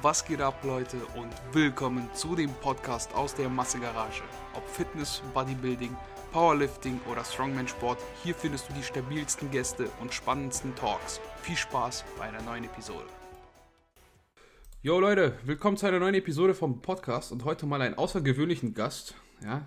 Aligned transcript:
Was 0.00 0.24
geht 0.24 0.40
ab, 0.40 0.62
Leute, 0.62 0.96
und 1.16 1.32
willkommen 1.52 2.08
zu 2.14 2.36
dem 2.36 2.52
Podcast 2.52 3.12
aus 3.16 3.34
der 3.34 3.48
Massegarage. 3.48 4.22
Ob 4.54 4.64
Fitness, 4.68 5.22
Bodybuilding, 5.34 5.96
Powerlifting 6.30 7.00
oder 7.10 7.24
Strongman-Sport, 7.24 7.98
hier 8.22 8.36
findest 8.36 8.68
du 8.68 8.74
die 8.74 8.82
stabilsten 8.84 9.50
Gäste 9.50 9.88
und 10.00 10.14
spannendsten 10.14 10.72
Talks. 10.76 11.20
Viel 11.42 11.56
Spaß 11.56 12.04
bei 12.16 12.26
einer 12.26 12.40
neuen 12.42 12.62
Episode. 12.62 13.06
Yo 14.82 15.00
Leute, 15.00 15.36
willkommen 15.44 15.76
zu 15.76 15.86
einer 15.86 15.98
neuen 15.98 16.14
Episode 16.14 16.54
vom 16.54 16.80
Podcast 16.80 17.32
und 17.32 17.44
heute 17.44 17.66
mal 17.66 17.82
einen 17.82 17.98
außergewöhnlichen 17.98 18.74
Gast. 18.74 19.16
Ja, 19.42 19.66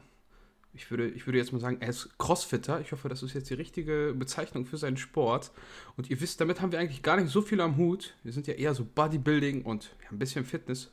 ich 0.74 0.90
würde, 0.90 1.10
ich 1.10 1.26
würde 1.26 1.38
jetzt 1.38 1.52
mal 1.52 1.60
sagen, 1.60 1.78
er 1.82 1.90
ist 1.90 2.18
Crossfitter. 2.18 2.80
Ich 2.80 2.92
hoffe, 2.92 3.10
das 3.10 3.24
ist 3.24 3.34
jetzt 3.34 3.50
die 3.50 3.56
richtige 3.56 4.14
Bezeichnung 4.18 4.66
für 4.66 4.78
seinen 4.78 4.98
Sport. 4.98 5.52
Und 5.98 6.10
ihr 6.10 6.22
wisst, 6.22 6.40
damit 6.40 6.62
haben 6.62 6.72
wir 6.72 6.80
eigentlich 6.80 7.04
gar 7.04 7.18
nicht 7.18 7.30
so 7.30 7.42
viel 7.42 7.60
am 7.60 7.78
Hut. 7.78 8.16
Wir 8.24 8.32
sind 8.32 8.48
ja 8.48 8.54
eher 8.54 8.74
so 8.74 8.86
Bodybuilding 8.86 9.64
und 9.64 9.96
ein 10.10 10.20
bisschen 10.20 10.46
Fitness. 10.46 10.92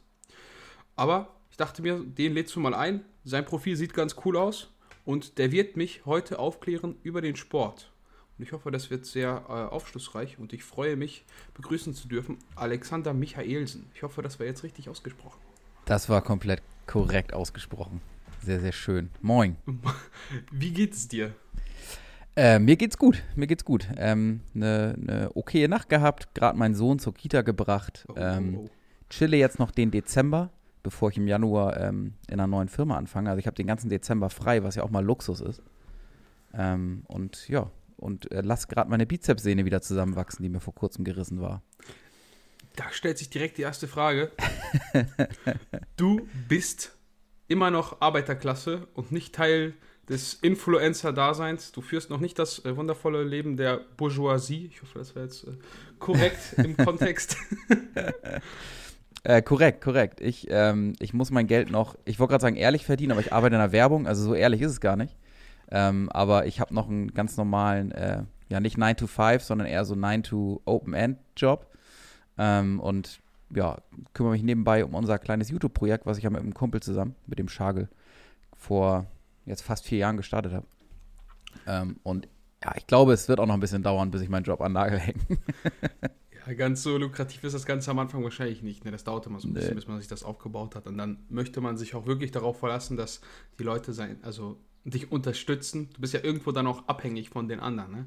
Aber 0.96 1.36
ich 1.50 1.56
dachte 1.56 1.82
mir, 1.82 2.00
den 2.00 2.34
lädst 2.34 2.56
du 2.56 2.60
mal 2.60 2.74
ein. 2.74 3.04
Sein 3.24 3.44
Profil 3.44 3.76
sieht 3.76 3.94
ganz 3.94 4.16
cool 4.24 4.36
aus. 4.36 4.74
Und 5.04 5.38
der 5.38 5.52
wird 5.52 5.76
mich 5.76 6.04
heute 6.06 6.38
aufklären 6.38 6.96
über 7.02 7.20
den 7.20 7.36
Sport. 7.36 7.92
Und 8.36 8.44
ich 8.44 8.52
hoffe, 8.52 8.70
das 8.70 8.90
wird 8.90 9.06
sehr 9.06 9.44
äh, 9.48 9.52
aufschlussreich. 9.52 10.38
Und 10.38 10.52
ich 10.52 10.64
freue 10.64 10.96
mich, 10.96 11.24
begrüßen 11.54 11.94
zu 11.94 12.08
dürfen, 12.08 12.38
Alexander 12.56 13.14
Michaelsen. 13.14 13.90
Ich 13.94 14.02
hoffe, 14.02 14.22
das 14.22 14.38
war 14.38 14.46
jetzt 14.46 14.64
richtig 14.64 14.88
ausgesprochen. 14.88 15.40
Das 15.84 16.08
war 16.08 16.20
komplett 16.20 16.62
korrekt 16.86 17.32
ausgesprochen. 17.32 18.00
Sehr, 18.44 18.60
sehr 18.60 18.72
schön. 18.72 19.10
Moin. 19.20 19.56
Wie 20.52 20.70
geht 20.72 20.94
es 20.94 21.08
dir? 21.08 21.34
Äh, 22.36 22.60
mir 22.60 22.76
geht's 22.76 22.96
gut, 22.96 23.22
mir 23.34 23.46
geht's 23.46 23.64
gut. 23.64 23.88
Ähm, 23.96 24.42
eine 24.54 24.94
ne 24.96 25.30
okaye 25.34 25.66
Nacht 25.68 25.88
gehabt, 25.88 26.34
gerade 26.34 26.56
meinen 26.56 26.74
Sohn 26.74 26.98
zur 26.98 27.12
Kita 27.12 27.42
gebracht. 27.42 28.06
Oh, 28.08 28.14
Ähm, 28.16 28.58
oh, 28.58 28.70
chille 29.10 29.36
jetzt 29.36 29.58
noch 29.58 29.72
den 29.72 29.90
Dezember, 29.90 30.50
bevor 30.82 31.10
ich 31.10 31.16
im 31.16 31.26
Januar 31.26 31.76
ähm, 31.78 32.14
in 32.28 32.34
einer 32.34 32.46
neuen 32.46 32.68
Firma 32.68 32.96
anfange. 32.96 33.30
Also 33.30 33.40
ich 33.40 33.46
habe 33.46 33.56
den 33.56 33.66
ganzen 33.66 33.88
Dezember 33.88 34.30
frei, 34.30 34.62
was 34.62 34.76
ja 34.76 34.84
auch 34.84 34.90
mal 34.90 35.04
Luxus 35.04 35.40
ist. 35.40 35.62
Ähm, 36.54 37.02
und 37.08 37.48
ja, 37.48 37.70
und 37.96 38.30
äh, 38.30 38.40
lass 38.42 38.68
gerade 38.68 38.88
meine 38.88 39.04
Bizepssehne 39.06 39.64
wieder 39.64 39.82
zusammenwachsen, 39.82 40.44
die 40.44 40.48
mir 40.48 40.60
vor 40.60 40.74
kurzem 40.74 41.04
gerissen 41.04 41.40
war. 41.40 41.62
Da 42.76 42.84
stellt 42.92 43.18
sich 43.18 43.30
direkt 43.30 43.58
die 43.58 43.62
erste 43.62 43.88
Frage. 43.88 44.30
du 45.96 46.28
bist 46.48 46.96
immer 47.48 47.70
noch 47.70 48.00
Arbeiterklasse 48.00 48.86
und 48.94 49.10
nicht 49.10 49.34
Teil 49.34 49.74
des 50.08 50.34
Influencer-Daseins. 50.34 51.72
Du 51.72 51.80
führst 51.80 52.10
noch 52.10 52.20
nicht 52.20 52.38
das 52.38 52.64
äh, 52.64 52.76
wundervolle 52.76 53.24
Leben 53.24 53.56
der 53.56 53.80
Bourgeoisie. 53.96 54.66
Ich 54.66 54.82
hoffe, 54.82 54.98
das 54.98 55.14
war 55.16 55.24
jetzt 55.24 55.44
äh, 55.44 55.52
korrekt 55.98 56.38
im 56.56 56.76
Kontext. 56.76 57.36
Äh, 59.24 59.42
korrekt, 59.42 59.82
korrekt. 59.82 60.20
Ich, 60.20 60.46
ähm, 60.48 60.94
ich 61.00 61.12
muss 61.12 61.32
mein 61.32 61.48
Geld 61.48 61.70
noch, 61.72 61.96
ich 62.04 62.20
wollte 62.20 62.30
gerade 62.30 62.42
sagen, 62.42 62.56
ehrlich 62.56 62.86
verdienen, 62.86 63.10
aber 63.10 63.20
ich 63.20 63.32
arbeite 63.32 63.56
in 63.56 63.60
der 63.60 63.72
Werbung, 63.72 64.06
also 64.06 64.22
so 64.22 64.32
ehrlich 64.32 64.60
ist 64.62 64.70
es 64.70 64.80
gar 64.80 64.94
nicht. 64.96 65.16
Ähm, 65.70 66.08
aber 66.10 66.46
ich 66.46 66.60
habe 66.60 66.72
noch 66.72 66.88
einen 66.88 67.12
ganz 67.12 67.36
normalen, 67.36 67.90
äh, 67.90 68.22
ja 68.48 68.60
nicht 68.60 68.78
9 68.78 68.96
to 68.96 69.06
5, 69.08 69.42
sondern 69.42 69.66
eher 69.66 69.84
so 69.84 69.96
9 69.96 70.22
to 70.22 70.62
Open-End-Job. 70.64 71.66
Ähm, 72.38 72.78
und 72.80 73.20
ja, 73.54 73.78
kümmere 74.12 74.32
mich 74.32 74.42
nebenbei 74.42 74.84
um 74.84 74.94
unser 74.94 75.18
kleines 75.18 75.50
YouTube-Projekt, 75.50 76.06
was 76.06 76.18
ich 76.18 76.24
ja 76.24 76.30
mit 76.30 76.40
einem 76.40 76.54
Kumpel 76.54 76.80
zusammen, 76.82 77.14
mit 77.26 77.38
dem 77.38 77.48
Schagel, 77.48 77.88
vor 78.56 79.06
jetzt 79.46 79.62
fast 79.62 79.86
vier 79.86 79.98
Jahren 79.98 80.16
gestartet 80.16 80.52
habe. 80.52 80.66
Ähm, 81.66 81.98
und 82.02 82.28
ja, 82.62 82.74
ich 82.76 82.86
glaube, 82.86 83.12
es 83.12 83.28
wird 83.28 83.40
auch 83.40 83.46
noch 83.46 83.54
ein 83.54 83.60
bisschen 83.60 83.82
dauern, 83.82 84.10
bis 84.10 84.20
ich 84.20 84.28
meinen 84.28 84.44
Job 84.44 84.60
an 84.60 84.72
Nagel 84.72 84.98
hänge. 84.98 85.20
ja, 86.46 86.54
ganz 86.54 86.82
so 86.82 86.98
lukrativ 86.98 87.44
ist 87.44 87.52
das 87.54 87.64
Ganze 87.66 87.90
am 87.90 87.98
Anfang 87.98 88.22
wahrscheinlich 88.24 88.62
nicht. 88.62 88.84
Ne? 88.84 88.90
Das 88.90 89.04
dauert 89.04 89.26
immer 89.26 89.40
so 89.40 89.48
ein 89.48 89.52
Nee. 89.52 89.60
bisschen, 89.60 89.76
bis 89.76 89.86
man 89.86 89.98
sich 89.98 90.08
das 90.08 90.22
aufgebaut 90.24 90.74
hat. 90.74 90.86
Und 90.86 90.98
dann 90.98 91.24
möchte 91.28 91.60
man 91.60 91.76
sich 91.76 91.94
auch 91.94 92.06
wirklich 92.06 92.30
darauf 92.32 92.58
verlassen, 92.58 92.96
dass 92.96 93.20
die 93.58 93.62
Leute 93.64 93.92
sein, 93.92 94.18
also 94.22 94.58
dich 94.84 95.10
unterstützen. 95.12 95.88
Du 95.94 96.00
bist 96.00 96.14
ja 96.14 96.20
irgendwo 96.22 96.52
dann 96.52 96.66
auch 96.66 96.86
abhängig 96.88 97.30
von 97.30 97.48
den 97.48 97.60
anderen. 97.60 97.92
Ne? 97.92 98.06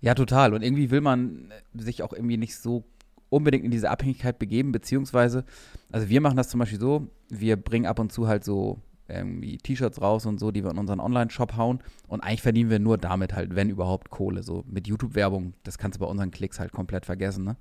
Ja, 0.00 0.14
total. 0.14 0.52
Und 0.54 0.62
irgendwie 0.62 0.90
will 0.90 1.00
man 1.00 1.52
sich 1.74 2.02
auch 2.02 2.12
irgendwie 2.12 2.36
nicht 2.36 2.56
so 2.56 2.84
unbedingt 3.32 3.64
in 3.64 3.70
diese 3.70 3.90
Abhängigkeit 3.90 4.38
begeben, 4.38 4.72
beziehungsweise, 4.72 5.44
also 5.90 6.08
wir 6.08 6.20
machen 6.20 6.36
das 6.36 6.48
zum 6.48 6.60
Beispiel 6.60 6.78
so, 6.78 7.08
wir 7.30 7.56
bringen 7.56 7.86
ab 7.86 7.98
und 7.98 8.12
zu 8.12 8.28
halt 8.28 8.44
so 8.44 8.78
irgendwie 9.08 9.58
T-Shirts 9.58 10.00
raus 10.00 10.26
und 10.26 10.38
so, 10.38 10.50
die 10.50 10.62
wir 10.62 10.70
in 10.70 10.78
unseren 10.78 11.00
Online-Shop 11.00 11.56
hauen 11.56 11.80
und 12.08 12.20
eigentlich 12.20 12.42
verdienen 12.42 12.70
wir 12.70 12.78
nur 12.78 12.98
damit 12.98 13.34
halt, 13.34 13.54
wenn 13.54 13.70
überhaupt 13.70 14.10
Kohle, 14.10 14.42
so 14.42 14.64
mit 14.66 14.86
YouTube-Werbung, 14.86 15.54
das 15.64 15.78
kannst 15.78 15.96
du 15.96 16.04
bei 16.04 16.10
unseren 16.10 16.30
Klicks 16.30 16.60
halt 16.60 16.72
komplett 16.72 17.06
vergessen, 17.06 17.44
ne? 17.44 17.56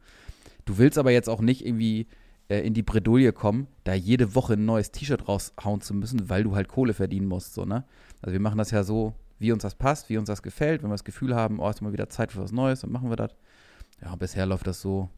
Du 0.65 0.77
willst 0.77 0.97
aber 0.99 1.11
jetzt 1.11 1.27
auch 1.27 1.41
nicht 1.41 1.65
irgendwie 1.65 2.07
äh, 2.49 2.59
in 2.59 2.73
die 2.73 2.83
Bredouille 2.83 3.33
kommen, 3.33 3.67
da 3.83 3.93
jede 3.93 4.35
Woche 4.35 4.53
ein 4.53 4.65
neues 4.65 4.91
T-Shirt 4.91 5.27
raushauen 5.27 5.81
zu 5.81 5.93
müssen, 5.93 6.29
weil 6.29 6.43
du 6.43 6.55
halt 6.55 6.67
Kohle 6.67 6.93
verdienen 6.93 7.27
musst, 7.27 7.53
so, 7.53 7.65
ne? 7.65 7.85
Also 8.21 8.33
wir 8.33 8.41
machen 8.41 8.57
das 8.57 8.71
ja 8.71 8.83
so, 8.83 9.15
wie 9.39 9.51
uns 9.51 9.63
das 9.63 9.75
passt, 9.75 10.09
wie 10.09 10.17
uns 10.17 10.27
das 10.27 10.43
gefällt, 10.43 10.83
wenn 10.83 10.89
wir 10.89 10.95
das 10.95 11.03
Gefühl 11.03 11.35
haben, 11.35 11.59
oh, 11.59 11.69
ist 11.69 11.81
mal 11.81 11.93
wieder 11.93 12.09
Zeit 12.09 12.31
für 12.31 12.41
was 12.41 12.51
Neues, 12.51 12.81
dann 12.81 12.91
machen 12.91 13.09
wir 13.09 13.15
das. 13.15 13.31
Ja, 14.01 14.15
bisher 14.15 14.45
läuft 14.45 14.67
das 14.67 14.81
so 14.81 15.09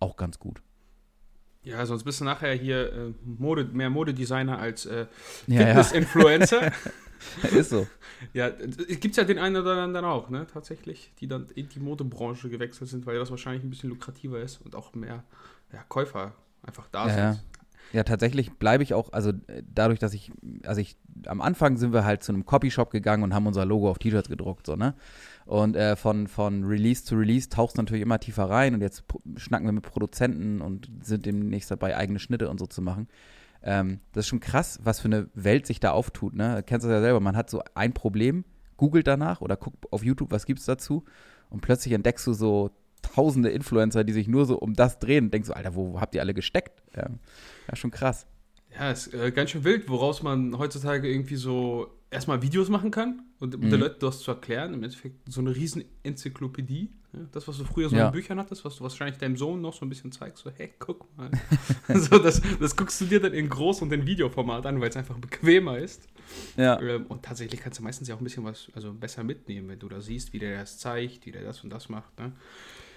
auch 0.00 0.16
ganz 0.16 0.38
gut. 0.38 0.62
Ja, 1.62 1.84
sonst 1.84 2.04
bist 2.04 2.20
du 2.20 2.24
nachher 2.24 2.52
hier 2.54 2.92
äh, 2.92 3.12
Mode, 3.24 3.64
mehr 3.64 3.90
Modedesigner 3.90 4.58
als 4.58 4.86
äh, 4.86 5.06
Ja, 5.46 5.60
ja. 5.60 5.66
Fitness-Influencer. 5.66 6.72
ist 7.52 7.70
so. 7.70 7.86
Ja, 8.32 8.48
es 8.48 9.00
gibt 9.00 9.16
ja 9.16 9.24
den 9.24 9.38
einen 9.38 9.56
oder 9.56 9.82
anderen 9.82 10.06
auch, 10.06 10.30
ne, 10.30 10.46
tatsächlich, 10.52 11.12
die 11.20 11.26
dann 11.28 11.46
in 11.54 11.68
die 11.68 11.80
Modebranche 11.80 12.48
gewechselt 12.48 12.88
sind, 12.90 13.06
weil 13.06 13.18
das 13.18 13.30
wahrscheinlich 13.30 13.64
ein 13.64 13.70
bisschen 13.70 13.90
lukrativer 13.90 14.40
ist 14.40 14.60
und 14.64 14.74
auch 14.74 14.94
mehr 14.94 15.24
ja, 15.72 15.82
Käufer 15.88 16.32
einfach 16.62 16.88
da 16.90 17.08
Ja, 17.08 17.16
ja. 17.16 17.32
sind. 17.32 17.44
Ja, 17.92 18.02
tatsächlich 18.02 18.52
bleibe 18.52 18.82
ich 18.82 18.92
auch, 18.92 19.12
also 19.12 19.30
äh, 19.30 19.62
dadurch, 19.74 19.98
dass 19.98 20.12
ich, 20.12 20.30
also 20.64 20.80
ich, 20.80 20.96
am 21.26 21.40
Anfang 21.40 21.76
sind 21.78 21.92
wir 21.92 22.04
halt 22.04 22.22
zu 22.22 22.32
einem 22.32 22.44
Copyshop 22.44 22.90
gegangen 22.90 23.22
und 23.22 23.34
haben 23.34 23.46
unser 23.46 23.64
Logo 23.64 23.90
auf 23.90 23.98
T-Shirts 23.98 24.28
gedruckt, 24.28 24.66
so, 24.66 24.76
ne? 24.76 24.94
Und 25.48 25.76
äh, 25.76 25.96
von, 25.96 26.26
von 26.26 26.62
Release 26.64 27.04
zu 27.04 27.16
Release 27.16 27.48
tauchst 27.48 27.78
du 27.78 27.80
natürlich 27.80 28.02
immer 28.02 28.20
tiefer 28.20 28.50
rein 28.50 28.74
und 28.74 28.82
jetzt 28.82 29.04
schnacken 29.36 29.66
wir 29.66 29.72
mit 29.72 29.82
Produzenten 29.82 30.60
und 30.60 30.90
sind 31.02 31.24
demnächst 31.24 31.70
dabei, 31.70 31.96
eigene 31.96 32.18
Schnitte 32.18 32.50
und 32.50 32.60
so 32.60 32.66
zu 32.66 32.82
machen. 32.82 33.08
Ähm, 33.62 34.00
das 34.12 34.26
ist 34.26 34.28
schon 34.28 34.40
krass, 34.40 34.78
was 34.82 35.00
für 35.00 35.08
eine 35.08 35.30
Welt 35.32 35.66
sich 35.66 35.80
da 35.80 35.92
auftut, 35.92 36.34
ne? 36.34 36.56
Du 36.56 36.62
kennst 36.64 36.84
das 36.84 36.92
ja 36.92 37.00
selber, 37.00 37.20
man 37.20 37.34
hat 37.34 37.48
so 37.48 37.62
ein 37.74 37.94
Problem, 37.94 38.44
googelt 38.76 39.06
danach 39.06 39.40
oder 39.40 39.56
guckt 39.56 39.90
auf 39.90 40.04
YouTube, 40.04 40.32
was 40.32 40.44
gibt's 40.44 40.66
dazu 40.66 41.06
und 41.48 41.62
plötzlich 41.62 41.94
entdeckst 41.94 42.26
du 42.26 42.34
so 42.34 42.70
tausende 43.00 43.48
Influencer, 43.48 44.04
die 44.04 44.12
sich 44.12 44.28
nur 44.28 44.44
so 44.44 44.58
um 44.58 44.74
das 44.74 44.98
drehen 44.98 45.24
und 45.24 45.30
denkst 45.32 45.46
so, 45.46 45.54
Alter, 45.54 45.74
wo, 45.74 45.94
wo 45.94 46.00
habt 46.02 46.14
ihr 46.14 46.20
alle 46.20 46.34
gesteckt? 46.34 46.82
Ähm, 46.94 47.20
ja, 47.68 47.74
schon 47.74 47.90
krass. 47.90 48.26
Ja, 48.78 48.90
ist 48.90 49.14
äh, 49.14 49.32
ganz 49.32 49.48
schön 49.48 49.64
wild, 49.64 49.88
woraus 49.88 50.22
man 50.22 50.58
heutzutage 50.58 51.08
irgendwie 51.08 51.36
so 51.36 51.97
erstmal 52.10 52.40
Videos 52.42 52.68
machen 52.68 52.90
kann 52.90 53.22
und 53.38 53.54
um 53.54 53.60
Mhm. 53.62 53.70
den 53.70 53.80
Leuten 53.80 54.00
das 54.00 54.20
zu 54.20 54.30
erklären. 54.30 54.74
Im 54.74 54.82
Endeffekt 54.82 55.16
so 55.30 55.40
eine 55.40 55.54
riesen 55.54 55.84
Enzyklopädie. 56.02 56.90
Ja, 57.14 57.20
das, 57.32 57.48
was 57.48 57.56
du 57.56 57.64
früher 57.64 57.88
so 57.88 57.96
Ja. 57.96 58.06
in 58.08 58.12
Büchern 58.12 58.38
hattest, 58.38 58.64
was 58.66 58.76
du 58.76 58.82
wahrscheinlich 58.82 59.18
deinem 59.18 59.36
Sohn 59.36 59.60
noch 59.62 59.72
so 59.72 59.84
ein 59.86 59.88
bisschen 59.88 60.12
zeigst, 60.12 60.42
so, 60.44 60.50
hey, 60.50 60.74
guck 60.78 61.06
mal. 61.16 61.30
so, 61.94 62.18
das, 62.18 62.42
das 62.60 62.76
guckst 62.76 63.00
du 63.00 63.06
dir 63.06 63.20
dann 63.20 63.32
in 63.32 63.48
Groß- 63.48 63.80
und 63.82 63.92
in 63.92 64.06
Videoformat 64.06 64.66
an, 64.66 64.80
weil 64.80 64.90
es 64.90 64.96
einfach 64.96 65.16
bequemer 65.18 65.78
ist. 65.78 66.06
Ja. 66.56 66.78
Ähm, 66.80 67.06
und 67.06 67.22
tatsächlich 67.24 67.60
kannst 67.60 67.78
du 67.78 67.82
meistens 67.82 68.08
ja 68.08 68.14
auch 68.14 68.20
ein 68.20 68.24
bisschen 68.24 68.44
was 68.44 68.68
also 68.74 68.92
besser 68.92 69.24
mitnehmen, 69.24 69.68
wenn 69.68 69.78
du 69.78 69.88
da 69.88 70.00
siehst, 70.02 70.32
wie 70.34 70.38
der 70.38 70.58
das 70.60 70.78
zeigt, 70.78 71.24
wie 71.24 71.32
der 71.32 71.42
das 71.44 71.64
und 71.64 71.70
das 71.70 71.88
macht. 71.88 72.18
Ne? 72.18 72.32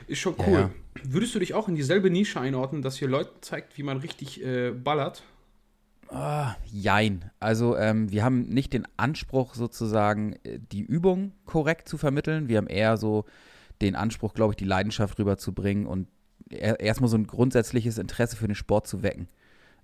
Ist 0.08 0.20
schon 0.20 0.36
cool. 0.46 0.60
ja. 0.60 0.72
Würdest 1.04 1.34
du 1.36 1.40
dich 1.40 1.54
auch 1.54 1.70
in 1.70 1.76
dieselbe 1.76 2.10
Nische 2.10 2.40
einordnen, 2.42 2.82
dass 2.82 2.98
hier 2.98 3.08
Leuten 3.08 3.42
zeigt, 3.42 3.78
wie 3.78 3.84
man 3.84 3.98
richtig 3.98 4.44
äh, 4.44 4.72
ballert? 4.72 5.24
Ah, 6.14 6.56
jein. 6.66 7.32
Also 7.40 7.78
ähm, 7.78 8.12
wir 8.12 8.24
haben 8.26 8.42
nicht 8.50 8.74
den 8.74 8.86
Anspruch 8.98 9.56
sozusagen, 9.56 10.34
äh, 10.44 10.60
die 10.60 10.82
Übung 10.82 11.32
korrekt 11.46 11.88
zu 11.88 11.98
vermitteln. 11.98 12.50
Wir 12.50 12.58
haben 12.58 12.68
eher 12.68 12.98
so 12.98 13.24
den 13.82 13.96
Anspruch, 13.96 14.34
glaube 14.34 14.52
ich, 14.54 14.58
die 14.58 14.66
Leidenschaft 14.66 15.18
rüberzubringen 15.20 15.86
und 15.88 16.10
er- 16.50 16.82
erstmal 16.82 17.10
so 17.10 17.16
ein 17.18 17.28
grundsätzliches 17.28 17.98
Interesse 17.98 18.36
für 18.36 18.48
den 18.48 18.56
Sport 18.56 18.88
zu 18.88 19.04
wecken. 19.04 19.30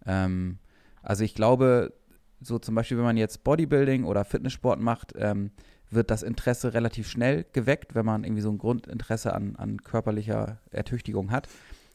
Ähm, 0.06 0.57
also 1.01 1.24
ich 1.24 1.33
glaube, 1.33 1.94
so 2.41 2.59
zum 2.59 2.75
Beispiel, 2.75 2.97
wenn 2.97 3.06
man 3.06 3.18
jetzt 3.18 3.45
Bodybuilding 3.45 4.03
oder 4.03 4.25
Fitnesssport 4.25 4.81
macht, 4.81 5.13
ähm, 5.18 5.51
wird 5.89 6.12
das 6.12 6.23
Interesse 6.23 6.73
relativ 6.73 7.07
schnell 7.07 7.45
geweckt, 7.53 7.95
wenn 7.95 8.06
man 8.06 8.25
irgendwie 8.25 8.41
so 8.41 8.51
ein 8.51 8.57
Grundinteresse 8.57 9.33
an, 9.33 9.56
an 9.56 9.81
körperlicher 9.81 10.59
Ertüchtigung 10.71 11.31
hat. 11.31 11.47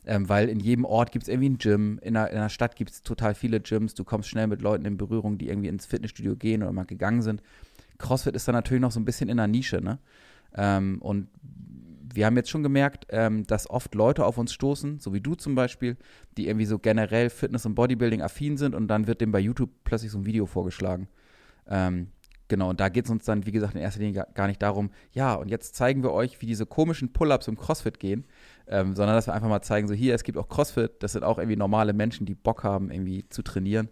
Ähm, 0.04 0.28
weil 0.28 0.48
in 0.48 0.58
jedem 0.58 0.84
Ort 0.84 1.12
gibt 1.12 1.24
es 1.24 1.28
irgendwie 1.28 1.50
ein 1.50 1.58
Gym, 1.58 1.98
in 2.02 2.16
einer, 2.16 2.30
in 2.30 2.36
einer 2.36 2.48
Stadt 2.48 2.74
gibt 2.74 2.90
es 2.90 3.02
total 3.02 3.34
viele 3.34 3.60
Gyms, 3.60 3.94
du 3.94 4.02
kommst 4.02 4.28
schnell 4.28 4.48
mit 4.48 4.60
Leuten 4.60 4.84
in 4.84 4.96
Berührung, 4.96 5.38
die 5.38 5.48
irgendwie 5.48 5.68
ins 5.68 5.86
Fitnessstudio 5.86 6.34
gehen 6.34 6.62
oder 6.62 6.72
mal 6.72 6.84
gegangen 6.84 7.22
sind. 7.22 7.40
CrossFit 7.98 8.34
ist 8.34 8.48
dann 8.48 8.54
natürlich 8.56 8.80
noch 8.80 8.90
so 8.90 8.98
ein 8.98 9.04
bisschen 9.04 9.28
in 9.28 9.36
der 9.36 9.46
Nische, 9.46 9.80
ne? 9.80 9.98
Ähm, 10.54 10.98
und 11.00 11.28
wir 12.14 12.26
haben 12.26 12.36
jetzt 12.36 12.50
schon 12.50 12.62
gemerkt, 12.62 13.06
ähm, 13.10 13.46
dass 13.46 13.70
oft 13.70 13.94
Leute 13.94 14.26
auf 14.26 14.38
uns 14.38 14.52
stoßen, 14.52 14.98
so 14.98 15.14
wie 15.14 15.20
du 15.20 15.34
zum 15.34 15.54
Beispiel, 15.54 15.96
die 16.36 16.48
irgendwie 16.48 16.66
so 16.66 16.78
generell 16.78 17.30
Fitness- 17.30 17.64
und 17.64 17.74
Bodybuilding 17.74 18.22
affin 18.22 18.56
sind 18.56 18.74
und 18.74 18.88
dann 18.88 19.06
wird 19.06 19.20
dem 19.20 19.32
bei 19.32 19.38
YouTube 19.38 19.70
plötzlich 19.84 20.10
so 20.10 20.18
ein 20.18 20.26
Video 20.26 20.46
vorgeschlagen. 20.46 21.08
Ähm, 21.68 22.08
genau, 22.48 22.70
und 22.70 22.80
da 22.80 22.88
geht 22.88 23.06
es 23.06 23.10
uns 23.10 23.24
dann, 23.24 23.46
wie 23.46 23.52
gesagt, 23.52 23.74
in 23.74 23.80
erster 23.80 24.00
Linie 24.00 24.26
gar 24.34 24.46
nicht 24.46 24.60
darum, 24.60 24.90
ja, 25.12 25.34
und 25.34 25.48
jetzt 25.48 25.74
zeigen 25.74 26.02
wir 26.02 26.12
euch, 26.12 26.40
wie 26.42 26.46
diese 26.46 26.66
komischen 26.66 27.12
Pull-Ups 27.12 27.48
im 27.48 27.56
CrossFit 27.56 27.98
gehen, 27.98 28.24
ähm, 28.68 28.94
sondern 28.94 29.16
dass 29.16 29.26
wir 29.26 29.34
einfach 29.34 29.48
mal 29.48 29.62
zeigen, 29.62 29.88
so 29.88 29.94
hier, 29.94 30.14
es 30.14 30.24
gibt 30.24 30.38
auch 30.38 30.48
CrossFit, 30.48 31.02
das 31.02 31.12
sind 31.12 31.24
auch 31.24 31.38
irgendwie 31.38 31.56
normale 31.56 31.92
Menschen, 31.92 32.26
die 32.26 32.34
Bock 32.34 32.64
haben, 32.64 32.90
irgendwie 32.90 33.28
zu 33.28 33.42
trainieren. 33.42 33.88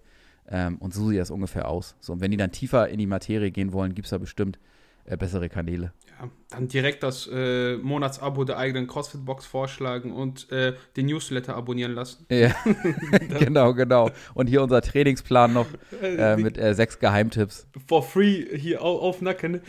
Ähm, 0.49 0.79
und 0.79 0.93
so 0.95 1.09
sieht 1.09 1.21
das 1.21 1.31
ungefähr 1.31 1.69
aus. 1.69 1.97
So, 2.01 2.13
und 2.13 2.21
wenn 2.21 2.31
die 2.31 2.37
dann 2.37 2.51
tiefer 2.51 2.89
in 2.89 2.99
die 2.99 3.07
Materie 3.07 3.51
gehen 3.51 3.73
wollen, 3.73 3.95
gibt 3.95 4.07
es 4.07 4.11
da 4.11 4.19
bestimmt 4.19 4.59
äh, 5.05 5.17
bessere 5.17 5.49
Kanäle. 5.49 5.93
Ja, 6.09 6.29
dann 6.51 6.69
direkt 6.69 7.03
das 7.03 7.29
äh, 7.33 7.77
Monatsabo 7.77 8.45
der 8.45 8.59
eigenen 8.59 8.87
CrossFit-Box 8.87 9.47
vorschlagen 9.47 10.13
und 10.13 10.51
äh, 10.53 10.75
den 10.97 11.07
Newsletter 11.07 11.57
abonnieren 11.57 11.93
lassen. 11.93 12.27
Ja, 12.31 12.55
genau, 13.39 13.75
genau. 13.75 14.11
Und 14.35 14.49
hier 14.49 14.63
unser 14.63 14.83
Trainingsplan 14.83 15.53
noch 15.53 15.67
äh, 16.03 16.37
mit 16.37 16.59
äh, 16.59 16.75
sechs 16.75 16.99
Geheimtipps. 16.99 17.67
For 17.87 18.03
free 18.03 18.57
hier 18.57 18.83
auf 18.83 19.23
Nacken. 19.23 19.63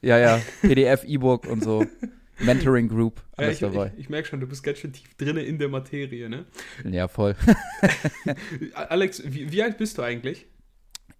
Ja, 0.00 0.18
ja, 0.18 0.40
PDF, 0.62 1.04
E-Book 1.04 1.46
und 1.46 1.62
so. 1.62 1.84
Mentoring 2.38 2.88
Group, 2.88 3.22
alles 3.36 3.60
ja, 3.60 3.68
ich, 3.68 3.74
dabei. 3.74 3.92
Ich, 3.94 4.00
ich 4.04 4.08
merke 4.08 4.28
schon, 4.28 4.40
du 4.40 4.46
bist 4.46 4.62
ganz 4.62 4.78
schön 4.78 4.92
tief 4.92 5.14
drin 5.14 5.36
in 5.36 5.58
der 5.58 5.68
Materie, 5.68 6.28
ne? 6.28 6.46
Ja, 6.84 7.08
voll. 7.08 7.36
Alex, 8.74 9.22
wie, 9.24 9.52
wie 9.52 9.62
alt 9.62 9.78
bist 9.78 9.98
du 9.98 10.02
eigentlich? 10.02 10.46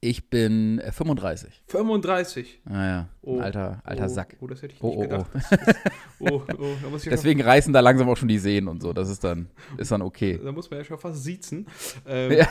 Ich 0.04 0.28
bin 0.28 0.82
35. 0.90 1.62
35? 1.68 2.62
Naja, 2.64 3.08
oh, 3.22 3.38
alter, 3.38 3.80
alter 3.84 4.06
oh, 4.06 4.08
Sack. 4.08 4.36
Oh, 4.40 4.48
das 4.48 4.60
hätte 4.60 4.74
ich 4.74 4.82
oh, 4.82 4.88
nicht 4.88 4.98
oh, 4.98 5.00
gedacht. 5.02 5.30
Oh. 6.18 6.42
oh, 6.58 6.66
oh 6.86 6.98
Deswegen 7.04 7.40
reißen 7.40 7.72
da 7.72 7.80
langsam 7.80 8.08
auch 8.08 8.16
schon 8.16 8.28
die 8.28 8.38
Seen 8.38 8.66
und 8.66 8.82
so. 8.82 8.92
Das 8.92 9.08
ist 9.08 9.22
dann, 9.22 9.48
ist 9.76 9.92
dann 9.92 10.02
okay. 10.02 10.40
Da 10.42 10.50
muss 10.50 10.70
man 10.70 10.80
ja 10.80 10.84
schon 10.84 10.98
fast 10.98 11.22
siezen. 11.22 11.66
Ähm, 12.06 12.32
ja. 12.32 12.48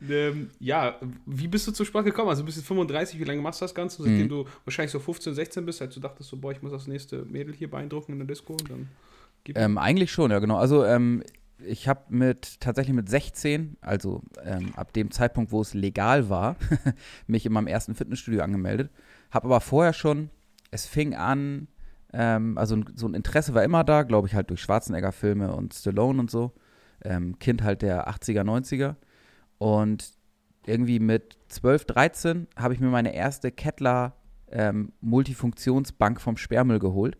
ähm, 0.08 0.50
ja, 0.60 1.00
wie 1.26 1.48
bist 1.48 1.66
du 1.66 1.72
zur 1.72 1.84
Sprache 1.84 2.04
gekommen? 2.04 2.28
Also, 2.28 2.42
du 2.42 2.46
bist 2.46 2.58
jetzt 2.58 2.66
35, 2.66 3.18
wie 3.18 3.24
lange 3.24 3.42
machst 3.42 3.60
du 3.60 3.64
das 3.64 3.74
Ganze? 3.74 4.02
Seitdem 4.02 4.24
mhm. 4.24 4.28
du 4.28 4.44
wahrscheinlich 4.64 4.92
so 4.92 5.00
15, 5.00 5.34
16 5.34 5.66
bist, 5.66 5.82
als 5.82 5.94
du 5.94 6.00
dachtest, 6.00 6.30
so, 6.30 6.36
boah, 6.36 6.52
ich 6.52 6.62
muss 6.62 6.70
das 6.70 6.86
nächste 6.86 7.24
Mädel 7.24 7.54
hier 7.54 7.70
beeindrucken 7.70 8.12
in 8.12 8.18
der 8.18 8.28
Disco 8.28 8.52
und 8.52 8.70
dann. 8.70 8.88
Ähm, 9.54 9.78
eigentlich 9.78 10.12
schon, 10.12 10.30
ja, 10.30 10.38
genau. 10.38 10.58
Also, 10.58 10.84
ähm, 10.84 11.22
ich 11.64 11.88
habe 11.88 12.04
mit 12.08 12.60
tatsächlich 12.60 12.94
mit 12.94 13.08
16, 13.08 13.76
also 13.80 14.22
ähm, 14.44 14.72
ab 14.76 14.92
dem 14.92 15.10
Zeitpunkt, 15.10 15.52
wo 15.52 15.60
es 15.60 15.74
legal 15.74 16.28
war, 16.28 16.56
mich 17.26 17.46
in 17.46 17.52
meinem 17.52 17.66
ersten 17.66 17.94
Fitnessstudio 17.94 18.42
angemeldet. 18.42 18.90
Habe 19.30 19.46
aber 19.46 19.60
vorher 19.60 19.92
schon, 19.92 20.30
es 20.70 20.86
fing 20.86 21.14
an, 21.14 21.68
ähm, 22.12 22.56
also 22.58 22.80
so 22.94 23.06
ein 23.06 23.14
Interesse 23.14 23.54
war 23.54 23.64
immer 23.64 23.84
da, 23.84 24.02
glaube 24.02 24.28
ich, 24.28 24.34
halt 24.34 24.50
durch 24.50 24.60
Schwarzenegger-Filme 24.62 25.54
und 25.54 25.74
Stallone 25.74 26.20
und 26.20 26.30
so. 26.30 26.52
Ähm, 27.04 27.38
kind 27.38 27.62
halt 27.62 27.82
der 27.82 28.08
80er, 28.08 28.42
90er. 28.42 28.96
Und 29.58 30.12
irgendwie 30.66 31.00
mit 31.00 31.38
12, 31.48 31.84
13 31.86 32.46
habe 32.56 32.74
ich 32.74 32.80
mir 32.80 32.88
meine 32.88 33.14
erste 33.14 33.50
Kettler 33.50 34.14
ähm, 34.50 34.92
Multifunktionsbank 35.00 36.20
vom 36.20 36.36
Sperrmüll 36.36 36.78
geholt. 36.78 37.18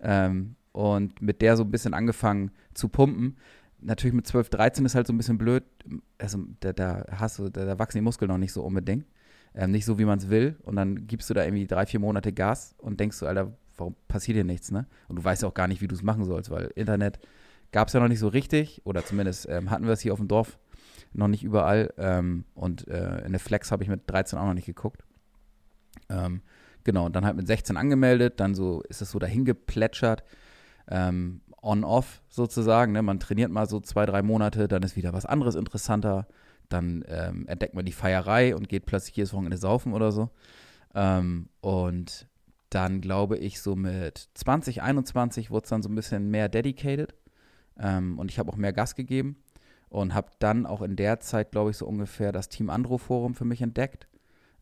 Ähm, 0.00 0.56
und 0.72 1.20
mit 1.20 1.42
der 1.42 1.56
so 1.56 1.64
ein 1.64 1.70
bisschen 1.70 1.94
angefangen 1.94 2.52
zu 2.74 2.88
pumpen 2.88 3.36
natürlich 3.82 4.14
mit 4.14 4.26
12, 4.26 4.50
13 4.50 4.84
ist 4.84 4.94
halt 4.94 5.06
so 5.06 5.12
ein 5.12 5.16
bisschen 5.16 5.38
blöd. 5.38 5.64
Also 6.18 6.44
da, 6.60 6.72
da 6.72 7.04
hast 7.10 7.38
du, 7.38 7.48
da, 7.48 7.64
da 7.64 7.78
wachsen 7.78 7.98
die 7.98 8.02
Muskeln 8.02 8.30
noch 8.30 8.38
nicht 8.38 8.52
so 8.52 8.62
unbedingt. 8.62 9.06
Ähm, 9.54 9.70
nicht 9.72 9.84
so, 9.84 9.98
wie 9.98 10.04
man 10.04 10.18
es 10.18 10.30
will. 10.30 10.56
Und 10.62 10.76
dann 10.76 11.06
gibst 11.06 11.28
du 11.30 11.34
da 11.34 11.44
irgendwie 11.44 11.66
drei, 11.66 11.86
vier 11.86 12.00
Monate 12.00 12.32
Gas 12.32 12.74
und 12.78 13.00
denkst 13.00 13.18
du, 13.18 13.26
Alter, 13.26 13.52
warum 13.76 13.96
passiert 14.08 14.36
hier 14.36 14.44
nichts, 14.44 14.70
ne? 14.70 14.86
Und 15.08 15.16
du 15.16 15.24
weißt 15.24 15.44
auch 15.44 15.54
gar 15.54 15.66
nicht, 15.66 15.80
wie 15.80 15.88
du 15.88 15.94
es 15.94 16.02
machen 16.02 16.24
sollst, 16.24 16.50
weil 16.50 16.70
Internet 16.76 17.18
gab 17.72 17.88
es 17.88 17.94
ja 17.94 18.00
noch 18.00 18.08
nicht 18.08 18.18
so 18.18 18.28
richtig, 18.28 18.82
oder 18.84 19.04
zumindest 19.04 19.48
ähm, 19.48 19.70
hatten 19.70 19.86
wir 19.86 19.92
es 19.92 20.00
hier 20.00 20.12
auf 20.12 20.18
dem 20.18 20.28
Dorf 20.28 20.58
noch 21.12 21.28
nicht 21.28 21.42
überall. 21.42 21.92
Ähm, 21.98 22.44
und 22.54 22.86
äh, 22.88 23.24
in 23.24 23.32
der 23.32 23.40
Flex 23.40 23.72
habe 23.72 23.82
ich 23.82 23.88
mit 23.88 24.02
13 24.06 24.38
auch 24.38 24.46
noch 24.46 24.54
nicht 24.54 24.66
geguckt. 24.66 25.02
Ähm, 26.08 26.42
genau, 26.84 27.06
und 27.06 27.16
dann 27.16 27.24
halt 27.24 27.36
mit 27.36 27.46
16 27.46 27.76
angemeldet, 27.76 28.38
dann 28.38 28.54
so 28.54 28.82
ist 28.82 29.02
es 29.02 29.10
so 29.10 29.18
dahin 29.18 29.44
geplätschert. 29.44 30.22
Ähm, 30.88 31.40
on-off 31.62 32.22
sozusagen. 32.28 32.92
Ne? 32.92 33.02
Man 33.02 33.20
trainiert 33.20 33.50
mal 33.50 33.68
so 33.68 33.80
zwei, 33.80 34.06
drei 34.06 34.22
Monate, 34.22 34.68
dann 34.68 34.82
ist 34.82 34.96
wieder 34.96 35.12
was 35.12 35.26
anderes 35.26 35.54
interessanter. 35.54 36.26
Dann 36.68 37.04
ähm, 37.08 37.46
entdeckt 37.48 37.74
man 37.74 37.84
die 37.84 37.92
Feierei 37.92 38.54
und 38.54 38.68
geht 38.68 38.86
plötzlich 38.86 39.16
jedes 39.16 39.32
Wochenende 39.32 39.58
saufen 39.58 39.92
oder 39.92 40.12
so. 40.12 40.30
Ähm, 40.94 41.48
und 41.60 42.28
dann 42.70 43.00
glaube 43.00 43.36
ich, 43.36 43.60
so 43.60 43.74
mit 43.74 44.28
2021 44.34 45.50
wurde 45.50 45.64
es 45.64 45.70
dann 45.70 45.82
so 45.82 45.88
ein 45.88 45.94
bisschen 45.94 46.30
mehr 46.30 46.48
dedicated. 46.48 47.14
Ähm, 47.78 48.18
und 48.18 48.30
ich 48.30 48.38
habe 48.38 48.50
auch 48.50 48.56
mehr 48.56 48.72
Gas 48.72 48.94
gegeben 48.94 49.36
und 49.88 50.14
habe 50.14 50.30
dann 50.38 50.66
auch 50.66 50.82
in 50.82 50.96
der 50.96 51.20
Zeit, 51.20 51.50
glaube 51.50 51.70
ich, 51.70 51.76
so 51.76 51.86
ungefähr 51.86 52.32
das 52.32 52.48
Team 52.48 52.70
Andro 52.70 52.98
Forum 52.98 53.34
für 53.34 53.44
mich 53.44 53.60
entdeckt, 53.60 54.06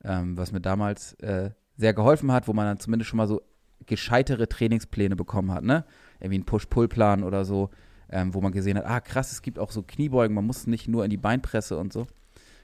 ähm, 0.03 0.37
was 0.37 0.53
mir 0.53 0.61
damals 0.61 1.12
äh, 1.15 1.51
sehr 1.77 1.93
geholfen 1.93 2.33
hat, 2.33 2.49
wo 2.49 2.55
man 2.55 2.67
dann 2.67 2.81
zumindest 2.81 3.11
schon 3.11 3.19
mal 3.19 3.29
so 3.29 3.43
gescheitere 3.87 4.49
Trainingspläne 4.49 5.17
bekommen 5.17 5.53
hat, 5.53 5.65
ne? 5.65 5.85
irgendwie 6.21 6.37
einen 6.37 6.45
Push-Pull-Plan 6.45 7.23
oder 7.23 7.45
so, 7.45 7.71
ähm, 8.11 8.35
wo 8.35 8.41
man 8.41 8.53
gesehen 8.53 8.77
hat, 8.79 8.87
ah 8.87 9.01
krass, 9.01 9.33
es 9.33 9.43
gibt 9.43 9.59
auch 9.59 9.71
so 9.71 9.83
Kniebeugen, 9.83 10.35
man 10.35 10.47
muss 10.47 10.67
nicht 10.67 10.89
nur 10.89 11.05
in 11.05 11.11
die 11.11 11.17
Beinpresse 11.17 11.79
und 11.79 11.93
so. 11.93 12.07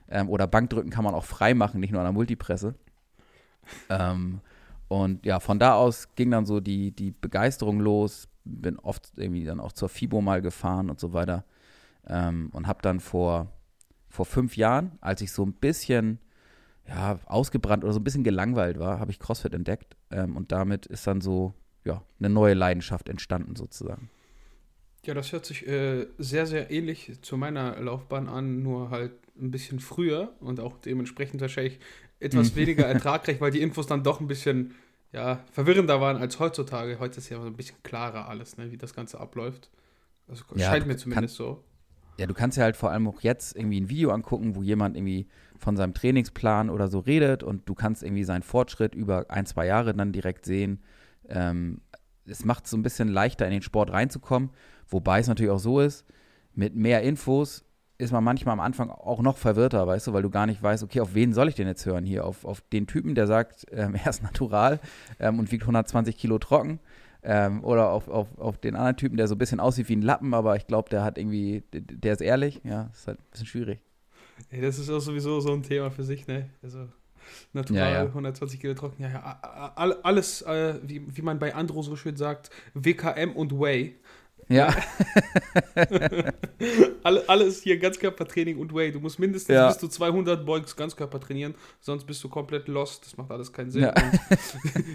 Ähm, 0.08 0.28
oder 0.28 0.46
Bankdrücken 0.46 0.90
kann 0.90 1.04
man 1.04 1.14
auch 1.14 1.24
frei 1.24 1.54
machen, 1.54 1.80
nicht 1.80 1.92
nur 1.92 2.00
an 2.00 2.06
der 2.06 2.12
Multipresse. 2.12 2.74
Ähm, 3.88 4.40
und 4.88 5.24
ja, 5.24 5.40
von 5.40 5.58
da 5.58 5.74
aus 5.74 6.14
ging 6.14 6.30
dann 6.30 6.46
so 6.46 6.60
die, 6.60 6.92
die 6.92 7.10
Begeisterung 7.10 7.80
los. 7.80 8.28
Bin 8.44 8.78
oft 8.78 9.12
irgendwie 9.16 9.44
dann 9.44 9.60
auch 9.60 9.72
zur 9.72 9.88
FIBO 9.88 10.20
mal 10.20 10.42
gefahren 10.42 10.90
und 10.90 11.00
so 11.00 11.12
weiter. 11.12 11.44
Ähm, 12.06 12.50
und 12.52 12.66
habe 12.66 12.82
dann 12.82 13.00
vor, 13.00 13.50
vor 14.08 14.26
fünf 14.26 14.56
Jahren, 14.56 14.92
als 15.00 15.22
ich 15.22 15.32
so 15.32 15.44
ein 15.44 15.54
bisschen 15.54 16.18
ja, 16.88 17.18
ausgebrannt 17.26 17.84
oder 17.84 17.92
so 17.92 18.00
ein 18.00 18.04
bisschen 18.04 18.24
gelangweilt 18.24 18.78
war, 18.78 18.98
habe 18.98 19.10
ich 19.10 19.18
CrossFit 19.18 19.54
entdeckt. 19.54 19.96
Ähm, 20.10 20.36
und 20.36 20.52
damit 20.52 20.86
ist 20.86 21.06
dann 21.06 21.20
so 21.20 21.54
ja, 21.84 22.02
eine 22.18 22.30
neue 22.30 22.54
Leidenschaft 22.54 23.08
entstanden 23.08 23.56
sozusagen. 23.56 24.10
Ja, 25.04 25.14
das 25.14 25.32
hört 25.32 25.44
sich 25.44 25.66
äh, 25.66 26.06
sehr, 26.18 26.46
sehr 26.46 26.70
ähnlich 26.70 27.18
zu 27.20 27.36
meiner 27.36 27.78
Laufbahn 27.80 28.28
an, 28.28 28.62
nur 28.62 28.90
halt 28.90 29.12
ein 29.38 29.50
bisschen 29.50 29.80
früher 29.80 30.32
und 30.40 30.60
auch 30.60 30.78
dementsprechend 30.78 31.40
wahrscheinlich 31.40 31.78
etwas 32.20 32.52
mhm. 32.52 32.56
weniger 32.56 32.86
ertragreich, 32.86 33.40
weil 33.40 33.50
die 33.50 33.60
Infos 33.60 33.86
dann 33.86 34.02
doch 34.02 34.20
ein 34.20 34.26
bisschen 34.26 34.74
ja, 35.12 35.44
verwirrender 35.52 36.00
waren 36.00 36.16
als 36.16 36.40
heutzutage. 36.40 36.98
Heute 36.98 37.18
ist 37.18 37.28
ja 37.28 37.42
ein 37.42 37.54
bisschen 37.54 37.76
klarer 37.82 38.28
alles, 38.28 38.56
ne, 38.56 38.72
wie 38.72 38.78
das 38.78 38.94
Ganze 38.94 39.20
abläuft. 39.20 39.70
Also 40.26 40.44
ja, 40.54 40.70
scheint 40.70 40.86
mir 40.86 40.96
zumindest 40.96 41.38
kann, 41.38 41.46
so. 41.46 41.64
Ja, 42.18 42.26
du 42.26 42.34
kannst 42.34 42.56
ja 42.56 42.64
halt 42.64 42.76
vor 42.76 42.90
allem 42.90 43.06
auch 43.06 43.20
jetzt 43.20 43.56
irgendwie 43.56 43.80
ein 43.80 43.88
Video 43.88 44.10
angucken, 44.10 44.56
wo 44.56 44.62
jemand 44.62 44.96
irgendwie 44.96 45.28
von 45.64 45.76
seinem 45.76 45.94
Trainingsplan 45.94 46.70
oder 46.70 46.86
so 46.88 47.00
redet 47.00 47.42
und 47.42 47.68
du 47.68 47.74
kannst 47.74 48.02
irgendwie 48.02 48.24
seinen 48.24 48.42
Fortschritt 48.42 48.94
über 48.94 49.26
ein, 49.28 49.46
zwei 49.46 49.66
Jahre 49.66 49.94
dann 49.94 50.12
direkt 50.12 50.44
sehen 50.44 50.80
ähm, 51.28 51.80
es 52.26 52.44
macht 52.44 52.64
es 52.64 52.70
so 52.70 52.76
ein 52.76 52.82
bisschen 52.82 53.08
leichter, 53.08 53.46
in 53.46 53.52
den 53.52 53.62
Sport 53.62 53.92
reinzukommen. 53.92 54.50
Wobei 54.88 55.20
es 55.20 55.28
natürlich 55.28 55.52
auch 55.52 55.58
so 55.58 55.80
ist, 55.80 56.04
mit 56.54 56.74
mehr 56.74 57.02
Infos 57.02 57.64
ist 57.96 58.12
man 58.12 58.24
manchmal 58.24 58.54
am 58.54 58.60
Anfang 58.60 58.90
auch 58.90 59.22
noch 59.22 59.36
verwirrter, 59.36 59.86
weißt 59.86 60.08
du, 60.08 60.12
weil 60.12 60.22
du 60.22 60.30
gar 60.30 60.46
nicht 60.46 60.62
weißt, 60.62 60.82
okay, 60.82 61.00
auf 61.00 61.14
wen 61.14 61.32
soll 61.32 61.48
ich 61.48 61.54
denn 61.54 61.68
jetzt 61.68 61.86
hören 61.86 62.04
hier? 62.04 62.24
Auf, 62.26 62.44
auf 62.44 62.60
den 62.72 62.86
Typen, 62.86 63.14
der 63.14 63.26
sagt, 63.26 63.66
ähm, 63.70 63.94
er 64.04 64.10
ist 64.10 64.22
natural 64.22 64.80
ähm, 65.20 65.38
und 65.38 65.52
wiegt 65.52 65.62
120 65.62 66.16
Kilo 66.16 66.38
trocken. 66.38 66.80
Ähm, 67.22 67.64
oder 67.64 67.90
auf, 67.90 68.08
auf, 68.08 68.36
auf 68.38 68.58
den 68.58 68.76
anderen 68.76 68.96
Typen, 68.96 69.16
der 69.16 69.28
so 69.28 69.34
ein 69.34 69.38
bisschen 69.38 69.60
aussieht 69.60 69.88
wie 69.88 69.96
ein 69.96 70.02
Lappen, 70.02 70.34
aber 70.34 70.56
ich 70.56 70.66
glaube, 70.66 70.90
der 70.90 71.04
hat 71.04 71.16
irgendwie, 71.16 71.62
der 71.72 72.12
ist 72.12 72.20
ehrlich. 72.20 72.60
Ja, 72.64 72.90
ist 72.92 73.06
halt 73.06 73.18
ein 73.18 73.30
bisschen 73.30 73.46
schwierig. 73.46 73.80
Ey, 74.50 74.60
das 74.60 74.78
ist 74.78 74.90
auch 74.90 75.00
sowieso 75.00 75.40
so 75.40 75.52
ein 75.52 75.62
Thema 75.62 75.90
für 75.90 76.04
sich, 76.04 76.26
ne? 76.26 76.50
Also 76.62 76.88
Natural, 77.52 77.92
ja, 77.92 78.02
ja. 78.02 78.06
120 78.06 78.60
Kilo 78.60 78.74
trocken. 78.74 79.02
Ja, 79.02 79.08
ja, 79.08 79.72
alles, 80.02 80.42
äh, 80.42 80.78
wie, 80.82 81.04
wie 81.16 81.22
man 81.22 81.38
bei 81.38 81.54
Andro 81.54 81.82
so 81.82 81.96
schön 81.96 82.16
sagt, 82.16 82.50
WKM 82.74 83.32
und 83.32 83.58
Way. 83.58 83.96
Ja. 84.48 84.74
alles 87.02 87.62
hier 87.62 87.78
Ganzkörpertraining 87.78 88.58
und 88.58 88.72
Way. 88.74 88.92
Du 88.92 89.00
musst 89.00 89.18
mindestens 89.18 89.54
ja. 89.54 89.68
bis 89.68 89.78
zu 89.78 89.88
200 89.88 90.44
Beugs 90.44 90.76
Ganzkörper 90.76 91.20
trainieren, 91.20 91.54
sonst 91.80 92.04
bist 92.04 92.22
du 92.24 92.28
komplett 92.28 92.68
lost. 92.68 93.06
Das 93.06 93.16
macht 93.16 93.30
alles 93.30 93.52
keinen 93.52 93.70
Sinn. 93.70 93.82
Ja. 93.82 93.94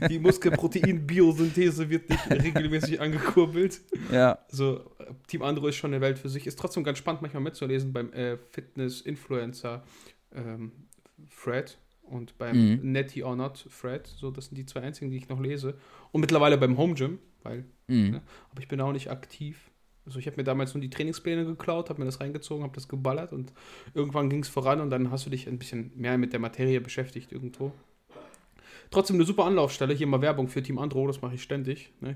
die 0.10 0.20
Muskelprotein-Biosynthese 0.20 1.89
wird 1.89 2.10
nicht 2.10 2.29
regelmäßig 2.29 3.01
angekurbelt. 3.01 3.82
Ja. 4.12 4.39
Also, 4.50 4.91
Team 5.27 5.41
Andro 5.41 5.68
ist 5.68 5.75
schon 5.75 5.94
eine 5.94 6.01
Welt 6.01 6.20
für 6.20 6.29
sich. 6.29 6.48
Ist 6.48 6.60
trotzdem 6.60 6.84
ganz 6.84 6.98
spannend, 6.98 7.22
manchmal 7.22 7.44
mitzulesen 7.44 7.94
beim 7.94 8.12
äh, 8.13 8.38
Fitness-Influencer 8.51 9.84
ähm, 10.36 10.72
Fred 11.29 11.77
und 12.03 12.38
beim 12.38 12.58
mhm. 12.58 12.91
Netty 12.91 13.24
or 13.24 13.36
Not 13.36 13.65
Fred. 13.70 14.08
So, 14.08 14.32
das 14.32 14.46
sind 14.46 14.58
die 14.58 14.65
zwei 14.65 14.82
einzigen, 14.82 15.12
die 15.12 15.18
ich 15.18 15.29
noch 15.29 15.39
lese. 15.39 15.75
Und 16.12 16.22
mittlerweile 16.22 16.58
beim 16.58 16.77
Home 16.77 16.94
Gym, 16.94 17.20
weil, 17.44 17.65
mhm. 17.89 18.12
ne, 18.12 18.22
aber 18.51 18.62
ich 18.62 18.67
bin 18.67 18.79
auch 18.81 18.91
nicht 18.91 19.10
aktiv. 19.10 19.72
Also 20.05 20.17
ich 20.17 20.25
habe 20.25 20.38
mir 20.38 20.43
damals 20.43 20.74
nur 20.74 20.81
die 20.81 20.89
Trainingspläne 20.89 21.46
geklaut, 21.46 21.89
habe 21.89 22.00
mir 22.00 22.05
das 22.05 22.19
reingezogen, 22.19 22.63
habe 22.63 22.74
das 22.74 22.88
geballert 22.88 23.31
und 23.31 23.53
irgendwann 23.93 24.29
ging 24.29 24.41
es 24.41 24.50
voran 24.50 24.81
und 24.81 24.89
dann 24.89 25.12
hast 25.12 25.25
du 25.25 25.29
dich 25.29 25.48
ein 25.48 25.60
bisschen 25.60 25.91
mehr 25.96 26.17
mit 26.17 26.34
der 26.34 26.39
Materie 26.39 26.81
beschäftigt 26.81 27.31
irgendwo. 27.31 27.74
Trotzdem 28.91 29.17
eine 29.17 29.25
super 29.25 29.46
Anlaufstelle. 29.46 29.93
Hier 29.93 30.08
mal 30.08 30.22
Werbung 30.22 30.48
für 30.48 30.63
Team 30.63 30.79
Andro, 30.79 31.05
das 31.05 31.22
mache 31.22 31.36
ich 31.36 31.43
ständig. 31.43 31.93
Ne? 32.01 32.15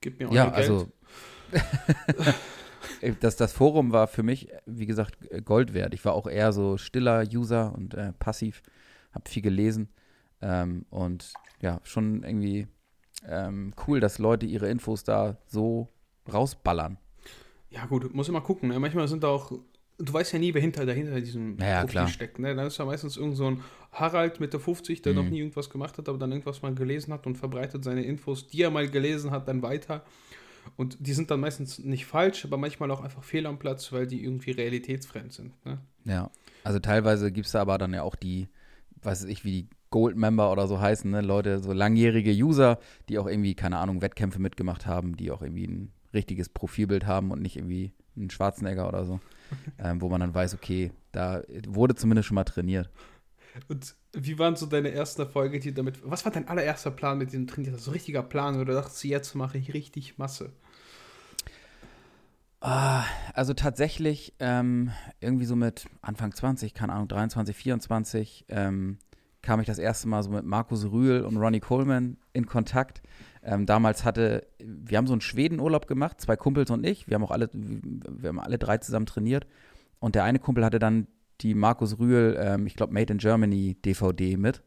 Gib 0.00 0.20
mir 0.20 0.28
auch 0.28 0.32
ja, 0.32 0.44
Geld. 0.44 0.56
also 0.56 0.92
das, 3.20 3.36
das 3.36 3.52
Forum 3.52 3.92
war 3.92 4.06
für 4.06 4.22
mich, 4.22 4.48
wie 4.66 4.86
gesagt, 4.86 5.16
Gold 5.44 5.74
wert. 5.74 5.94
Ich 5.94 6.04
war 6.04 6.14
auch 6.14 6.28
eher 6.28 6.52
so 6.52 6.76
stiller 6.76 7.24
User 7.32 7.74
und 7.74 7.94
äh, 7.94 8.12
passiv 8.12 8.62
habe 9.12 9.28
viel 9.28 9.42
gelesen. 9.42 9.88
Ähm, 10.40 10.86
und 10.90 11.32
ja, 11.60 11.80
schon 11.84 12.22
irgendwie 12.22 12.68
ähm, 13.26 13.72
cool, 13.86 14.00
dass 14.00 14.18
Leute 14.18 14.46
ihre 14.46 14.68
Infos 14.68 15.04
da 15.04 15.36
so 15.46 15.88
rausballern. 16.32 16.98
Ja, 17.70 17.86
gut, 17.86 18.12
muss 18.14 18.28
immer 18.28 18.40
gucken. 18.40 18.68
Ne? 18.68 18.78
Manchmal 18.78 19.08
sind 19.08 19.22
da 19.22 19.28
auch, 19.28 19.52
du 19.98 20.12
weißt 20.12 20.32
ja 20.32 20.38
nie, 20.38 20.52
wer 20.52 20.60
hinter, 20.60 20.84
dahinter 20.84 21.20
diesem 21.20 21.58
ja, 21.58 21.80
Profil 21.80 21.90
klar. 21.90 22.08
steckt. 22.08 22.38
Ne? 22.38 22.54
Dann 22.54 22.66
ist 22.66 22.78
ja 22.78 22.84
meistens 22.84 23.16
irgend 23.16 23.36
so 23.36 23.46
ein 23.46 23.62
Harald 23.92 24.40
mit 24.40 24.52
der 24.52 24.60
50, 24.60 25.02
der 25.02 25.12
mhm. 25.12 25.18
noch 25.18 25.30
nie 25.30 25.38
irgendwas 25.38 25.70
gemacht 25.70 25.96
hat, 25.98 26.08
aber 26.08 26.18
dann 26.18 26.32
irgendwas 26.32 26.62
mal 26.62 26.74
gelesen 26.74 27.12
hat 27.12 27.26
und 27.26 27.36
verbreitet 27.36 27.84
seine 27.84 28.04
Infos, 28.04 28.46
die 28.46 28.62
er 28.62 28.70
mal 28.70 28.88
gelesen 28.88 29.30
hat, 29.30 29.48
dann 29.48 29.62
weiter. 29.62 30.04
Und 30.76 30.96
die 31.00 31.12
sind 31.12 31.30
dann 31.30 31.40
meistens 31.40 31.78
nicht 31.78 32.06
falsch, 32.06 32.44
aber 32.44 32.56
manchmal 32.56 32.90
auch 32.90 33.02
einfach 33.02 33.24
fehl 33.24 33.46
am 33.46 33.58
Platz, 33.58 33.92
weil 33.92 34.06
die 34.06 34.22
irgendwie 34.22 34.52
realitätsfremd 34.52 35.32
sind. 35.32 35.66
Ne? 35.66 35.78
Ja, 36.04 36.30
also 36.62 36.78
teilweise 36.78 37.32
gibt 37.32 37.46
es 37.46 37.52
da 37.52 37.62
aber 37.62 37.78
dann 37.78 37.92
ja 37.92 38.02
auch 38.02 38.14
die, 38.14 38.48
weiß 39.02 39.24
ich, 39.24 39.44
wie 39.44 39.50
die 39.50 39.68
Gold-Member 39.92 40.50
oder 40.50 40.66
so 40.66 40.80
heißen, 40.80 41.08
ne? 41.08 41.20
Leute, 41.20 41.60
so 41.60 41.72
langjährige 41.72 42.32
User, 42.32 42.80
die 43.08 43.20
auch 43.20 43.28
irgendwie, 43.28 43.54
keine 43.54 43.78
Ahnung, 43.78 44.02
Wettkämpfe 44.02 44.40
mitgemacht 44.40 44.86
haben, 44.86 45.16
die 45.16 45.30
auch 45.30 45.42
irgendwie 45.42 45.68
ein 45.68 45.92
richtiges 46.12 46.48
Profilbild 46.48 47.06
haben 47.06 47.30
und 47.30 47.40
nicht 47.40 47.56
irgendwie 47.56 47.92
einen 48.16 48.30
Schwarzenegger 48.30 48.88
oder 48.88 49.04
so, 49.04 49.20
ähm, 49.78 50.02
wo 50.02 50.08
man 50.08 50.20
dann 50.20 50.34
weiß, 50.34 50.54
okay, 50.54 50.90
da 51.12 51.42
wurde 51.68 51.94
zumindest 51.94 52.26
schon 52.26 52.34
mal 52.34 52.44
trainiert. 52.44 52.90
Und 53.68 53.94
wie 54.12 54.38
waren 54.38 54.56
so 54.56 54.66
deine 54.66 54.90
ersten 54.90 55.22
Erfolge, 55.22 55.60
die 55.60 55.74
damit, 55.74 56.00
was 56.02 56.24
war 56.24 56.32
dein 56.32 56.48
allererster 56.48 56.90
Plan 56.90 57.18
mit 57.18 57.32
dem 57.32 57.46
Trainieren? 57.46 57.78
So 57.78 57.90
ein 57.90 57.94
richtiger 57.94 58.22
Plan, 58.22 58.58
du 58.58 58.64
dachtest, 58.64 59.04
jetzt 59.04 59.34
mache 59.34 59.58
ich 59.58 59.74
richtig 59.74 60.18
Masse? 60.18 60.52
Ah, 62.60 63.04
also 63.34 63.54
tatsächlich 63.54 64.34
ähm, 64.38 64.92
irgendwie 65.20 65.46
so 65.46 65.56
mit 65.56 65.86
Anfang 66.00 66.32
20, 66.32 66.74
keine 66.74 66.92
Ahnung, 66.92 67.08
23, 67.08 67.56
24, 67.56 68.44
ähm, 68.48 68.98
kam 69.42 69.60
ich 69.60 69.66
das 69.66 69.78
erste 69.78 70.08
Mal 70.08 70.22
so 70.22 70.30
mit 70.30 70.44
Markus 70.44 70.90
Rühl 70.90 71.22
und 71.22 71.36
Ronnie 71.36 71.60
Coleman 71.60 72.16
in 72.32 72.46
Kontakt. 72.46 73.02
Ähm, 73.42 73.66
damals 73.66 74.04
hatte, 74.04 74.46
wir 74.58 74.96
haben 74.96 75.08
so 75.08 75.12
einen 75.14 75.20
Schwedenurlaub 75.20 75.88
gemacht, 75.88 76.20
zwei 76.20 76.36
Kumpels 76.36 76.70
und 76.70 76.86
ich. 76.86 77.08
Wir 77.08 77.16
haben 77.16 77.24
auch 77.24 77.32
alle, 77.32 77.50
wir 77.52 78.28
haben 78.28 78.40
alle 78.40 78.58
drei 78.58 78.78
zusammen 78.78 79.06
trainiert. 79.06 79.46
Und 79.98 80.14
der 80.14 80.24
eine 80.24 80.38
Kumpel 80.38 80.64
hatte 80.64 80.78
dann 80.78 81.08
die 81.40 81.54
Markus 81.54 81.98
Rühl, 81.98 82.36
ähm, 82.40 82.66
ich 82.66 82.76
glaube, 82.76 82.92
Made 82.92 83.12
in 83.12 83.18
Germany 83.18 83.76
DVD 83.84 84.36
mit. 84.36 84.62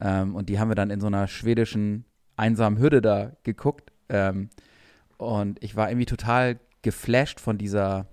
Ähm, 0.00 0.34
und 0.34 0.48
die 0.48 0.58
haben 0.58 0.68
wir 0.68 0.74
dann 0.74 0.90
in 0.90 1.00
so 1.00 1.06
einer 1.06 1.28
schwedischen 1.28 2.04
einsamen 2.36 2.78
Hütte 2.80 3.00
da 3.00 3.36
geguckt. 3.44 3.92
Ähm, 4.08 4.50
und 5.16 5.62
ich 5.62 5.76
war 5.76 5.88
irgendwie 5.88 6.06
total 6.06 6.58
geflasht 6.82 7.38
von 7.38 7.56
dieser, 7.56 8.08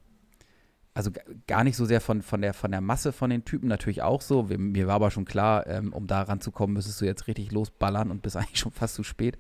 also 1.00 1.12
gar 1.48 1.64
nicht 1.64 1.78
so 1.78 1.86
sehr 1.86 2.02
von, 2.02 2.22
von, 2.22 2.42
der, 2.42 2.54
von 2.54 2.72
der 2.72 2.82
Masse 2.82 3.14
von 3.14 3.30
den 3.30 3.46
Typen, 3.46 3.70
natürlich 3.70 4.02
auch 4.02 4.20
so. 4.20 4.44
Mir 4.44 4.86
war 4.86 4.96
aber 4.96 5.12
schon 5.12 5.24
klar, 5.24 5.66
ähm, 5.66 5.94
um 5.94 6.08
da 6.08 6.24
ranzukommen, 6.24 6.74
müsstest 6.74 7.00
du 7.00 7.06
jetzt 7.06 7.28
richtig 7.28 7.54
losballern 7.54 8.12
und 8.12 8.22
bist 8.22 8.36
eigentlich 8.38 8.60
schon 8.60 8.74
fast 8.74 8.96
zu 8.96 9.04
spät. 9.04 9.38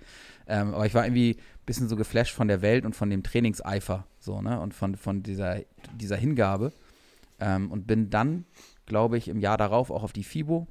Ähm, 0.47 0.73
aber 0.73 0.85
ich 0.85 0.93
war 0.93 1.05
irgendwie 1.05 1.31
ein 1.31 1.65
bisschen 1.65 1.89
so 1.89 1.97
geflasht 1.97 2.33
von 2.33 2.47
der 2.47 2.61
Welt 2.61 2.85
und 2.85 2.95
von 2.95 3.09
dem 3.09 3.23
Trainingseifer, 3.23 4.07
so, 4.19 4.41
ne? 4.41 4.57
Und 4.61 4.73
von, 4.73 4.95
von 4.95 5.21
dieser, 5.21 5.57
dieser 5.93 6.15
Hingabe. 6.15 6.71
Ähm, 7.41 7.69
und 7.73 7.87
bin 7.87 8.09
dann, 8.09 8.45
glaube 8.85 9.17
ich, 9.17 9.27
im 9.27 9.41
Jahr 9.41 9.57
darauf 9.57 9.91
auch 9.91 10.03
auf 10.03 10.13
die 10.13 10.23
FIBO 10.23 10.65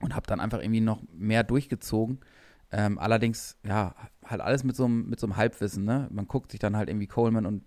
und 0.00 0.14
habe 0.14 0.26
dann 0.26 0.38
einfach 0.38 0.60
irgendwie 0.60 0.82
noch 0.82 1.00
mehr 1.14 1.44
durchgezogen. 1.44 2.20
Ähm, 2.70 2.98
allerdings, 2.98 3.56
ja, 3.66 3.94
halt 4.24 4.40
alles 4.40 4.64
mit 4.64 4.76
so 4.76 4.84
einem 4.84 5.08
mit 5.08 5.20
so 5.20 5.26
einem 5.26 5.36
Halbwissen, 5.36 5.84
ne? 5.84 6.08
Man 6.10 6.26
guckt 6.26 6.50
sich 6.50 6.60
dann 6.60 6.76
halt 6.76 6.88
irgendwie 6.88 7.06
Coleman 7.06 7.46
und 7.46 7.64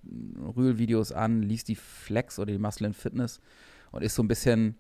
Rühl-Videos 0.56 1.12
an, 1.12 1.42
liest 1.42 1.68
die 1.68 1.76
Flex 1.76 2.40
oder 2.40 2.52
die 2.52 2.58
Muscle 2.58 2.94
Fitness 2.94 3.40
und 3.92 4.04
ist 4.04 4.16
so 4.16 4.24
ein 4.24 4.28
bisschen, 4.28 4.78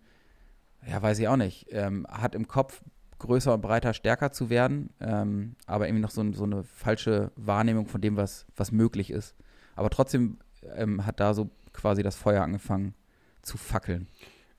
ja, 0.88 1.02
weiß 1.02 1.20
ich 1.20 1.28
auch 1.28 1.38
nicht, 1.38 1.68
ähm, 1.72 2.06
hat 2.10 2.36
im 2.36 2.48
Kopf 2.48 2.82
größer 3.20 3.54
und 3.54 3.62
breiter, 3.62 3.94
stärker 3.94 4.32
zu 4.32 4.50
werden, 4.50 4.90
ähm, 5.00 5.56
aber 5.66 5.88
irgendwie 5.88 6.02
noch 6.02 6.12
so, 6.12 6.32
so, 6.34 6.44
eine 6.44 6.64
falsche 6.64 7.32
Wahrnehmung 7.36 7.88
von 7.88 8.02
dem, 8.02 8.16
was, 8.16 8.46
was 8.56 8.72
möglich 8.72 9.10
ist. 9.10 9.36
Aber 9.76 9.90
trotzdem 9.90 10.38
ähm, 10.76 11.06
hat 11.06 11.20
da 11.20 11.34
so 11.34 11.50
quasi 11.74 12.04
das 12.04 12.16
Feuer 12.16 12.44
angefangen 12.44 12.94
zu 13.42 13.58
fackeln. 13.58 14.08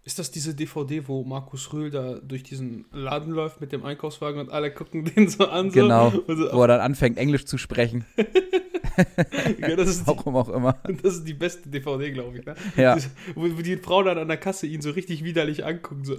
Ist 0.09 0.19
das 0.19 0.31
diese 0.31 0.55
DVD, 0.55 1.07
wo 1.07 1.23
Markus 1.23 1.71
Rühl 1.71 1.91
da 1.91 2.15
durch 2.15 2.43
diesen 2.43 2.87
Laden 2.93 3.31
läuft 3.31 3.61
mit 3.61 3.73
dem 3.73 3.85
Einkaufswagen 3.85 4.41
und 4.41 4.49
alle 4.49 4.73
gucken 4.73 5.05
den 5.17 5.29
so 5.29 5.47
an? 5.47 5.71
So, 5.71 5.83
genau, 5.83 6.11
so, 6.27 6.49
wo 6.51 6.63
er 6.63 6.69
dann 6.69 6.81
anfängt, 6.81 7.19
Englisch 7.19 7.45
zu 7.45 7.59
sprechen. 7.59 8.07
ja, 9.59 9.77
das 9.77 9.91
ist 9.91 10.07
Warum 10.07 10.33
die, 10.33 10.41
auch 10.41 10.49
immer. 10.49 10.79
Das 11.03 11.17
ist 11.17 11.25
die 11.25 11.35
beste 11.35 11.69
DVD, 11.69 12.11
glaube 12.11 12.39
ich. 12.39 12.47
Ne? 12.47 12.55
Ja. 12.77 12.95
Das, 12.95 13.11
wo, 13.35 13.49
die 13.49 13.77
Frau 13.77 14.03
dann 14.03 14.17
an 14.17 14.29
der 14.29 14.39
Kasse 14.39 14.67
ihn 14.67 14.81
so 14.81 14.93
richtig 14.93 15.25
widerlich 15.25 15.67
anguckt. 15.67 16.07
So. 16.07 16.17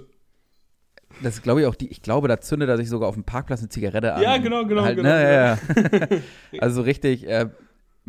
Das 1.20 1.34
ist, 1.34 1.42
glaube 1.42 1.62
ich, 1.62 1.66
auch 1.66 1.74
die, 1.74 1.88
ich 1.88 2.00
glaube, 2.00 2.28
da 2.28 2.40
zündet 2.40 2.68
er 2.68 2.76
sich 2.76 2.88
sogar 2.88 3.08
auf 3.08 3.16
dem 3.16 3.24
Parkplatz 3.24 3.58
eine 3.58 3.70
Zigarette 3.70 4.14
an. 4.14 4.22
Ja, 4.22 4.36
genau, 4.36 4.66
genau, 4.66 4.82
halt, 4.82 4.98
genau. 4.98 5.08
Ne, 5.08 5.22
ja, 5.24 5.58
ja. 5.58 6.18
also 6.60 6.82
richtig, 6.82 7.26
äh, 7.26 7.48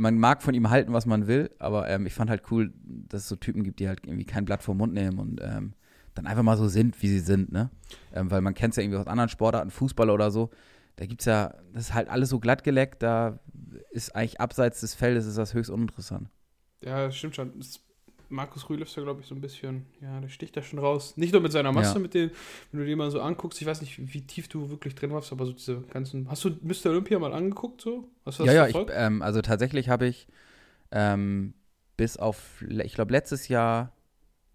man 0.01 0.17
mag 0.17 0.41
von 0.41 0.55
ihm 0.55 0.69
halten, 0.69 0.93
was 0.93 1.05
man 1.05 1.27
will, 1.27 1.51
aber 1.59 1.87
ähm, 1.87 2.07
ich 2.07 2.13
fand 2.13 2.29
halt 2.29 2.43
cool, 2.49 2.73
dass 2.83 3.21
es 3.21 3.29
so 3.29 3.35
Typen 3.35 3.63
gibt, 3.63 3.79
die 3.79 3.87
halt 3.87 4.05
irgendwie 4.05 4.25
kein 4.25 4.45
Blatt 4.45 4.63
vor 4.63 4.73
Mund 4.73 4.93
nehmen 4.93 5.19
und 5.19 5.39
ähm, 5.43 5.73
dann 6.15 6.25
einfach 6.25 6.43
mal 6.43 6.57
so 6.57 6.67
sind, 6.67 7.01
wie 7.03 7.07
sie 7.07 7.19
sind, 7.19 7.51
ne? 7.51 7.69
Ähm, 8.13 8.31
weil 8.31 8.41
man 8.41 8.55
kennt 8.55 8.73
es 8.73 8.77
ja 8.77 8.83
irgendwie 8.83 8.97
aus 8.97 9.07
anderen 9.07 9.29
Sportarten, 9.29 9.69
Fußball 9.69 10.09
oder 10.09 10.31
so. 10.31 10.49
Da 10.95 11.05
gibt 11.05 11.21
es 11.21 11.25
ja, 11.25 11.53
das 11.73 11.83
ist 11.83 11.93
halt 11.93 12.09
alles 12.09 12.29
so 12.29 12.39
glattgeleckt, 12.39 13.03
da 13.03 13.39
ist 13.91 14.15
eigentlich 14.15 14.41
abseits 14.41 14.81
des 14.81 14.95
Feldes 14.95 15.27
ist 15.27 15.37
das 15.37 15.53
höchst 15.53 15.69
uninteressant. 15.69 16.29
Ja, 16.83 17.11
stimmt 17.11 17.35
schon. 17.35 17.57
Das 17.59 17.79
Markus 18.31 18.69
Rühl 18.69 18.81
ist 18.81 18.95
ja, 18.95 19.03
glaube 19.03 19.21
ich, 19.21 19.27
so 19.27 19.35
ein 19.35 19.41
bisschen, 19.41 19.85
ja, 20.01 20.19
der 20.19 20.29
sticht 20.29 20.55
da 20.57 20.61
schon 20.61 20.79
raus. 20.79 21.17
Nicht 21.17 21.33
nur 21.33 21.41
mit 21.41 21.51
seiner 21.51 21.71
Masse, 21.71 21.95
ja. 21.95 21.99
mit 21.99 22.13
dem, 22.13 22.31
wenn 22.71 22.79
du 22.79 22.85
den 22.85 22.97
mal 22.97 23.11
so 23.11 23.21
anguckst, 23.21 23.61
ich 23.61 23.67
weiß 23.67 23.81
nicht, 23.81 24.13
wie 24.13 24.21
tief 24.21 24.47
du 24.47 24.69
wirklich 24.69 24.95
drin 24.95 25.11
warst, 25.11 25.31
aber 25.31 25.45
so 25.45 25.53
diese 25.53 25.81
ganzen. 25.81 26.29
Hast 26.29 26.43
du 26.43 26.49
Mr. 26.61 26.87
Olympia 26.87 27.19
mal 27.19 27.33
angeguckt 27.33 27.81
so? 27.81 28.07
Hast 28.25 28.39
du 28.39 28.45
das 28.45 28.53
ja, 28.53 28.67
ja, 28.67 28.81
ich, 28.81 28.87
ähm, 28.91 29.21
also 29.21 29.41
tatsächlich 29.41 29.89
habe 29.89 30.07
ich 30.07 30.27
ähm, 30.91 31.53
bis 31.97 32.17
auf, 32.17 32.63
ich 32.67 32.93
glaube, 32.93 33.11
letztes 33.11 33.47
Jahr 33.47 33.91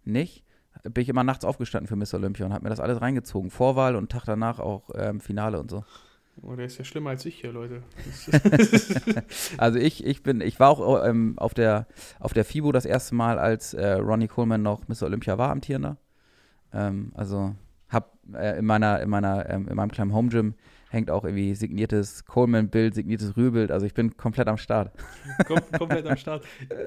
nicht, 0.04 0.44
bin 0.82 1.02
ich 1.02 1.08
immer 1.08 1.24
nachts 1.24 1.44
aufgestanden 1.44 1.88
für 1.88 1.96
Mr. 1.96 2.18
Olympia 2.18 2.46
und 2.46 2.52
habe 2.52 2.64
mir 2.64 2.70
das 2.70 2.80
alles 2.80 3.00
reingezogen. 3.00 3.50
Vorwahl 3.50 3.96
und 3.96 4.10
Tag 4.10 4.24
danach 4.24 4.58
auch 4.58 4.90
ähm, 4.94 5.20
Finale 5.20 5.60
und 5.60 5.70
so. 5.70 5.84
Oh, 6.42 6.54
der 6.54 6.66
ist 6.66 6.78
ja 6.78 6.84
schlimmer 6.84 7.10
als 7.10 7.24
ich 7.24 7.40
hier, 7.40 7.52
Leute. 7.52 7.82
also 9.58 9.78
ich, 9.78 10.04
ich 10.04 10.22
bin, 10.22 10.40
ich 10.40 10.60
war 10.60 10.70
auch 10.70 11.04
ähm, 11.04 11.34
auf 11.38 11.54
der 11.54 11.86
auf 12.20 12.34
der 12.34 12.44
FIBO 12.44 12.72
das 12.72 12.84
erste 12.84 13.14
Mal, 13.14 13.38
als 13.38 13.74
äh, 13.74 13.92
Ronnie 13.92 14.28
Coleman 14.28 14.62
noch 14.62 14.86
Mr. 14.88 15.04
Olympia 15.04 15.38
war 15.38 15.50
amtierender. 15.50 15.96
Ähm, 16.72 17.12
also 17.14 17.54
hab 17.88 18.18
äh, 18.34 18.58
in 18.58 18.66
meiner, 18.66 19.00
in 19.00 19.08
meiner, 19.08 19.48
ähm, 19.48 19.68
in 19.68 19.76
meinem 19.76 19.90
kleinen 19.90 20.12
Home 20.12 20.28
Gym 20.28 20.54
hängt 20.88 21.10
auch 21.10 21.24
irgendwie 21.24 21.54
signiertes 21.54 22.24
Coleman-Bild, 22.24 22.94
signiertes 22.94 23.36
Rührbild. 23.36 23.70
Also 23.70 23.86
ich 23.86 23.94
bin 23.94 24.16
komplett 24.16 24.48
am 24.48 24.56
Start. 24.56 24.92
Kom 25.46 25.60
komplett 25.76 26.06
am 26.06 26.16
Start. 26.16 26.44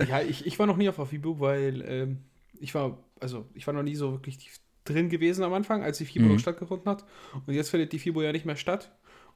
Ja, 0.07 0.21
ich, 0.21 0.45
ich 0.45 0.57
war 0.59 0.67
noch 0.67 0.77
nie 0.77 0.89
auf 0.89 0.95
der 0.95 1.05
FIBO, 1.05 1.39
weil 1.39 1.83
ähm, 1.85 2.17
ich 2.59 2.73
war, 2.75 2.97
also 3.19 3.45
ich 3.53 3.65
war 3.67 3.73
noch 3.73 3.83
nie 3.83 3.95
so 3.95 4.11
wirklich 4.11 4.51
drin 4.85 5.09
gewesen 5.09 5.43
am 5.43 5.53
Anfang, 5.53 5.83
als 5.83 5.97
die 5.97 6.05
FIBO 6.05 6.29
mhm. 6.29 6.39
stattgefunden 6.39 6.89
hat. 6.89 7.05
Und 7.45 7.53
jetzt 7.53 7.69
findet 7.69 7.91
die 7.91 7.99
FIBO 7.99 8.21
ja 8.21 8.31
nicht 8.31 8.45
mehr 8.45 8.55
statt. 8.55 8.91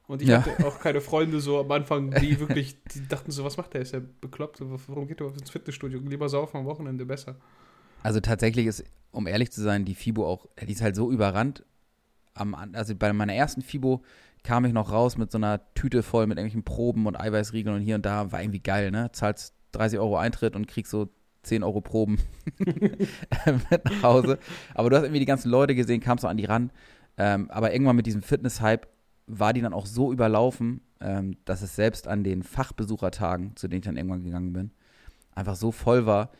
Und 0.06 0.20
ich 0.20 0.28
ja. 0.28 0.44
hatte 0.44 0.66
auch 0.66 0.80
keine 0.80 1.00
Freunde 1.00 1.40
so 1.40 1.58
am 1.58 1.70
Anfang, 1.70 2.10
die 2.10 2.38
wirklich, 2.38 2.82
die 2.84 3.08
dachten 3.08 3.30
so, 3.30 3.42
was 3.44 3.56
macht 3.56 3.72
der? 3.74 3.80
Ist 3.80 3.94
er 3.94 4.00
bekloppt? 4.00 4.60
Warum 4.60 5.06
geht 5.06 5.20
er 5.20 5.28
ins 5.28 5.50
Fitnessstudio? 5.50 5.98
Lieber 6.00 6.28
saufen 6.28 6.58
am 6.58 6.66
Wochenende 6.66 7.06
besser. 7.06 7.36
Also 8.02 8.20
tatsächlich 8.20 8.66
ist, 8.66 8.84
um 9.12 9.26
ehrlich 9.26 9.50
zu 9.50 9.62
sein, 9.62 9.86
die 9.86 9.94
FIBO 9.94 10.26
auch, 10.26 10.46
die 10.60 10.72
ist 10.72 10.82
halt 10.82 10.94
so 10.94 11.10
überrannt. 11.10 11.64
Am, 12.34 12.54
also 12.54 12.94
bei 12.94 13.12
meiner 13.14 13.32
ersten 13.32 13.62
FIBO 13.62 14.02
kam 14.42 14.66
ich 14.66 14.74
noch 14.74 14.92
raus 14.92 15.16
mit 15.16 15.32
so 15.32 15.38
einer 15.38 15.60
Tüte 15.74 16.02
voll 16.02 16.26
mit 16.26 16.36
irgendwelchen 16.36 16.64
Proben 16.64 17.06
und 17.06 17.18
Eiweißriegeln 17.18 17.76
und 17.76 17.82
hier 17.82 17.94
und 17.94 18.04
da. 18.04 18.30
War 18.30 18.42
irgendwie 18.42 18.60
geil, 18.60 18.90
ne? 18.90 19.10
Zahlst 19.12 19.54
30 19.72 19.98
Euro 19.98 20.18
Eintritt 20.18 20.54
und 20.54 20.68
kriegst 20.68 20.90
so 20.90 21.08
10 21.44 21.62
Euro 21.62 21.80
Proben 21.80 22.18
mit 22.58 23.84
nach 23.84 24.02
Hause. 24.02 24.38
Aber 24.74 24.90
du 24.90 24.96
hast 24.96 25.04
irgendwie 25.04 25.20
die 25.20 25.26
ganzen 25.26 25.50
Leute 25.50 25.74
gesehen, 25.74 26.00
kamst 26.00 26.22
so 26.22 26.28
an 26.28 26.36
die 26.36 26.44
ran. 26.44 26.70
Ähm, 27.16 27.50
aber 27.50 27.72
irgendwann 27.72 27.96
mit 27.96 28.06
diesem 28.06 28.22
Fitness-Hype 28.22 28.86
war 29.26 29.52
die 29.52 29.60
dann 29.60 29.72
auch 29.72 29.86
so 29.86 30.12
überlaufen, 30.12 30.80
ähm, 31.00 31.36
dass 31.44 31.62
es 31.62 31.76
selbst 31.76 32.08
an 32.08 32.24
den 32.24 32.42
Fachbesuchertagen, 32.42 33.56
zu 33.56 33.68
denen 33.68 33.80
ich 33.80 33.86
dann 33.86 33.96
irgendwann 33.96 34.24
gegangen 34.24 34.52
bin, 34.52 34.70
einfach 35.34 35.56
so 35.56 35.72
voll 35.72 36.06
war, 36.06 36.30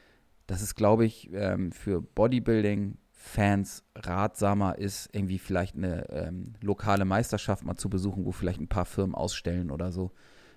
dass 0.47 0.63
es, 0.63 0.75
glaube 0.75 1.05
ich, 1.05 1.31
ähm, 1.33 1.73
für 1.73 2.03
Bodybuilding-Fans 2.03 3.85
ratsamer 3.95 4.79
ist, 4.79 5.09
irgendwie 5.13 5.39
vielleicht 5.39 5.77
eine 5.77 6.09
ähm, 6.11 6.55
lokale 6.61 7.05
Meisterschaft 7.05 7.65
mal 7.65 7.77
zu 7.77 7.89
besuchen, 7.89 8.25
wo 8.25 8.33
vielleicht 8.33 8.61
ein 8.61 8.69
paar 8.69 8.85
Firmen 8.85 9.15
ausstellen 9.15 9.71
oder 9.71 9.91
so. 9.91 10.13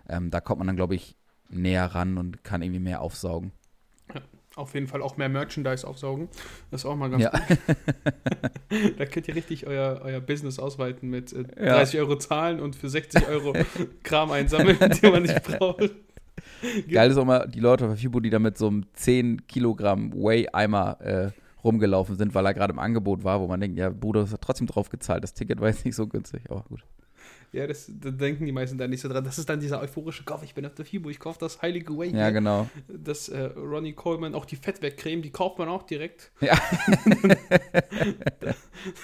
Ähm, 0.10 0.30
da 0.30 0.42
kommt 0.42 0.60
man 0.60 0.68
dann, 0.68 0.76
glaube 0.76 0.96
ich, 0.96 1.16
näher 1.50 1.86
ran 1.86 2.18
und 2.18 2.44
kann 2.44 2.62
irgendwie 2.62 2.82
mehr 2.82 3.02
aufsaugen. 3.02 3.52
Auf 4.58 4.74
jeden 4.74 4.88
Fall 4.88 5.04
auch 5.04 5.18
mehr 5.18 5.30
Merchandise 5.30 5.88
aufsaugen. 5.88 6.30
Das 6.72 6.82
ist 6.82 6.86
auch 6.86 6.96
mal 6.96 7.12
ganz 7.12 7.24
ja. 7.24 7.30
gut. 7.30 7.58
da 8.98 9.06
könnt 9.06 9.28
ihr 9.28 9.36
richtig 9.36 9.68
euer, 9.68 10.02
euer 10.04 10.20
Business 10.20 10.58
ausweiten 10.58 11.12
mit 11.12 11.32
äh, 11.32 11.44
30 11.44 11.94
ja. 11.94 12.02
Euro 12.02 12.18
zahlen 12.18 12.60
und 12.60 12.76
für 12.76 12.90
60 12.90 13.28
Euro 13.28 13.54
Kram 14.04 14.32
einsammeln, 14.32 14.80
den 14.80 15.12
man 15.12 15.22
nicht 15.22 15.44
braucht. 15.60 15.92
Geil 16.90 17.12
ist 17.12 17.18
auch 17.18 17.26
mal 17.26 17.48
die 17.48 17.60
Leute 17.60 17.86
auf 17.86 17.92
der 17.92 17.98
FIBO, 17.98 18.20
die 18.20 18.32
da 18.32 18.40
mit 18.40 18.58
so 18.58 18.68
einem 18.68 18.86
10 18.94 19.46
Kilogramm 19.46 20.12
Whey-Eimer 20.14 21.02
äh, 21.02 21.30
rumgelaufen 21.64 22.16
sind, 22.16 22.34
weil 22.34 22.48
er 22.48 22.56
gerade 22.56 22.74
im 22.74 22.80
Angebot 22.80 23.24
war, 23.24 23.40
wo 23.40 23.46
man 23.46 23.60
denkt, 23.60 23.78
ja, 23.78 23.92
Bruder, 23.92 24.22
hast 24.22 24.36
trotzdem 24.42 24.66
drauf 24.66 24.90
gezahlt. 24.90 25.22
Das 25.22 25.36
Ticket 25.36 25.62
war 25.62 25.68
jetzt 25.68 25.86
nicht 25.86 25.96
so 25.96 26.08
günstig, 26.08 26.42
aber 26.50 26.64
gut. 26.68 26.84
Ja, 27.54 27.66
das, 27.66 27.90
da 27.90 28.12
denken 28.12 28.46
die 28.46 28.52
meisten 28.52 28.78
da 28.78 28.88
nicht 28.88 29.02
so 29.02 29.08
dran. 29.08 29.24
Das 29.24 29.38
ist 29.38 29.50
dann 29.50 29.60
dieser 29.60 29.80
euphorische 29.82 30.24
Kauf. 30.24 30.44
Ich 30.44 30.54
bin 30.54 30.66
auf 30.66 30.76
der 30.76 30.86
FIBO, 30.86 31.10
ich 31.10 31.20
kaufe 31.20 31.40
das 31.40 31.62
heilige 31.62 31.98
Way. 31.98 32.14
Ja, 32.14 32.30
genau. 32.30 32.70
Das 32.88 33.30
äh, 33.30 33.44
Ronnie 33.56 33.94
Coleman, 33.94 34.36
auch 34.36 34.46
die 34.46 34.58
Fettwegcreme, 34.58 35.22
die 35.22 35.32
kauft 35.32 35.58
man 35.58 35.70
auch 35.70 35.84
direkt. 35.84 36.32
Ja. 36.42 36.60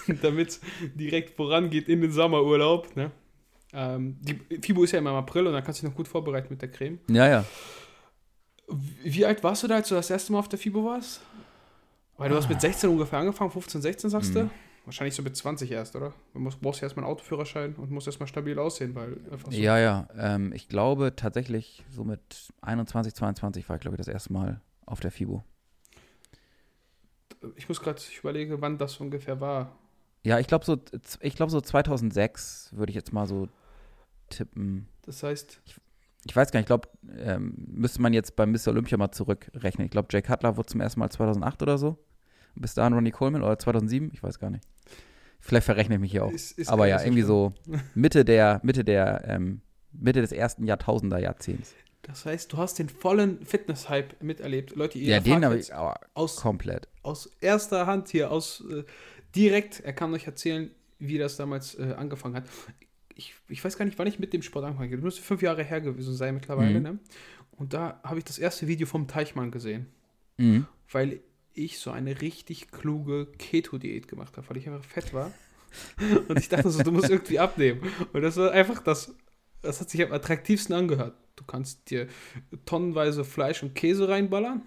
Damit 0.22 0.60
direkt 0.94 1.36
vorangeht 1.36 1.88
in 1.88 2.02
den 2.02 2.12
Sommerurlaub. 2.12 2.96
Ne? 2.96 3.12
Ähm, 3.72 4.18
die 4.22 4.40
FIBO 4.62 4.84
ist 4.84 4.92
ja 4.92 5.00
immer 5.00 5.12
im 5.12 5.16
April 5.18 5.48
und 5.48 5.54
dann 5.54 5.64
kannst 5.64 5.82
du 5.82 5.86
dich 5.86 5.92
noch 5.92 5.98
gut 5.98 6.08
vorbereiten 6.08 6.48
mit 6.50 6.62
der 6.62 6.70
Creme. 6.70 7.00
Ja, 7.08 7.28
ja. 7.28 7.46
Wie 9.04 9.26
alt 9.26 9.44
warst 9.44 9.64
du 9.64 9.68
da, 9.68 9.76
als 9.76 9.88
du 9.88 9.96
das 9.96 10.10
erste 10.10 10.34
Mal 10.34 10.40
auf 10.40 10.50
der 10.50 10.60
FIBO 10.60 10.84
warst? 10.86 11.22
Weil 12.18 12.30
du 12.30 12.36
hast 12.36 12.50
mit 12.50 12.62
16 12.62 12.90
ungefähr 12.90 13.20
angefangen, 13.20 13.52
15, 13.52 13.82
16 13.82 14.10
sagst 14.10 14.36
du? 14.36 14.50
Wahrscheinlich 14.86 15.16
so 15.16 15.24
mit 15.24 15.36
20 15.36 15.72
erst, 15.72 15.96
oder? 15.96 16.14
Du 16.34 16.40
musst, 16.40 16.60
brauchst 16.60 16.82
ja 16.82 16.86
erstmal 16.86 17.06
einen 17.06 17.14
Autoführerschein 17.14 17.76
und 17.76 17.90
musst 17.90 18.08
erstmal 18.08 18.28
stabil 18.28 18.60
aussehen, 18.60 18.94
weil 18.96 19.18
einfach 19.32 19.50
so. 19.52 19.58
Ja, 19.58 19.78
ja. 19.80 20.08
Ähm, 20.18 20.52
ich 20.52 20.68
glaube 20.68 21.14
tatsächlich, 21.16 21.86
so 21.90 22.04
mit 22.04 22.52
21, 22.62 23.14
22 23.14 23.70
war 23.70 23.78
ich, 23.78 23.82
glaube 23.82 23.96
ich, 23.96 24.00
das 24.00 24.10
erste 24.10 24.34
Mal 24.34 24.60
auf 24.86 25.00
der 25.00 25.12
FIBO. 25.12 25.44
Ich 27.56 27.70
muss 27.70 27.80
gerade, 27.82 28.00
ich 28.00 28.20
überlege, 28.20 28.62
wann 28.62 28.78
das 28.78 28.98
ungefähr 29.00 29.40
war. 29.40 29.78
Ja, 30.24 30.40
ich 30.40 30.48
glaube 30.48 30.66
so, 30.66 30.78
ich 31.20 31.36
glaube 31.36 31.52
so 31.52 31.60
2006 31.62 32.70
würde 32.74 32.90
ich 32.90 32.96
jetzt 32.96 33.12
mal 33.14 33.26
so 33.26 33.48
tippen. 34.30 34.88
Das 35.06 35.24
heißt, 35.24 35.62
Ich 36.26 36.36
weiß 36.36 36.52
gar 36.52 36.60
nicht, 36.60 36.66
ich 36.66 36.68
glaube, 36.68 36.90
ähm, 37.18 37.54
müsste 37.68 38.02
man 38.02 38.14
jetzt 38.14 38.36
beim 38.36 38.52
Mr. 38.52 38.70
Olympia 38.70 38.98
mal 38.98 39.12
zurückrechnen. 39.12 39.86
Ich 39.86 39.92
glaube, 39.92 40.08
Jay 40.12 40.22
Cutler 40.22 40.56
wurde 40.56 40.68
zum 40.68 40.80
ersten 40.82 41.00
Mal 41.00 41.10
2008 41.10 41.62
oder 41.62 41.78
so. 41.78 41.98
Bis 42.56 42.74
dahin 42.74 42.94
Ronnie 42.94 43.12
Coleman 43.12 43.42
oder 43.44 43.58
2007, 43.58 44.12
ich 44.14 44.22
weiß 44.24 44.40
gar 44.40 44.50
nicht. 44.50 44.64
Vielleicht 45.40 45.66
verrechne 45.66 45.96
ich 45.96 46.02
mich 46.02 46.12
hier 46.12 46.24
auch. 46.26 46.32
ist, 46.32 46.58
ist 46.58 46.70
Aber 46.70 46.88
ja, 46.88 46.96
nicht 46.98 47.06
irgendwie 47.06 47.24
schlimm. 47.24 47.28
so 47.28 47.54
Mitte 47.96 48.24
der, 48.24 48.60
Mitte 48.64 48.84
der, 48.84 49.24
ähm, 49.28 49.62
Mitte 49.92 50.22
des 50.22 50.32
ersten 50.32 50.66
Jahrtausender 50.66 51.20
Jahrzehnts. 51.20 51.74
Das 52.04 52.26
heißt, 52.26 52.52
du 52.52 52.58
hast 52.58 52.80
den 52.80 52.90
vollen 52.90 53.46
Fitness-Hype 53.46 54.22
miterlebt. 54.22 54.76
Leute, 54.76 54.98
ihr 55.00 55.08
Ja, 55.16 55.20
den 55.20 55.44
habe 55.46 55.58
ich 55.58 55.74
aber 55.74 56.00
aus, 56.14 56.36
komplett. 56.38 56.88
aus 57.02 57.28
erster 57.40 57.86
Hand 57.88 58.10
hier, 58.10 58.32
aus 58.32 58.64
äh, 58.70 58.84
direkt, 59.36 59.80
er 59.82 59.94
kann 59.94 60.14
euch 60.14 60.26
erzählen, 60.28 60.70
wie 61.00 61.18
das 61.18 61.38
damals 61.38 61.76
äh, 61.76 61.94
angefangen 61.98 62.36
hat. 62.36 62.46
Ich, 63.16 63.36
ich 63.48 63.64
weiß 63.64 63.78
gar 63.78 63.86
nicht, 63.86 64.00
wann 64.00 64.08
ich 64.08 64.20
mit 64.20 64.34
dem 64.34 64.42
Sport 64.42 64.66
angefangen 64.66 64.90
habe. 64.90 64.98
Das 64.98 65.04
müsste 65.04 65.22
fünf 65.22 65.42
Jahre 65.42 65.64
her 65.64 65.82
gewesen 65.82 66.16
sein 66.16 66.34
mittlerweile. 66.36 66.80
Mhm. 66.80 66.84
Ne? 66.84 67.00
Und 67.52 67.74
da 67.74 68.00
habe 68.04 68.18
ich 68.18 68.26
das 68.26 68.40
erste 68.40 68.68
Video 68.68 68.88
vom 68.88 69.08
Teichmann 69.08 69.52
gesehen. 69.52 69.88
Mhm. 70.38 70.66
weil 70.92 71.20
ich 71.54 71.80
so 71.80 71.92
eine 71.92 72.22
richtig 72.22 72.72
kluge 72.72 73.28
Keto-Diät 73.38 74.08
gemacht 74.08 74.38
habe, 74.38 74.50
weil 74.50 74.58
ich 74.58 74.68
einfach 74.68 74.84
fett 74.84 75.14
war. 75.14 75.32
Und 76.28 76.40
ich 76.40 76.50
dachte 76.50 76.70
so, 76.70 76.84
du 76.84 76.92
musst 76.92 77.10
irgendwie 77.10 77.40
abnehmen. 77.40 77.82
Und 78.14 78.22
das 78.22 78.38
war 78.38 78.52
einfach 78.52 78.82
das, 78.84 79.16
das 79.62 79.82
hat 79.82 79.90
sich 79.90 80.04
am 80.04 80.12
attraktivsten 80.12 80.76
angehört. 80.76 81.18
Du 81.36 81.44
kannst 81.46 81.90
dir 81.90 82.08
tonnenweise 82.66 83.24
Fleisch 83.24 83.64
und 83.64 83.74
Käse 83.74 84.08
reinballern 84.08 84.62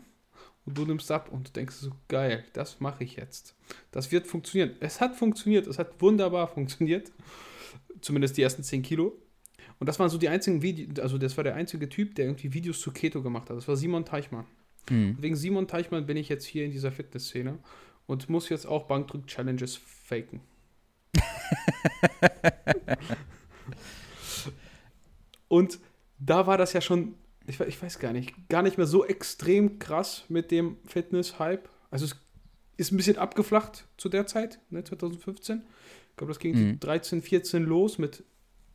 und 0.64 0.76
du 0.76 0.84
nimmst 0.84 1.10
ab 1.12 1.30
und 1.30 1.48
du 1.48 1.52
denkst 1.52 1.76
so, 1.76 1.92
geil, 2.08 2.44
das 2.52 2.80
mache 2.80 3.04
ich 3.04 3.16
jetzt. 3.16 3.54
Das 3.92 4.10
wird 4.10 4.26
funktionieren. 4.26 4.72
Es 4.80 5.00
hat 5.00 5.14
funktioniert, 5.14 5.68
es 5.68 5.78
hat 5.78 6.00
wunderbar 6.02 6.48
funktioniert. 6.48 7.12
Zumindest 8.00 8.36
die 8.36 8.42
ersten 8.42 8.64
10 8.64 8.82
Kilo. 8.82 9.16
Und 9.78 9.88
das 9.88 9.98
waren 9.98 10.10
so 10.10 10.18
die 10.18 10.28
einzigen 10.28 10.62
Videos, 10.62 10.98
also 10.98 11.18
das 11.18 11.36
war 11.36 11.44
der 11.44 11.54
einzige 11.54 11.88
Typ, 11.88 12.14
der 12.16 12.26
irgendwie 12.26 12.52
Videos 12.52 12.80
zu 12.80 12.90
Keto 12.90 13.22
gemacht 13.22 13.48
hat. 13.48 13.56
Das 13.56 13.68
war 13.68 13.76
Simon 13.76 14.04
Teichmann. 14.04 14.46
Mhm. 14.90 15.16
Wegen 15.20 15.36
Simon 15.36 15.66
Teichmann 15.68 16.06
bin 16.06 16.16
ich 16.16 16.28
jetzt 16.28 16.44
hier 16.44 16.64
in 16.64 16.70
dieser 16.70 16.92
Fitnessszene 16.92 17.58
und 18.06 18.28
muss 18.28 18.48
jetzt 18.48 18.66
auch 18.66 18.86
Bankdrück-Challenges 18.86 19.76
faken. 19.76 20.40
und 25.48 25.78
da 26.18 26.46
war 26.46 26.58
das 26.58 26.72
ja 26.72 26.80
schon, 26.80 27.14
ich, 27.46 27.60
ich 27.60 27.82
weiß 27.82 27.98
gar 27.98 28.12
nicht, 28.12 28.48
gar 28.48 28.62
nicht 28.62 28.76
mehr 28.78 28.86
so 28.86 29.04
extrem 29.04 29.78
krass 29.78 30.24
mit 30.28 30.50
dem 30.50 30.76
Fitness-Hype. 30.86 31.68
Also 31.90 32.06
es 32.06 32.16
ist 32.76 32.92
ein 32.92 32.96
bisschen 32.96 33.18
abgeflacht 33.18 33.86
zu 33.96 34.08
der 34.08 34.26
Zeit, 34.26 34.60
ne, 34.70 34.84
2015. 34.84 35.62
Ich 36.10 36.16
glaube, 36.16 36.32
das 36.32 36.38
ging 36.38 36.54
Mhm. 36.54 36.80
13, 36.80 37.22
14 37.22 37.64
los 37.64 37.98
mit 37.98 38.24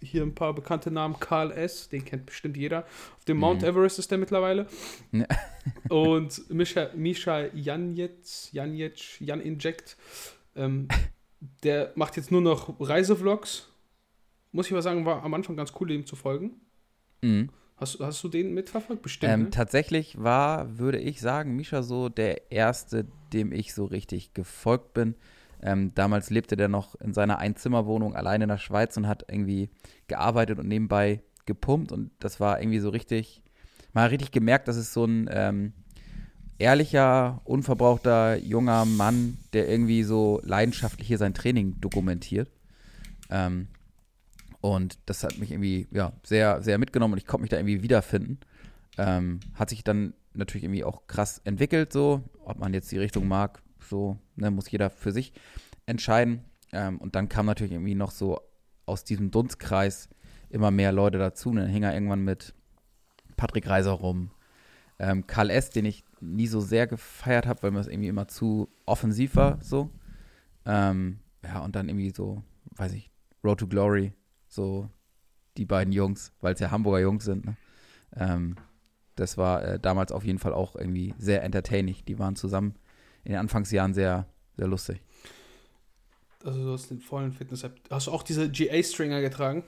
hier 0.02 0.24
ein 0.24 0.36
paar 0.36 0.54
bekannte 0.54 0.92
Namen. 0.92 1.20
Karl 1.20 1.52
S., 1.52 1.90
den 1.90 2.04
kennt 2.06 2.26
bestimmt 2.26 2.58
jeder. 2.58 2.86
Auf 3.18 3.26
dem 3.26 3.38
Mount 3.38 3.62
Mhm. 3.62 3.68
Everest 3.68 4.00
ist 4.00 4.12
der 4.12 4.18
mittlerweile. 4.18 4.68
Ja. 5.12 5.26
Und 5.90 6.50
Mischa, 6.50 6.90
Mischa 6.96 7.46
Janjetz, 7.54 8.50
Janjetz, 8.52 9.18
Jan 9.20 9.42
Inject, 9.42 9.98
ähm, 10.56 10.88
der 11.64 11.92
macht 11.96 12.18
jetzt 12.18 12.32
nur 12.32 12.42
noch 12.42 12.80
Reisevlogs. 12.80 13.68
Muss 14.52 14.66
ich 14.68 14.72
mal 14.74 14.82
sagen, 14.82 15.06
war 15.06 15.24
am 15.24 15.34
Anfang 15.34 15.56
ganz 15.56 15.74
cool, 15.80 15.88
dem 15.88 16.06
zu 16.06 16.16
folgen. 16.16 16.60
Mhm. 17.22 17.50
Hast, 17.78 18.00
hast 18.00 18.24
du 18.24 18.28
den 18.30 18.54
mitverfolgt? 18.54 19.02
Bestimmt. 19.02 19.32
Ähm, 19.34 19.44
ne? 19.44 19.50
Tatsächlich 19.50 20.22
war, 20.22 20.78
würde 20.78 21.00
ich 21.00 21.20
sagen, 21.20 21.56
Misha 21.56 21.82
so 21.82 22.10
der 22.10 22.52
erste, 22.52 23.08
dem 23.34 23.52
ich 23.52 23.74
so 23.74 23.86
richtig 23.86 24.34
gefolgt 24.34 24.94
bin. 24.94 25.16
Ähm, 25.62 25.94
damals 25.94 26.30
lebte 26.30 26.56
der 26.56 26.68
noch 26.68 26.96
in 26.96 27.14
seiner 27.14 27.38
Einzimmerwohnung 27.38 28.16
allein 28.16 28.42
in 28.42 28.50
der 28.50 28.58
Schweiz 28.58 28.98
und 28.98 29.08
hat 29.08 29.26
irgendwie 29.28 29.70
gearbeitet 30.08 30.60
und 30.60 30.68
nebenbei 30.68 31.22
gepumpt. 31.46 31.92
Und 31.92 32.12
das 32.20 32.40
war 32.40 32.60
irgendwie 32.60 32.80
so 32.80 32.90
richtig, 32.90 33.44
man 33.94 34.06
hat 34.06 34.12
richtig 34.12 34.32
gemerkt, 34.32 34.68
dass 34.68 34.76
es 34.76 34.94
so 34.94 35.06
ein 35.06 35.30
ähm, 35.32 35.74
ehrlicher, 36.58 37.42
unverbrauchter 37.44 38.38
junger 38.38 38.86
Mann, 38.86 39.38
der 39.54 39.70
irgendwie 39.70 40.04
so 40.04 40.42
leidenschaftlich 40.44 41.08
hier 41.08 41.18
sein 41.18 41.34
Training 41.34 41.80
dokumentiert. 41.80 42.50
Ähm, 43.30 43.68
und 44.62 45.00
das 45.08 45.24
hat 45.24 45.38
mich 45.40 45.52
irgendwie 45.52 45.88
ja, 45.92 46.14
sehr, 46.24 46.62
sehr 46.62 46.78
mitgenommen 46.78 47.14
und 47.14 47.18
ich 47.18 47.26
konnte 47.26 47.42
mich 47.42 47.50
da 47.50 47.58
irgendwie 47.58 47.82
wiederfinden. 47.82 48.40
Ähm, 48.98 49.40
hat 49.56 49.70
sich 49.70 49.84
dann 49.84 50.14
natürlich 50.34 50.64
irgendwie 50.64 50.84
auch 50.84 51.08
krass 51.08 51.42
entwickelt, 51.44 51.92
so, 51.92 52.22
ob 52.46 52.60
man 52.60 52.74
jetzt 52.74 52.92
die 52.92 53.00
Richtung 53.00 53.28
mag, 53.28 53.62
so, 53.84 54.18
ne, 54.36 54.52
muss 54.52 54.70
jeder 54.70 54.90
für 54.90 55.12
sich 55.12 55.34
entscheiden. 55.86 56.46
Ähm, 56.72 56.98
und 57.00 57.16
dann 57.16 57.30
kam 57.30 57.46
natürlich 57.46 57.74
irgendwie 57.74 57.96
noch 57.96 58.12
so 58.12 58.40
aus 58.86 59.04
diesem 59.04 59.32
Dunstkreis 59.32 60.10
immer 60.50 60.72
mehr 60.72 60.92
Leute 60.92 61.18
dazu. 61.18 61.50
Und 61.50 61.58
dann 61.58 61.68
hing 61.68 61.84
er 61.84 61.94
irgendwann 61.94 62.24
mit 62.24 62.54
Patrick 63.38 63.68
Reiser 63.68 63.92
rum. 63.92 64.32
Ähm, 65.00 65.26
Karl 65.26 65.50
S., 65.50 65.70
den 65.70 65.86
ich 65.86 66.04
nie 66.20 66.48
so 66.48 66.62
sehr 66.62 66.88
gefeiert 66.88 67.48
habe, 67.48 67.64
weil 67.64 67.72
mir 67.72 67.80
das 67.80 67.88
irgendwie 67.88 68.10
immer 68.10 68.28
zu 68.28 68.70
offensiv 68.86 69.36
war, 69.36 69.60
so. 69.62 69.90
Ähm, 70.66 71.20
ja, 71.44 71.60
und 71.60 71.76
dann 71.76 71.90
irgendwie 71.90 72.12
so, 72.12 72.44
weiß 72.76 72.94
ich, 72.94 73.10
Road 73.44 73.60
to 73.60 73.68
Glory, 73.68 74.14
so 74.48 74.90
die 75.58 75.66
beiden 75.66 75.92
Jungs, 75.92 76.34
weil 76.40 76.54
es 76.54 76.60
ja 76.60 76.70
Hamburger 76.70 77.00
Jungs 77.00 77.26
sind, 77.26 77.46
ne? 77.46 77.58
Ähm, 78.16 78.56
das 79.16 79.38
war 79.38 79.64
äh, 79.64 79.80
damals 79.80 80.12
auf 80.12 80.24
jeden 80.24 80.40
Fall 80.40 80.54
auch 80.54 80.76
irgendwie 80.76 81.14
sehr 81.18 81.44
entertaining. 81.44 81.96
Die 82.08 82.20
waren 82.20 82.36
zusammen 82.36 82.76
in 83.24 83.32
den 83.32 83.40
Anfangsjahren 83.40 83.94
sehr, 83.94 84.28
sehr 84.58 84.68
lustig. 84.68 85.02
also 86.44 86.64
du 86.64 86.74
hast 86.74 86.90
den 86.90 87.00
vollen 87.00 87.32
fitness 87.32 87.64
-App. 87.64 87.74
Hast 87.90 88.08
du 88.08 88.12
auch 88.12 88.24
diese 88.24 88.50
GA-Stringer 88.50 89.22
getragen? 89.22 89.64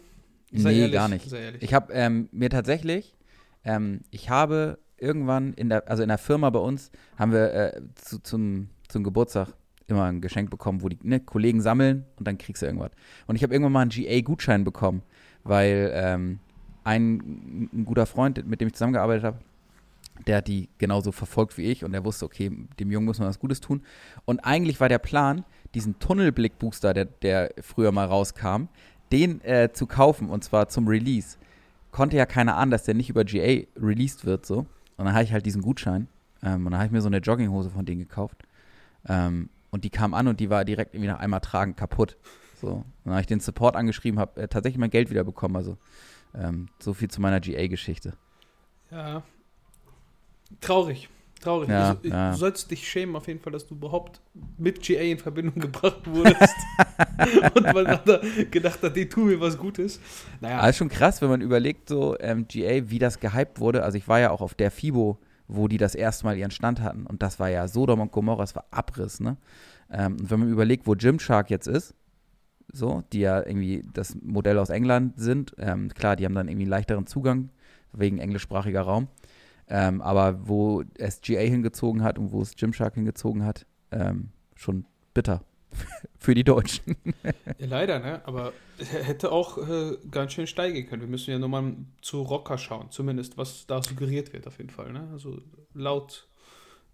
nee, 0.51 0.89
gar 0.89 1.07
nicht. 1.07 1.31
Ehrlich. 1.31 1.61
Ich 1.61 1.73
habe 1.73 1.91
ähm, 1.93 2.29
mir 2.31 2.49
tatsächlich, 2.49 3.15
ähm, 3.63 4.01
ich 4.11 4.29
habe 4.29 4.79
irgendwann 4.97 5.53
in 5.53 5.69
der, 5.69 5.89
also 5.89 6.03
in 6.03 6.09
der 6.09 6.17
Firma 6.17 6.49
bei 6.49 6.59
uns, 6.59 6.91
haben 7.17 7.31
wir 7.31 7.53
äh, 7.53 7.81
zu, 7.95 8.19
zum, 8.19 8.69
zum 8.87 9.03
Geburtstag 9.03 9.53
immer 9.87 10.05
ein 10.05 10.21
Geschenk 10.21 10.49
bekommen, 10.49 10.81
wo 10.81 10.89
die 10.89 10.97
ne, 11.01 11.19
Kollegen 11.19 11.61
sammeln 11.61 12.05
und 12.17 12.27
dann 12.27 12.37
kriegst 12.37 12.61
du 12.61 12.65
irgendwas. 12.65 12.91
Und 13.27 13.35
ich 13.35 13.43
habe 13.43 13.53
irgendwann 13.53 13.73
mal 13.73 13.81
einen 13.81 13.91
GA-Gutschein 13.91 14.63
bekommen, 14.63 15.01
weil 15.43 15.91
ähm, 15.93 16.39
ein, 16.83 17.69
ein 17.73 17.85
guter 17.85 18.05
Freund, 18.05 18.45
mit 18.47 18.61
dem 18.61 18.67
ich 18.67 18.73
zusammengearbeitet 18.75 19.23
habe, 19.23 19.39
der 20.27 20.37
hat 20.37 20.47
die 20.47 20.69
genauso 20.77 21.11
verfolgt 21.11 21.57
wie 21.57 21.63
ich 21.63 21.83
und 21.83 21.91
der 21.91 22.05
wusste, 22.05 22.25
okay, 22.25 22.51
dem 22.79 22.91
Jungen 22.91 23.05
muss 23.05 23.19
man 23.19 23.27
was 23.27 23.39
Gutes 23.39 23.59
tun. 23.59 23.83
Und 24.25 24.39
eigentlich 24.41 24.79
war 24.79 24.89
der 24.89 24.99
Plan, 24.99 25.43
diesen 25.73 25.99
Tunnelblick-Booster, 25.99 26.93
der, 26.93 27.05
der 27.05 27.51
früher 27.61 27.91
mal 27.91 28.05
rauskam, 28.05 28.67
den 29.11 29.41
äh, 29.41 29.71
zu 29.73 29.87
kaufen 29.87 30.29
und 30.29 30.43
zwar 30.43 30.69
zum 30.69 30.87
Release. 30.87 31.37
Konnte 31.91 32.17
ja 32.17 32.25
keiner 32.25 32.57
ahnen, 32.57 32.71
dass 32.71 32.83
der 32.83 32.93
nicht 32.93 33.09
über 33.09 33.23
GA 33.23 33.65
released 33.77 34.25
wird, 34.25 34.45
so. 34.45 34.65
Und 34.97 35.05
dann 35.05 35.13
habe 35.13 35.23
ich 35.23 35.33
halt 35.33 35.45
diesen 35.45 35.61
Gutschein 35.61 36.07
ähm, 36.43 36.65
und 36.65 36.71
dann 36.71 36.75
habe 36.75 36.85
ich 36.85 36.91
mir 36.91 37.01
so 37.01 37.07
eine 37.07 37.17
Jogginghose 37.17 37.69
von 37.69 37.85
denen 37.85 37.99
gekauft. 37.99 38.43
Ähm, 39.07 39.49
und 39.71 39.83
die 39.83 39.89
kam 39.89 40.13
an 40.13 40.27
und 40.27 40.39
die 40.39 40.49
war 40.49 40.65
direkt 40.65 40.93
irgendwie 40.93 41.09
nach 41.09 41.19
einmal 41.19 41.41
tragen 41.41 41.75
kaputt. 41.75 42.17
So. 42.61 42.67
Und 42.67 42.85
dann 43.05 43.13
habe 43.13 43.21
ich 43.21 43.27
den 43.27 43.39
Support 43.39 43.75
angeschrieben, 43.75 44.19
habe 44.19 44.41
äh, 44.41 44.47
tatsächlich 44.47 44.79
mein 44.79 44.91
Geld 44.91 45.09
wieder 45.09 45.23
bekommen. 45.23 45.55
Also 45.55 45.77
ähm, 46.35 46.67
so 46.79 46.93
viel 46.93 47.09
zu 47.09 47.21
meiner 47.21 47.39
GA-Geschichte. 47.39 48.13
Ja. 48.91 49.23
Traurig. 50.61 51.09
Traurig. 51.41 51.69
Ja, 51.69 51.89
also, 51.89 52.07
ja. 52.07 52.31
Du 52.31 52.37
sollst 52.37 52.71
dich 52.71 52.87
schämen 52.87 53.15
auf 53.17 53.27
jeden 53.27 53.41
Fall, 53.41 53.51
dass 53.51 53.67
du 53.67 53.75
überhaupt 53.75 54.21
mit 54.57 54.81
GA 54.81 55.01
in 55.01 55.17
Verbindung 55.17 55.55
gebracht 55.59 56.01
wurdest. 56.05 56.55
und 57.55 57.73
man 57.73 57.87
hat 57.87 58.07
da 58.07 58.21
gedacht 58.49 58.81
hat, 58.81 58.95
die 58.95 59.09
tun 59.09 59.27
mir 59.27 59.39
was 59.39 59.57
Gutes. 59.57 59.99
Naja, 60.39 60.59
Aber 60.59 60.69
ist 60.69 60.77
schon 60.77 60.89
krass, 60.89 61.21
wenn 61.21 61.29
man 61.29 61.41
überlegt, 61.41 61.89
so 61.89 62.17
ähm, 62.19 62.47
GA, 62.47 62.89
wie 62.89 62.99
das 62.99 63.19
gehypt 63.19 63.59
wurde. 63.59 63.83
Also 63.83 63.97
ich 63.97 64.07
war 64.07 64.19
ja 64.19 64.31
auch 64.31 64.41
auf 64.41 64.53
der 64.53 64.71
FIBO 64.71 65.19
wo 65.47 65.67
die 65.67 65.77
das 65.77 65.95
erste 65.95 66.25
Mal 66.25 66.37
ihren 66.37 66.51
Stand 66.51 66.81
hatten. 66.81 67.05
Und 67.05 67.21
das 67.21 67.39
war 67.39 67.49
ja 67.49 67.67
Sodom 67.67 67.99
und 67.99 68.11
Gomorra, 68.11 68.43
das 68.43 68.55
war 68.55 68.65
Abriss, 68.71 69.19
ne? 69.19 69.37
Ähm, 69.91 70.13
und 70.19 70.31
wenn 70.31 70.39
man 70.39 70.49
überlegt, 70.49 70.87
wo 70.87 70.93
Gymshark 70.93 71.49
jetzt 71.49 71.67
ist, 71.67 71.93
so, 72.71 73.03
die 73.11 73.19
ja 73.19 73.45
irgendwie 73.45 73.83
das 73.93 74.15
Modell 74.21 74.57
aus 74.57 74.69
England 74.69 75.19
sind, 75.19 75.53
ähm, 75.59 75.89
klar, 75.89 76.15
die 76.15 76.25
haben 76.25 76.33
dann 76.33 76.47
irgendwie 76.47 76.63
einen 76.63 76.71
leichteren 76.71 77.05
Zugang 77.05 77.49
wegen 77.91 78.17
englischsprachiger 78.17 78.81
Raum. 78.81 79.07
Ähm, 79.75 80.03
aber 80.03 80.47
wo 80.47 80.83
es 80.99 81.19
GA 81.21 81.39
hingezogen 81.39 82.03
hat 82.03 82.19
und 82.19 82.31
wo 82.31 82.43
es 82.43 82.55
Gymshark 82.55 82.93
hingezogen 82.93 83.43
hat, 83.43 83.65
ähm, 83.89 84.29
schon 84.53 84.85
bitter 85.15 85.43
für 86.19 86.35
die 86.35 86.43
Deutschen. 86.43 86.95
ja, 87.57 87.65
leider, 87.65 87.97
ne? 87.97 88.21
Aber 88.27 88.53
hätte 88.77 89.31
auch 89.31 89.57
äh, 89.57 89.97
ganz 90.11 90.33
schön 90.33 90.45
steigen 90.45 90.87
können. 90.87 91.01
Wir 91.01 91.09
müssen 91.09 91.31
ja 91.31 91.39
nochmal 91.39 91.73
zu 92.03 92.21
Rocker 92.21 92.59
schauen, 92.59 92.91
zumindest 92.91 93.35
was 93.39 93.65
da 93.65 93.81
suggeriert 93.81 94.31
wird 94.31 94.45
auf 94.45 94.59
jeden 94.59 94.69
Fall. 94.69 94.93
Ne? 94.93 95.09
Also 95.11 95.41
laut 95.73 96.27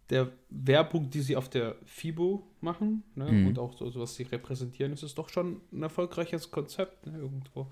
der 0.09 0.31
Werbung, 0.49 1.09
die 1.09 1.19
sie 1.19 1.35
auf 1.35 1.49
der 1.49 1.75
FIBO 1.83 2.47
machen 2.61 3.03
ne? 3.15 3.29
mhm. 3.29 3.47
und 3.47 3.59
auch 3.59 3.77
so, 3.77 3.89
so, 3.89 3.99
was 3.99 4.15
sie 4.15 4.23
repräsentieren, 4.23 4.93
ist 4.93 5.03
es 5.03 5.15
doch 5.15 5.27
schon 5.27 5.59
ein 5.73 5.83
erfolgreiches 5.83 6.49
Konzept 6.49 7.05
ne? 7.07 7.17
irgendwo. 7.17 7.67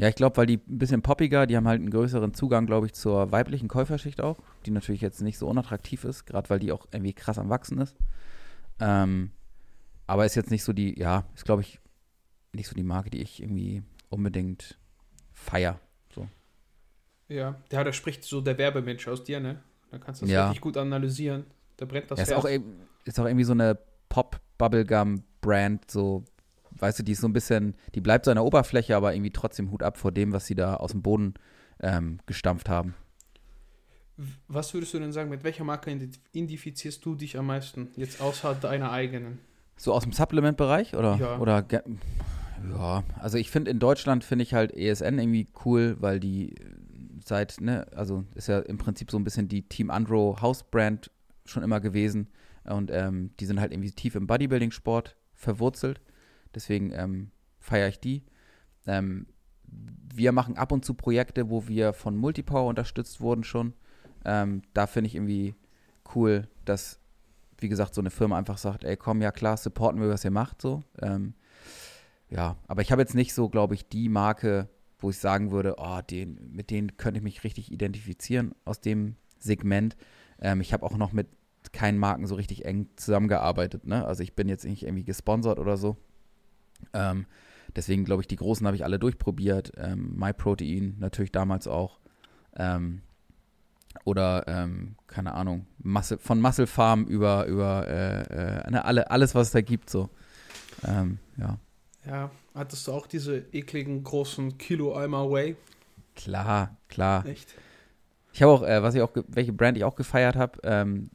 Ja, 0.00 0.08
ich 0.08 0.14
glaube, 0.14 0.36
weil 0.38 0.46
die 0.46 0.56
ein 0.56 0.78
bisschen 0.78 1.02
poppiger, 1.02 1.46
die 1.46 1.56
haben 1.56 1.68
halt 1.68 1.80
einen 1.80 1.90
größeren 1.90 2.32
Zugang, 2.32 2.64
glaube 2.64 2.86
ich, 2.86 2.94
zur 2.94 3.32
weiblichen 3.32 3.68
Käuferschicht 3.68 4.22
auch, 4.22 4.38
die 4.64 4.70
natürlich 4.70 5.02
jetzt 5.02 5.20
nicht 5.20 5.36
so 5.36 5.46
unattraktiv 5.46 6.04
ist, 6.04 6.24
gerade 6.24 6.48
weil 6.48 6.58
die 6.58 6.72
auch 6.72 6.86
irgendwie 6.90 7.12
krass 7.12 7.38
am 7.38 7.50
Wachsen 7.50 7.78
ist. 7.78 7.96
Ähm, 8.80 9.30
aber 10.06 10.24
ist 10.24 10.36
jetzt 10.36 10.50
nicht 10.50 10.64
so 10.64 10.72
die, 10.72 10.98
ja, 10.98 11.24
ist 11.34 11.44
glaube 11.44 11.60
ich 11.62 11.80
nicht 12.52 12.66
so 12.66 12.74
die 12.74 12.82
Marke, 12.82 13.10
die 13.10 13.20
ich 13.20 13.42
irgendwie 13.42 13.82
unbedingt 14.08 14.78
feier. 15.34 15.78
So. 16.14 16.26
Ja, 17.28 17.56
ja, 17.70 17.84
da 17.84 17.92
spricht 17.92 18.24
so 18.24 18.40
der 18.40 18.56
Werbemensch 18.56 19.06
aus 19.06 19.22
dir, 19.22 19.38
ne? 19.38 19.62
Da 19.90 19.98
kannst 19.98 20.22
du 20.22 20.26
das 20.26 20.32
ja. 20.32 20.44
richtig 20.46 20.62
gut 20.62 20.76
analysieren. 20.76 21.44
Da 21.76 21.84
brennt 21.84 22.10
das 22.10 22.18
ja, 22.18 22.24
ist 22.24 22.32
auch, 22.32 22.46
ist 23.04 23.20
auch 23.20 23.26
irgendwie 23.26 23.44
so 23.44 23.52
eine 23.52 23.78
Pop-Bubblegum-Brand, 24.08 25.90
so, 25.90 26.24
weißt 26.80 26.98
du, 26.98 27.02
die 27.02 27.12
ist 27.12 27.20
so 27.20 27.28
ein 27.28 27.32
bisschen, 27.32 27.74
die 27.94 28.00
bleibt 28.00 28.24
so 28.24 28.30
an 28.30 28.36
der 28.36 28.44
Oberfläche, 28.44 28.96
aber 28.96 29.14
irgendwie 29.14 29.30
trotzdem 29.30 29.70
Hut 29.70 29.82
ab 29.82 29.96
vor 29.96 30.12
dem, 30.12 30.32
was 30.32 30.46
sie 30.46 30.54
da 30.54 30.76
aus 30.76 30.92
dem 30.92 31.02
Boden 31.02 31.34
ähm, 31.80 32.18
gestampft 32.26 32.68
haben. 32.68 32.94
Was 34.48 34.74
würdest 34.74 34.92
du 34.92 34.98
denn 34.98 35.12
sagen, 35.12 35.30
mit 35.30 35.44
welcher 35.44 35.64
Marke 35.64 35.90
identifizierst 35.90 37.04
du 37.04 37.14
dich 37.14 37.38
am 37.38 37.46
meisten, 37.46 37.88
jetzt 37.96 38.20
außer 38.20 38.54
deiner 38.54 38.92
eigenen? 38.92 39.38
So 39.76 39.94
aus 39.94 40.02
dem 40.02 40.12
Supplement-Bereich 40.12 40.94
oder? 40.94 41.16
Ja. 41.16 41.38
oder 41.38 41.66
ja, 42.68 43.02
also 43.18 43.38
ich 43.38 43.50
finde 43.50 43.70
in 43.70 43.78
Deutschland 43.78 44.24
finde 44.24 44.42
ich 44.42 44.52
halt 44.52 44.72
ESN 44.72 45.18
irgendwie 45.18 45.48
cool, 45.64 45.96
weil 46.00 46.20
die 46.20 46.54
seit, 47.24 47.60
ne, 47.60 47.86
also 47.94 48.24
ist 48.34 48.48
ja 48.48 48.58
im 48.60 48.76
Prinzip 48.76 49.10
so 49.10 49.18
ein 49.18 49.24
bisschen 49.24 49.48
die 49.48 49.62
Team 49.62 49.90
Andro 49.90 50.36
House-Brand 50.40 51.10
schon 51.46 51.62
immer 51.62 51.80
gewesen 51.80 52.28
und 52.64 52.90
ähm, 52.92 53.30
die 53.40 53.46
sind 53.46 53.60
halt 53.60 53.72
irgendwie 53.72 53.90
tief 53.90 54.14
im 54.14 54.26
Bodybuilding-Sport 54.26 55.16
verwurzelt. 55.34 56.00
Deswegen 56.54 56.92
ähm, 56.92 57.30
feiere 57.58 57.88
ich 57.88 58.00
die. 58.00 58.24
Ähm, 58.86 59.26
wir 60.12 60.32
machen 60.32 60.56
ab 60.56 60.72
und 60.72 60.84
zu 60.84 60.94
Projekte, 60.94 61.50
wo 61.50 61.68
wir 61.68 61.92
von 61.92 62.16
Multipower 62.16 62.68
unterstützt 62.68 63.20
wurden 63.20 63.44
schon. 63.44 63.74
Ähm, 64.24 64.62
da 64.74 64.86
finde 64.86 65.08
ich 65.08 65.14
irgendwie 65.14 65.54
cool, 66.14 66.48
dass 66.64 67.00
wie 67.60 67.68
gesagt, 67.68 67.94
so 67.94 68.00
eine 68.00 68.10
Firma 68.10 68.38
einfach 68.38 68.58
sagt, 68.58 68.84
ey, 68.84 68.96
komm, 68.96 69.22
ja 69.22 69.30
klar, 69.32 69.56
supporten 69.56 70.00
wir, 70.00 70.08
was 70.08 70.24
ihr 70.24 70.30
macht, 70.30 70.62
so. 70.62 70.82
Ähm, 71.00 71.34
ja, 72.28 72.56
aber 72.68 72.82
ich 72.82 72.92
habe 72.92 73.02
jetzt 73.02 73.14
nicht 73.14 73.34
so, 73.34 73.48
glaube 73.48 73.74
ich, 73.74 73.88
die 73.88 74.08
Marke, 74.08 74.68
wo 74.98 75.10
ich 75.10 75.18
sagen 75.18 75.50
würde, 75.50 75.76
oh, 75.78 76.00
den, 76.08 76.50
mit 76.52 76.70
denen 76.70 76.96
könnte 76.96 77.18
ich 77.18 77.24
mich 77.24 77.44
richtig 77.44 77.72
identifizieren 77.72 78.54
aus 78.64 78.80
dem 78.80 79.16
Segment. 79.38 79.96
Ähm, 80.40 80.60
ich 80.60 80.72
habe 80.72 80.84
auch 80.84 80.96
noch 80.96 81.12
mit 81.12 81.28
keinen 81.72 81.98
Marken 81.98 82.26
so 82.26 82.34
richtig 82.34 82.64
eng 82.64 82.88
zusammengearbeitet, 82.96 83.86
ne? 83.86 84.06
Also 84.06 84.22
ich 84.22 84.34
bin 84.34 84.48
jetzt 84.48 84.64
nicht 84.64 84.84
irgendwie 84.84 85.04
gesponsert 85.04 85.58
oder 85.58 85.76
so. 85.76 85.96
Ähm, 86.92 87.26
deswegen 87.76 88.04
glaube 88.04 88.22
ich, 88.22 88.28
die 88.28 88.36
großen 88.36 88.66
habe 88.66 88.76
ich 88.76 88.84
alle 88.84 88.98
durchprobiert. 88.98 89.72
Ähm, 89.76 90.14
MyProtein 90.16 90.96
natürlich 90.98 91.32
damals 91.32 91.66
auch. 91.66 91.98
Ähm, 92.56 93.02
oder 94.04 94.44
ähm, 94.46 94.96
keine 95.06 95.34
Ahnung, 95.34 95.66
Muscle, 95.78 96.18
von 96.18 96.40
Muscle 96.40 96.66
Farm 96.66 97.04
über, 97.04 97.46
über 97.46 97.88
äh, 97.88 98.22
äh, 98.22 98.70
ne, 98.70 98.84
alle, 98.84 99.10
alles, 99.10 99.34
was 99.34 99.48
es 99.48 99.52
da 99.52 99.60
gibt, 99.60 99.90
so. 99.90 100.08
Ähm, 100.86 101.18
ja. 101.36 101.58
Ja, 102.06 102.30
hattest 102.54 102.86
du 102.86 102.92
auch 102.92 103.06
diese 103.06 103.38
ekligen 103.52 104.02
großen 104.02 104.56
Kilo-Eimer 104.58 105.30
Way? 105.30 105.56
Klar, 106.14 106.76
klar. 106.88 107.26
Echt? 107.26 107.54
Ich 108.32 108.42
habe 108.42 108.52
auch, 108.52 108.62
äh, 108.62 108.82
was 108.82 108.94
ich 108.94 109.02
auch, 109.02 109.10
welche 109.28 109.52
Brand 109.52 109.76
ich 109.76 109.84
auch 109.84 109.96
gefeiert 109.96 110.36
habe, 110.36 110.58
ähm, 110.62 111.10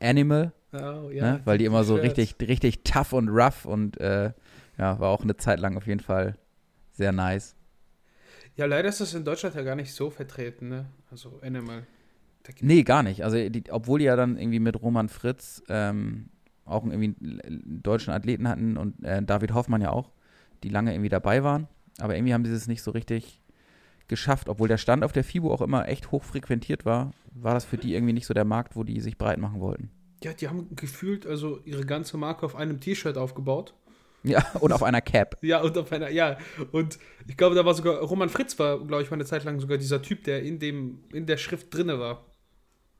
Animal. 0.00 0.52
Oh, 0.72 1.10
ja, 1.10 1.32
ne? 1.32 1.40
Weil 1.44 1.58
die 1.58 1.64
immer 1.64 1.82
so 1.82 1.96
richtig, 1.96 2.36
richtig 2.40 2.84
tough 2.84 3.12
und 3.12 3.28
rough 3.28 3.64
und 3.64 3.98
äh, 4.00 4.32
ja, 4.80 4.98
war 4.98 5.10
auch 5.10 5.22
eine 5.22 5.36
Zeit 5.36 5.60
lang 5.60 5.76
auf 5.76 5.86
jeden 5.86 6.00
Fall 6.00 6.38
sehr 6.92 7.12
nice. 7.12 7.54
Ja, 8.56 8.64
leider 8.64 8.88
ist 8.88 9.00
das 9.00 9.12
in 9.12 9.24
Deutschland 9.24 9.54
ja 9.54 9.62
gar 9.62 9.76
nicht 9.76 9.92
so 9.92 10.08
vertreten, 10.08 10.68
ne? 10.68 10.86
Also 11.10 11.38
Animal. 11.42 11.86
Nee, 12.60 12.82
gar 12.82 13.02
nicht. 13.02 13.22
Also, 13.22 13.36
die, 13.48 13.64
obwohl 13.70 13.98
die 13.98 14.06
ja 14.06 14.16
dann 14.16 14.38
irgendwie 14.38 14.58
mit 14.58 14.80
Roman 14.80 15.10
Fritz 15.10 15.62
ähm, 15.68 16.30
auch 16.64 16.84
irgendwie 16.86 17.14
einen 17.20 17.82
deutschen 17.82 18.14
Athleten 18.14 18.48
hatten 18.48 18.78
und 18.78 19.04
äh, 19.04 19.22
David 19.22 19.52
Hoffmann 19.52 19.82
ja 19.82 19.90
auch, 19.90 20.10
die 20.62 20.70
lange 20.70 20.92
irgendwie 20.92 21.10
dabei 21.10 21.44
waren. 21.44 21.68
Aber 21.98 22.16
irgendwie 22.16 22.32
haben 22.32 22.46
sie 22.46 22.52
es 22.52 22.66
nicht 22.66 22.82
so 22.82 22.90
richtig 22.90 23.42
geschafft. 24.08 24.48
Obwohl 24.48 24.68
der 24.68 24.78
Stand 24.78 25.04
auf 25.04 25.12
der 25.12 25.24
FIBO 25.24 25.52
auch 25.52 25.60
immer 25.60 25.88
echt 25.88 26.10
hoch 26.10 26.24
frequentiert 26.24 26.86
war, 26.86 27.12
war 27.34 27.52
das 27.52 27.66
für 27.66 27.76
die 27.76 27.94
irgendwie 27.94 28.14
nicht 28.14 28.26
so 28.26 28.32
der 28.32 28.46
Markt, 28.46 28.76
wo 28.76 28.82
die 28.82 29.00
sich 29.00 29.18
breit 29.18 29.38
machen 29.38 29.60
wollten. 29.60 29.90
Ja, 30.22 30.32
die 30.32 30.48
haben 30.48 30.74
gefühlt 30.74 31.26
also 31.26 31.60
ihre 31.64 31.84
ganze 31.84 32.16
Marke 32.16 32.46
auf 32.46 32.56
einem 32.56 32.80
T-Shirt 32.80 33.18
aufgebaut. 33.18 33.74
Ja, 34.22 34.44
und 34.60 34.72
auf 34.72 34.82
einer 34.82 35.00
Cap. 35.00 35.38
ja, 35.42 35.60
und 35.60 35.76
auf 35.78 35.90
einer, 35.92 36.10
ja. 36.10 36.36
Und 36.72 36.98
ich 37.26 37.36
glaube, 37.36 37.54
da 37.54 37.64
war 37.64 37.74
sogar, 37.74 38.00
Roman 38.00 38.28
Fritz 38.28 38.58
war, 38.58 38.78
glaube 38.78 39.02
ich, 39.02 39.10
mal 39.10 39.16
eine 39.16 39.24
Zeit 39.24 39.44
lang 39.44 39.60
sogar 39.60 39.78
dieser 39.78 40.02
Typ, 40.02 40.24
der 40.24 40.42
in 40.42 40.58
dem, 40.58 41.04
in 41.12 41.26
der 41.26 41.36
Schrift 41.36 41.72
drinne 41.74 41.98
war. 41.98 42.24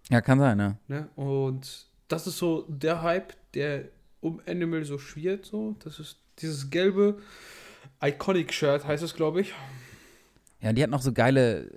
Ja, 0.09 0.21
kann 0.21 0.39
sein, 0.39 0.59
ja. 0.59 0.77
Ne? 0.89 1.09
Und 1.17 1.87
das 2.09 2.27
ist 2.27 2.39
so 2.39 2.65
der 2.69 3.03
Hype, 3.03 3.35
der 3.55 3.85
um 4.21 4.41
Animal 4.47 4.85
so 4.85 4.99
schwirrt, 4.99 5.47
so. 5.47 5.77
Das 5.85 5.99
ist 5.99 6.19
dieses 6.39 6.71
gelbe 6.71 7.19
Iconic-Shirt, 8.03 8.87
heißt 8.87 9.03
es, 9.03 9.15
glaube 9.15 9.43
ich. 9.43 9.55
Ja, 10.63 10.75
die 10.75 10.83
hat 10.83 10.91
noch 10.91 11.01
so 11.01 11.13
geile, 11.13 11.71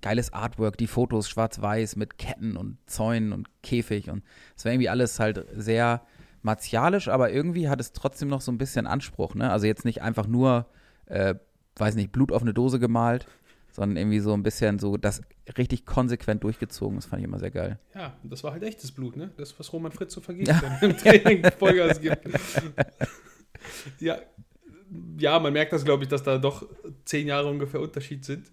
geiles 0.00 0.32
Artwork, 0.32 0.78
die 0.78 0.86
Fotos 0.86 1.28
schwarz-weiß 1.28 1.96
mit 1.96 2.16
Ketten 2.16 2.56
und 2.56 2.78
Zäunen 2.86 3.32
und 3.32 3.48
Käfig 3.62 4.08
und 4.08 4.22
es 4.56 4.64
war 4.64 4.72
irgendwie 4.72 4.88
alles 4.88 5.20
halt 5.20 5.44
sehr 5.54 6.06
martialisch, 6.42 7.08
aber 7.08 7.32
irgendwie 7.32 7.68
hat 7.68 7.80
es 7.80 7.92
trotzdem 7.92 8.28
noch 8.28 8.40
so 8.40 8.52
ein 8.52 8.58
bisschen 8.58 8.86
Anspruch, 8.86 9.34
ne? 9.34 9.50
Also 9.50 9.66
jetzt 9.66 9.84
nicht 9.84 10.02
einfach 10.02 10.26
nur, 10.26 10.66
äh, 11.06 11.34
weiß 11.76 11.94
nicht, 11.94 12.12
Blut 12.12 12.32
auf 12.32 12.42
eine 12.42 12.52
Dose 12.52 12.78
gemalt, 12.78 13.26
sondern 13.70 13.96
irgendwie 13.96 14.20
so 14.20 14.34
ein 14.34 14.42
bisschen 14.42 14.78
so 14.78 14.96
das 14.96 15.22
richtig 15.56 15.86
konsequent 15.86 16.44
durchgezogen. 16.44 16.96
Das 16.96 17.06
fand 17.06 17.20
ich 17.20 17.28
immer 17.28 17.38
sehr 17.38 17.50
geil. 17.50 17.78
Ja, 17.94 18.14
das 18.22 18.44
war 18.44 18.52
halt 18.52 18.62
echtes 18.62 18.92
Blut, 18.92 19.16
ne? 19.16 19.30
Das, 19.36 19.58
was 19.58 19.72
Roman 19.72 19.92
Fritz 19.92 20.12
so 20.12 20.20
vergisst, 20.20 20.50
ja. 20.50 20.76
wenn 20.80 20.90
im 20.90 20.96
Training 20.96 21.44
Vollgas 21.58 22.00
gibt. 22.00 22.28
ja, 24.00 24.18
ja, 25.18 25.38
man 25.38 25.52
merkt 25.52 25.72
das, 25.72 25.84
glaube 25.84 26.04
ich, 26.04 26.08
dass 26.08 26.22
da 26.22 26.38
doch 26.38 26.68
zehn 27.04 27.26
Jahre 27.26 27.48
ungefähr 27.48 27.80
Unterschied 27.80 28.24
sind. 28.24 28.50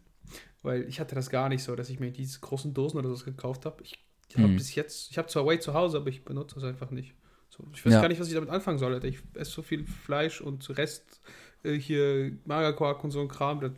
Weil 0.61 0.83
ich 0.83 0.99
hatte 0.99 1.15
das 1.15 1.29
gar 1.29 1.49
nicht 1.49 1.63
so, 1.63 1.75
dass 1.75 1.89
ich 1.89 1.99
mir 1.99 2.11
diese 2.11 2.39
großen 2.39 2.73
Dosen 2.73 2.97
oder 2.97 3.13
so 3.13 3.23
gekauft 3.25 3.65
habe. 3.65 3.81
Ich, 3.83 3.97
habe 4.35 4.49
hm. 4.49 4.55
bis 4.57 4.75
jetzt, 4.75 5.11
ich 5.11 5.17
habe 5.17 5.27
zwar 5.27 5.45
Way 5.45 5.59
zu 5.59 5.73
Hause, 5.73 5.97
aber 5.97 6.09
ich 6.09 6.23
benutze 6.25 6.55
das 6.55 6.63
einfach 6.63 6.91
nicht. 6.91 7.13
So, 7.59 7.67
ich 7.73 7.85
weiß 7.85 7.93
ja. 7.93 8.01
gar 8.01 8.07
nicht, 8.07 8.19
was 8.19 8.29
ich 8.29 8.33
damit 8.33 8.49
anfangen 8.49 8.79
soll. 8.79 9.03
Ich 9.05 9.19
esse 9.33 9.51
so 9.51 9.61
viel 9.61 9.85
Fleisch 9.85 10.39
und 10.39 10.77
Rest 10.77 11.21
äh, 11.63 11.73
hier 11.73 12.31
Magerquark 12.45 13.03
und 13.03 13.11
so 13.11 13.19
ein 13.19 13.27
Kram. 13.27 13.59
Das 13.59 13.71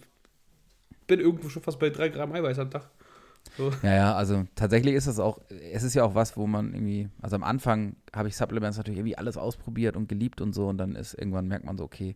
bin 1.08 1.20
irgendwo 1.20 1.50
schon 1.50 1.64
fast 1.64 1.80
bei 1.80 1.90
drei 1.90 2.10
Gramm 2.10 2.32
Eiweiß 2.32 2.60
am 2.60 2.70
Tag. 2.70 2.90
So. 3.58 3.72
Ja, 3.82 3.96
ja, 3.96 4.16
also 4.16 4.46
tatsächlich 4.56 4.94
ist 4.94 5.08
das 5.08 5.20
auch, 5.20 5.42
es 5.50 5.82
ist 5.82 5.96
ja 5.96 6.04
auch 6.04 6.14
was, 6.14 6.38
wo 6.38 6.46
man 6.46 6.74
irgendwie, 6.74 7.10
also 7.22 7.36
am 7.36 7.44
Anfang 7.44 7.96
habe 8.14 8.28
ich 8.30 8.38
Supplements 8.38 8.78
natürlich 8.78 9.00
irgendwie 9.00 9.18
alles 9.18 9.36
ausprobiert 9.36 9.98
und 9.98 10.08
geliebt 10.08 10.42
und 10.42 10.54
so 10.54 10.68
und 10.68 10.78
dann 10.78 10.96
ist 10.96 11.16
irgendwann 11.16 11.48
merkt 11.48 11.66
man 11.66 11.76
so, 11.76 11.84
okay, 11.84 12.16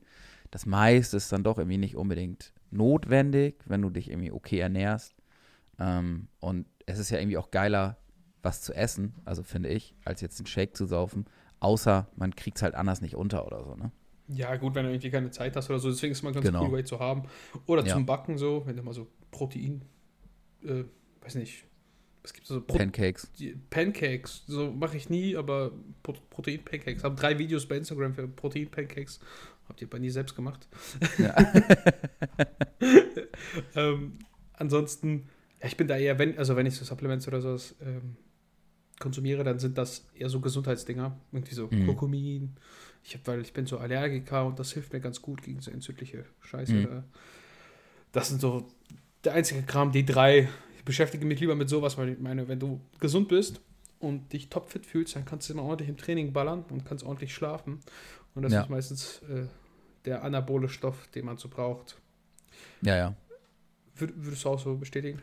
das 0.52 0.68
meiste 0.68 1.18
ist 1.18 1.32
dann 1.32 1.44
doch 1.44 1.58
irgendwie 1.58 1.80
nicht 1.80 1.96
unbedingt 1.96 2.54
notwendig, 2.70 3.56
wenn 3.66 3.82
du 3.82 3.90
dich 3.90 4.12
irgendwie 4.12 4.32
okay 4.32 4.60
ernährst. 4.60 5.16
Ähm, 5.80 6.28
und 6.40 6.68
es 6.86 7.00
ist 7.00 7.10
ja 7.10 7.18
irgendwie 7.18 7.38
auch 7.38 7.52
geiler, 7.52 7.98
was 8.44 8.62
zu 8.62 8.74
essen, 8.74 9.16
also 9.26 9.42
finde 9.42 9.70
ich, 9.70 9.96
als 10.06 10.22
jetzt 10.22 10.40
einen 10.40 10.46
Shake 10.46 10.78
zu 10.78 10.86
saufen, 10.86 11.26
außer 11.60 12.08
man 12.16 12.36
kriegt 12.36 12.58
es 12.58 12.64
halt 12.64 12.76
anders 12.76 13.02
nicht 13.02 13.16
unter 13.16 13.46
oder 13.46 13.64
so, 13.64 13.76
ne? 13.76 13.92
Ja, 14.28 14.56
gut, 14.56 14.74
wenn 14.74 14.86
du 14.86 14.92
irgendwie 14.92 15.12
keine 15.12 15.30
Zeit 15.30 15.56
hast 15.56 15.70
oder 15.70 15.78
so, 15.78 15.90
deswegen 15.90 16.12
ist 16.12 16.20
es 16.20 16.24
mal 16.24 16.34
ganz 16.34 16.46
genau. 16.46 16.66
cool, 16.66 16.72
Way 16.72 16.84
zu 16.84 17.00
haben. 17.00 17.24
Oder 17.68 17.86
ja. 17.86 17.94
zum 17.94 18.08
Backen 18.08 18.40
so, 18.40 18.64
wenn 18.66 18.76
du 18.76 18.82
mal 18.82 18.94
so 18.94 19.08
Protein, 19.30 19.84
äh, 20.64 20.84
weiß 21.22 21.36
nicht, 21.36 21.66
was 22.26 22.34
gibt 22.34 22.46
es 22.46 22.50
so? 22.50 22.62
Pro 22.62 22.80
Pancakes. 22.80 23.32
Pancakes, 23.70 24.44
so 24.48 24.72
mache 24.72 24.98
ich 24.98 25.12
nie, 25.12 25.36
aber 25.36 25.72
Pro 26.02 26.14
Protein-Pancakes. 26.32 27.04
Habe 27.04 27.16
drei 27.16 27.38
Videos 27.38 27.68
bei 27.68 27.78
Instagram 27.78 28.16
für 28.16 28.28
Protein-Pancakes. 28.28 29.20
Habt 29.70 29.82
ihr 29.82 29.90
bei 29.90 30.00
nie 30.00 30.10
selbst 30.10 30.36
gemacht. 30.36 30.68
Ja. 31.20 31.36
ähm, 33.76 34.18
ansonsten, 34.54 35.30
ja, 35.62 35.68
ich 35.68 35.78
bin 35.78 35.88
da 35.88 35.98
eher, 35.98 36.18
wenn, 36.18 36.36
also 36.38 36.56
wenn 36.56 36.66
ich 36.66 36.76
so 36.76 36.84
Supplements 36.84 37.28
oder 37.28 37.42
sowas 37.42 37.76
ähm, 37.82 38.18
konsumiere, 39.00 39.44
dann 39.44 39.60
sind 39.60 39.78
das 39.78 40.06
eher 40.14 40.30
so 40.30 40.40
Gesundheitsdinger. 40.40 41.16
Irgendwie 41.32 41.54
so 41.56 41.68
Mhm. 41.72 41.86
Kurkumin. 41.86 42.56
Ich 43.04 43.14
hab, 43.16 43.28
weil 43.28 43.42
ich 43.42 43.54
bin 43.54 43.66
so 43.68 43.78
Allergiker 43.78 44.46
und 44.46 44.58
das 44.60 44.72
hilft 44.72 44.94
mir 44.94 45.00
ganz 45.00 45.22
gut 45.22 45.42
gegen 45.44 45.62
so 45.62 45.70
entzündliche 45.72 46.26
Scheiße. 46.42 46.74
Mhm. 46.74 46.84
Da. 46.86 47.04
Das 48.12 48.30
sind 48.30 48.42
so 48.42 48.68
der 49.24 49.34
einzige 49.34 49.64
Kram, 49.64 49.92
die 49.92 50.06
drei. 50.06 50.48
Ich 50.78 50.84
beschäftige 50.86 51.26
mich 51.26 51.40
lieber 51.40 51.56
mit 51.56 51.70
sowas, 51.70 51.98
weil 51.98 52.10
ich 52.10 52.20
meine, 52.20 52.48
wenn 52.48 52.60
du 52.60 52.80
gesund 53.00 53.28
bist 53.28 53.60
und 54.00 54.32
dich 54.34 54.50
topfit 54.50 54.86
fühlst, 54.86 55.16
dann 55.16 55.26
kannst 55.26 55.50
du 55.50 55.54
immer 55.54 55.64
ordentlich 55.64 55.90
im 55.90 55.98
Training 55.98 56.32
ballern 56.34 56.64
und 56.70 56.86
kannst 56.86 57.04
ordentlich 57.04 57.34
schlafen. 57.34 57.80
Und 58.34 58.44
das 58.44 58.54
Ja. 58.54 58.62
ist 58.64 58.70
meistens 58.70 59.22
äh, 59.30 59.48
der 60.06 60.24
anabole 60.24 60.70
Stoff, 60.70 61.08
den 61.08 61.26
man 61.26 61.38
so 61.38 61.50
braucht. 61.50 61.98
Ja, 62.82 62.96
ja. 62.96 63.16
Wür 63.96 64.10
würdest 64.16 64.46
du 64.46 64.50
auch 64.50 64.60
so 64.60 64.76
bestätigen? 64.76 65.20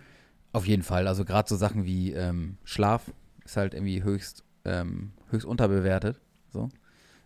Auf 0.52 0.66
jeden 0.66 0.82
Fall. 0.82 1.06
Also 1.06 1.24
gerade 1.24 1.48
so 1.48 1.56
Sachen 1.56 1.84
wie 1.84 2.12
ähm, 2.12 2.56
Schlaf 2.64 3.10
ist 3.44 3.56
halt 3.56 3.74
irgendwie 3.74 4.02
höchst, 4.02 4.44
ähm, 4.64 5.12
höchst 5.30 5.46
unterbewertet. 5.46 6.20
So. 6.50 6.68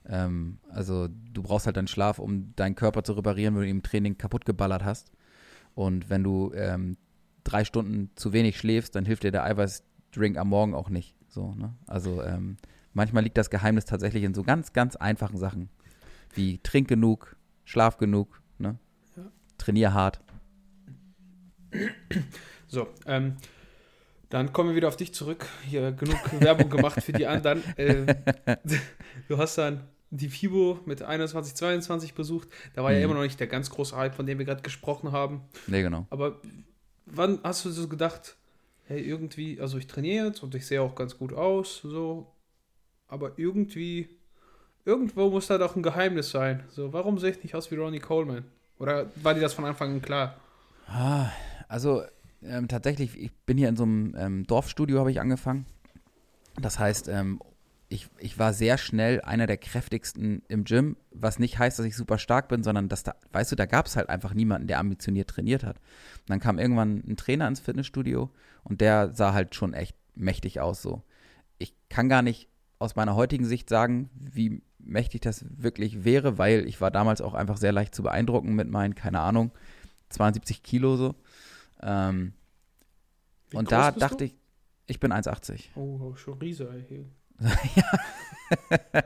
Ähm, 0.08 0.58
also 0.68 1.08
du 1.08 1.42
brauchst 1.42 1.66
halt 1.66 1.76
deinen 1.76 1.88
Schlaf, 1.88 2.18
um 2.18 2.54
deinen 2.56 2.74
Körper 2.74 3.02
zu 3.02 3.12
reparieren, 3.14 3.54
wenn 3.54 3.62
du 3.62 3.68
im 3.68 3.82
Training 3.82 4.18
kaputt 4.18 4.44
geballert 4.44 4.84
hast. 4.84 5.10
Und 5.74 6.08
wenn 6.08 6.22
du 6.22 6.52
ähm, 6.54 6.96
drei 7.44 7.64
Stunden 7.64 8.10
zu 8.16 8.32
wenig 8.32 8.58
schläfst, 8.58 8.94
dann 8.94 9.04
hilft 9.04 9.24
dir 9.24 9.32
der 9.32 9.44
Eiweißdrink 9.44 10.36
am 10.36 10.48
Morgen 10.48 10.74
auch 10.74 10.88
nicht. 10.88 11.14
So, 11.28 11.54
ne? 11.54 11.74
Also 11.86 12.22
ähm, 12.22 12.56
manchmal 12.92 13.24
liegt 13.24 13.36
das 13.36 13.50
Geheimnis 13.50 13.84
tatsächlich 13.84 14.24
in 14.24 14.34
so 14.34 14.42
ganz, 14.42 14.72
ganz 14.72 14.96
einfachen 14.96 15.38
Sachen. 15.38 15.68
Wie 16.32 16.58
trink 16.58 16.88
genug, 16.88 17.36
schlaf 17.64 17.98
genug, 17.98 18.42
ne? 18.58 18.78
Ja. 19.16 19.24
Trainier 19.58 19.92
hart. 19.94 20.20
So, 22.68 22.88
ähm, 23.06 23.36
dann 24.30 24.52
kommen 24.52 24.70
wir 24.70 24.76
wieder 24.76 24.88
auf 24.88 24.96
dich 24.96 25.14
zurück. 25.14 25.46
Hier 25.66 25.92
genug 25.92 26.18
Werbung 26.40 26.68
gemacht 26.70 27.02
für 27.02 27.12
die 27.12 27.26
anderen. 27.26 27.62
Ähm, 27.76 28.06
du 29.28 29.38
hast 29.38 29.58
dann 29.58 29.84
die 30.10 30.28
FIBO 30.28 30.80
mit 30.84 31.02
21, 31.02 31.54
22 31.54 32.14
besucht. 32.14 32.48
Da 32.74 32.82
war 32.84 32.92
ja 32.92 32.98
Mhm. 32.98 33.04
immer 33.04 33.14
noch 33.14 33.22
nicht 33.22 33.38
der 33.40 33.46
ganz 33.48 33.70
große 33.70 33.96
Hype, 33.96 34.14
von 34.14 34.26
dem 34.26 34.38
wir 34.38 34.44
gerade 34.46 34.62
gesprochen 34.62 35.12
haben. 35.12 35.42
Ne, 35.66 35.82
genau. 35.82 36.06
Aber 36.10 36.40
wann 37.06 37.38
hast 37.42 37.64
du 37.64 37.70
so 37.70 37.88
gedacht, 37.88 38.36
hey, 38.84 39.00
irgendwie, 39.00 39.60
also 39.60 39.78
ich 39.78 39.86
trainiere 39.86 40.26
jetzt 40.28 40.42
und 40.42 40.54
ich 40.54 40.66
sehe 40.66 40.80
auch 40.80 40.94
ganz 40.94 41.18
gut 41.18 41.32
aus, 41.32 41.80
so, 41.82 42.32
aber 43.08 43.32
irgendwie, 43.36 44.08
irgendwo 44.84 45.28
muss 45.30 45.48
da 45.48 45.58
doch 45.58 45.74
ein 45.76 45.82
Geheimnis 45.82 46.30
sein. 46.30 46.62
So, 46.70 46.92
warum 46.92 47.18
sehe 47.18 47.30
ich 47.32 47.42
nicht 47.42 47.54
aus 47.54 47.70
wie 47.70 47.76
Ronnie 47.76 47.98
Coleman? 48.00 48.44
Oder 48.78 49.10
war 49.16 49.34
dir 49.34 49.40
das 49.40 49.54
von 49.54 49.64
Anfang 49.64 49.90
an 49.94 50.02
klar? 50.02 50.36
Ah, 50.86 51.30
also 51.68 52.02
ähm, 52.48 52.68
tatsächlich, 52.68 53.18
ich 53.18 53.32
bin 53.44 53.58
hier 53.58 53.68
in 53.68 53.76
so 53.76 53.84
einem 53.84 54.14
ähm, 54.16 54.46
Dorfstudio, 54.46 54.98
habe 54.98 55.10
ich 55.10 55.20
angefangen. 55.20 55.66
Das 56.60 56.78
heißt, 56.78 57.08
ähm, 57.08 57.40
ich, 57.88 58.08
ich 58.18 58.38
war 58.38 58.52
sehr 58.52 58.78
schnell 58.78 59.20
einer 59.20 59.46
der 59.46 59.58
kräftigsten 59.58 60.42
im 60.48 60.64
Gym, 60.64 60.96
was 61.12 61.38
nicht 61.38 61.58
heißt, 61.58 61.78
dass 61.78 61.86
ich 61.86 61.96
super 61.96 62.18
stark 62.18 62.48
bin, 62.48 62.62
sondern 62.62 62.88
dass 62.88 63.04
da, 63.04 63.14
weißt 63.32 63.52
du, 63.52 63.56
da 63.56 63.66
gab 63.66 63.86
es 63.86 63.96
halt 63.96 64.08
einfach 64.08 64.34
niemanden, 64.34 64.66
der 64.66 64.80
ambitioniert 64.80 65.30
trainiert 65.30 65.62
hat. 65.62 65.76
Und 65.76 66.30
dann 66.30 66.40
kam 66.40 66.58
irgendwann 66.58 67.04
ein 67.06 67.16
Trainer 67.16 67.46
ins 67.46 67.60
Fitnessstudio 67.60 68.30
und 68.64 68.80
der 68.80 69.14
sah 69.14 69.32
halt 69.32 69.54
schon 69.54 69.72
echt 69.72 69.96
mächtig 70.16 70.60
aus 70.60 70.82
so. 70.82 71.02
Ich 71.58 71.74
kann 71.88 72.08
gar 72.08 72.22
nicht 72.22 72.48
aus 72.78 72.96
meiner 72.96 73.14
heutigen 73.14 73.44
Sicht 73.44 73.68
sagen, 73.68 74.10
wie 74.18 74.62
mächtig 74.78 75.20
das 75.20 75.44
wirklich 75.56 76.04
wäre, 76.04 76.38
weil 76.38 76.66
ich 76.66 76.80
war 76.80 76.90
damals 76.90 77.20
auch 77.20 77.34
einfach 77.34 77.56
sehr 77.56 77.72
leicht 77.72 77.94
zu 77.94 78.02
beeindrucken 78.02 78.54
mit 78.54 78.68
meinen, 78.68 78.94
keine 78.94 79.20
Ahnung, 79.20 79.52
72 80.10 80.62
Kilo 80.62 80.96
so. 80.96 81.14
Ähm, 81.82 82.32
und 83.52 83.70
da 83.70 83.92
dachte 83.92 84.18
du? 84.18 84.24
ich, 84.24 84.36
ich 84.86 85.00
bin 85.00 85.12
1,80. 85.12 85.76
Oh, 85.76 86.14
schon 86.16 86.38
Riese, 86.38 86.68
ey. 86.70 87.06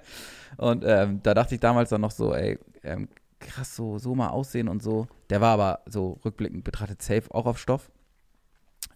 Und 0.57 0.85
ähm, 0.87 1.21
da 1.23 1.35
dachte 1.35 1.55
ich 1.55 1.61
damals 1.61 1.91
dann 1.91 2.01
noch 2.01 2.11
so, 2.11 2.35
ey, 2.35 2.59
ähm, 2.83 3.09
krass, 3.39 3.75
so, 3.75 3.99
so 3.99 4.15
mal 4.15 4.29
aussehen 4.29 4.69
und 4.69 4.83
so. 4.83 5.09
Der 5.31 5.41
war 5.41 5.55
aber 5.55 5.81
so 5.87 6.21
rückblickend 6.25 6.65
betrachtet 6.65 7.03
safe 7.03 7.35
auch 7.35 7.47
auf 7.47 7.59
Stoff. 7.59 7.91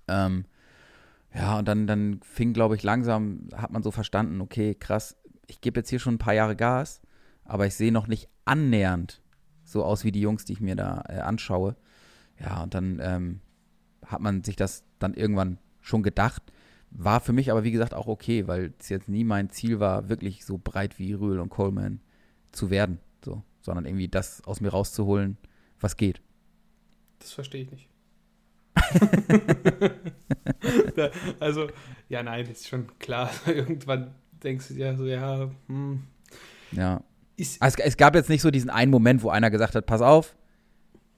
Ähm, 0.08 0.44
ja, 1.34 1.58
und 1.58 1.66
dann, 1.66 1.86
dann 1.86 2.20
fing, 2.22 2.52
glaube 2.52 2.76
ich, 2.76 2.82
langsam, 2.82 3.48
hat 3.56 3.72
man 3.72 3.82
so 3.82 3.90
verstanden, 3.90 4.40
okay, 4.40 4.74
krass, 4.74 5.16
ich 5.46 5.60
gebe 5.60 5.80
jetzt 5.80 5.90
hier 5.90 5.98
schon 5.98 6.14
ein 6.14 6.18
paar 6.18 6.34
Jahre 6.34 6.56
Gas, 6.56 7.00
aber 7.44 7.66
ich 7.66 7.74
sehe 7.74 7.92
noch 7.92 8.06
nicht 8.06 8.28
annähernd 8.44 9.22
so 9.64 9.82
aus 9.84 10.04
wie 10.04 10.12
die 10.12 10.20
Jungs, 10.20 10.44
die 10.44 10.52
ich 10.52 10.60
mir 10.60 10.76
da 10.76 11.02
äh, 11.08 11.20
anschaue. 11.20 11.76
Ja, 12.38 12.62
und 12.62 12.74
dann 12.74 13.00
ähm, 13.02 13.40
hat 14.06 14.20
man 14.20 14.42
sich 14.44 14.56
das 14.56 14.84
dann 14.98 15.14
irgendwann 15.14 15.58
schon 15.80 16.02
gedacht. 16.02 16.42
War 16.90 17.20
für 17.20 17.32
mich 17.32 17.50
aber, 17.50 17.64
wie 17.64 17.72
gesagt, 17.72 17.92
auch 17.94 18.06
okay, 18.06 18.46
weil 18.46 18.72
es 18.78 18.88
jetzt 18.88 19.08
nie 19.08 19.24
mein 19.24 19.50
Ziel 19.50 19.80
war, 19.80 20.08
wirklich 20.08 20.44
so 20.44 20.58
breit 20.62 20.98
wie 20.98 21.12
Rühl 21.12 21.40
und 21.40 21.48
Coleman 21.48 22.00
zu 22.52 22.70
werden. 22.70 22.98
So, 23.24 23.42
sondern 23.62 23.84
irgendwie 23.84 24.08
das 24.08 24.44
aus 24.44 24.60
mir 24.60 24.68
rauszuholen, 24.70 25.36
was 25.80 25.96
geht. 25.96 26.20
Das 27.18 27.32
verstehe 27.32 27.62
ich 27.62 27.70
nicht. 27.70 27.88
Also, 31.40 31.68
ja, 32.08 32.22
nein, 32.22 32.46
ist 32.46 32.68
schon 32.68 32.86
klar. 32.98 33.30
Irgendwann 33.46 34.14
denkst 34.42 34.68
du 34.68 34.74
dir 34.74 34.96
so, 34.96 35.04
ja, 35.06 35.50
hm, 35.66 36.02
Ja. 36.72 37.02
ist, 37.36 37.60
Also 37.60 37.78
es, 37.78 37.84
es 37.86 37.96
gab 37.96 38.14
jetzt 38.14 38.28
nicht 38.28 38.42
so 38.42 38.50
diesen 38.50 38.70
einen 38.70 38.90
Moment, 38.90 39.22
wo 39.22 39.30
einer 39.30 39.50
gesagt 39.50 39.74
hat, 39.74 39.86
pass 39.86 40.00
auf, 40.00 40.36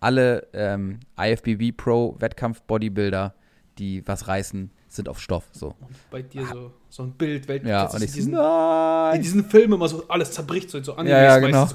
alle 0.00 0.46
ähm, 0.52 1.00
IFBB 1.18 1.76
Pro 1.76 2.16
Wettkampf-Bodybuilder, 2.18 3.34
die 3.78 4.06
was 4.06 4.28
reißen, 4.28 4.70
sind 4.88 5.08
auf 5.08 5.20
Stoff. 5.20 5.44
So. 5.52 5.74
bei 6.10 6.22
dir 6.22 6.46
so, 6.46 6.72
so 6.88 7.02
ein 7.04 7.12
Bild, 7.12 7.48
weil 7.48 7.66
Ja, 7.66 7.86
und 7.86 8.02
ich 8.02 8.10
in 8.10 8.14
diesen, 8.14 8.32
in 8.32 8.38
nein. 8.38 9.22
diesen 9.22 9.44
Filmen 9.44 9.74
immer 9.74 9.88
so 9.88 10.06
alles 10.08 10.32
zerbricht, 10.32 10.70
so, 10.70 10.78
in 10.78 10.84
so 10.84 10.94
Animes 10.94 11.10
Ja, 11.10 11.38
ja, 11.38 11.40
meistens 11.40 11.70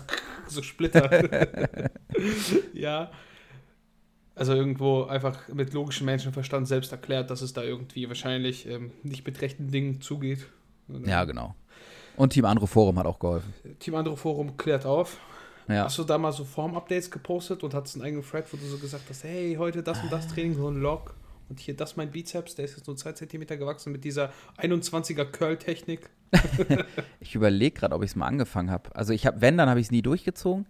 so, 0.48 0.56
so 0.56 0.62
Splitter. 0.64 1.10
ja. 2.74 3.12
Also 4.34 4.54
irgendwo 4.54 5.04
einfach 5.04 5.48
mit 5.50 5.74
logischem 5.74 6.06
Menschenverstand 6.06 6.68
selbst 6.68 6.92
erklärt, 6.92 7.30
dass 7.30 7.42
es 7.42 7.54
da 7.54 7.64
irgendwie 7.64 8.08
wahrscheinlich 8.08 8.68
ähm, 8.68 8.92
nicht 9.04 9.26
mit 9.26 9.42
rechten 9.42 9.70
Dingen 9.70 10.02
zugeht. 10.02 10.48
Ja, 11.06 11.26
genau. 11.26 11.56
Und 12.18 12.34
Team 12.34 12.46
Andro 12.46 12.66
Forum 12.66 12.98
hat 12.98 13.06
auch 13.06 13.20
geholfen. 13.20 13.54
Team 13.80 13.96
Andro 13.96 14.16
Forum 14.16 14.58
klärt 14.58 14.86
auf. 14.86 15.18
Ja. 15.72 15.86
Hast 15.86 15.98
du 15.98 16.04
da 16.04 16.18
mal 16.18 16.32
so 16.32 16.44
Form-Updates 16.44 17.12
gepostet 17.12 17.64
und 17.64 17.74
hattest 17.74 17.96
einen 17.96 18.06
eigenen 18.06 18.26
Thread, 18.26 18.52
wo 18.52 18.58
du 18.58 18.66
so 18.66 18.78
gesagt 18.78 19.04
hast, 19.10 19.24
hey, 19.24 19.56
heute 19.58 19.84
das 19.84 20.02
und 20.02 20.12
das 20.12 20.28
Training, 20.28 20.54
so 20.54 20.68
ein 20.68 20.76
Log. 20.76 21.16
Und 21.50 21.60
hier, 21.60 21.76
das 21.76 21.98
mein 21.98 22.12
Bizeps, 22.12 22.56
der 22.56 22.66
ist 22.66 22.78
jetzt 22.78 22.88
nur 22.88 22.96
2 22.96 23.12
cm 23.14 23.46
gewachsen 23.46 23.92
mit 23.92 24.04
dieser 24.06 24.32
21er 24.58 25.26
Curl-Technik. 25.26 26.10
Ich 27.20 27.36
überlege 27.36 27.80
gerade, 27.80 27.94
ob 27.94 28.04
ich 28.04 28.12
es 28.12 28.16
mal 28.16 28.26
angefangen 28.26 28.72
habe. 28.72 28.96
Also 28.96 29.14
ich 29.14 29.26
habe, 29.26 29.42
wenn, 29.42 29.58
dann 29.58 29.70
habe 29.70 29.80
ich 29.80 29.88
es 29.88 29.92
nie 29.92 30.02
durchgezogen. 30.02 30.66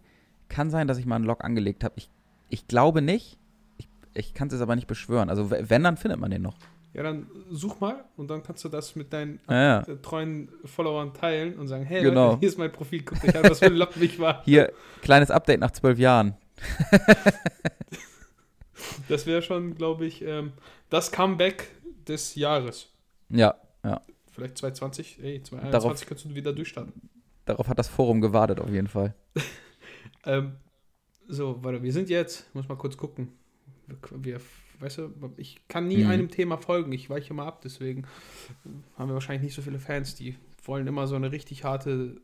Kann 0.50 0.70
sein, 0.70 0.88
dass 0.88 0.98
ich 0.98 1.06
mal 1.06 1.16
einen 1.16 1.26
Log 1.26 1.44
angelegt 1.44 1.84
habe. 1.84 1.94
Ich, 1.98 2.10
ich 2.50 2.68
glaube 2.68 3.02
nicht. 3.02 3.38
Ich, 3.78 3.88
ich 4.14 4.34
kann 4.34 4.48
es 4.48 4.54
jetzt 4.54 4.62
aber 4.62 4.76
nicht 4.76 4.88
beschwören. 4.88 5.30
Also 5.30 5.50
wenn, 5.50 5.84
dann 5.84 5.98
findet 5.98 6.20
man 6.20 6.30
den 6.32 6.42
noch. 6.42 6.58
Ja, 6.94 7.04
dann 7.04 7.28
such 7.50 7.80
mal 7.80 8.04
und 8.18 8.30
dann 8.30 8.44
kannst 8.44 8.66
du 8.66 8.70
das 8.70 8.96
mit 8.98 9.14
deinen 9.14 9.40
Ja, 9.50 9.80
äh, 9.80 9.96
treuen 10.02 10.50
Followern 10.66 11.14
teilen 11.14 11.58
und 11.58 11.68
sagen, 11.68 11.86
hey, 11.86 12.02
Genau. 12.04 12.30
Leute, 12.32 12.40
hier 12.42 12.50
ist 12.50 12.58
mein 12.58 12.72
Profil, 12.72 13.04
guckt 13.04 13.24
euch 13.24 13.36
an, 13.36 13.50
was 13.50 13.60
für 13.60 13.68
ein 13.68 13.76
Log 13.76 13.96
mich 13.96 14.20
war. 14.20 14.42
Hier, 14.46 14.74
kleines 15.02 15.32
Update 15.32 15.60
nach 15.62 15.72
zwölf 15.72 15.98
Jahren. 16.00 16.36
Das 19.08 19.26
wäre 19.26 19.42
schon, 19.42 19.76
glaube 19.76 20.06
ich, 20.06 20.22
ähm, 20.24 20.54
das 20.90 21.12
Comeback 21.12 21.70
des 22.08 22.36
Jahres. 22.36 22.88
Ja, 23.30 23.56
ja. 23.84 24.02
Vielleicht 24.32 24.58
2020, 24.58 25.20
ey, 25.24 25.44
2021 25.44 25.72
Darauf- 25.72 26.06
kannst 26.08 26.26
du 26.26 26.36
wieder 26.36 26.54
durchstarten. 26.54 26.94
Darauf 27.46 27.68
hat 27.68 27.78
das 27.78 27.88
Forum 27.90 28.22
gewartet, 28.22 28.60
auf 28.60 28.70
jeden 28.70 28.88
Fall. 28.88 29.14
Ähm, 30.24 30.54
so, 31.28 31.64
warte, 31.64 31.82
wir 31.82 31.92
sind 31.92 32.08
jetzt, 32.10 32.54
muss 32.54 32.68
mal 32.70 32.76
kurz 32.76 32.96
gucken. 32.96 33.34
Wir, 34.12 34.40
weißt 34.80 35.00
du, 35.00 35.34
ich 35.38 35.62
kann 35.68 35.88
nie 35.88 36.04
Mhm. 36.04 36.10
einem 36.10 36.30
Thema 36.30 36.58
folgen, 36.58 36.92
ich 36.92 37.10
weiche 37.10 37.34
mal 37.34 37.46
ab, 37.48 37.62
deswegen 37.62 38.06
haben 38.98 39.10
wir 39.10 39.14
wahrscheinlich 39.14 39.44
nicht 39.44 39.56
so 39.56 39.62
viele 39.62 39.80
Fans, 39.80 40.16
die 40.16 40.36
wollen 40.66 40.88
immer 40.88 41.08
so 41.08 41.16
eine 41.16 41.32
richtig 41.32 41.64
harte, 41.64 42.22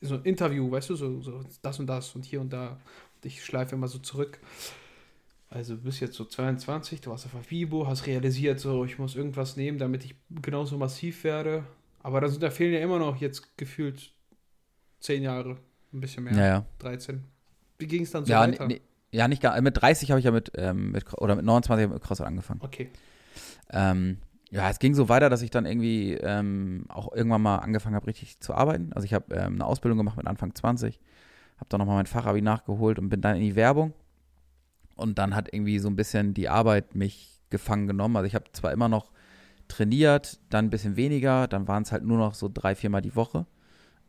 so 0.00 0.14
ein 0.16 0.24
Interview, 0.24 0.70
weißt 0.70 0.90
du, 0.90 0.96
so, 0.96 1.20
so 1.20 1.44
das 1.62 1.78
und 1.78 1.86
das 1.86 2.14
und 2.14 2.24
hier 2.24 2.40
und 2.40 2.52
da. 2.52 2.70
Und 3.16 3.24
ich 3.26 3.44
schleife 3.44 3.74
immer 3.76 3.88
so 3.88 3.98
zurück. 3.98 4.40
Also 5.48 5.76
du 5.76 5.82
bist 5.82 6.00
jetzt 6.00 6.14
so 6.14 6.24
22, 6.24 7.02
du 7.02 7.10
warst 7.10 7.26
auf 7.26 7.46
FIBO, 7.46 7.86
hast 7.86 8.06
realisiert, 8.06 8.58
so 8.58 8.84
ich 8.84 8.98
muss 8.98 9.14
irgendwas 9.16 9.56
nehmen, 9.56 9.78
damit 9.78 10.04
ich 10.04 10.14
genauso 10.40 10.78
massiv 10.78 11.24
werde. 11.24 11.64
Aber 12.02 12.20
da, 12.20 12.28
sind, 12.28 12.42
da 12.42 12.50
fehlen 12.50 12.72
ja 12.72 12.80
immer 12.80 12.98
noch 12.98 13.20
jetzt 13.20 13.56
gefühlt 13.58 14.12
10 15.00 15.22
Jahre, 15.22 15.58
ein 15.92 16.00
bisschen 16.00 16.24
mehr. 16.24 16.36
Ja, 16.36 16.46
ja. 16.46 16.66
13. 16.78 17.22
Wie 17.78 17.86
ging 17.86 18.02
es 18.02 18.10
dann 18.12 18.24
so 18.24 18.32
Ja, 18.32 18.40
weiter? 18.46 18.66
nee, 18.66 18.80
ja, 19.12 19.28
nicht 19.28 19.42
gar. 19.42 19.60
Mit 19.60 19.80
30 19.80 20.10
habe 20.10 20.18
ich 20.18 20.24
ja 20.24 20.32
mit, 20.32 20.52
ähm, 20.56 20.90
mit, 20.90 21.12
oder 21.14 21.36
mit 21.36 21.44
29 21.44 21.84
hab 21.84 21.90
ich 21.90 21.94
mit 21.94 22.02
CrossFit 22.02 22.26
angefangen. 22.26 22.60
Okay. 22.62 22.90
Ähm, 23.70 24.18
ja, 24.50 24.68
es 24.68 24.78
ging 24.78 24.94
so 24.94 25.08
weiter, 25.08 25.30
dass 25.30 25.42
ich 25.42 25.50
dann 25.50 25.66
irgendwie 25.66 26.14
ähm, 26.14 26.84
auch 26.88 27.12
irgendwann 27.12 27.42
mal 27.42 27.56
angefangen 27.58 27.94
habe, 27.94 28.06
richtig 28.06 28.40
zu 28.40 28.54
arbeiten. 28.54 28.92
Also 28.94 29.04
ich 29.04 29.14
habe 29.14 29.34
ähm, 29.34 29.54
eine 29.54 29.66
Ausbildung 29.66 29.98
gemacht 29.98 30.16
mit 30.16 30.26
Anfang 30.26 30.54
20, 30.54 30.98
habe 31.56 31.68
dann 31.68 31.78
nochmal 31.78 31.96
mein 31.96 32.06
Fachabi 32.06 32.42
nachgeholt 32.42 32.98
und 32.98 33.10
bin 33.10 33.20
dann 33.20 33.36
in 33.36 33.42
die 33.42 33.56
Werbung. 33.56 33.92
Und 34.96 35.18
dann 35.18 35.34
hat 35.34 35.52
irgendwie 35.52 35.78
so 35.78 35.88
ein 35.88 35.96
bisschen 35.96 36.34
die 36.34 36.48
Arbeit 36.48 36.94
mich 36.94 37.40
gefangen 37.50 37.86
genommen. 37.86 38.16
Also 38.16 38.26
ich 38.26 38.34
habe 38.34 38.46
zwar 38.52 38.72
immer 38.72 38.88
noch 38.88 39.12
trainiert, 39.68 40.38
dann 40.50 40.66
ein 40.66 40.70
bisschen 40.70 40.96
weniger, 40.96 41.48
dann 41.48 41.68
waren 41.68 41.82
es 41.82 41.92
halt 41.92 42.04
nur 42.04 42.18
noch 42.18 42.34
so 42.34 42.50
drei, 42.52 42.74
viermal 42.74 43.02
die 43.02 43.16
Woche. 43.16 43.46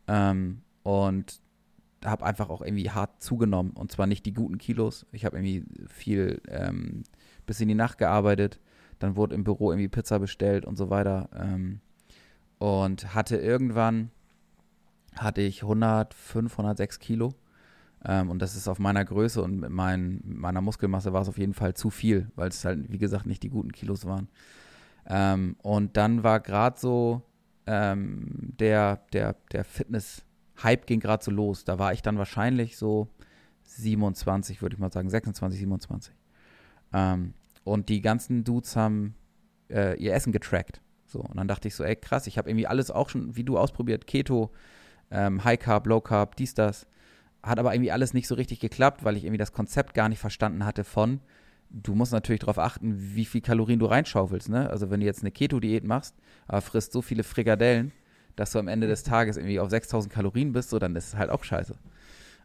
Ähm, 0.08 0.62
und 0.82 1.40
habe 2.04 2.24
einfach 2.24 2.50
auch 2.50 2.62
irgendwie 2.62 2.90
hart 2.90 3.22
zugenommen. 3.22 3.72
Und 3.72 3.90
zwar 3.90 4.06
nicht 4.06 4.26
die 4.26 4.34
guten 4.34 4.58
Kilos. 4.58 5.06
Ich 5.12 5.24
habe 5.24 5.36
irgendwie 5.36 5.64
viel 5.88 6.40
ähm, 6.48 7.04
bis 7.46 7.60
in 7.60 7.68
die 7.68 7.74
Nacht 7.74 7.98
gearbeitet. 7.98 8.60
Dann 8.98 9.16
wurde 9.16 9.34
im 9.34 9.44
Büro 9.44 9.72
irgendwie 9.72 9.88
Pizza 9.88 10.18
bestellt 10.18 10.64
und 10.64 10.76
so 10.76 10.90
weiter. 10.90 11.28
Ähm, 11.34 11.80
und 12.58 13.14
hatte 13.14 13.36
irgendwann, 13.36 14.10
hatte 15.16 15.42
ich 15.42 15.62
105, 15.62 16.52
106 16.52 16.98
Kilo. 16.98 17.34
Ähm, 18.04 18.30
und 18.30 18.40
das 18.40 18.54
ist 18.54 18.68
auf 18.68 18.78
meiner 18.78 19.04
Größe 19.04 19.42
und 19.42 19.60
mit, 19.60 19.70
mein, 19.70 20.20
meiner 20.24 20.60
Muskelmasse 20.60 21.12
war 21.12 21.22
es 21.22 21.28
auf 21.28 21.38
jeden 21.38 21.54
Fall 21.54 21.74
zu 21.74 21.90
viel, 21.90 22.30
weil 22.36 22.48
es 22.48 22.64
halt, 22.64 22.92
wie 22.92 22.98
gesagt, 22.98 23.26
nicht 23.26 23.42
die 23.42 23.48
guten 23.48 23.72
Kilos 23.72 24.04
waren. 24.04 24.28
Ähm, 25.06 25.56
und 25.62 25.96
dann 25.96 26.22
war 26.22 26.40
gerade 26.40 26.78
so 26.78 27.22
ähm, 27.66 28.52
der, 28.58 29.00
der, 29.12 29.36
der 29.52 29.64
Fitness-Hype 30.54 30.86
ging 30.86 31.00
gerade 31.00 31.24
so 31.24 31.30
los. 31.30 31.64
Da 31.64 31.78
war 31.78 31.92
ich 31.92 32.02
dann 32.02 32.18
wahrscheinlich 32.18 32.76
so 32.76 33.08
27, 33.64 34.62
würde 34.62 34.74
ich 34.74 34.80
mal 34.80 34.92
sagen, 34.92 35.10
26, 35.10 35.60
27. 35.60 36.14
Ähm, 36.92 37.34
und 37.64 37.88
die 37.88 38.00
ganzen 38.00 38.44
Dudes 38.44 38.76
haben 38.76 39.14
äh, 39.70 39.98
ihr 39.98 40.14
Essen 40.14 40.32
getrackt. 40.32 40.80
So, 41.06 41.20
und 41.20 41.36
dann 41.36 41.48
dachte 41.48 41.68
ich 41.68 41.74
so, 41.74 41.84
ey, 41.84 41.96
krass, 41.96 42.26
ich 42.26 42.38
habe 42.38 42.50
irgendwie 42.50 42.66
alles 42.66 42.90
auch 42.90 43.08
schon, 43.08 43.36
wie 43.36 43.44
du 43.44 43.58
ausprobiert, 43.58 44.06
Keto, 44.06 44.50
ähm, 45.10 45.44
High 45.44 45.58
Carb, 45.58 45.86
Low 45.86 46.00
Carb, 46.00 46.36
dies, 46.36 46.54
das. 46.54 46.86
Hat 47.42 47.58
aber 47.58 47.74
irgendwie 47.74 47.92
alles 47.92 48.14
nicht 48.14 48.26
so 48.26 48.34
richtig 48.34 48.60
geklappt, 48.60 49.04
weil 49.04 49.16
ich 49.16 49.24
irgendwie 49.24 49.38
das 49.38 49.52
Konzept 49.52 49.94
gar 49.94 50.08
nicht 50.08 50.18
verstanden 50.18 50.64
hatte 50.64 50.82
von, 50.82 51.20
du 51.70 51.94
musst 51.94 52.12
natürlich 52.12 52.40
darauf 52.40 52.58
achten, 52.58 52.94
wie 53.14 53.24
viel 53.26 53.42
Kalorien 53.42 53.78
du 53.78 53.86
reinschaufelst, 53.86 54.48
ne? 54.48 54.70
Also 54.70 54.90
wenn 54.90 55.00
du 55.00 55.06
jetzt 55.06 55.22
eine 55.22 55.30
Keto-Diät 55.30 55.84
machst, 55.84 56.16
aber 56.46 56.62
frisst 56.62 56.92
so 56.92 57.02
viele 57.02 57.22
Frikadellen, 57.22 57.92
dass 58.36 58.52
du 58.52 58.58
am 58.58 58.68
Ende 58.68 58.86
des 58.86 59.02
Tages 59.02 59.36
irgendwie 59.36 59.60
auf 59.60 59.70
6000 59.70 60.12
Kalorien 60.12 60.52
bist, 60.52 60.70
so, 60.70 60.78
dann 60.78 60.96
ist 60.96 61.08
es 61.08 61.16
halt 61.16 61.30
auch 61.30 61.44
scheiße. 61.44 61.74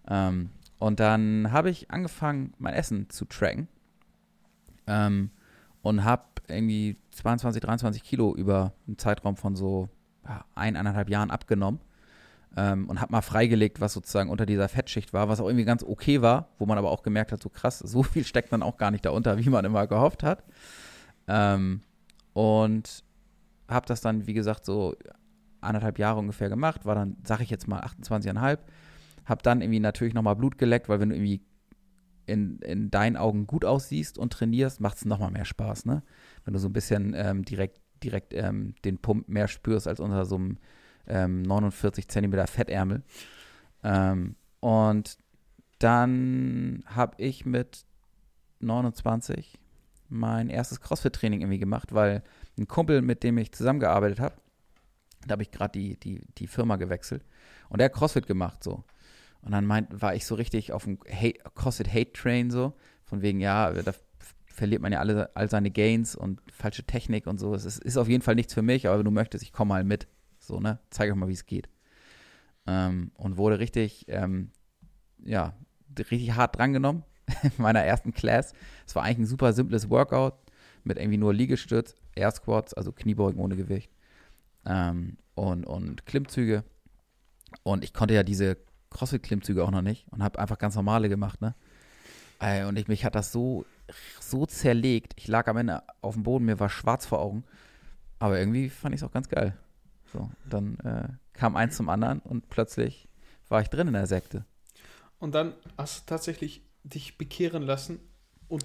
Ähm, 0.08 0.49
und 0.78 0.99
dann 0.99 1.52
habe 1.52 1.69
ich 1.69 1.91
angefangen, 1.91 2.54
mein 2.58 2.73
Essen 2.73 3.10
zu 3.10 3.25
tracken 3.25 3.67
ähm, 4.88 5.32
und 5.82 6.04
habe 6.04 6.23
irgendwie 6.47 6.97
22, 7.12 7.62
23 7.62 8.04
Kilo 8.04 8.34
über 8.36 8.73
einen 8.88 8.97
Zeitraum 8.97 9.36
von 9.36 9.56
so 9.56 9.89
ja, 10.25 10.45
eineinhalb 10.56 11.10
Jahren 11.10 11.32
abgenommen 11.32 11.82
ähm, 12.56 12.89
und 12.89 13.02
habe 13.02 13.12
mal 13.12 13.21
freigelegt, 13.21 13.82
was 13.82 13.93
sozusagen 13.93 14.30
unter 14.30 14.45
dieser 14.45 14.69
Fettschicht 14.69 15.13
war, 15.13 15.30
was 15.30 15.39
auch 15.39 15.47
irgendwie 15.47 15.65
ganz 15.65 15.84
okay 15.84 16.21
war, 16.21 16.49
wo 16.58 16.65
man 16.65 16.78
aber 16.78 16.91
auch 16.91 17.04
gemerkt 17.04 17.32
hat, 17.32 17.41
so 17.41 17.49
krass, 17.49 17.80
so 17.80 18.04
viel 18.04 18.23
steckt 18.23 18.52
dann 18.52 18.63
auch 18.63 18.78
gar 18.78 18.91
nicht 18.91 19.06
darunter, 19.06 19.38
wie 19.38 19.49
man 19.49 19.65
immer 19.65 19.86
gehofft 19.88 20.23
hat. 20.23 20.43
Ähm, 21.28 21.82
und 22.34 23.04
habe 23.67 23.86
das 23.86 24.02
dann, 24.02 24.25
wie 24.25 24.34
gesagt, 24.34 24.65
so 24.65 24.95
anderthalb 25.62 26.00
Jahre 26.00 26.19
ungefähr 26.19 26.50
gemacht, 26.50 26.86
war 26.86 26.95
dann, 26.95 27.17
sag 27.24 27.41
ich 27.41 27.50
jetzt 27.50 27.67
mal, 27.67 27.82
28,5. 27.82 28.60
Habe 29.26 29.43
dann 29.43 29.62
irgendwie 29.62 29.80
natürlich 29.80 30.13
nochmal 30.13 30.36
Blut 30.36 30.58
geleckt, 30.58 30.89
weil 30.89 31.00
wenn 31.00 31.10
du 31.10 31.15
irgendwie 31.15 31.41
in, 32.26 32.60
in 32.60 32.91
deinen 32.91 33.17
Augen 33.17 33.48
gut 33.48 33.65
aussiehst 33.65 34.17
und 34.17 34.34
trainierst, 34.34 34.82
macht 34.82 34.98
es 34.98 35.06
nochmal 35.06 35.32
mehr 35.32 35.45
Spaß, 35.45 35.86
ne? 35.86 36.04
Wenn 36.45 36.54
du 36.54 36.60
so 36.60 36.69
ein 36.69 36.74
bisschen 36.74 37.13
ähm, 37.15 37.43
direkt, 37.43 37.80
direkt 38.04 38.34
ähm, 38.34 38.76
den 38.86 38.98
Pump 38.98 39.28
mehr 39.28 39.48
spürst 39.48 39.88
als 39.88 40.00
unter 40.00 40.26
so 40.26 40.36
einem 40.36 40.58
ähm, 41.08 41.41
49 41.41 42.08
Zentimeter 42.08 42.48
Fettärmel. 42.48 43.04
Ähm, 43.84 44.36
und 44.60 45.17
dann 45.80 46.84
habe 46.86 47.15
ich 47.17 47.45
mit 47.45 47.86
29 48.60 49.58
mein 50.10 50.50
erstes 50.50 50.82
CrossFit-Training 50.82 51.41
irgendwie 51.41 51.60
gemacht, 51.60 51.93
weil 51.93 52.24
ein 52.58 52.67
Kumpel, 52.67 53.02
mit 53.02 53.24
dem 53.24 53.38
ich 53.38 53.52
zusammengearbeitet 53.52 54.19
habe, 54.19 54.36
da 55.28 55.34
habe 55.34 55.44
ich 55.44 55.52
gerade 55.52 55.78
die, 55.78 56.00
die, 56.00 56.22
die 56.38 56.48
Firma 56.48 56.78
gewechselt 56.78 57.24
und 57.70 57.80
der 57.80 57.86
hat 57.86 57.94
CrossFit 57.94 58.28
gemacht 58.28 58.64
so. 58.64 58.84
Und 59.42 59.52
dann 59.52 59.66
meint, 59.66 60.02
war 60.02 60.16
ich 60.16 60.26
so 60.26 60.36
richtig 60.36 60.74
auf 60.74 60.84
dem 60.84 61.00
CrossFit-Hate-Train 61.00 62.52
so, 62.52 62.74
von 63.06 63.22
wegen, 63.22 63.40
ja, 63.40 63.72
da 63.72 63.94
verliert 64.48 64.82
man 64.82 64.92
ja 64.92 65.00
alle, 65.00 65.34
all 65.36 65.50
seine 65.50 65.72
Gains 65.72 66.16
und 66.16 66.42
falsche 66.52 66.84
Technik 66.84 67.26
und 67.26 67.40
so. 67.40 67.54
Es 67.54 67.64
ist, 67.64 67.82
ist 67.82 67.98
auf 67.98 68.10
jeden 68.10 68.22
Fall 68.22 68.36
nichts 68.36 68.54
für 68.54 68.62
mich, 68.62 68.88
aber 68.88 68.98
wenn 68.98 69.06
du 69.06 69.12
möchtest, 69.12 69.44
ich 69.44 69.54
komme 69.54 69.70
mal 69.70 69.84
mit. 69.84 70.08
So, 70.40 70.60
ne? 70.60 70.80
Zeige 70.90 71.14
euch 71.14 71.18
mal, 71.18 71.30
wie 71.30 71.34
es 71.34 71.46
geht. 71.46 71.70
Ähm, 72.68 73.12
und 73.16 73.38
wurde 73.38 73.60
richtig, 73.60 74.06
ähm, 74.10 74.52
ja, 75.24 75.54
richtig 75.98 76.36
hart 76.36 76.58
drangenommen 76.58 77.04
in 77.44 77.52
meiner 77.58 77.82
ersten 77.82 78.14
Class. 78.14 78.54
Es 78.86 78.96
war 78.96 79.04
eigentlich 79.04 79.20
ein 79.20 79.26
super 79.26 79.54
simples 79.54 79.90
Workout 79.90 80.34
mit 80.84 80.98
irgendwie 80.98 81.18
nur 81.18 81.34
Liegestütz, 81.34 81.96
Air 82.16 82.32
Squats, 82.32 82.74
also 82.74 82.92
Kniebeugen 82.92 83.40
ohne 83.40 83.56
Gewicht 83.56 83.90
ähm, 84.65 85.17
und, 85.36 85.65
und 85.65 86.06
Klimmzüge. 86.06 86.63
Und 87.63 87.84
ich 87.84 87.93
konnte 87.93 88.13
ja 88.13 88.24
diese 88.24 88.58
CrossFit-Klimmzüge 88.91 89.63
auch 89.63 89.72
noch 89.72 89.82
nicht 89.82 90.08
und 90.12 90.24
habe 90.24 90.39
einfach 90.39 90.58
ganz 90.58 90.76
normale 90.76 91.10
gemacht, 91.10 91.41
ne? 91.41 91.56
Und 92.67 92.78
ich, 92.78 92.88
mich 92.88 93.04
hat 93.04 93.15
das 93.15 93.34
so, 93.34 93.65
so 94.22 94.45
zerlegt. 94.45 95.13
Ich 95.17 95.28
lag 95.28 95.48
am 95.48 95.58
Ende 95.58 95.84
auf 96.00 96.13
dem 96.13 96.24
Boden, 96.24 96.45
mir 96.45 96.58
war 96.58 96.69
schwarz 96.69 97.06
vor 97.06 97.19
Augen. 97.19 97.43
Aber 98.17 98.39
irgendwie 98.39 98.69
fand 98.69 98.95
ich 98.95 99.02
es 99.02 99.06
auch 99.06 99.12
ganz 99.12 99.28
geil. 99.28 99.58
So, 100.13 100.32
dann 100.50 100.80
äh, 100.80 101.10
kam 101.34 101.58
eins 101.58 101.76
zum 101.76 101.89
anderen 101.89 102.19
und 102.19 102.50
plötzlich 102.50 103.10
war 103.50 103.62
ich 103.62 103.67
drin 103.67 103.88
in 103.88 103.93
der 103.93 104.08
Sekte. 104.08 104.45
Und 105.19 105.36
dann 105.36 105.54
hast 105.78 106.02
du 106.02 106.06
tatsächlich 106.06 106.62
dich 106.84 107.17
bekehren 107.17 107.63
lassen 107.63 108.00
und 108.48 108.63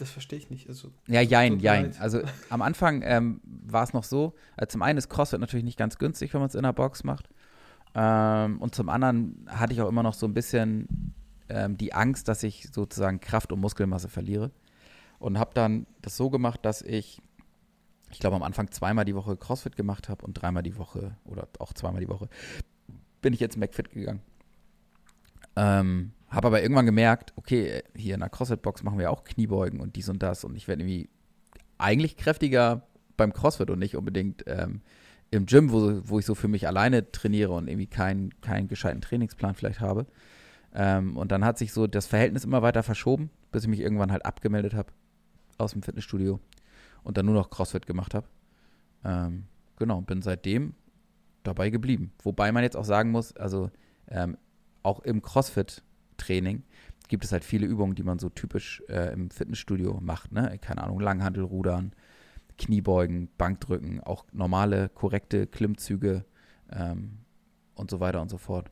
das 0.00 0.10
verstehe 0.10 0.38
ich 0.38 0.50
nicht. 0.50 0.68
Also, 0.68 0.90
ja, 1.06 1.20
jein, 1.20 1.60
jein. 1.60 1.94
Also 2.00 2.20
am 2.48 2.62
Anfang 2.62 3.02
ähm, 3.04 3.40
war 3.44 3.82
es 3.82 3.92
noch 3.92 4.04
so, 4.04 4.34
also 4.56 4.70
zum 4.70 4.82
einen 4.82 4.98
ist 4.98 5.08
CrossFit 5.08 5.40
natürlich 5.40 5.64
nicht 5.64 5.78
ganz 5.78 5.98
günstig, 5.98 6.32
wenn 6.34 6.40
man 6.40 6.48
es 6.48 6.54
in 6.54 6.62
der 6.62 6.72
Box 6.72 7.04
macht. 7.04 7.28
Ähm, 7.94 8.60
und 8.60 8.74
zum 8.74 8.88
anderen 8.88 9.46
hatte 9.48 9.72
ich 9.72 9.80
auch 9.82 9.88
immer 9.88 10.02
noch 10.02 10.14
so 10.14 10.26
ein 10.26 10.34
bisschen 10.34 11.14
ähm, 11.48 11.76
die 11.76 11.92
Angst, 11.92 12.28
dass 12.28 12.42
ich 12.42 12.68
sozusagen 12.72 13.20
Kraft 13.20 13.52
und 13.52 13.60
Muskelmasse 13.60 14.08
verliere. 14.08 14.50
Und 15.18 15.38
habe 15.38 15.50
dann 15.54 15.86
das 16.00 16.16
so 16.16 16.30
gemacht, 16.30 16.60
dass 16.64 16.82
ich 16.82 17.20
ich 18.12 18.18
glaube, 18.18 18.36
am 18.36 18.42
Anfang 18.42 18.70
zweimal 18.70 19.04
die 19.04 19.14
Woche 19.14 19.36
CrossFit 19.36 19.76
gemacht 19.76 20.08
habe 20.08 20.24
und 20.24 20.34
dreimal 20.34 20.62
die 20.62 20.76
Woche 20.76 21.16
oder 21.24 21.46
auch 21.58 21.72
zweimal 21.72 22.00
die 22.00 22.08
Woche 22.08 22.28
bin 23.22 23.32
ich 23.32 23.40
jetzt 23.40 23.56
McFit 23.56 23.90
gegangen. 23.90 24.22
Ähm, 25.56 26.12
habe 26.30 26.46
aber 26.46 26.62
irgendwann 26.62 26.86
gemerkt, 26.86 27.32
okay, 27.36 27.82
hier 27.94 28.14
in 28.14 28.20
der 28.20 28.28
CrossFit-Box 28.28 28.82
machen 28.82 28.98
wir 28.98 29.10
auch 29.10 29.24
Kniebeugen 29.24 29.80
und 29.80 29.96
dies 29.96 30.08
und 30.08 30.22
das 30.22 30.44
und 30.44 30.56
ich 30.56 30.68
werde 30.68 30.82
irgendwie 30.82 31.08
eigentlich 31.78 32.16
kräftiger 32.16 32.86
beim 33.16 33.32
CrossFit 33.32 33.70
und 33.70 33.78
nicht 33.78 33.96
unbedingt 33.96 34.44
ähm, 34.46 34.82
im 35.30 35.46
Gym, 35.46 35.70
wo, 35.72 36.00
wo 36.04 36.18
ich 36.18 36.26
so 36.26 36.34
für 36.34 36.48
mich 36.48 36.66
alleine 36.66 37.10
trainiere 37.10 37.52
und 37.52 37.68
irgendwie 37.68 37.86
keinen 37.86 38.40
keinen 38.40 38.68
gescheiten 38.68 39.00
Trainingsplan 39.00 39.54
vielleicht 39.54 39.80
habe. 39.80 40.06
Ähm, 40.74 41.16
und 41.16 41.32
dann 41.32 41.44
hat 41.44 41.58
sich 41.58 41.72
so 41.72 41.86
das 41.86 42.06
Verhältnis 42.06 42.44
immer 42.44 42.62
weiter 42.62 42.82
verschoben, 42.82 43.30
bis 43.50 43.64
ich 43.64 43.68
mich 43.68 43.80
irgendwann 43.80 44.12
halt 44.12 44.24
abgemeldet 44.24 44.74
habe 44.74 44.92
aus 45.58 45.72
dem 45.72 45.82
Fitnessstudio 45.82 46.40
und 47.02 47.16
dann 47.16 47.26
nur 47.26 47.34
noch 47.34 47.50
CrossFit 47.50 47.86
gemacht 47.86 48.14
habe. 48.14 48.26
Ähm, 49.04 49.44
genau, 49.76 50.00
bin 50.00 50.22
seitdem 50.22 50.74
dabei 51.42 51.70
geblieben. 51.70 52.12
Wobei 52.22 52.52
man 52.52 52.62
jetzt 52.62 52.76
auch 52.76 52.84
sagen 52.84 53.10
muss, 53.10 53.36
also 53.36 53.70
ähm, 54.08 54.36
auch 54.82 55.00
im 55.00 55.22
CrossFit-Training 56.20 56.62
gibt 57.08 57.24
es 57.24 57.32
halt 57.32 57.44
viele 57.44 57.66
Übungen, 57.66 57.94
die 57.94 58.04
man 58.04 58.18
so 58.18 58.28
typisch 58.28 58.82
äh, 58.88 59.12
im 59.12 59.30
Fitnessstudio 59.30 59.98
macht. 60.00 60.30
Ne? 60.30 60.58
Keine 60.60 60.84
Ahnung, 60.84 61.00
Langhandelrudern, 61.00 61.92
Kniebeugen, 62.56 63.28
Bankdrücken, 63.36 64.00
auch 64.00 64.24
normale, 64.32 64.88
korrekte 64.90 65.46
Klimmzüge 65.48 66.24
ähm, 66.70 67.18
und 67.74 67.90
so 67.90 67.98
weiter 67.98 68.22
und 68.22 68.28
so 68.28 68.38
fort. 68.38 68.70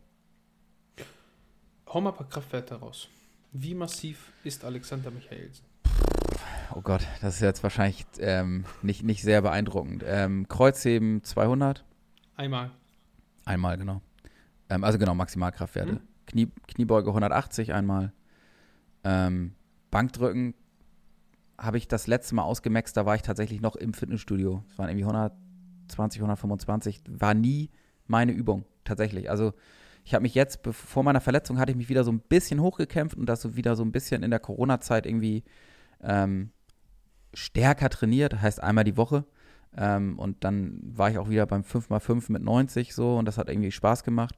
Hau 1.88 2.00
mal 2.00 2.10
ein 2.10 2.16
paar 2.16 2.28
Kraftwerte 2.28 2.76
raus. 2.76 3.08
Wie 3.52 3.74
massiv 3.74 4.30
ist 4.44 4.64
Alexander 4.64 5.10
Michaelsen? 5.10 5.64
oh 6.74 6.82
Gott, 6.82 7.06
das 7.22 7.36
ist 7.36 7.40
jetzt 7.40 7.62
wahrscheinlich 7.62 8.06
ähm, 8.20 8.66
nicht, 8.82 9.02
nicht 9.02 9.22
sehr 9.22 9.42
beeindruckend. 9.42 10.04
Ähm, 10.06 10.46
Kreuzheben 10.48 11.24
200. 11.24 11.84
Einmal. 12.36 12.70
Einmal, 13.46 13.78
genau. 13.78 14.02
Ähm, 14.68 14.84
also 14.84 14.98
genau, 14.98 15.14
Maximalkraftwerte. 15.14 15.94
Mhm. 15.94 16.07
Knie, 16.28 16.50
Kniebeuge 16.68 17.08
180 17.08 17.72
einmal. 17.72 18.12
Ähm, 19.02 19.54
Bankdrücken 19.90 20.54
habe 21.58 21.78
ich 21.78 21.88
das 21.88 22.06
letzte 22.06 22.34
Mal 22.36 22.42
ausgemaxt, 22.42 22.96
da 22.96 23.04
war 23.04 23.16
ich 23.16 23.22
tatsächlich 23.22 23.60
noch 23.60 23.74
im 23.74 23.94
Fitnessstudio. 23.94 24.62
Es 24.70 24.78
waren 24.78 24.88
irgendwie 24.88 25.04
120, 25.04 26.20
125. 26.20 27.02
War 27.08 27.34
nie 27.34 27.70
meine 28.06 28.32
Übung, 28.32 28.64
tatsächlich. 28.84 29.28
Also 29.28 29.54
ich 30.04 30.14
habe 30.14 30.22
mich 30.22 30.34
jetzt, 30.34 30.60
vor 30.70 31.02
meiner 31.02 31.20
Verletzung, 31.20 31.58
hatte 31.58 31.72
ich 31.72 31.76
mich 31.76 31.88
wieder 31.88 32.04
so 32.04 32.12
ein 32.12 32.20
bisschen 32.20 32.60
hochgekämpft 32.60 33.16
und 33.16 33.26
das 33.26 33.42
so 33.42 33.56
wieder 33.56 33.74
so 33.74 33.82
ein 33.82 33.92
bisschen 33.92 34.22
in 34.22 34.30
der 34.30 34.40
Corona-Zeit 34.40 35.06
irgendwie 35.06 35.42
ähm, 36.02 36.50
stärker 37.34 37.88
trainiert, 37.88 38.40
heißt 38.40 38.62
einmal 38.62 38.84
die 38.84 38.96
Woche. 38.96 39.24
Ähm, 39.76 40.18
und 40.18 40.44
dann 40.44 40.80
war 40.82 41.10
ich 41.10 41.18
auch 41.18 41.28
wieder 41.28 41.46
beim 41.46 41.62
5x5 41.62 42.30
mit 42.32 42.42
90 42.42 42.94
so 42.94 43.16
und 43.16 43.24
das 43.24 43.38
hat 43.38 43.48
irgendwie 43.48 43.72
Spaß 43.72 44.04
gemacht. 44.04 44.34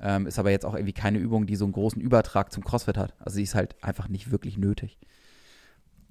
Ähm, 0.00 0.26
ist 0.26 0.38
aber 0.38 0.50
jetzt 0.50 0.66
auch 0.66 0.74
irgendwie 0.74 0.92
keine 0.92 1.18
Übung, 1.18 1.46
die 1.46 1.56
so 1.56 1.64
einen 1.64 1.72
großen 1.72 2.00
Übertrag 2.00 2.52
zum 2.52 2.64
CrossFit 2.64 2.96
hat. 2.96 3.14
Also 3.18 3.36
sie 3.36 3.44
ist 3.44 3.54
halt 3.54 3.82
einfach 3.82 4.08
nicht 4.08 4.30
wirklich 4.30 4.58
nötig. 4.58 4.98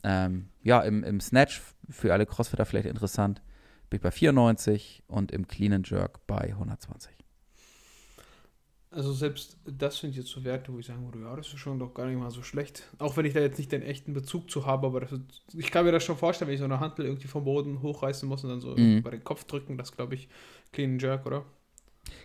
Ähm, 0.04 0.50
ja, 0.62 0.82
im, 0.82 1.04
im 1.04 1.20
Snatch, 1.20 1.62
für 1.90 2.14
alle 2.14 2.26
Crossfitter 2.26 2.66
vielleicht 2.66 2.88
interessant, 2.88 3.42
bin 3.90 3.98
ich 3.98 4.04
bei 4.04 4.12
94 4.12 5.04
und 5.08 5.32
im 5.32 5.48
Clean 5.48 5.74
and 5.74 5.90
Jerk 5.90 6.26
bei 6.28 6.50
120. 6.50 7.12
Also 8.92 9.12
selbst 9.12 9.58
das 9.66 9.98
sind 9.98 10.16
jetzt 10.16 10.30
so 10.30 10.44
Werte, 10.44 10.72
wo 10.72 10.78
ich 10.78 10.86
sagen 10.86 11.04
würde, 11.04 11.22
ja, 11.22 11.36
das 11.36 11.48
ist 11.48 11.58
schon 11.58 11.80
doch 11.80 11.96
gar 11.96 12.06
nicht 12.06 12.20
mal 12.20 12.30
so 12.30 12.44
schlecht. 12.44 12.84
Auch 13.00 13.18
wenn 13.18 13.26
ich 13.26 13.34
da 13.34 13.40
jetzt 13.40 13.58
nicht 13.58 13.72
den 13.72 13.82
echten 13.82 14.14
Bezug 14.14 14.52
zu 14.52 14.68
habe, 14.68 14.86
aber 14.86 15.02
ist, 15.02 15.14
ich 15.54 15.72
kann 15.72 15.86
mir 15.86 15.92
das 15.92 16.04
schon 16.04 16.18
vorstellen, 16.18 16.48
wenn 16.48 16.54
ich 16.56 16.60
so 16.60 16.66
eine 16.66 16.80
Handel 16.80 17.06
irgendwie 17.06 17.28
vom 17.28 17.44
Boden 17.44 17.82
hochreißen 17.82 18.30
muss 18.30 18.44
und 18.44 18.52
dann 18.52 18.62
so 18.62 18.76
mhm. 18.76 19.02
bei 19.02 19.10
den 19.10 19.24
Kopf 19.24 19.46
drücken, 19.46 19.78
das 19.78 19.94
glaube 19.94 20.14
ich 20.14 20.28
Clean 20.72 21.00
Jerk, 21.00 21.26
oder? 21.26 21.44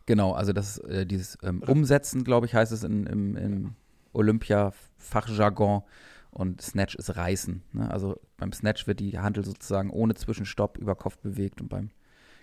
Genau, 0.06 0.32
also 0.32 0.52
das 0.52 0.78
äh, 0.78 1.06
dieses 1.06 1.38
ähm, 1.42 1.62
Umsetzen, 1.62 2.24
glaube 2.24 2.46
ich, 2.46 2.54
heißt 2.54 2.72
es 2.72 2.82
in, 2.82 3.06
im, 3.06 3.36
im 3.36 3.74
Olympia-Fachjargon 4.12 5.82
und 6.30 6.60
Snatch 6.60 6.94
ist 6.96 7.16
Reißen. 7.16 7.62
Ne? 7.72 7.90
Also 7.90 8.20
beim 8.36 8.52
Snatch 8.52 8.86
wird 8.86 9.00
die 9.00 9.18
Handel 9.18 9.44
sozusagen 9.44 9.90
ohne 9.90 10.14
Zwischenstopp 10.14 10.78
über 10.78 10.94
Kopf 10.94 11.18
bewegt 11.18 11.60
und 11.60 11.68
beim 11.68 11.90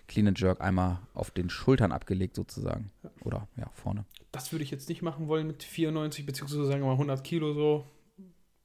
Clean 0.08 0.28
and 0.28 0.38
Jerk 0.38 0.60
einmal 0.60 1.00
auf 1.14 1.30
den 1.30 1.50
Schultern 1.50 1.92
abgelegt 1.92 2.36
sozusagen. 2.36 2.90
Oder 3.24 3.48
ja, 3.56 3.68
vorne. 3.74 4.04
Das 4.32 4.52
würde 4.52 4.64
ich 4.64 4.70
jetzt 4.70 4.88
nicht 4.88 5.02
machen 5.02 5.28
wollen 5.28 5.46
mit 5.46 5.62
94 5.62 6.26
beziehungsweise 6.26 6.66
sagen 6.66 6.82
wir 6.82 6.86
mal 6.86 6.92
100 6.92 7.24
Kilo 7.24 7.52
so. 7.52 7.86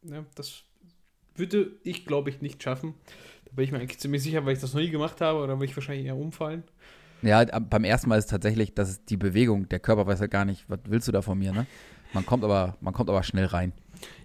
Ja, 0.04 0.26
das 0.36 0.64
würde 1.36 1.72
ich, 1.84 2.06
glaube 2.06 2.30
ich, 2.30 2.42
nicht 2.42 2.62
schaffen. 2.62 2.94
Da 3.46 3.52
bin 3.54 3.66
ich 3.66 3.72
mir 3.72 3.80
eigentlich 3.80 4.00
ziemlich 4.00 4.24
sicher, 4.24 4.46
weil 4.46 4.54
ich 4.54 4.60
das 4.62 4.74
noch 4.74 4.82
nie 4.82 4.90
gemacht 4.90 5.22
habe, 5.22 5.40
oder 5.40 5.56
würde 5.56 5.66
ich 5.66 5.76
wahrscheinlich 5.76 6.06
eher 6.06 6.18
umfallen. 6.18 6.64
Ja, 7.22 7.44
beim 7.60 7.84
ersten 7.84 8.10
Mal 8.10 8.18
ist 8.18 8.26
es 8.26 8.32
tatsächlich, 8.32 8.74
dass 8.74 9.06
die 9.06 9.18
Bewegung, 9.18 9.70
der 9.70 9.80
Körper 9.80 10.08
weiß 10.08 10.20
ja 10.20 10.28
gar 10.28 10.46
nicht, 10.46 10.70
was 10.70 10.80
willst 10.86 11.08
du 11.08 11.12
da 11.12 11.22
von 11.22 11.38
mir, 11.38 11.52
ne? 11.54 11.68
Man 12.14 12.26
kommt 12.26 12.44
aber, 12.44 12.76
man 12.82 12.94
kommt 12.94 13.10
aber 13.10 13.24
schnell 13.24 13.46
rein. 13.46 13.74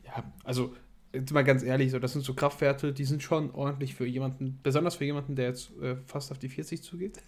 Ja, 0.05 0.25
also 0.45 0.75
jetzt 1.13 1.33
mal 1.33 1.45
ganz 1.45 1.63
ehrlich, 1.63 1.91
so, 1.91 1.99
das 1.99 2.13
sind 2.13 2.25
so 2.25 2.35
Kraftwerte, 2.35 2.93
die 2.93 3.05
sind 3.05 3.23
schon 3.23 3.51
ordentlich 3.53 3.95
für 3.95 4.07
jemanden, 4.07 4.59
besonders 4.63 4.97
für 4.97 5.05
jemanden, 5.05 5.37
der 5.37 5.47
jetzt 5.49 5.71
äh, 5.81 5.97
fast 6.07 6.33
auf 6.33 6.39
die 6.39 6.49
40 6.49 6.83
zugeht. 6.83 7.23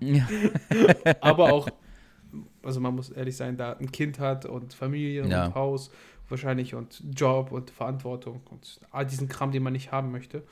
ja. 0.00 0.26
Aber 1.20 1.52
auch, 1.52 1.68
also 2.62 2.80
man 2.80 2.94
muss 2.94 3.10
ehrlich 3.10 3.36
sein, 3.36 3.56
da 3.56 3.74
ein 3.74 3.92
Kind 3.92 4.18
hat 4.18 4.46
und 4.46 4.74
Familie 4.74 5.26
ja. 5.26 5.46
und 5.46 5.54
Haus 5.54 5.90
wahrscheinlich 6.28 6.74
und 6.74 7.02
Job 7.14 7.52
und 7.52 7.70
Verantwortung 7.70 8.40
und 8.50 8.80
all 8.90 9.06
diesen 9.06 9.28
Kram, 9.28 9.52
den 9.52 9.62
man 9.62 9.72
nicht 9.72 9.92
haben 9.92 10.10
möchte. 10.10 10.42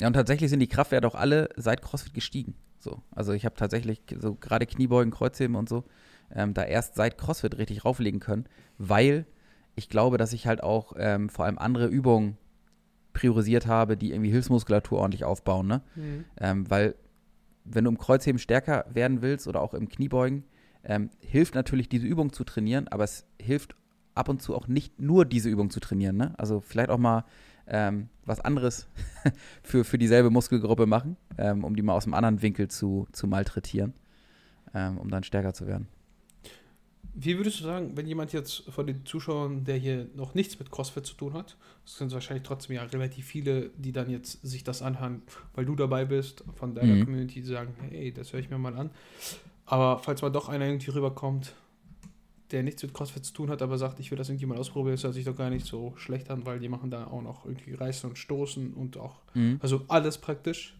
Ja, 0.00 0.06
und 0.06 0.12
tatsächlich 0.12 0.50
sind 0.50 0.60
die 0.60 0.68
Kraftwerte 0.68 1.06
auch 1.06 1.16
alle 1.16 1.48
seit 1.56 1.82
CrossFit 1.82 2.14
gestiegen. 2.14 2.54
So, 2.78 3.02
also 3.10 3.32
ich 3.32 3.44
habe 3.44 3.56
tatsächlich 3.56 4.02
so 4.18 4.34
gerade 4.34 4.66
Kniebeugen, 4.66 5.12
Kreuzheben 5.12 5.56
und 5.56 5.68
so 5.68 5.84
ähm, 6.34 6.54
da 6.54 6.62
erst 6.64 6.94
seit 6.94 7.18
CrossFit 7.18 7.58
richtig 7.58 7.84
rauflegen 7.84 8.20
können, 8.20 8.46
weil 8.76 9.26
ich 9.74 9.88
glaube, 9.88 10.18
dass 10.18 10.32
ich 10.32 10.46
halt 10.46 10.62
auch 10.62 10.94
ähm, 10.96 11.28
vor 11.28 11.44
allem 11.44 11.58
andere 11.58 11.86
Übungen 11.86 12.36
priorisiert 13.12 13.66
habe, 13.66 13.96
die 13.96 14.12
irgendwie 14.12 14.30
Hilfsmuskulatur 14.30 14.98
ordentlich 14.98 15.24
aufbauen. 15.24 15.66
Ne? 15.66 15.82
Mhm. 15.96 16.24
Ähm, 16.40 16.70
weil 16.70 16.94
wenn 17.64 17.84
du 17.84 17.90
im 17.90 17.98
Kreuzheben 17.98 18.38
stärker 18.38 18.86
werden 18.92 19.22
willst 19.22 19.46
oder 19.46 19.60
auch 19.60 19.74
im 19.74 19.88
Kniebeugen, 19.88 20.44
ähm, 20.84 21.10
hilft 21.20 21.54
natürlich 21.54 21.88
diese 21.88 22.06
Übung 22.06 22.32
zu 22.32 22.44
trainieren, 22.44 22.88
aber 22.88 23.04
es 23.04 23.26
hilft 23.40 23.76
ab 24.14 24.28
und 24.28 24.42
zu 24.42 24.54
auch 24.54 24.68
nicht 24.68 25.00
nur 25.00 25.24
diese 25.24 25.48
Übung 25.48 25.70
zu 25.70 25.80
trainieren. 25.80 26.16
Ne? 26.16 26.34
Also 26.38 26.60
vielleicht 26.60 26.90
auch 26.90 26.98
mal 26.98 27.24
ähm, 27.70 28.08
was 28.24 28.40
anderes 28.40 28.88
für, 29.62 29.84
für 29.84 29.98
dieselbe 29.98 30.30
Muskelgruppe 30.30 30.86
machen, 30.86 31.16
ähm, 31.36 31.64
um 31.64 31.76
die 31.76 31.82
mal 31.82 31.94
aus 31.94 32.04
einem 32.04 32.14
anderen 32.14 32.42
Winkel 32.42 32.68
zu, 32.68 33.06
zu 33.12 33.26
malträtieren, 33.26 33.94
ähm, 34.74 34.98
um 34.98 35.10
dann 35.10 35.22
stärker 35.22 35.54
zu 35.54 35.66
werden. 35.66 35.88
Wie 37.20 37.36
würdest 37.36 37.58
du 37.58 37.64
sagen, 37.64 37.96
wenn 37.96 38.06
jemand 38.06 38.32
jetzt 38.32 38.62
von 38.70 38.86
den 38.86 39.04
Zuschauern, 39.04 39.64
der 39.64 39.76
hier 39.76 40.06
noch 40.14 40.34
nichts 40.34 40.58
mit 40.60 40.70
CrossFit 40.70 41.04
zu 41.04 41.14
tun 41.14 41.32
hat, 41.34 41.56
das 41.84 41.96
sind 41.96 42.12
wahrscheinlich 42.12 42.44
trotzdem 42.44 42.76
ja 42.76 42.84
relativ 42.84 43.26
viele, 43.26 43.70
die 43.76 43.90
dann 43.90 44.08
jetzt 44.08 44.40
sich 44.46 44.62
das 44.62 44.82
anhören, 44.82 45.22
weil 45.54 45.64
du 45.64 45.74
dabei 45.74 46.04
bist, 46.04 46.44
von 46.54 46.76
deiner 46.76 46.94
mhm. 46.94 47.04
Community, 47.04 47.40
die 47.40 47.48
sagen, 47.48 47.74
hey, 47.90 48.12
das 48.12 48.32
höre 48.32 48.38
ich 48.38 48.50
mir 48.50 48.58
mal 48.58 48.76
an. 48.76 48.90
Aber 49.66 49.98
falls 49.98 50.22
mal 50.22 50.30
doch 50.30 50.48
einer 50.48 50.66
irgendwie 50.66 50.90
rüberkommt, 50.90 51.54
der 52.50 52.62
nichts 52.62 52.82
mit 52.82 52.94
CrossFit 52.94 53.24
zu 53.24 53.32
tun 53.32 53.50
hat, 53.50 53.62
aber 53.62 53.78
sagt, 53.78 54.00
ich 54.00 54.10
will 54.10 54.18
das 54.18 54.28
irgendwie 54.28 54.46
mal 54.46 54.58
ausprobieren, 54.58 54.94
das 54.94 55.04
hört 55.04 55.14
sich 55.14 55.24
doch 55.24 55.36
gar 55.36 55.50
nicht 55.50 55.66
so 55.66 55.94
schlecht 55.96 56.30
an, 56.30 56.46
weil 56.46 56.58
die 56.58 56.68
machen 56.68 56.90
da 56.90 57.06
auch 57.06 57.22
noch 57.22 57.44
irgendwie 57.44 57.74
Reißen 57.74 58.08
und 58.08 58.16
Stoßen 58.16 58.74
und 58.74 58.96
auch, 58.96 59.16
mhm. 59.34 59.58
also 59.62 59.82
alles 59.88 60.18
praktisch. 60.18 60.74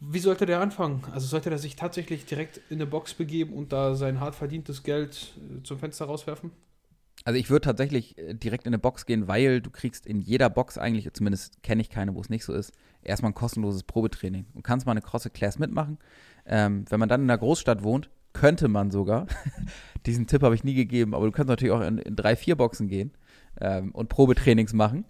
Wie 0.00 0.18
sollte 0.18 0.46
der 0.46 0.60
anfangen? 0.60 1.04
Also 1.12 1.28
sollte 1.28 1.50
er 1.50 1.58
sich 1.58 1.76
tatsächlich 1.76 2.24
direkt 2.24 2.60
in 2.70 2.78
eine 2.78 2.86
Box 2.86 3.14
begeben 3.14 3.52
und 3.52 3.72
da 3.72 3.94
sein 3.94 4.18
hart 4.18 4.34
verdientes 4.34 4.82
Geld 4.82 5.34
äh, 5.36 5.62
zum 5.62 5.78
Fenster 5.78 6.06
rauswerfen? 6.06 6.50
Also 7.24 7.38
ich 7.38 7.50
würde 7.50 7.64
tatsächlich 7.64 8.18
äh, 8.18 8.34
direkt 8.34 8.66
in 8.66 8.70
eine 8.70 8.80
Box 8.80 9.06
gehen, 9.06 9.28
weil 9.28 9.60
du 9.60 9.70
kriegst 9.70 10.06
in 10.06 10.20
jeder 10.20 10.50
Box 10.50 10.76
eigentlich, 10.76 11.12
zumindest 11.12 11.62
kenne 11.62 11.82
ich 11.82 11.88
keine, 11.88 12.14
wo 12.14 12.20
es 12.20 12.30
nicht 12.30 12.44
so 12.44 12.52
ist, 12.52 12.72
erstmal 13.02 13.30
ein 13.30 13.34
kostenloses 13.34 13.84
Probetraining. 13.84 14.46
Du 14.54 14.62
kannst 14.62 14.86
mal 14.86 14.92
eine 14.92 15.02
CrossFit 15.02 15.34
Class 15.34 15.58
mitmachen. 15.58 15.98
Ähm, 16.46 16.84
wenn 16.88 16.98
man 16.98 17.08
dann 17.08 17.22
in 17.22 17.30
einer 17.30 17.38
Großstadt 17.38 17.84
wohnt, 17.84 18.10
könnte 18.32 18.68
man 18.68 18.90
sogar, 18.90 19.26
diesen 20.06 20.26
Tipp 20.26 20.42
habe 20.42 20.54
ich 20.54 20.64
nie 20.64 20.74
gegeben, 20.74 21.14
aber 21.14 21.26
du 21.26 21.32
kannst 21.32 21.48
natürlich 21.48 21.72
auch 21.72 21.80
in, 21.80 21.98
in 21.98 22.16
drei, 22.16 22.36
vier 22.36 22.56
Boxen 22.56 22.88
gehen 22.88 23.12
ähm, 23.60 23.92
und 23.92 24.08
Probetrainings 24.08 24.72
machen 24.72 25.04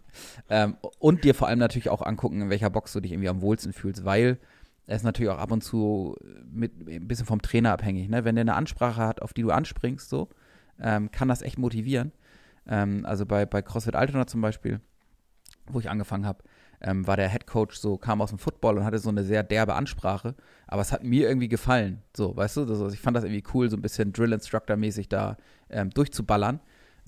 ähm, 0.49 0.77
und 0.99 1.25
dir 1.25 1.35
vor 1.35 1.49
allem 1.49 1.59
natürlich 1.59 1.89
auch 1.89 2.03
angucken, 2.03 2.43
in 2.43 2.51
welcher 2.51 2.70
Box 2.70 2.93
du 2.93 3.01
dich 3.01 3.12
irgendwie 3.12 3.29
am 3.29 3.41
wohlsten 3.41 3.73
fühlst, 3.73 4.05
weil 4.05 4.39
ist 4.87 5.05
natürlich 5.05 5.31
auch 5.31 5.39
ab 5.39 5.53
und 5.53 5.62
zu 5.62 6.16
mit, 6.51 6.73
ein 6.87 7.07
bisschen 7.07 7.27
vom 7.27 7.41
Trainer 7.41 7.73
abhängig. 7.73 8.09
Ne? 8.09 8.25
Wenn 8.25 8.35
der 8.35 8.43
eine 8.43 8.55
Ansprache 8.55 9.01
hat, 9.01 9.23
auf 9.23 9.33
die 9.33 9.43
du 9.43 9.51
anspringst, 9.51 10.09
so, 10.09 10.29
ähm, 10.81 11.11
kann 11.11 11.29
das 11.29 11.43
echt 11.43 11.59
motivieren. 11.59 12.12
Ähm, 12.66 13.07
also 13.07 13.25
bei, 13.25 13.47
bei 13.47 13.62
CrossFit 13.62 13.95
Altona 13.95 14.27
zum 14.27 14.41
Beispiel, 14.41 14.81
wo 15.66 15.79
ich 15.79 15.89
angefangen 15.89 16.27
habe, 16.27 16.43
ähm, 16.83 17.07
war 17.07 17.16
der 17.16 17.28
Head 17.28 17.47
Coach 17.47 17.76
so, 17.76 17.97
kam 17.97 18.20
aus 18.20 18.30
dem 18.30 18.39
Football 18.39 18.78
und 18.78 18.85
hatte 18.85 18.99
so 18.99 19.09
eine 19.09 19.22
sehr 19.22 19.43
derbe 19.43 19.74
Ansprache, 19.74 20.35
aber 20.66 20.83
es 20.83 20.93
hat 20.93 21.05
mir 21.05 21.28
irgendwie 21.28 21.49
gefallen. 21.49 22.03
So, 22.16 22.37
weißt 22.37 22.59
du, 22.59 22.61
also 22.62 22.89
ich 22.89 23.01
fand 23.01 23.16
das 23.16 23.24
irgendwie 23.24 23.45
cool, 23.55 23.70
so 23.70 23.76
ein 23.76 23.83
bisschen 23.83 24.12
Drill 24.12 24.33
Instructor-mäßig 24.33 25.09
da 25.09 25.37
ähm, 25.70 25.91
durchzuballern. 25.91 26.61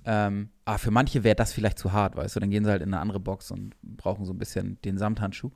Ähm, 0.06 0.50
aber 0.64 0.78
für 0.78 0.90
manche 0.90 1.24
wäre 1.24 1.34
das 1.34 1.52
vielleicht 1.52 1.78
zu 1.78 1.92
hart, 1.92 2.16
weißt 2.16 2.36
du, 2.36 2.40
dann 2.40 2.50
gehen 2.50 2.64
sie 2.64 2.70
halt 2.70 2.82
in 2.82 2.92
eine 2.92 3.00
andere 3.00 3.20
Box 3.20 3.50
und 3.50 3.74
brauchen 3.82 4.24
so 4.24 4.32
ein 4.32 4.38
bisschen 4.38 4.78
den 4.84 4.98
Samthandschuh. 4.98 5.50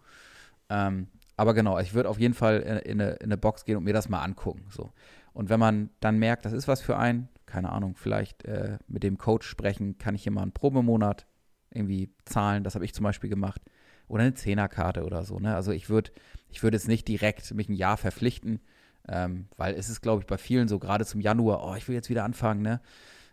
Ähm, 0.70 1.08
aber 1.36 1.54
genau, 1.54 1.78
ich 1.78 1.94
würde 1.94 2.08
auf 2.08 2.18
jeden 2.18 2.34
Fall 2.34 2.60
in, 2.60 2.76
in, 2.78 3.00
eine, 3.00 3.10
in, 3.12 3.24
eine, 3.24 3.36
Box 3.36 3.64
gehen 3.64 3.76
und 3.76 3.84
mir 3.84 3.92
das 3.92 4.08
mal 4.08 4.22
angucken. 4.22 4.66
So. 4.70 4.90
Und 5.32 5.50
wenn 5.50 5.60
man 5.60 5.90
dann 6.00 6.18
merkt, 6.18 6.44
das 6.44 6.52
ist 6.52 6.66
was 6.66 6.80
für 6.80 6.96
einen, 6.96 7.28
keine 7.46 7.70
Ahnung, 7.70 7.94
vielleicht 7.94 8.44
äh, 8.44 8.78
mit 8.88 9.04
dem 9.04 9.18
Coach 9.18 9.46
sprechen, 9.46 9.98
kann 9.98 10.14
ich 10.14 10.24
hier 10.24 10.32
mal 10.32 10.42
einen 10.42 10.52
Probemonat 10.52 11.26
irgendwie 11.70 12.10
zahlen. 12.24 12.64
Das 12.64 12.74
habe 12.74 12.84
ich 12.84 12.94
zum 12.94 13.04
Beispiel 13.04 13.30
gemacht. 13.30 13.62
Oder 14.08 14.22
eine 14.22 14.34
Zehnerkarte 14.34 15.04
oder 15.04 15.24
so. 15.24 15.38
Ne? 15.38 15.54
Also 15.54 15.72
ich 15.72 15.88
würde 15.88 16.10
ich 16.50 16.62
würd 16.62 16.74
jetzt 16.74 16.88
nicht 16.88 17.06
direkt 17.08 17.52
mich 17.54 17.68
ein 17.68 17.74
Jahr 17.74 17.96
verpflichten, 17.96 18.60
ähm, 19.06 19.48
weil 19.56 19.74
es 19.74 19.88
ist, 19.88 20.00
glaube 20.00 20.22
ich, 20.22 20.26
bei 20.26 20.38
vielen 20.38 20.68
so, 20.68 20.78
gerade 20.78 21.04
zum 21.04 21.20
Januar, 21.20 21.64
oh, 21.64 21.74
ich 21.74 21.88
will 21.88 21.94
jetzt 21.94 22.10
wieder 22.10 22.24
anfangen, 22.24 22.62
ne? 22.62 22.80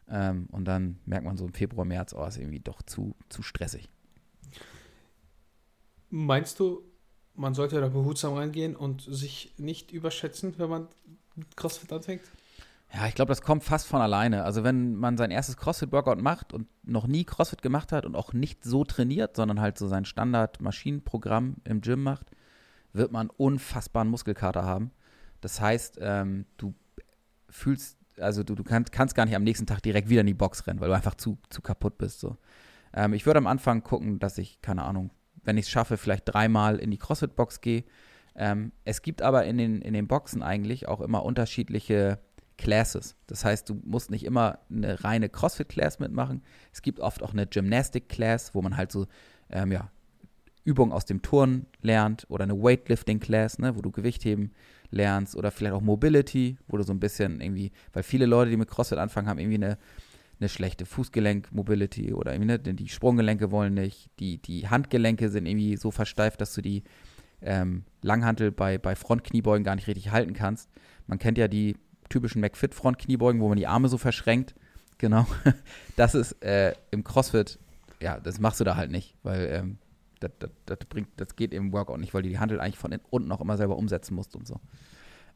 Ähm, 0.08 0.48
und 0.52 0.66
dann 0.66 1.00
merkt 1.06 1.26
man 1.26 1.38
so 1.38 1.46
im 1.46 1.54
Februar, 1.54 1.86
März, 1.86 2.14
oh, 2.14 2.26
ist 2.26 2.38
irgendwie 2.38 2.60
doch 2.60 2.82
zu, 2.84 3.16
zu 3.30 3.42
stressig. 3.42 3.90
Meinst 6.10 6.60
du, 6.60 6.84
man 7.34 7.54
sollte 7.54 7.82
da 7.82 7.88
behutsam 7.88 8.36
reingehen 8.36 8.76
und 8.76 9.02
sich 9.02 9.54
nicht 9.58 9.92
überschätzen, 9.92 10.54
wenn 10.58 10.70
man 10.70 10.88
CrossFit 11.56 11.92
anfängt? 11.92 12.22
Ja, 12.96 13.08
ich 13.08 13.16
glaube, 13.16 13.30
das 13.30 13.42
kommt 13.42 13.64
fast 13.66 13.88
von 13.88 14.00
alleine. 14.00 14.46
Also 14.46 14.64
wenn 14.64 14.96
man 14.96 15.18
sein 15.18 15.30
erstes 15.30 15.58
CrossFit-Workout 15.58 16.22
macht 16.22 16.54
und 16.54 16.68
noch 16.84 17.08
nie 17.08 17.26
CrossFit 17.26 17.62
gemacht 17.62 17.92
hat 17.92 18.06
und 18.06 18.16
auch 18.16 18.32
nicht 18.32 18.64
so 18.64 18.86
trainiert, 18.86 19.36
sondern 19.36 19.60
halt 19.60 19.78
so 19.78 19.90
sein 19.90 20.06
Standard-Maschinenprogramm 20.06 21.58
im 21.66 21.82
Gym 21.82 22.04
macht, 22.04 22.28
wird 22.94 23.12
man 23.12 23.30
unfassbaren 23.30 24.08
Muskelkater 24.08 24.64
haben. 24.64 24.92
Das 25.42 25.60
heißt, 25.60 25.98
ähm, 26.00 26.46
du 26.56 26.74
fühlst, 27.50 27.98
also 28.18 28.44
du, 28.44 28.56
du 28.56 28.64
kannst, 28.64 28.94
kannst, 28.94 29.14
gar 29.14 29.26
nicht 29.26 29.36
am 29.36 29.44
nächsten 29.44 29.66
Tag 29.66 29.82
direkt 29.82 30.08
wieder 30.08 30.22
in 30.22 30.28
die 30.28 30.34
Box 30.34 30.66
rennen, 30.66 30.80
weil 30.80 30.88
du 30.88 30.96
einfach 30.96 31.16
zu, 31.16 31.38
zu 31.50 31.62
kaputt 31.62 31.98
bist. 31.98 32.22
So. 32.22 32.38
Ähm, 32.94 33.12
ich 33.12 33.26
würde 33.26 33.40
am 33.40 33.48
Anfang 33.48 33.84
gucken, 33.84 34.20
dass 34.20 34.38
ich, 34.38 34.62
keine 34.62 34.84
Ahnung, 34.84 35.12
wenn 35.44 35.58
ich 35.58 35.66
es 35.66 35.70
schaffe, 35.70 35.98
vielleicht 35.98 36.24
dreimal 36.34 36.78
in 36.78 36.92
die 36.92 36.98
CrossFit-Box 36.98 37.60
gehe. 37.60 37.84
Ähm, 38.36 38.72
es 38.86 39.02
gibt 39.02 39.22
aber 39.22 39.44
in 39.44 39.58
den, 39.58 39.82
in 39.82 39.94
den 39.94 40.08
Boxen 40.08 40.42
eigentlich 40.42 40.88
auch 40.88 41.02
immer 41.02 41.24
unterschiedliche 41.24 42.20
Classes. 42.58 43.16
Das 43.28 43.44
heißt, 43.44 43.70
du 43.70 43.82
musst 43.84 44.12
nicht 44.12 44.26
immer 44.26 44.60
eine 44.70 45.04
reine 45.04 45.30
CrossFit-Class 45.30 46.00
mitmachen. 46.00 46.42
Es 46.72 46.82
gibt 46.82 47.00
oft 47.00 47.24
auch 47.24 47.34
eine 47.34 47.48
Gymnastic-Class, 47.48 48.56
wo 48.56 48.62
man 48.62 48.78
halt 48.78 48.92
so 48.92 49.08
ähm, 49.50 49.72
ja, 49.72 49.92
Übungen 50.64 50.92
aus 50.92 51.06
dem 51.06 51.22
Turnen 51.22 51.68
lernt 51.82 52.26
oder 52.30 52.44
eine 52.44 52.56
Weightlifting-Class, 52.62 53.60
ne, 53.60 53.76
wo 53.76 53.82
du 53.82 53.92
Gewichtheben 53.92 54.52
lernst 54.90 55.36
oder 55.36 55.52
vielleicht 55.52 55.74
auch 55.74 55.82
Mobility, 55.82 56.58
wo 56.68 56.78
du 56.78 56.84
so 56.84 56.94
ein 56.94 57.00
bisschen 57.00 57.42
irgendwie, 57.42 57.72
weil 57.94 58.04
viele 58.04 58.26
Leute, 58.26 58.52
die 58.52 58.58
mit 58.58 58.70
CrossFit 58.70 58.98
anfangen, 58.98 59.28
haben 59.28 59.40
irgendwie 59.40 59.64
eine 59.64 59.78
eine 60.40 60.50
schlechte 60.50 60.86
Fußgelenk-Mobility 60.86 62.14
oder 62.14 62.34
irgendwie, 62.34 62.48
ne, 62.48 62.60
die 62.60 62.90
Sprunggelenke 62.90 63.52
wollen 63.52 63.74
nicht, 63.74 64.10
die, 64.20 64.38
die 64.38 64.68
Handgelenke 64.68 65.30
sind 65.30 65.46
irgendwie 65.46 65.78
so 65.78 65.92
versteift, 65.92 66.42
dass 66.42 66.54
du 66.54 66.62
die 66.62 66.84
ähm, 67.42 67.84
Langhantel 68.02 68.52
bei, 68.52 68.78
bei 68.78 68.96
Frontkniebeugen 68.96 69.64
gar 69.64 69.76
nicht 69.76 69.88
richtig 69.88 70.12
halten 70.12 70.34
kannst. 70.34 70.70
Man 71.08 71.20
kennt 71.20 71.38
ja 71.38 71.48
die 71.48 71.78
typischen 72.10 72.42
McFit-Frontkniebeugen, 72.42 73.42
wo 73.42 73.50
man 73.50 73.58
die 73.58 73.68
Arme 73.68 73.88
so 73.90 73.98
verschränkt. 73.98 74.56
Genau. 74.98 75.28
Das 75.96 76.14
ist 76.14 76.44
äh, 76.44 76.74
im 76.92 77.06
CrossFit, 77.06 77.58
ja, 78.02 78.20
das 78.20 78.40
machst 78.40 78.60
du 78.60 78.66
da 78.66 78.76
halt 78.76 78.92
nicht, 78.92 79.16
weil 79.24 79.48
ähm, 79.50 79.78
das, 80.20 80.32
das, 80.40 80.50
das, 80.66 80.80
bringt, 80.90 81.08
das 81.16 81.38
geht 81.38 81.54
im 81.54 81.72
Workout 81.72 82.00
nicht, 82.00 82.14
weil 82.14 82.22
du 82.22 82.28
die 82.28 82.40
Handel 82.40 82.60
eigentlich 82.60 82.78
von 82.78 82.94
unten 83.10 83.32
auch 83.32 83.40
immer 83.40 83.56
selber 83.56 83.78
umsetzen 83.78 84.14
musst 84.14 84.36
und 84.36 84.46
so. 84.46 84.60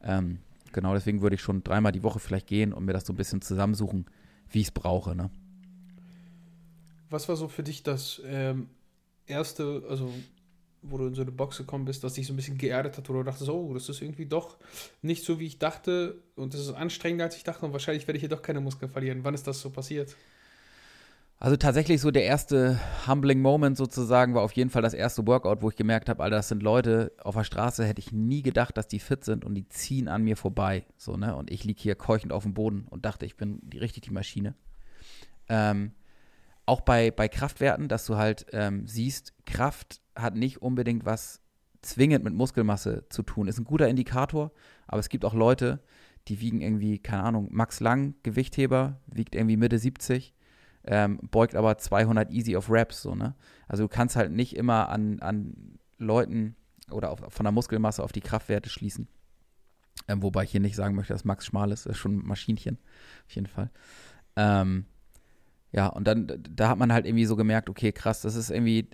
Ähm, 0.02 0.40
genau, 0.72 0.92
deswegen 0.92 1.22
würde 1.22 1.36
ich 1.36 1.40
schon 1.40 1.64
dreimal 1.64 1.92
die 1.92 2.02
Woche 2.02 2.18
vielleicht 2.18 2.46
gehen 2.46 2.74
und 2.74 2.84
mir 2.84 2.92
das 2.92 3.06
so 3.06 3.12
ein 3.14 3.16
bisschen 3.16 3.40
zusammensuchen, 3.40 4.06
wie 4.50 4.60
ich 4.60 4.66
es 4.66 4.70
brauche. 4.70 5.14
Ne? 5.14 5.30
Was 7.08 7.28
war 7.28 7.36
so 7.36 7.48
für 7.48 7.62
dich 7.62 7.82
das 7.82 8.20
ähm, 8.26 8.68
erste, 9.26 9.82
also 9.88 10.12
wo 10.82 10.98
du 10.98 11.06
in 11.06 11.14
so 11.14 11.22
eine 11.22 11.32
Box 11.32 11.58
gekommen 11.58 11.84
bist, 11.84 12.02
dass 12.04 12.14
dich 12.14 12.26
so 12.26 12.32
ein 12.32 12.36
bisschen 12.36 12.58
geerdet 12.58 12.96
hat, 12.96 13.08
wo 13.08 13.12
du 13.12 13.22
dachtest, 13.22 13.50
oh, 13.50 13.74
das 13.74 13.88
ist 13.88 14.00
irgendwie 14.00 14.26
doch 14.26 14.56
nicht 15.02 15.24
so, 15.24 15.38
wie 15.38 15.46
ich 15.46 15.58
dachte 15.58 16.22
und 16.36 16.54
das 16.54 16.60
ist 16.60 16.72
anstrengender, 16.72 17.24
als 17.24 17.36
ich 17.36 17.44
dachte 17.44 17.66
und 17.66 17.72
wahrscheinlich 17.72 18.06
werde 18.06 18.16
ich 18.16 18.22
hier 18.22 18.28
doch 18.28 18.42
keine 18.42 18.60
Muskeln 18.60 18.90
verlieren. 18.90 19.20
Wann 19.22 19.34
ist 19.34 19.46
das 19.46 19.60
so 19.60 19.70
passiert? 19.70 20.16
Also 21.42 21.56
tatsächlich 21.56 22.02
so 22.02 22.10
der 22.10 22.24
erste 22.24 22.78
humbling 23.06 23.40
Moment 23.40 23.78
sozusagen 23.78 24.34
war 24.34 24.42
auf 24.42 24.52
jeden 24.52 24.68
Fall 24.68 24.82
das 24.82 24.92
erste 24.92 25.26
Workout, 25.26 25.62
wo 25.62 25.70
ich 25.70 25.76
gemerkt 25.76 26.10
habe, 26.10 26.22
Alter, 26.22 26.36
das 26.36 26.48
sind 26.48 26.62
Leute 26.62 27.12
auf 27.16 27.34
der 27.34 27.44
Straße, 27.44 27.86
hätte 27.86 28.00
ich 28.00 28.12
nie 28.12 28.42
gedacht, 28.42 28.76
dass 28.76 28.88
die 28.88 28.98
fit 28.98 29.24
sind 29.24 29.46
und 29.46 29.54
die 29.54 29.66
ziehen 29.66 30.06
an 30.06 30.22
mir 30.22 30.36
vorbei, 30.36 30.84
so, 30.98 31.16
ne? 31.16 31.34
Und 31.34 31.50
ich 31.50 31.64
liege 31.64 31.80
hier 31.80 31.94
keuchend 31.94 32.34
auf 32.34 32.42
dem 32.42 32.52
Boden 32.52 32.86
und 32.90 33.06
dachte, 33.06 33.24
ich 33.24 33.38
bin 33.38 33.58
die, 33.62 33.78
richtig 33.78 34.02
die 34.02 34.10
Maschine. 34.10 34.54
Ähm, 35.48 35.92
auch 36.66 36.80
bei, 36.80 37.10
bei 37.10 37.28
Kraftwerten, 37.28 37.88
dass 37.88 38.06
du 38.06 38.16
halt 38.16 38.46
ähm, 38.52 38.86
siehst, 38.86 39.34
Kraft 39.46 40.00
hat 40.14 40.36
nicht 40.36 40.62
unbedingt 40.62 41.04
was 41.04 41.40
zwingend 41.82 42.24
mit 42.24 42.34
Muskelmasse 42.34 43.06
zu 43.08 43.22
tun. 43.22 43.48
Ist 43.48 43.58
ein 43.58 43.64
guter 43.64 43.88
Indikator, 43.88 44.52
aber 44.86 45.00
es 45.00 45.08
gibt 45.08 45.24
auch 45.24 45.34
Leute, 45.34 45.80
die 46.28 46.40
wiegen 46.40 46.60
irgendwie, 46.60 46.98
keine 46.98 47.22
Ahnung, 47.22 47.48
Max 47.50 47.80
Lang, 47.80 48.14
Gewichtheber, 48.22 49.00
wiegt 49.06 49.34
irgendwie 49.34 49.56
Mitte 49.56 49.78
70 49.78 50.34
ähm, 50.84 51.18
beugt 51.30 51.54
aber 51.54 51.76
200 51.78 52.30
easy 52.30 52.56
auf 52.56 52.70
Raps, 52.70 53.02
so, 53.02 53.14
ne? 53.14 53.34
Also 53.68 53.84
du 53.84 53.88
kannst 53.88 54.16
halt 54.16 54.32
nicht 54.32 54.56
immer 54.56 54.88
an, 54.88 55.20
an 55.20 55.78
Leuten 55.98 56.56
oder 56.90 57.10
auf, 57.10 57.20
von 57.28 57.44
der 57.44 57.52
Muskelmasse 57.52 58.02
auf 58.02 58.12
die 58.12 58.22
Kraftwerte 58.22 58.70
schließen. 58.70 59.08
Ähm, 60.08 60.22
wobei 60.22 60.44
ich 60.44 60.50
hier 60.50 60.60
nicht 60.60 60.76
sagen 60.76 60.94
möchte, 60.94 61.12
dass 61.12 61.24
Max 61.24 61.44
schmal 61.44 61.70
ist, 61.70 61.84
das 61.84 61.92
ist 61.92 61.98
schon 61.98 62.18
ein 62.18 62.26
Maschinchen, 62.26 62.78
auf 63.26 63.34
jeden 63.34 63.46
Fall. 63.46 63.70
Ähm, 64.36 64.86
ja, 65.72 65.86
und 65.86 66.06
dann, 66.06 66.26
da 66.50 66.68
hat 66.68 66.78
man 66.78 66.92
halt 66.92 67.06
irgendwie 67.06 67.26
so 67.26 67.36
gemerkt, 67.36 67.68
okay, 67.70 67.92
krass, 67.92 68.22
das 68.22 68.34
ist 68.34 68.50
irgendwie, 68.50 68.88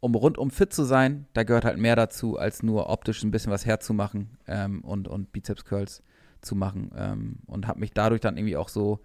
um 0.00 0.14
rundum 0.14 0.50
fit 0.50 0.72
zu 0.72 0.84
sein, 0.84 1.26
da 1.32 1.42
gehört 1.44 1.64
halt 1.64 1.78
mehr 1.78 1.96
dazu, 1.96 2.38
als 2.38 2.62
nur 2.62 2.88
optisch 2.88 3.22
ein 3.22 3.30
bisschen 3.30 3.52
was 3.52 3.66
herzumachen 3.66 4.38
ähm, 4.46 4.82
und, 4.82 5.08
und 5.08 5.32
Bizeps-Curls 5.32 6.02
zu 6.40 6.54
machen. 6.54 6.90
Ähm, 6.96 7.38
und 7.46 7.66
habe 7.66 7.80
mich 7.80 7.92
dadurch 7.92 8.20
dann 8.20 8.36
irgendwie 8.36 8.56
auch 8.56 8.68
so 8.68 9.00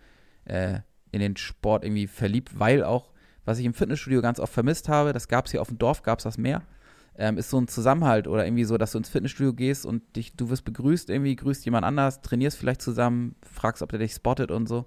äh, 0.46 0.80
in 1.12 1.20
den 1.20 1.38
Sport 1.38 1.86
irgendwie 1.86 2.08
verliebt, 2.08 2.60
weil 2.60 2.84
auch, 2.84 3.12
was 3.46 3.60
ich 3.60 3.66
im 3.66 3.74
Fitnessstudio 3.74 4.22
ganz 4.22 4.40
oft 4.40 4.54
vermisst 4.54 4.90
habe, 4.90 5.14
das 5.14 5.28
gab 5.28 5.46
es 5.46 5.52
hier 5.52 5.62
auf 5.62 5.70
dem 5.70 5.78
Dorf, 5.78 6.04
gab 6.04 6.20
es 6.20 6.24
das 6.24 6.38
mehr, 6.38 6.64
ähm, 7.16 7.38
ist 7.38 7.50
so 7.50 7.60
ein 7.60 7.68
Zusammenhalt 7.68 8.28
oder 8.28 8.46
irgendwie 8.46 8.64
so, 8.64 8.78
dass 8.78 8.92
du 8.92 8.98
ins 8.98 9.10
Fitnessstudio 9.10 9.54
gehst 9.54 9.86
und 9.86 10.16
dich, 10.16 10.36
du 10.36 10.50
wirst 10.50 10.66
begrüßt, 10.66 11.10
irgendwie 11.10 11.36
grüßt 11.36 11.64
jemand 11.66 11.86
anders, 11.86 12.22
trainierst 12.22 12.58
vielleicht 12.58 12.82
zusammen, 12.82 13.36
fragst, 13.42 13.82
ob 13.82 13.90
der 13.90 14.00
dich 14.00 14.14
spottet 14.14 14.52
und 14.52 14.68
so. 14.68 14.86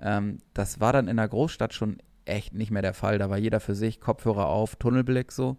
Ähm, 0.00 0.38
das 0.54 0.80
war 0.80 0.92
dann 0.92 1.08
in 1.08 1.16
der 1.16 1.28
Großstadt 1.28 1.74
schon 1.74 1.98
echt 2.24 2.54
nicht 2.54 2.70
mehr 2.70 2.82
der 2.82 2.94
Fall. 2.94 3.18
Da 3.18 3.30
war 3.30 3.38
jeder 3.38 3.60
für 3.60 3.74
sich, 3.74 4.00
Kopfhörer 4.00 4.46
auf, 4.46 4.76
Tunnelblick 4.76 5.32
so. 5.32 5.56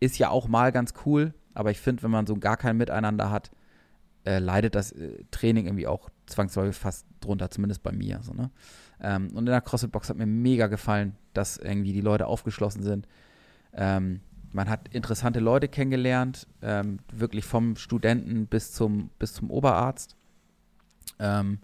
Ist 0.00 0.18
ja 0.18 0.30
auch 0.30 0.48
mal 0.48 0.72
ganz 0.72 0.94
cool, 1.06 1.34
aber 1.54 1.70
ich 1.70 1.80
finde, 1.80 2.02
wenn 2.02 2.10
man 2.10 2.26
so 2.26 2.36
gar 2.36 2.56
kein 2.56 2.76
Miteinander 2.76 3.30
hat, 3.30 3.50
äh, 4.24 4.38
leidet 4.38 4.74
das 4.74 4.92
äh, 4.92 5.24
Training 5.30 5.66
irgendwie 5.66 5.86
auch 5.86 6.08
zwangsläufig 6.26 6.76
fast 6.76 7.06
drunter, 7.20 7.50
zumindest 7.50 7.82
bei 7.82 7.92
mir. 7.92 8.20
So, 8.22 8.32
ne? 8.32 8.50
Ähm, 9.00 9.28
und 9.32 9.38
in 9.38 9.46
der 9.46 9.60
CrossFit-Box 9.60 10.10
hat 10.10 10.16
mir 10.16 10.26
mega 10.26 10.68
gefallen, 10.68 11.16
dass 11.34 11.56
irgendwie 11.56 11.92
die 11.92 12.00
Leute 12.00 12.26
aufgeschlossen 12.26 12.82
sind. 12.82 13.08
Ähm, 13.72 14.20
man 14.52 14.68
hat 14.68 14.88
interessante 14.88 15.40
Leute 15.40 15.66
kennengelernt, 15.66 16.46
ähm, 16.60 16.98
wirklich 17.12 17.44
vom 17.44 17.76
Studenten 17.76 18.46
bis 18.46 18.72
zum, 18.72 19.10
bis 19.18 19.32
zum 19.32 19.50
Oberarzt. 19.50 20.16
Ähm, 21.18 21.58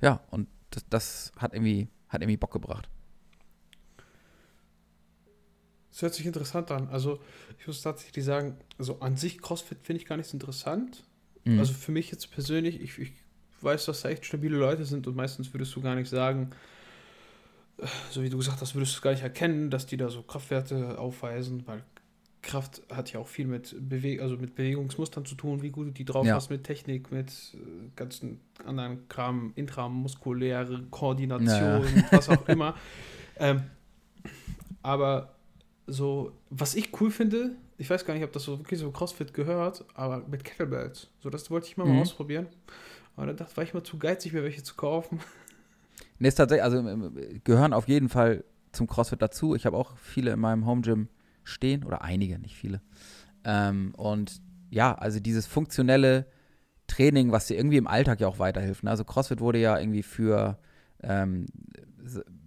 ja, 0.00 0.20
und 0.30 0.48
das, 0.74 0.84
das, 0.88 1.32
hat, 1.36 1.54
irgendwie, 1.54 1.88
hat 2.08 2.22
irgendwie 2.22 2.36
Bock 2.36 2.52
gebracht. 2.52 2.88
Das 5.90 6.02
hört 6.02 6.14
sich 6.14 6.24
interessant 6.24 6.70
an. 6.70 6.88
Also, 6.88 7.20
ich 7.58 7.66
muss 7.66 7.82
tatsächlich 7.82 8.24
sagen, 8.24 8.56
also 8.78 9.00
an 9.00 9.16
sich 9.16 9.40
CrossFit 9.40 9.78
finde 9.82 10.00
ich 10.00 10.08
gar 10.08 10.16
nicht 10.16 10.28
so 10.28 10.36
interessant. 10.36 11.04
Mhm. 11.44 11.58
Also 11.58 11.74
für 11.74 11.92
mich 11.92 12.10
jetzt 12.10 12.30
persönlich, 12.30 12.80
ich, 12.80 12.98
ich 12.98 13.12
weiß, 13.60 13.84
dass 13.86 14.02
da 14.02 14.08
echt 14.08 14.24
stabile 14.24 14.56
Leute 14.56 14.84
sind 14.84 15.06
und 15.06 15.16
meistens 15.16 15.52
würdest 15.52 15.74
du 15.76 15.82
gar 15.82 15.94
nicht 15.94 16.08
sagen, 16.08 16.50
so 18.10 18.22
wie 18.22 18.30
du 18.30 18.38
gesagt 18.38 18.60
hast, 18.60 18.74
würdest 18.74 18.96
du 18.96 19.00
gar 19.00 19.12
nicht 19.12 19.22
erkennen, 19.22 19.70
dass 19.70 19.86
die 19.86 19.96
da 19.96 20.08
so 20.08 20.22
Kraftwerte 20.22 20.98
aufweisen, 20.98 21.66
weil 21.66 21.82
Kraft 22.42 22.82
hat 22.92 23.12
ja 23.12 23.20
auch 23.20 23.28
viel 23.28 23.46
mit, 23.46 23.74
Bewe 23.78 24.20
also 24.20 24.36
mit 24.36 24.56
Bewegungsmustern 24.56 25.24
zu 25.24 25.36
tun, 25.36 25.62
wie 25.62 25.70
gut 25.70 25.86
du 25.86 25.90
die 25.92 26.04
drauf 26.04 26.26
ja. 26.26 26.34
hast, 26.34 26.50
mit 26.50 26.64
Technik, 26.64 27.12
mit 27.12 27.30
äh, 27.54 27.58
ganzen 27.94 28.40
anderen 28.66 29.08
Kram, 29.08 29.52
intramuskuläre 29.54 30.82
Koordination, 30.90 31.86
ja. 31.96 32.04
was 32.10 32.28
auch 32.28 32.46
immer. 32.48 32.74
Ähm, 33.38 33.62
aber 34.82 35.36
so, 35.86 36.32
was 36.50 36.74
ich 36.74 37.00
cool 37.00 37.10
finde, 37.10 37.52
ich 37.78 37.88
weiß 37.88 38.04
gar 38.04 38.14
nicht, 38.14 38.24
ob 38.24 38.32
das 38.32 38.42
so 38.42 38.58
wirklich 38.58 38.80
so 38.80 38.90
CrossFit 38.90 39.32
gehört, 39.32 39.84
aber 39.94 40.26
mit 40.28 40.44
Kettlebells. 40.44 41.08
So, 41.20 41.30
das 41.30 41.50
wollte 41.50 41.68
ich 41.68 41.76
mal, 41.76 41.86
mhm. 41.86 41.94
mal 41.94 42.02
ausprobieren. 42.02 42.48
Aber 43.16 43.26
dann 43.26 43.36
dachte, 43.36 43.56
war 43.56 43.64
ich 43.64 43.74
mal 43.74 43.84
zu 43.84 43.98
geizig, 43.98 44.32
mir 44.32 44.42
welche 44.42 44.62
zu 44.62 44.74
kaufen. 44.74 45.20
Nee, 46.18 46.28
ist 46.28 46.36
tatsächlich, 46.36 46.64
also 46.64 46.78
ähm, 46.78 47.40
gehören 47.44 47.72
auf 47.72 47.88
jeden 47.88 48.08
Fall 48.08 48.44
zum 48.72 48.86
CrossFit 48.86 49.22
dazu. 49.22 49.54
Ich 49.54 49.66
habe 49.66 49.76
auch 49.76 49.96
viele 49.96 50.32
in 50.32 50.40
meinem 50.40 50.66
Home 50.66 50.82
Gym 50.82 51.08
stehen 51.44 51.84
oder 51.84 52.02
einige, 52.02 52.38
nicht 52.38 52.56
viele. 52.56 52.80
Ähm, 53.44 53.94
und 53.96 54.40
ja, 54.70 54.94
also 54.94 55.20
dieses 55.20 55.46
funktionelle 55.46 56.26
Training, 56.86 57.32
was 57.32 57.46
dir 57.46 57.56
irgendwie 57.56 57.76
im 57.76 57.86
Alltag 57.86 58.20
ja 58.20 58.28
auch 58.28 58.38
weiterhilft. 58.38 58.84
Ne? 58.84 58.90
Also 58.90 59.04
CrossFit 59.04 59.40
wurde 59.40 59.58
ja 59.58 59.78
irgendwie 59.78 60.02
für 60.02 60.58
ähm, 61.02 61.46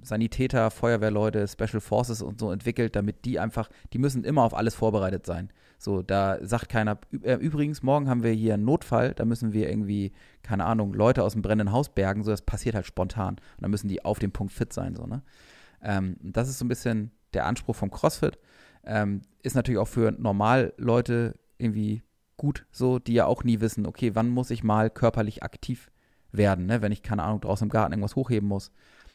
Sanitäter, 0.02 0.70
Feuerwehrleute, 0.70 1.48
Special 1.48 1.80
Forces 1.80 2.22
und 2.22 2.40
so 2.40 2.52
entwickelt, 2.52 2.96
damit 2.96 3.26
die 3.26 3.40
einfach, 3.40 3.70
die 3.94 3.98
müssen 3.98 4.24
immer 4.24 4.44
auf 4.44 4.54
alles 4.54 4.76
vorbereitet 4.76 5.26
sein. 5.26 5.50
So, 5.78 6.02
da 6.02 6.38
sagt 6.46 6.70
keiner, 6.70 7.00
äh, 7.24 7.36
übrigens, 7.36 7.84
morgen 7.84 8.08
haben 8.08 8.24
wir 8.24 8.32
hier 8.32 8.54
einen 8.54 8.66
Notfall, 8.66 9.14
da 9.14 9.26
müssen 9.26 9.54
wir 9.54 9.70
irgendwie, 9.70 10.14
keine 10.44 10.66
Ahnung, 10.66 10.94
Leute 10.94 11.24
aus 11.24 11.34
dem 11.34 11.42
brennenden 11.42 11.74
Haus 11.74 11.90
bergen, 11.90 12.24
so, 12.24 12.32
das 12.32 12.42
passiert 12.42 12.76
halt 12.76 12.86
spontan. 12.86 13.36
Und 13.36 13.62
dann 13.62 13.72
müssen 13.72 13.88
die 13.88 14.06
auf 14.06 14.20
dem 14.20 14.32
Punkt 14.32 14.54
fit 14.54 14.72
sein, 14.74 14.96
so, 14.96 15.06
ne? 15.06 15.22
Ähm, 15.82 16.18
das 16.22 16.50
ist 16.50 16.60
so 16.60 16.66
ein 16.66 16.70
bisschen 16.70 17.12
der 17.34 17.46
Anspruch 17.46 17.76
vom 17.76 17.92
CrossFit. 17.92 18.40
Ähm, 18.86 19.22
ist 19.44 19.56
natürlich 19.56 19.80
auch 19.80 19.88
für 19.88 20.12
Normalleute 20.12 21.38
irgendwie 21.58 22.04
gut, 22.38 22.66
so, 22.72 23.00
die 23.00 23.14
ja 23.14 23.26
auch 23.26 23.44
nie 23.44 23.62
wissen, 23.62 23.86
okay, 23.86 24.16
wann 24.16 24.30
muss 24.30 24.50
ich 24.50 24.64
mal 24.64 24.90
körperlich 24.90 25.44
aktiv 25.44 25.92
werden, 26.32 26.66
ne? 26.66 26.82
wenn 26.82 26.92
ich, 26.92 27.02
keine 27.02 27.24
Ahnung, 27.24 27.42
draußen 27.42 27.66
im 27.66 27.72
Garten 27.72 27.94
irgendwas 27.94 28.16
hochheben 28.16 28.48
muss. 28.48 28.72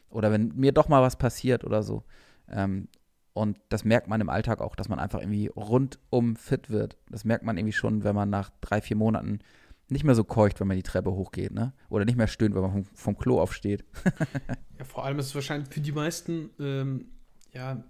Oder 0.09 0.31
wenn 0.31 0.53
mir 0.55 0.71
doch 0.71 0.89
mal 0.89 1.01
was 1.01 1.15
passiert 1.15 1.63
oder 1.63 1.83
so. 1.83 2.03
Ähm, 2.49 2.87
und 3.33 3.57
das 3.69 3.85
merkt 3.85 4.07
man 4.07 4.19
im 4.19 4.29
Alltag 4.29 4.59
auch, 4.59 4.75
dass 4.75 4.89
man 4.89 4.99
einfach 4.99 5.19
irgendwie 5.19 5.47
rundum 5.47 6.35
fit 6.35 6.69
wird. 6.69 6.97
Das 7.09 7.23
merkt 7.23 7.45
man 7.45 7.57
irgendwie 7.57 7.73
schon, 7.73 8.03
wenn 8.03 8.15
man 8.15 8.29
nach 8.29 8.51
drei, 8.59 8.81
vier 8.81 8.97
Monaten 8.97 9.39
nicht 9.87 10.03
mehr 10.03 10.15
so 10.15 10.23
keucht, 10.23 10.59
wenn 10.59 10.67
man 10.67 10.77
die 10.77 10.83
Treppe 10.83 11.11
hochgeht, 11.11 11.51
ne? 11.51 11.73
Oder 11.89 12.05
nicht 12.05 12.17
mehr 12.17 12.27
stöhnt, 12.27 12.55
wenn 12.55 12.61
man 12.61 12.71
vom, 12.71 12.85
vom 12.85 13.17
Klo 13.17 13.41
aufsteht. 13.41 13.85
ja, 14.79 14.85
vor 14.85 15.05
allem 15.05 15.19
ist 15.19 15.27
es 15.27 15.35
wahrscheinlich 15.35 15.69
für 15.69 15.81
die 15.81 15.91
meisten 15.91 16.49
ähm, 16.59 17.05
ja, 17.53 17.83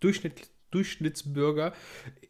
Durchschnitt, 0.00 0.50
Durchschnittsbürger 0.70 1.72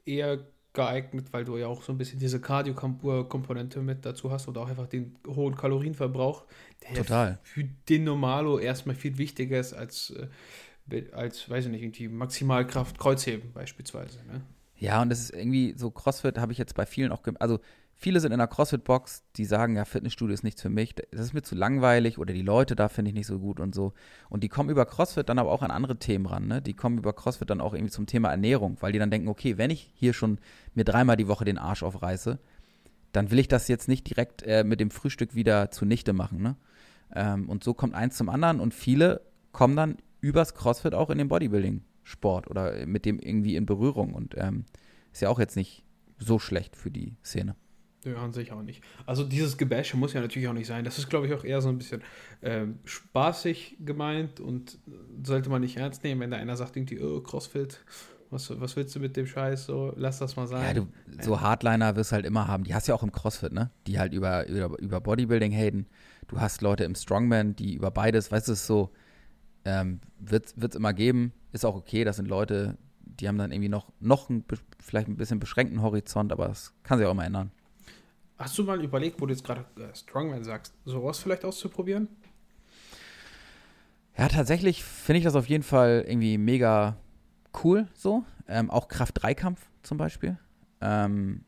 eher 0.04 0.40
geeignet, 0.72 1.32
weil 1.32 1.44
du 1.44 1.56
ja 1.56 1.66
auch 1.66 1.82
so 1.82 1.92
ein 1.92 1.98
bisschen 1.98 2.18
diese 2.18 2.40
Cardio-Komponente 2.40 3.80
mit 3.80 4.04
dazu 4.04 4.30
hast 4.30 4.48
oder 4.48 4.60
auch 4.60 4.68
einfach 4.68 4.86
den 4.86 5.16
hohen 5.26 5.56
Kalorienverbrauch, 5.56 6.44
der 6.88 7.02
Total. 7.02 7.38
für 7.42 7.64
den 7.88 8.04
Normalo 8.04 8.58
erstmal 8.58 8.94
viel 8.94 9.18
wichtiger 9.18 9.58
ist 9.58 9.72
als, 9.72 10.14
äh, 10.90 11.04
als 11.12 11.50
weiß 11.50 11.64
ich 11.64 11.70
nicht, 11.70 11.82
irgendwie 11.82 12.08
Maximalkraft 12.08 12.98
Kreuzheben 12.98 13.52
beispielsweise. 13.52 14.18
Ne? 14.26 14.42
Ja, 14.76 15.02
und 15.02 15.08
das 15.08 15.20
ist 15.20 15.30
irgendwie 15.30 15.74
so 15.76 15.90
CrossFit 15.90 16.38
habe 16.38 16.52
ich 16.52 16.58
jetzt 16.58 16.74
bei 16.74 16.86
vielen 16.86 17.10
auch, 17.10 17.22
also 17.40 17.58
viele 17.98 18.20
sind 18.20 18.30
in 18.30 18.38
der 18.38 18.46
CrossFit-Box, 18.46 19.24
die 19.36 19.44
sagen, 19.44 19.74
ja, 19.74 19.84
Fitnessstudio 19.84 20.32
ist 20.32 20.44
nichts 20.44 20.62
für 20.62 20.68
mich, 20.68 20.94
das 20.94 21.20
ist 21.20 21.34
mir 21.34 21.42
zu 21.42 21.56
langweilig 21.56 22.18
oder 22.18 22.32
die 22.32 22.42
Leute 22.42 22.76
da 22.76 22.88
finde 22.88 23.10
ich 23.10 23.14
nicht 23.14 23.26
so 23.26 23.40
gut 23.40 23.58
und 23.58 23.74
so. 23.74 23.92
Und 24.30 24.44
die 24.44 24.48
kommen 24.48 24.70
über 24.70 24.86
CrossFit 24.86 25.28
dann 25.28 25.40
aber 25.40 25.50
auch 25.50 25.62
an 25.62 25.72
andere 25.72 25.98
Themen 25.98 26.26
ran, 26.26 26.46
ne? 26.46 26.62
Die 26.62 26.74
kommen 26.74 26.98
über 26.98 27.12
CrossFit 27.12 27.50
dann 27.50 27.60
auch 27.60 27.74
irgendwie 27.74 27.90
zum 27.90 28.06
Thema 28.06 28.30
Ernährung, 28.30 28.76
weil 28.80 28.92
die 28.92 29.00
dann 29.00 29.10
denken, 29.10 29.26
okay, 29.26 29.58
wenn 29.58 29.70
ich 29.70 29.90
hier 29.94 30.12
schon 30.12 30.38
mir 30.74 30.84
dreimal 30.84 31.16
die 31.16 31.26
Woche 31.26 31.44
den 31.44 31.58
Arsch 31.58 31.82
aufreiße, 31.82 32.38
dann 33.10 33.30
will 33.32 33.40
ich 33.40 33.48
das 33.48 33.66
jetzt 33.66 33.88
nicht 33.88 34.08
direkt 34.08 34.44
äh, 34.44 34.62
mit 34.62 34.78
dem 34.78 34.92
Frühstück 34.92 35.34
wieder 35.34 35.72
zunichte 35.72 36.12
machen, 36.12 36.40
ne? 36.40 36.56
Ähm, 37.14 37.48
und 37.48 37.64
so 37.64 37.74
kommt 37.74 37.94
eins 37.94 38.16
zum 38.16 38.28
anderen 38.28 38.60
und 38.60 38.74
viele 38.74 39.22
kommen 39.50 39.74
dann 39.74 39.96
übers 40.20 40.54
CrossFit 40.54 40.94
auch 40.94 41.10
in 41.10 41.18
den 41.18 41.28
Bodybuilding-Sport 41.28 42.48
oder 42.48 42.86
mit 42.86 43.04
dem 43.04 43.18
irgendwie 43.18 43.56
in 43.56 43.66
Berührung 43.66 44.14
und 44.14 44.36
ähm, 44.36 44.66
ist 45.12 45.22
ja 45.22 45.30
auch 45.30 45.40
jetzt 45.40 45.56
nicht 45.56 45.84
so 46.18 46.38
schlecht 46.38 46.76
für 46.76 46.90
die 46.92 47.16
Szene. 47.24 47.56
An 48.16 48.32
sich 48.32 48.52
auch 48.52 48.62
nicht. 48.62 48.82
Also 49.06 49.24
dieses 49.24 49.58
Gebäsche 49.58 49.96
muss 49.96 50.12
ja 50.12 50.20
natürlich 50.20 50.48
auch 50.48 50.52
nicht 50.52 50.66
sein. 50.66 50.84
Das 50.84 50.98
ist, 50.98 51.10
glaube 51.10 51.26
ich, 51.26 51.34
auch 51.34 51.44
eher 51.44 51.60
so 51.60 51.68
ein 51.68 51.78
bisschen 51.78 52.02
ähm, 52.42 52.78
spaßig 52.84 53.76
gemeint 53.84 54.40
und 54.40 54.78
sollte 55.22 55.50
man 55.50 55.60
nicht 55.60 55.76
ernst 55.76 56.04
nehmen, 56.04 56.20
wenn 56.20 56.30
da 56.30 56.36
einer 56.36 56.56
sagt, 56.56 56.76
irgendwie, 56.76 57.00
oh, 57.00 57.20
CrossFit, 57.20 57.80
Was, 58.30 58.60
was 58.60 58.76
willst 58.76 58.94
du 58.94 59.00
mit 59.00 59.16
dem 59.16 59.26
Scheiß? 59.26 59.66
So, 59.66 59.92
lass 59.96 60.18
das 60.18 60.36
mal 60.36 60.46
sein. 60.46 60.62
Ja, 60.62 60.74
du, 60.74 60.88
so 61.22 61.40
Hardliner 61.40 61.96
wirst 61.96 62.12
du 62.12 62.16
halt 62.16 62.26
immer 62.26 62.46
haben. 62.46 62.64
Die 62.64 62.74
hast 62.74 62.86
du 62.86 62.92
ja 62.92 62.96
auch 62.96 63.02
im 63.02 63.12
CrossFit, 63.12 63.52
ne? 63.52 63.70
Die 63.86 63.98
halt 63.98 64.12
über, 64.12 64.46
über, 64.46 64.78
über 64.78 65.00
Bodybuilding 65.00 65.52
haten. 65.52 65.86
Du 66.26 66.38
hast 66.38 66.60
Leute 66.60 66.84
im 66.84 66.94
Strongman, 66.94 67.56
die 67.56 67.74
über 67.74 67.90
beides, 67.90 68.30
weißt 68.30 68.48
du, 68.48 68.54
so, 68.54 68.90
ähm, 69.64 70.00
wird 70.18 70.54
es 70.56 70.74
immer 70.74 70.92
geben. 70.92 71.32
Ist 71.52 71.64
auch 71.64 71.74
okay, 71.74 72.04
das 72.04 72.16
sind 72.16 72.28
Leute, 72.28 72.76
die 73.00 73.28
haben 73.28 73.38
dann 73.38 73.50
irgendwie 73.50 73.70
noch, 73.70 73.90
noch 73.98 74.28
ein, 74.28 74.44
vielleicht 74.78 75.08
ein 75.08 75.16
bisschen 75.16 75.40
beschränkten 75.40 75.80
Horizont, 75.80 76.30
aber 76.30 76.48
das 76.48 76.74
kann 76.82 76.98
sich 76.98 77.06
auch 77.06 77.12
immer 77.12 77.24
ändern. 77.24 77.50
Hast 78.38 78.56
du 78.56 78.62
mal 78.62 78.82
überlegt, 78.82 79.20
wo 79.20 79.26
du 79.26 79.32
jetzt 79.32 79.44
gerade 79.44 79.64
äh, 79.76 79.94
Strongman 79.94 80.44
sagst, 80.44 80.72
sowas 80.84 81.18
vielleicht 81.18 81.44
auszuprobieren? 81.44 82.08
Ja, 84.16 84.28
tatsächlich 84.28 84.84
finde 84.84 85.18
ich 85.18 85.24
das 85.24 85.34
auf 85.34 85.48
jeden 85.48 85.64
Fall 85.64 86.04
irgendwie 86.06 86.38
mega 86.38 86.96
cool 87.64 87.88
so. 87.94 88.24
Ähm, 88.46 88.70
auch 88.70 88.88
Kraft-3-Kampf 88.88 89.66
zum 89.82 89.98
Beispiel. 89.98 90.38
Ähm, 90.80 91.44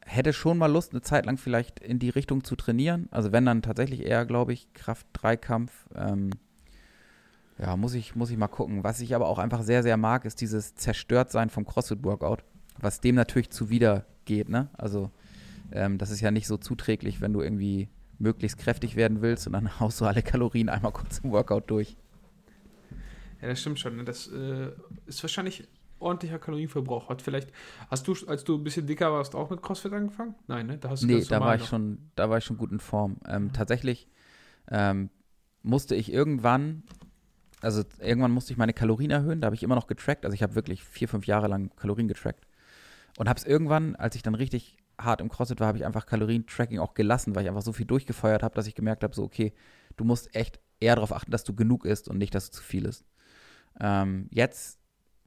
hätte 0.00 0.32
schon 0.32 0.58
mal 0.58 0.70
Lust, 0.70 0.92
eine 0.92 1.02
Zeit 1.02 1.26
lang 1.26 1.38
vielleicht 1.38 1.80
in 1.80 1.98
die 1.98 2.10
Richtung 2.10 2.44
zu 2.44 2.54
trainieren. 2.54 3.08
Also 3.10 3.32
wenn 3.32 3.44
dann 3.44 3.62
tatsächlich 3.62 4.04
eher, 4.04 4.24
glaube 4.26 4.52
ich, 4.52 4.72
Kraft-3-Kampf. 4.74 5.72
Ähm, 5.94 6.30
ja, 7.58 7.76
muss 7.76 7.94
ich, 7.94 8.14
muss 8.14 8.30
ich 8.30 8.36
mal 8.36 8.48
gucken. 8.48 8.84
Was 8.84 9.00
ich 9.00 9.14
aber 9.14 9.26
auch 9.26 9.38
einfach 9.38 9.62
sehr, 9.62 9.82
sehr 9.82 9.96
mag, 9.96 10.24
ist 10.24 10.40
dieses 10.40 10.76
Zerstörtsein 10.76 11.50
vom 11.50 11.66
CrossFit-Workout. 11.66 12.44
Was 12.78 13.00
dem 13.00 13.14
natürlich 13.16 13.50
zuwider 13.50 14.04
geht, 14.24 14.48
ne? 14.48 14.68
Also, 14.76 15.10
ähm, 15.72 15.98
das 15.98 16.10
ist 16.10 16.20
ja 16.20 16.30
nicht 16.30 16.46
so 16.46 16.56
zuträglich, 16.56 17.20
wenn 17.20 17.32
du 17.32 17.40
irgendwie 17.40 17.88
möglichst 18.18 18.58
kräftig 18.58 18.96
werden 18.96 19.22
willst 19.22 19.46
und 19.46 19.52
dann 19.52 19.80
haust 19.80 20.00
du 20.00 20.04
alle 20.04 20.22
Kalorien 20.22 20.68
einmal 20.68 20.92
kurz 20.92 21.18
im 21.18 21.32
Workout 21.32 21.70
durch. 21.70 21.96
Ja, 23.40 23.48
das 23.48 23.60
stimmt 23.60 23.78
schon. 23.78 23.96
Ne? 23.96 24.04
Das 24.04 24.28
äh, 24.28 24.70
ist 25.06 25.22
wahrscheinlich 25.22 25.68
ordentlicher 25.98 26.38
Kalorienverbrauch. 26.38 27.08
Hat 27.08 27.22
vielleicht, 27.22 27.52
hast 27.90 28.06
du, 28.08 28.14
als 28.26 28.44
du 28.44 28.56
ein 28.56 28.64
bisschen 28.64 28.86
dicker 28.86 29.12
warst, 29.12 29.34
auch 29.34 29.50
mit 29.50 29.62
CrossFit 29.62 29.92
angefangen? 29.92 30.34
Nein, 30.46 30.66
ne? 30.66 30.78
Da 30.78 30.90
hast 30.90 31.02
du 31.02 31.06
nee, 31.06 31.22
da 31.22 31.40
war 31.40 31.54
ich 31.54 31.64
schon, 31.64 32.10
da 32.14 32.30
war 32.30 32.38
ich 32.38 32.44
schon 32.44 32.56
gut 32.56 32.72
in 32.72 32.80
Form. 32.80 33.16
Ähm, 33.26 33.44
mhm. 33.44 33.52
Tatsächlich 33.52 34.08
ähm, 34.70 35.10
musste 35.62 35.94
ich 35.94 36.12
irgendwann, 36.12 36.82
also 37.60 37.82
irgendwann 38.00 38.30
musste 38.30 38.52
ich 38.52 38.58
meine 38.58 38.72
Kalorien 38.72 39.10
erhöhen. 39.10 39.40
Da 39.40 39.46
habe 39.46 39.56
ich 39.56 39.62
immer 39.62 39.74
noch 39.74 39.86
getrackt. 39.86 40.24
Also 40.24 40.34
ich 40.34 40.42
habe 40.42 40.54
wirklich 40.54 40.82
vier, 40.82 41.08
fünf 41.08 41.26
Jahre 41.26 41.48
lang 41.48 41.70
Kalorien 41.76 42.08
getrackt. 42.08 42.46
Und 43.18 43.28
habe 43.28 43.38
es 43.38 43.46
irgendwann, 43.46 43.96
als 43.96 44.14
ich 44.16 44.22
dann 44.22 44.34
richtig 44.34 44.76
hart 44.98 45.20
im 45.20 45.28
CrossFit 45.28 45.60
war, 45.60 45.68
habe 45.68 45.78
ich 45.78 45.86
einfach 45.86 46.06
Kalorien-Tracking 46.06 46.78
auch 46.78 46.94
gelassen, 46.94 47.34
weil 47.34 47.44
ich 47.44 47.48
einfach 47.48 47.62
so 47.62 47.72
viel 47.72 47.86
durchgefeuert 47.86 48.42
habe, 48.42 48.54
dass 48.54 48.66
ich 48.66 48.74
gemerkt 48.74 49.04
habe, 49.04 49.14
so 49.14 49.24
okay, 49.24 49.52
du 49.96 50.04
musst 50.04 50.34
echt 50.34 50.60
eher 50.80 50.94
darauf 50.94 51.12
achten, 51.12 51.30
dass 51.30 51.44
du 51.44 51.54
genug 51.54 51.84
isst 51.84 52.08
und 52.08 52.18
nicht, 52.18 52.34
dass 52.34 52.44
es 52.44 52.50
zu 52.50 52.62
viel 52.62 52.84
ist. 52.84 53.04
Ähm, 53.80 54.28
jetzt 54.30 54.78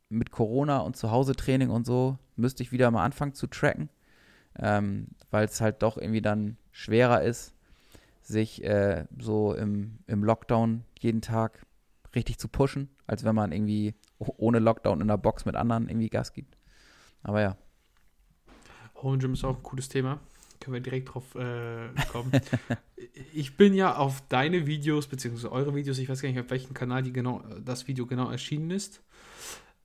mit 0.09 0.31
Corona 0.31 0.79
und 0.79 0.97
Zuhause-Training 0.97 1.69
und 1.69 1.85
so 1.85 2.17
müsste 2.35 2.63
ich 2.63 2.71
wieder 2.71 2.89
mal 2.89 3.05
anfangen 3.05 3.33
zu 3.33 3.47
tracken, 3.47 3.89
ähm, 4.57 5.09
weil 5.29 5.45
es 5.45 5.61
halt 5.61 5.83
doch 5.83 5.97
irgendwie 5.97 6.21
dann 6.21 6.57
schwerer 6.71 7.21
ist, 7.23 7.53
sich 8.21 8.63
äh, 8.63 9.05
so 9.19 9.53
im, 9.53 9.99
im 10.07 10.23
Lockdown 10.23 10.83
jeden 10.99 11.21
Tag 11.21 11.65
richtig 12.15 12.39
zu 12.39 12.47
pushen, 12.47 12.89
als 13.05 13.23
wenn 13.23 13.35
man 13.35 13.51
irgendwie 13.51 13.93
ohne 14.17 14.59
Lockdown 14.59 15.01
in 15.01 15.07
der 15.07 15.17
Box 15.17 15.45
mit 15.45 15.55
anderen 15.55 15.87
irgendwie 15.89 16.09
Gas 16.09 16.33
gibt. 16.33 16.57
Aber 17.23 17.41
ja. 17.41 17.57
Home 19.01 19.17
Gym 19.17 19.33
ist 19.33 19.43
auch 19.43 19.57
ein 19.57 19.63
cooles 19.63 19.89
Thema. 19.89 20.19
Können 20.59 20.73
wir 20.73 20.81
direkt 20.81 21.13
drauf 21.13 21.35
äh, 21.35 21.89
kommen. 22.11 22.31
ich 23.33 23.55
bin 23.55 23.73
ja 23.73 23.95
auf 23.95 24.21
deine 24.27 24.67
Videos, 24.67 25.07
beziehungsweise 25.07 25.51
eure 25.51 25.73
Videos, 25.73 25.97
ich 25.99 26.09
weiß 26.09 26.21
gar 26.21 26.29
nicht, 26.29 26.39
auf 26.39 26.49
welchem 26.49 26.73
Kanal 26.73 27.03
die 27.03 27.13
genau, 27.13 27.41
das 27.63 27.87
Video 27.87 28.05
genau 28.05 28.29
erschienen 28.29 28.71
ist, 28.71 29.01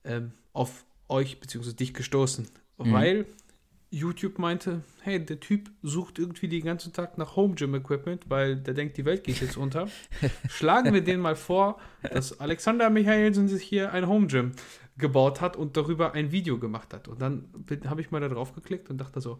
ähm, 0.03 0.31
auf 0.51 0.83
euch 1.07 1.39
beziehungsweise 1.39 1.75
dich 1.75 1.93
gestoßen. 1.93 2.47
Mhm. 2.77 2.91
Weil 2.91 3.25
YouTube 3.89 4.39
meinte, 4.39 4.81
hey, 5.01 5.23
der 5.23 5.39
Typ 5.39 5.69
sucht 5.81 6.19
irgendwie 6.19 6.49
den 6.49 6.65
ganzen 6.65 6.91
Tag 6.91 7.17
nach 7.17 7.37
Home 7.37 7.55
Gym 7.55 7.75
Equipment, 7.75 8.29
weil 8.29 8.57
der 8.57 8.73
denkt, 8.73 8.97
die 8.97 9.05
Welt 9.05 9.23
geht 9.23 9.39
jetzt 9.39 9.55
unter. 9.55 9.87
Schlagen 10.49 10.93
wir 10.93 11.01
den 11.01 11.21
mal 11.21 11.37
vor, 11.37 11.79
dass 12.01 12.39
Alexander 12.41 12.89
Michaelsen 12.89 13.47
sich 13.47 13.63
hier 13.63 13.93
ein 13.93 14.07
Home 14.07 14.27
Gym 14.27 14.51
gebaut 14.97 15.41
hat 15.41 15.57
und 15.57 15.75
darüber 15.77 16.13
ein 16.13 16.31
Video 16.31 16.57
gemacht 16.57 16.93
hat. 16.93 17.07
Und 17.07 17.21
dann 17.21 17.49
habe 17.87 18.01
ich 18.01 18.11
mal 18.11 18.21
da 18.21 18.29
drauf 18.29 18.53
geklickt 18.53 18.89
und 18.89 18.97
dachte 18.97 19.19
so, 19.21 19.39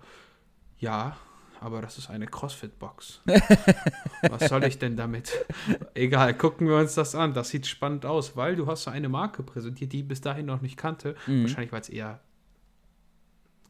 ja, 0.77 1.15
aber 1.61 1.81
das 1.81 1.97
ist 1.97 2.09
eine 2.09 2.27
CrossFit-Box. 2.27 3.21
Was 4.29 4.49
soll 4.49 4.63
ich 4.65 4.77
denn 4.77 4.97
damit? 4.97 5.45
Egal, 5.93 6.33
gucken 6.33 6.67
wir 6.67 6.77
uns 6.77 6.95
das 6.95 7.15
an. 7.15 7.33
Das 7.33 7.49
sieht 7.49 7.65
spannend 7.65 8.05
aus, 8.05 8.35
weil 8.35 8.55
du 8.55 8.67
hast 8.67 8.83
so 8.83 8.91
eine 8.91 9.07
Marke 9.07 9.43
präsentiert, 9.43 9.93
die 9.93 10.01
ich 10.01 10.07
bis 10.07 10.21
dahin 10.21 10.45
noch 10.45 10.61
nicht 10.61 10.77
kannte. 10.77 11.15
Mhm. 11.27 11.43
Wahrscheinlich, 11.43 11.71
weil 11.71 11.81
es 11.81 11.89
eher 11.89 12.19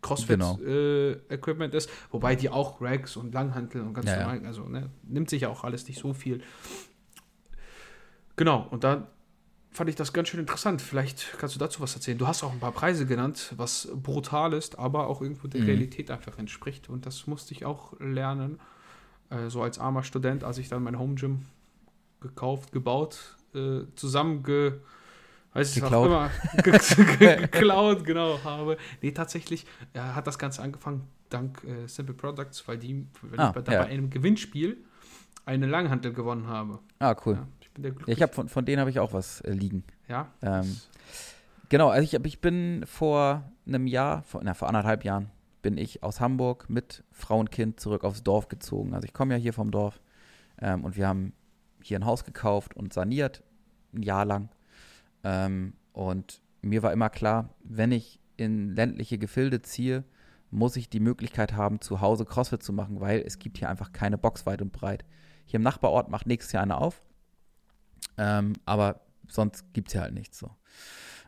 CrossFit-Equipment 0.01 1.71
genau. 1.71 1.73
äh, 1.73 1.77
ist. 1.77 1.89
Wobei 2.11 2.35
die 2.35 2.49
auch 2.49 2.81
Rags 2.81 3.15
und 3.15 3.33
Langhantel 3.33 3.81
und 3.81 3.93
ganz 3.93 4.07
ja, 4.07 4.19
normal, 4.19 4.45
also 4.45 4.63
ne, 4.67 4.89
nimmt 5.03 5.29
sich 5.29 5.43
ja 5.43 5.49
auch 5.49 5.63
alles 5.63 5.87
nicht 5.87 5.99
so 5.99 6.13
viel. 6.13 6.41
Genau, 8.35 8.67
und 8.69 8.83
dann 8.83 9.07
fand 9.75 9.89
ich 9.89 9.95
das 9.95 10.13
ganz 10.13 10.29
schön 10.29 10.39
interessant. 10.39 10.81
Vielleicht 10.81 11.37
kannst 11.37 11.55
du 11.55 11.59
dazu 11.59 11.81
was 11.81 11.95
erzählen. 11.95 12.17
Du 12.17 12.27
hast 12.27 12.43
auch 12.43 12.51
ein 12.51 12.59
paar 12.59 12.71
Preise 12.71 13.05
genannt, 13.05 13.53
was 13.57 13.89
brutal 13.93 14.53
ist, 14.53 14.79
aber 14.79 15.07
auch 15.07 15.21
irgendwo 15.21 15.47
der 15.47 15.61
mhm. 15.61 15.67
Realität 15.67 16.09
einfach 16.11 16.37
entspricht. 16.37 16.89
Und 16.89 17.05
das 17.05 17.27
musste 17.27 17.53
ich 17.53 17.65
auch 17.65 17.93
lernen, 17.99 18.59
äh, 19.29 19.49
so 19.49 19.61
als 19.61 19.77
armer 19.77 20.03
Student, 20.03 20.43
als 20.43 20.57
ich 20.57 20.69
dann 20.69 20.83
mein 20.83 20.97
Home 20.97 21.15
Gym 21.15 21.45
gekauft, 22.21 22.71
gebaut, 22.71 23.35
äh, 23.53 23.81
zusammenge 23.95 24.79
weiß 25.53 25.75
ich 25.75 25.81
geklaut. 25.81 25.93
auch 25.93 26.05
immer 26.05 26.31
geklaut, 27.19 28.03
genau, 28.03 28.39
habe. 28.43 28.77
Nee, 29.01 29.11
tatsächlich 29.11 29.65
äh, 29.93 29.99
hat 29.99 30.27
das 30.27 30.37
Ganze 30.37 30.61
angefangen 30.61 31.07
dank 31.29 31.63
äh, 31.63 31.87
Simple 31.87 32.13
Products, 32.15 32.67
weil 32.67 32.77
die, 32.77 33.07
weil 33.21 33.39
ah, 33.39 33.53
ich 33.55 33.63
bei, 33.63 33.73
ja. 33.73 33.83
bei 33.83 33.89
einem 33.89 34.09
Gewinnspiel 34.09 34.77
eine 35.45 35.67
Langhantel 35.67 36.13
gewonnen 36.13 36.47
habe. 36.47 36.79
Ah, 36.99 37.15
cool. 37.25 37.35
Ja, 37.35 37.47
bin 37.75 37.83
der 37.83 37.93
Ja, 38.07 38.13
ich 38.13 38.21
habe 38.21 38.33
von, 38.33 38.49
von 38.49 38.65
denen 38.65 38.79
habe 38.79 38.89
ich 38.89 38.99
auch 38.99 39.13
was 39.13 39.41
äh, 39.41 39.51
liegen. 39.51 39.83
Ja. 40.07 40.31
Ähm, 40.41 40.77
genau, 41.69 41.89
also 41.89 42.03
ich, 42.03 42.25
ich 42.25 42.41
bin 42.41 42.83
vor 42.87 43.43
einem 43.67 43.85
Jahr, 43.87 44.23
vor, 44.23 44.41
na, 44.43 44.53
vor 44.55 44.67
anderthalb 44.67 45.03
Jahren, 45.03 45.29
bin 45.61 45.77
ich 45.77 46.03
aus 46.03 46.19
Hamburg 46.19 46.69
mit 46.69 47.03
Frau 47.11 47.39
und 47.39 47.51
Kind 47.51 47.79
zurück 47.79 48.03
aufs 48.03 48.23
Dorf 48.23 48.47
gezogen. 48.47 48.93
Also 48.93 49.05
ich 49.05 49.13
komme 49.13 49.35
ja 49.35 49.39
hier 49.39 49.53
vom 49.53 49.71
Dorf 49.71 50.01
ähm, 50.61 50.83
und 50.83 50.95
wir 50.95 51.07
haben 51.07 51.33
hier 51.81 51.99
ein 51.99 52.05
Haus 52.05 52.23
gekauft 52.23 52.75
und 52.75 52.93
saniert, 52.93 53.43
ein 53.93 54.03
Jahr 54.03 54.25
lang. 54.25 54.49
Ähm, 55.23 55.73
und 55.93 56.41
mir 56.61 56.83
war 56.83 56.91
immer 56.93 57.09
klar, 57.09 57.49
wenn 57.63 57.91
ich 57.91 58.19
in 58.37 58.75
ländliche 58.75 59.17
Gefilde 59.17 59.61
ziehe, 59.61 60.03
muss 60.51 60.75
ich 60.75 60.89
die 60.89 60.99
Möglichkeit 60.99 61.53
haben, 61.53 61.81
zu 61.81 62.01
Hause 62.01 62.25
CrossFit 62.25 62.63
zu 62.63 62.73
machen, 62.73 63.01
weil 63.01 63.21
es 63.21 63.39
gibt 63.39 63.57
hier 63.57 63.69
einfach 63.69 63.91
keine 63.91 64.17
Box 64.17 64.45
weit 64.45 64.61
und 64.61 64.71
breit. 64.71 65.03
Hier 65.45 65.57
im 65.57 65.63
Nachbarort 65.63 66.09
macht 66.09 66.27
nächstes 66.27 66.53
Jahr 66.53 66.63
eine 66.63 66.77
auf. 66.77 67.03
Ähm, 68.17 68.53
aber 68.65 69.01
sonst 69.27 69.73
gibt 69.73 69.89
es 69.89 69.93
ja 69.93 70.01
halt 70.01 70.13
nichts 70.13 70.39
so. 70.39 70.51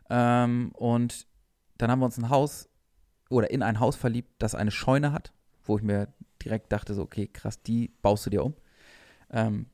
Ähm, 0.09 0.71
und 0.73 1.27
dann 1.77 1.91
haben 1.91 1.99
wir 1.99 2.05
uns 2.05 2.17
ein 2.17 2.29
Haus 2.29 2.69
oder 3.29 3.51
in 3.51 3.61
ein 3.61 3.79
Haus 3.79 3.95
verliebt, 3.95 4.31
das 4.39 4.55
eine 4.55 4.71
Scheune 4.71 5.11
hat, 5.11 5.33
wo 5.63 5.77
ich 5.77 5.83
mir 5.83 6.13
direkt 6.43 6.71
dachte, 6.71 6.93
so, 6.93 7.01
okay, 7.01 7.27
krass, 7.27 7.61
die 7.61 7.91
baust 8.01 8.25
du 8.25 8.29
dir 8.29 8.43
um. 8.43 8.55
Ähm, 9.31 9.67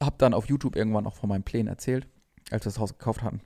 hab 0.00 0.18
dann 0.18 0.34
auf 0.34 0.48
YouTube 0.48 0.76
irgendwann 0.76 1.06
auch 1.06 1.14
von 1.14 1.28
meinen 1.28 1.44
Plänen 1.44 1.68
erzählt, 1.68 2.08
als 2.50 2.64
wir 2.64 2.70
das 2.70 2.78
Haus 2.78 2.98
gekauft 2.98 3.22
hatten 3.22 3.40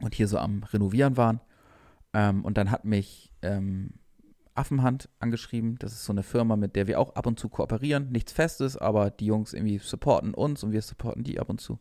und 0.00 0.14
hier 0.14 0.28
so 0.28 0.38
am 0.38 0.64
Renovieren 0.64 1.16
waren. 1.16 1.40
Ähm, 2.12 2.44
und 2.44 2.58
dann 2.58 2.70
hat 2.70 2.84
mich 2.84 3.32
ähm, 3.42 3.94
Affenhand 4.58 5.08
angeschrieben. 5.18 5.76
Das 5.78 5.92
ist 5.92 6.04
so 6.04 6.12
eine 6.12 6.22
Firma, 6.22 6.56
mit 6.56 6.76
der 6.76 6.86
wir 6.86 7.00
auch 7.00 7.14
ab 7.14 7.26
und 7.26 7.38
zu 7.38 7.48
kooperieren. 7.48 8.10
Nichts 8.10 8.32
Festes, 8.32 8.76
aber 8.76 9.10
die 9.10 9.26
Jungs 9.26 9.52
irgendwie 9.52 9.78
supporten 9.78 10.34
uns 10.34 10.62
und 10.62 10.72
wir 10.72 10.82
supporten 10.82 11.24
die 11.24 11.38
ab 11.38 11.48
und 11.48 11.60
zu. 11.60 11.78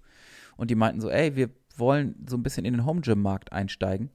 Und 0.58 0.72
die 0.72 0.76
meinten 0.76 1.02
so, 1.02 1.10
ey, 1.10 1.36
wir 1.36 1.50
wollen 1.78 2.16
so 2.28 2.38
ein 2.38 2.44
bisschen 2.44 2.66
in 2.66 2.74
den 2.74 2.86
Home 2.86 3.02
Gym 3.02 3.22
Markt 3.22 3.52
einsteigen. 3.52 4.10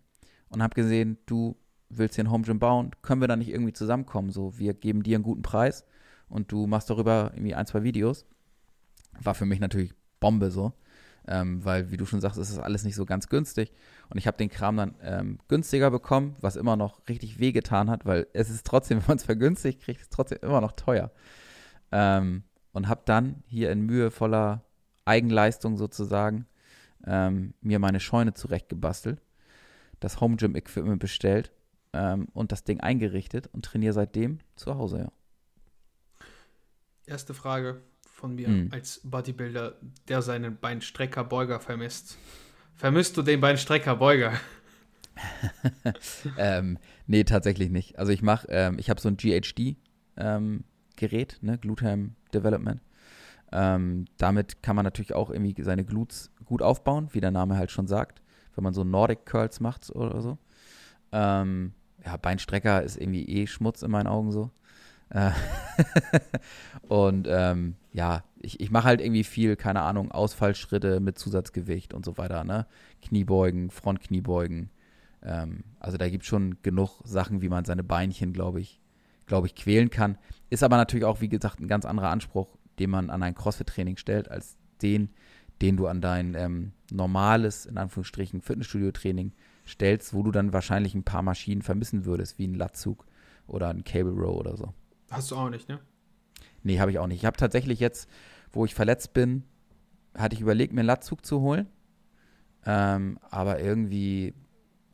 Und 0.48 0.62
hab 0.62 0.74
gesehen, 0.74 1.18
du 1.26 1.56
willst 1.88 2.16
hier 2.16 2.24
ein 2.24 2.30
Home 2.30 2.44
Gym 2.44 2.58
bauen, 2.58 2.90
können 3.02 3.20
wir 3.20 3.28
da 3.28 3.36
nicht 3.36 3.50
irgendwie 3.50 3.72
zusammenkommen? 3.72 4.30
So, 4.30 4.58
wir 4.58 4.74
geben 4.74 5.02
dir 5.02 5.16
einen 5.16 5.24
guten 5.24 5.42
Preis 5.42 5.84
und 6.28 6.50
du 6.52 6.66
machst 6.66 6.90
darüber 6.90 7.32
irgendwie 7.34 7.54
ein, 7.54 7.66
zwei 7.66 7.82
Videos. 7.82 8.26
War 9.20 9.34
für 9.34 9.46
mich 9.46 9.60
natürlich 9.60 9.92
Bombe 10.20 10.50
so 10.50 10.72
ähm, 11.30 11.64
weil, 11.64 11.92
wie 11.92 11.96
du 11.96 12.04
schon 12.04 12.20
sagst, 12.20 12.38
ist 12.38 12.50
das 12.50 12.58
alles 12.58 12.82
nicht 12.82 12.96
so 12.96 13.06
ganz 13.06 13.28
günstig. 13.28 13.72
Und 14.08 14.18
ich 14.18 14.26
habe 14.26 14.36
den 14.36 14.50
Kram 14.50 14.76
dann 14.76 14.96
ähm, 15.00 15.38
günstiger 15.46 15.90
bekommen, 15.90 16.34
was 16.40 16.56
immer 16.56 16.76
noch 16.76 17.08
richtig 17.08 17.38
wehgetan 17.38 17.88
hat, 17.88 18.04
weil 18.04 18.26
es 18.32 18.50
ist 18.50 18.66
trotzdem, 18.66 18.98
wenn 19.00 19.06
man 19.06 19.16
es 19.18 19.24
vergünstigt 19.24 19.80
kriegt, 19.80 20.00
ist 20.00 20.06
es 20.06 20.10
trotzdem 20.10 20.38
immer 20.42 20.60
noch 20.60 20.72
teuer. 20.72 21.12
Ähm, 21.92 22.42
und 22.72 22.88
habe 22.88 23.02
dann 23.04 23.42
hier 23.46 23.70
in 23.70 23.82
mühevoller 23.82 24.64
Eigenleistung 25.04 25.76
sozusagen 25.76 26.46
ähm, 27.06 27.54
mir 27.60 27.78
meine 27.78 28.00
Scheune 28.00 28.34
zurechtgebastelt, 28.34 29.22
das 30.00 30.20
Home 30.20 30.36
Gym 30.36 30.56
Equipment 30.56 30.98
bestellt 30.98 31.52
ähm, 31.92 32.28
und 32.32 32.50
das 32.50 32.64
Ding 32.64 32.80
eingerichtet 32.80 33.48
und 33.52 33.64
trainiere 33.64 33.92
seitdem 33.92 34.38
zu 34.56 34.76
Hause, 34.76 34.98
ja. 34.98 35.12
Erste 37.06 37.34
Frage 37.34 37.82
von 38.20 38.34
mir 38.34 38.48
mhm. 38.48 38.68
als 38.70 39.00
Bodybuilder, 39.02 39.76
der 40.08 40.22
seinen 40.22 40.58
Beinstrecker-Beuger 40.58 41.58
vermisst. 41.58 42.18
Vermisst 42.76 43.16
du 43.16 43.22
den 43.22 43.40
Beinstrecker-Beuger? 43.40 44.32
ähm, 46.38 46.78
nee, 47.06 47.24
tatsächlich 47.24 47.70
nicht. 47.70 47.98
Also 47.98 48.12
ich 48.12 48.22
mache, 48.22 48.46
ähm, 48.50 48.78
ich 48.78 48.90
habe 48.90 49.00
so 49.00 49.08
ein 49.08 49.16
GHD 49.16 49.76
ähm, 50.16 50.64
ne, 51.40 51.58
Glutham 51.58 52.14
Development. 52.32 52.82
Ähm, 53.52 54.04
damit 54.18 54.62
kann 54.62 54.76
man 54.76 54.84
natürlich 54.84 55.14
auch 55.14 55.30
irgendwie 55.30 55.60
seine 55.62 55.84
Glutes 55.84 56.30
gut 56.44 56.62
aufbauen, 56.62 57.08
wie 57.12 57.20
der 57.20 57.32
Name 57.32 57.56
halt 57.56 57.70
schon 57.70 57.86
sagt, 57.86 58.22
wenn 58.54 58.62
man 58.62 58.74
so 58.74 58.84
Nordic 58.84 59.24
Curls 59.24 59.60
macht 59.60 59.90
oder 59.90 60.20
so. 60.20 60.38
Ähm, 61.10 61.72
ja, 62.04 62.16
Beinstrecker 62.16 62.82
ist 62.82 62.96
irgendwie 62.96 63.24
eh 63.28 63.46
Schmutz 63.46 63.82
in 63.82 63.90
meinen 63.90 64.06
Augen 64.06 64.30
so. 64.30 64.50
Äh, 65.10 65.30
und 66.88 67.26
ähm, 67.28 67.74
ja, 67.92 68.24
ich, 68.40 68.60
ich 68.60 68.70
mache 68.70 68.84
halt 68.84 69.00
irgendwie 69.00 69.24
viel, 69.24 69.56
keine 69.56 69.82
Ahnung, 69.82 70.10
Ausfallschritte 70.10 71.00
mit 71.00 71.18
Zusatzgewicht 71.18 71.92
und 71.92 72.04
so 72.04 72.16
weiter, 72.16 72.44
ne? 72.44 72.66
Kniebeugen, 73.02 73.70
Frontkniebeugen. 73.70 74.70
Ähm, 75.22 75.64
also 75.78 75.98
da 75.98 76.08
gibt 76.08 76.22
es 76.22 76.28
schon 76.28 76.56
genug 76.62 77.02
Sachen, 77.04 77.42
wie 77.42 77.48
man 77.48 77.64
seine 77.64 77.84
Beinchen, 77.84 78.32
glaube 78.32 78.60
ich, 78.60 78.80
glaube 79.26 79.46
ich, 79.46 79.54
quälen 79.54 79.90
kann. 79.90 80.16
Ist 80.48 80.62
aber 80.62 80.76
natürlich 80.76 81.04
auch, 81.04 81.20
wie 81.20 81.28
gesagt, 81.28 81.60
ein 81.60 81.68
ganz 81.68 81.84
anderer 81.84 82.10
Anspruch, 82.10 82.56
den 82.78 82.90
man 82.90 83.10
an 83.10 83.22
ein 83.22 83.34
CrossFit-Training 83.34 83.96
stellt, 83.96 84.30
als 84.30 84.56
den, 84.80 85.10
den 85.60 85.76
du 85.76 85.86
an 85.86 86.00
dein 86.00 86.34
ähm, 86.34 86.72
normales, 86.90 87.66
in 87.66 87.76
Anführungsstrichen, 87.76 88.40
Fitnessstudio-Training 88.40 89.32
stellst, 89.66 90.14
wo 90.14 90.22
du 90.22 90.30
dann 90.30 90.52
wahrscheinlich 90.52 90.94
ein 90.94 91.04
paar 91.04 91.22
Maschinen 91.22 91.62
vermissen 91.62 92.04
würdest, 92.04 92.38
wie 92.38 92.46
ein 92.46 92.54
Latzug 92.54 93.06
oder 93.46 93.68
ein 93.68 93.84
Cable 93.84 94.12
Row 94.12 94.36
oder 94.36 94.56
so. 94.56 94.72
Hast 95.10 95.30
du 95.30 95.36
auch 95.36 95.50
nicht, 95.50 95.68
ne? 95.68 95.80
Nee, 96.62 96.78
habe 96.78 96.90
ich 96.90 96.98
auch 96.98 97.06
nicht. 97.06 97.18
Ich 97.18 97.24
habe 97.24 97.36
tatsächlich 97.36 97.80
jetzt, 97.80 98.08
wo 98.52 98.64
ich 98.64 98.74
verletzt 98.74 99.12
bin, 99.12 99.44
hatte 100.16 100.34
ich 100.34 100.40
überlegt, 100.40 100.72
mir 100.72 100.80
einen 100.80 100.86
Latzug 100.86 101.24
zu 101.24 101.40
holen. 101.40 101.66
Ähm, 102.66 103.18
aber 103.30 103.60
irgendwie, 103.60 104.34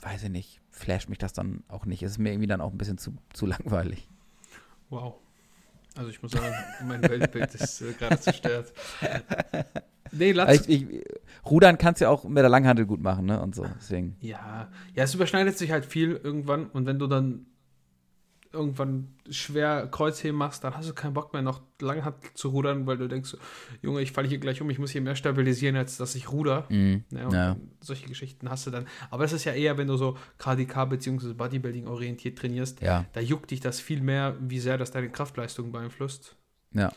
weiß 0.03 0.25
ich 0.25 0.31
nicht, 0.31 0.61
flasht 0.71 1.09
mich 1.09 1.19
das 1.19 1.33
dann 1.33 1.65
auch 1.69 1.85
nicht. 1.87 2.03
Es 2.03 2.13
ist 2.13 2.19
mir 2.19 2.31
irgendwie 2.31 2.47
dann 2.47 2.61
auch 2.61 2.71
ein 2.71 2.79
bisschen 2.79 2.99
zu, 2.99 3.15
zu 3.33 3.47
langweilig. 3.47 4.09
Wow. 4.89 5.15
Also 5.97 6.11
ich 6.11 6.23
muss 6.23 6.33
sagen, 6.33 6.55
mein 6.87 7.03
Weltbild 7.03 7.55
ist 7.55 7.81
äh, 7.81 7.93
gerade 7.93 8.21
zerstört. 8.21 8.73
Nee, 10.13 10.33
Latzug. 10.33 10.69
Ich, 10.69 10.83
ich, 10.83 11.05
Rudern 11.45 11.79
kannst 11.79 12.01
du 12.01 12.05
ja 12.05 12.11
auch 12.11 12.25
mit 12.25 12.39
der 12.39 12.49
Langhandel 12.49 12.87
gut 12.87 13.01
machen, 13.01 13.27
ne? 13.27 13.41
Und 13.41 13.55
so. 13.55 13.67
Deswegen. 13.79 14.17
Ja. 14.21 14.71
Ja, 14.95 15.05
es 15.05 15.15
überschneidet 15.15 15.59
sich 15.59 15.73
halt 15.73 15.87
viel 15.87 16.13
irgendwann 16.23 16.67
und 16.67 16.87
wenn 16.87 16.99
du 16.99 17.07
dann 17.07 17.47
irgendwann 18.53 19.15
schwer 19.29 19.87
Kreuzheben 19.87 20.37
machst, 20.37 20.65
dann 20.65 20.77
hast 20.77 20.89
du 20.89 20.95
keinen 20.95 21.15
Bock 21.15 21.33
mehr 21.33 21.43
noch 21.43 21.63
lang 21.81 22.15
zu 22.35 22.49
rudern, 22.49 22.87
weil 22.87 22.97
du 22.97 23.09
denkst, 23.09 23.37
Junge, 23.83 24.01
ich 24.01 24.13
falle 24.13 24.29
hier 24.29 24.39
gleich 24.39 24.61
um, 24.61 24.71
ich 24.71 24.79
muss 24.79 24.91
hier 24.91 25.01
mehr 25.01 25.17
stabilisieren, 25.17 25.77
als 25.77 25.97
dass 25.97 26.15
ich 26.15 26.31
ruder. 26.31 26.67
Mm, 26.71 27.05
ja, 27.11 27.29
ja. 27.31 27.57
Solche 27.81 28.07
Geschichten 28.07 28.51
hast 28.51 28.67
du 28.67 28.71
dann. 28.71 28.87
Aber 29.11 29.25
es 29.25 29.33
ist 29.33 29.45
ja 29.45 29.53
eher, 29.53 29.79
wenn 29.79 29.89
du 29.89 29.97
so 29.97 30.17
KDK 30.39 30.89
bzw. 30.89 31.35
Bodybuilding 31.35 31.87
orientiert 31.87 32.39
trainierst, 32.39 32.81
ja. 32.83 33.05
da 33.13 33.21
juckt 33.21 33.51
dich 33.51 33.61
das 33.61 33.81
viel 33.81 34.01
mehr, 34.01 34.37
wie 34.41 34.61
sehr 34.61 34.79
das 34.79 34.91
deine 34.91 35.11
Kraftleistung 35.11 35.73
beeinflusst. 35.73 36.37
Ja. 36.73 36.93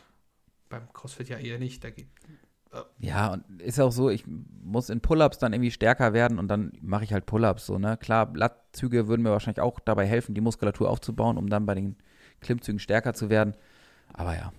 Beim 0.69 0.91
CrossFit 0.93 1.29
ja 1.29 1.37
eher 1.37 1.57
nicht. 1.57 1.83
Da 1.83 1.89
geht, 1.89 2.07
ja, 2.99 3.33
und 3.33 3.61
ist 3.61 3.79
auch 3.79 3.91
so, 3.91 4.09
ich 4.09 4.25
muss 4.27 4.89
in 4.89 5.01
Pull-Ups 5.01 5.39
dann 5.39 5.53
irgendwie 5.53 5.71
stärker 5.71 6.13
werden 6.13 6.37
und 6.37 6.47
dann 6.47 6.71
mache 6.81 7.03
ich 7.03 7.13
halt 7.13 7.25
Pull-Ups 7.25 7.65
so, 7.65 7.79
ne? 7.79 7.97
Klar, 7.97 8.31
Lattzüge 8.33 9.07
würden 9.07 9.23
mir 9.23 9.31
wahrscheinlich 9.31 9.61
auch 9.61 9.79
dabei 9.79 10.05
helfen, 10.05 10.35
die 10.35 10.41
Muskulatur 10.41 10.89
aufzubauen, 10.89 11.37
um 11.37 11.49
dann 11.49 11.65
bei 11.65 11.73
den 11.73 11.95
Klimmzügen 12.41 12.79
stärker 12.79 13.13
zu 13.13 13.29
werden. 13.29 13.55
Aber 14.13 14.35
ja. 14.35 14.53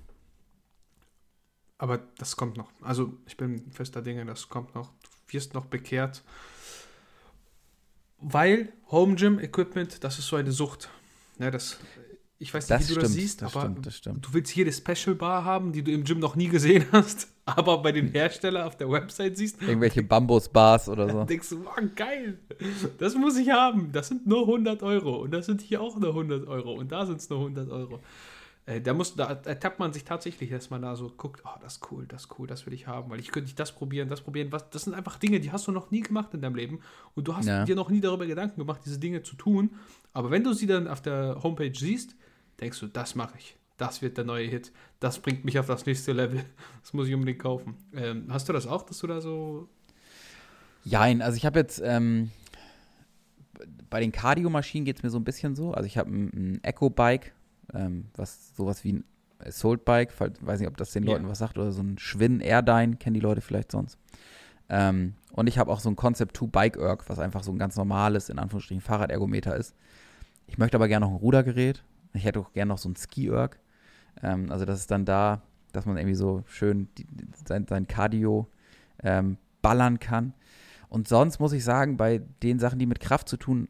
Aber 1.78 1.98
das 2.18 2.36
kommt 2.36 2.56
noch. 2.56 2.70
Also 2.82 3.14
ich 3.26 3.36
bin 3.36 3.70
fester 3.70 4.02
Dinge, 4.02 4.26
das 4.26 4.48
kommt 4.48 4.74
noch. 4.74 4.90
Du 5.02 5.34
wirst 5.34 5.54
noch 5.54 5.66
bekehrt. 5.66 6.22
Weil 8.18 8.72
Home 8.90 9.14
Gym 9.14 9.38
Equipment, 9.38 10.02
das 10.04 10.18
ist 10.18 10.26
so 10.26 10.36
eine 10.36 10.52
Sucht. 10.52 10.90
Ja, 11.38 11.50
das 11.50 11.78
ich 12.42 12.52
weiß 12.54 12.68
nicht, 12.68 12.80
das 12.80 12.88
wie 12.88 12.94
du 12.94 13.00
stimmt, 13.00 13.04
das 13.04 13.12
siehst, 13.12 13.42
das 13.42 13.54
aber 13.54 13.66
stimmt, 13.66 13.86
das 13.86 13.96
stimmt. 13.96 14.26
du 14.26 14.32
willst 14.34 14.56
jede 14.56 14.72
Special 14.72 15.14
Bar 15.14 15.44
haben, 15.44 15.72
die 15.72 15.82
du 15.84 15.92
im 15.92 16.04
Gym 16.04 16.18
noch 16.18 16.36
nie 16.36 16.48
gesehen 16.48 16.86
hast, 16.90 17.28
aber 17.44 17.78
bei 17.82 17.92
den 17.92 18.08
Herstellern 18.08 18.66
auf 18.66 18.76
der 18.76 18.90
Website 18.90 19.36
siehst. 19.36 19.60
Irgendwelche 19.62 20.02
Bambus-Bars 20.02 20.88
oder 20.88 21.08
so. 21.10 21.24
Denkst 21.28 21.50
du, 21.50 21.64
wow, 21.64 21.76
geil, 21.94 22.38
das 22.98 23.14
muss 23.14 23.36
ich 23.36 23.50
haben. 23.50 23.92
Das 23.92 24.08
sind 24.08 24.26
nur 24.26 24.40
100 24.42 24.82
Euro 24.82 25.16
und 25.18 25.32
das 25.32 25.46
sind 25.46 25.60
hier 25.60 25.80
auch 25.82 25.98
nur 25.98 26.10
100 26.10 26.48
Euro 26.48 26.72
und 26.72 26.90
da 26.90 27.04
sind 27.06 27.20
es 27.20 27.28
nur 27.28 27.40
100 27.40 27.68
Euro. 27.70 28.00
Äh, 28.66 28.80
da, 28.80 28.92
muss, 28.94 29.16
da 29.16 29.24
ertappt 29.44 29.78
man 29.78 29.92
sich 29.92 30.04
tatsächlich, 30.04 30.50
dass 30.50 30.70
man 30.70 30.82
da 30.82 30.94
so 30.94 31.10
guckt, 31.10 31.42
oh, 31.44 31.58
das 31.62 31.74
ist 31.76 31.90
cool, 31.90 32.06
das 32.06 32.22
ist 32.22 32.38
cool, 32.38 32.46
das 32.46 32.66
will 32.66 32.72
ich 32.72 32.86
haben, 32.86 33.10
weil 33.10 33.18
ich 33.18 33.30
könnte 33.32 33.46
nicht 33.46 33.58
das 33.58 33.72
probieren, 33.72 34.08
das 34.08 34.20
probieren. 34.20 34.52
Was, 34.52 34.68
das 34.70 34.82
sind 34.84 34.94
einfach 34.94 35.18
Dinge, 35.18 35.40
die 35.40 35.50
hast 35.50 35.66
du 35.66 35.72
noch 35.72 35.90
nie 35.90 36.00
gemacht 36.00 36.32
in 36.34 36.40
deinem 36.42 36.54
Leben 36.56 36.80
und 37.14 37.26
du 37.26 37.36
hast 37.36 37.46
Ja. 37.46 37.64
dir 37.64 37.74
noch 37.74 37.90
nie 37.90 38.00
darüber 38.00 38.26
Gedanken 38.26 38.60
gemacht, 38.60 38.82
diese 38.84 38.98
Dinge 38.98 39.22
zu 39.22 39.34
tun. 39.36 39.70
Aber 40.12 40.30
wenn 40.30 40.44
du 40.44 40.52
sie 40.52 40.66
dann 40.66 40.88
auf 40.88 41.00
der 41.00 41.42
Homepage 41.42 41.72
siehst, 41.74 42.14
denkst 42.60 42.80
du, 42.80 42.86
das 42.86 43.14
mache 43.14 43.34
ich. 43.38 43.56
Das 43.76 44.02
wird 44.02 44.16
der 44.18 44.24
neue 44.24 44.46
Hit. 44.46 44.72
Das 45.00 45.18
bringt 45.20 45.44
mich 45.44 45.58
auf 45.58 45.66
das 45.66 45.86
nächste 45.86 46.12
Level. 46.12 46.44
Das 46.82 46.92
muss 46.92 47.08
ich 47.08 47.14
unbedingt 47.14 47.38
kaufen. 47.40 47.76
Ähm, 47.94 48.26
hast 48.30 48.48
du 48.48 48.52
das 48.52 48.66
auch, 48.66 48.82
dass 48.82 48.98
du 48.98 49.06
da 49.06 49.20
so. 49.20 49.68
Jein, 50.84 51.22
also 51.22 51.36
ich 51.36 51.44
habe 51.46 51.58
jetzt 51.58 51.80
ähm, 51.84 52.30
bei 53.90 54.00
den 54.00 54.12
Cardio-Maschinen 54.12 54.84
geht 54.84 54.96
es 54.98 55.02
mir 55.02 55.10
so 55.10 55.18
ein 55.18 55.24
bisschen 55.24 55.54
so. 55.54 55.72
Also 55.72 55.86
ich 55.86 55.98
habe 55.98 56.10
ein, 56.10 56.30
ein 56.34 56.64
Echo-Bike, 56.64 57.32
ähm, 57.74 58.06
was 58.16 58.54
sowas 58.56 58.84
wie 58.84 58.94
ein 58.94 59.04
Assault-Bike, 59.38 60.12
falls- 60.12 60.44
weiß 60.44 60.60
nicht, 60.60 60.68
ob 60.68 60.76
das 60.76 60.92
den. 60.92 61.04
Leuten 61.04 61.28
was 61.28 61.38
sagt, 61.38 61.58
oder 61.58 61.72
so 61.72 61.82
ein 61.82 61.98
Schwinn 61.98 62.40
Airdyne, 62.40 62.96
kennen 62.96 63.14
die 63.14 63.20
Leute 63.20 63.40
vielleicht 63.40 63.72
sonst. 63.72 63.98
Ähm, 64.68 65.14
und 65.32 65.48
ich 65.48 65.58
habe 65.58 65.70
auch 65.70 65.80
so 65.80 65.88
ein 65.88 65.96
Concept 65.96 66.36
2 66.36 66.46
Bike 66.46 66.76
Erg, 66.76 67.08
was 67.08 67.18
einfach 67.18 67.42
so 67.42 67.50
ein 67.52 67.58
ganz 67.58 67.76
normales, 67.76 68.28
in 68.28 68.38
Anführungsstrichen, 68.38 68.80
Fahrradergometer 68.82 69.56
ist. 69.56 69.74
Ich 70.46 70.58
möchte 70.58 70.76
aber 70.76 70.88
gerne 70.88 71.06
noch 71.06 71.12
ein 71.12 71.18
Rudergerät. 71.18 71.82
Ich 72.12 72.24
hätte 72.24 72.40
auch 72.40 72.52
gerne 72.52 72.70
noch 72.70 72.78
so 72.78 72.88
ein 72.88 72.96
Ski-Erg. 72.96 73.58
Ähm, 74.22 74.50
also 74.50 74.64
das 74.64 74.80
ist 74.80 74.90
dann 74.90 75.04
da, 75.04 75.42
dass 75.72 75.86
man 75.86 75.96
irgendwie 75.96 76.16
so 76.16 76.42
schön 76.46 76.88
die, 76.98 77.06
sein, 77.46 77.66
sein 77.68 77.86
Cardio 77.86 78.48
ähm, 79.02 79.36
ballern 79.62 79.98
kann. 79.98 80.34
Und 80.88 81.06
sonst 81.06 81.38
muss 81.38 81.52
ich 81.52 81.64
sagen, 81.64 81.96
bei 81.96 82.18
den 82.42 82.58
Sachen, 82.58 82.78
die 82.78 82.86
mit 82.86 83.00
Kraft 83.00 83.28
zu 83.28 83.36
tun 83.36 83.68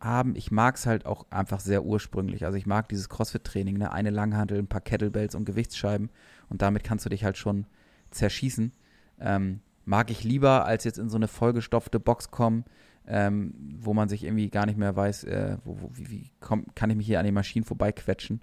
haben, 0.00 0.34
ich 0.36 0.50
mag 0.50 0.76
es 0.76 0.86
halt 0.86 1.06
auch 1.06 1.26
einfach 1.30 1.60
sehr 1.60 1.84
ursprünglich. 1.84 2.44
Also 2.44 2.56
ich 2.56 2.66
mag 2.66 2.88
dieses 2.88 3.08
CrossFit-Training, 3.08 3.78
ne? 3.78 3.92
eine 3.92 4.10
Langhantel, 4.10 4.58
ein 4.58 4.66
paar 4.66 4.80
Kettlebells 4.80 5.34
und 5.34 5.44
Gewichtsscheiben 5.44 6.10
und 6.48 6.62
damit 6.62 6.84
kannst 6.84 7.04
du 7.04 7.10
dich 7.10 7.24
halt 7.24 7.36
schon 7.36 7.66
zerschießen. 8.10 8.72
Ähm, 9.20 9.60
mag 9.84 10.10
ich 10.10 10.24
lieber, 10.24 10.64
als 10.64 10.84
jetzt 10.84 10.98
in 10.98 11.08
so 11.08 11.16
eine 11.16 11.28
vollgestopfte 11.28 12.00
Box 12.00 12.30
kommen, 12.30 12.64
ähm, 13.06 13.54
wo 13.80 13.94
man 13.94 14.08
sich 14.08 14.24
irgendwie 14.24 14.48
gar 14.48 14.66
nicht 14.66 14.78
mehr 14.78 14.94
weiß, 14.96 15.24
äh, 15.24 15.58
wo, 15.64 15.80
wo, 15.80 15.90
wie, 15.94 16.10
wie 16.10 16.30
komm, 16.40 16.66
kann 16.74 16.90
ich 16.90 16.96
mich 16.96 17.06
hier 17.06 17.18
an 17.18 17.24
den 17.24 17.34
Maschinen 17.34 17.64
vorbeiquetschen. 17.64 18.40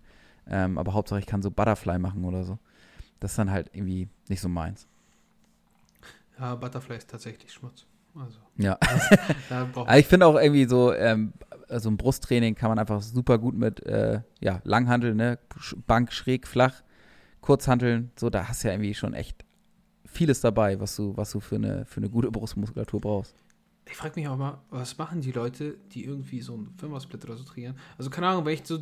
Ähm, 0.47 0.77
aber 0.77 0.93
Hauptsache 0.93 1.19
ich 1.19 1.25
kann 1.25 1.41
so 1.41 1.51
Butterfly 1.51 1.99
machen 1.99 2.25
oder 2.25 2.43
so. 2.43 2.59
Das 3.19 3.31
ist 3.31 3.37
dann 3.37 3.51
halt 3.51 3.69
irgendwie 3.73 4.07
nicht 4.27 4.41
so 4.41 4.49
meins. 4.49 4.87
Ja, 6.39 6.55
Butterfly 6.55 6.97
ist 6.97 7.09
tatsächlich 7.09 7.51
Schmutz. 7.53 7.85
Also, 8.15 8.39
Ja. 8.57 8.77
Aber 9.49 9.97
ich 9.97 10.07
finde 10.07 10.25
auch 10.25 10.35
irgendwie 10.35 10.65
so, 10.65 10.93
ähm, 10.93 11.33
so 11.69 11.89
ein 11.89 11.97
Brusttraining 11.97 12.55
kann 12.55 12.69
man 12.69 12.79
einfach 12.79 13.01
super 13.01 13.37
gut 13.37 13.55
mit 13.55 13.85
äh, 13.85 14.21
ja, 14.39 14.59
Langhanteln, 14.63 15.17
ne? 15.17 15.39
Bank 15.87 16.11
schräg, 16.11 16.47
flach, 16.47 16.81
Kurzhanteln, 17.39 18.11
so, 18.17 18.29
da 18.29 18.47
hast 18.47 18.63
du 18.63 18.67
ja 18.67 18.73
irgendwie 18.73 18.93
schon 18.93 19.13
echt 19.13 19.45
vieles 20.05 20.41
dabei, 20.41 20.79
was 20.79 20.95
du, 20.95 21.15
was 21.15 21.31
du 21.31 21.39
für 21.39 21.55
eine, 21.55 21.85
für 21.85 22.01
eine 22.01 22.09
gute 22.09 22.29
Brustmuskulatur 22.31 22.99
brauchst. 22.99 23.35
Ich 23.91 23.97
frage 23.97 24.19
mich 24.19 24.27
auch 24.29 24.37
mal, 24.37 24.57
was 24.69 24.97
machen 24.97 25.19
die 25.21 25.33
Leute, 25.33 25.75
die 25.91 26.05
irgendwie 26.05 26.41
so 26.41 26.53
einen 26.53 26.73
Firma-Split 26.77 27.25
oder 27.25 27.35
so 27.35 27.43
trainieren? 27.43 27.77
Also, 27.97 28.09
keine 28.09 28.27
Ahnung, 28.27 28.45
wenn 28.45 28.53
ich 28.53 28.65
so 28.65 28.79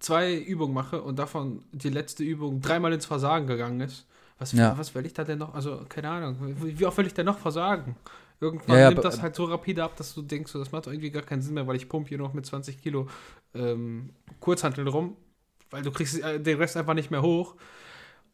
zwei 0.00 0.36
Übungen 0.36 0.74
mache 0.74 1.00
und 1.02 1.18
davon 1.18 1.64
die 1.72 1.88
letzte 1.88 2.22
Übung 2.22 2.60
dreimal 2.60 2.92
ins 2.92 3.06
Versagen 3.06 3.46
gegangen 3.46 3.80
ist, 3.80 4.06
was, 4.38 4.52
Ja. 4.52 4.76
was 4.76 4.94
will 4.94 5.06
ich 5.06 5.14
da 5.14 5.24
denn 5.24 5.38
noch? 5.38 5.54
Also, 5.54 5.84
keine 5.88 6.10
Ahnung, 6.10 6.36
wie, 6.60 6.84
oft 6.84 6.98
will 6.98 7.06
ich 7.06 7.14
denn 7.14 7.26
noch 7.26 7.38
versagen? 7.38 7.96
Irgendwann 8.40 8.74
Ja, 8.74 8.80
ja, 8.82 8.90
nimmt 8.90 9.04
das 9.04 9.22
halt 9.22 9.34
so 9.36 9.44
rapide 9.44 9.84
ab, 9.84 9.96
dass 9.96 10.14
du 10.14 10.20
denkst, 10.20 10.50
so, 10.52 10.58
das 10.58 10.72
macht 10.72 10.88
irgendwie 10.88 11.10
gar 11.10 11.22
keinen 11.22 11.40
Sinn 11.42 11.54
mehr, 11.54 11.66
weil 11.66 11.76
ich 11.76 11.88
pumpe 11.88 12.08
hier 12.10 12.18
noch 12.18 12.34
mit 12.34 12.44
20 12.44 12.82
Kilo 12.82 13.08
ähm, 13.54 14.10
Kurzhanteln 14.40 14.88
rum, 14.88 15.16
weil 15.70 15.82
du 15.82 15.90
kriegst 15.92 16.20
äh, 16.20 16.38
den 16.40 16.58
Rest 16.58 16.76
einfach 16.76 16.94
nicht 16.94 17.10
mehr 17.10 17.22
hoch. 17.22 17.54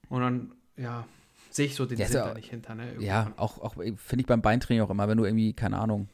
Und 0.09 0.23
dann, 0.23 0.55
ja, 0.77 1.07
sehe 1.59 1.67
ich 1.67 1.75
so 1.75 1.85
den 1.85 1.99
Ja, 1.99 2.07
Sinn 2.07 2.21
da 2.21 2.35
nicht 2.35 2.51
hinter, 2.51 2.75
ne? 2.75 2.95
Ja, 3.01 3.33
auch, 3.37 3.59
auch 3.59 3.75
finde 3.75 4.21
ich 4.21 4.27
beim 4.27 4.41
Beintraining 4.41 4.83
auch 4.83 4.91
immer, 4.91 5.09
wenn 5.09 5.19
du 5.19 5.25
irgendwie, 5.25 5.53
keine 5.53 5.79
Ahnung, 5.79 6.09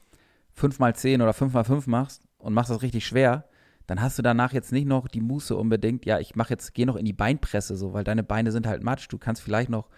5x10 0.59 1.23
oder 1.23 1.33
5x5 1.33 1.89
machst 1.89 2.23
und 2.39 2.55
machst 2.55 2.71
das 2.71 2.83
richtig 2.83 3.07
schwer, 3.07 3.45
dann 3.87 4.01
hast 4.01 4.19
du 4.19 4.23
danach 4.23 4.55
jetzt 4.55 4.73
nicht 4.73 4.87
noch 4.87 5.07
die 5.07 5.21
Muße 5.21 5.55
unbedingt, 5.55 6.07
ja, 6.07 6.19
ich 6.19 6.35
mache 6.35 6.55
jetzt, 6.55 6.73
gehe 6.73 6.87
noch 6.87 6.97
in 6.97 7.05
die 7.05 7.13
Beinpresse, 7.13 7.77
so, 7.77 7.93
weil 7.93 8.05
deine 8.05 8.23
Beine 8.23 8.51
sind 8.53 8.67
halt 8.67 8.83
matsch, 8.83 9.07
du 9.11 9.19
kannst 9.19 9.43
vielleicht 9.43 9.69
noch 9.69 9.89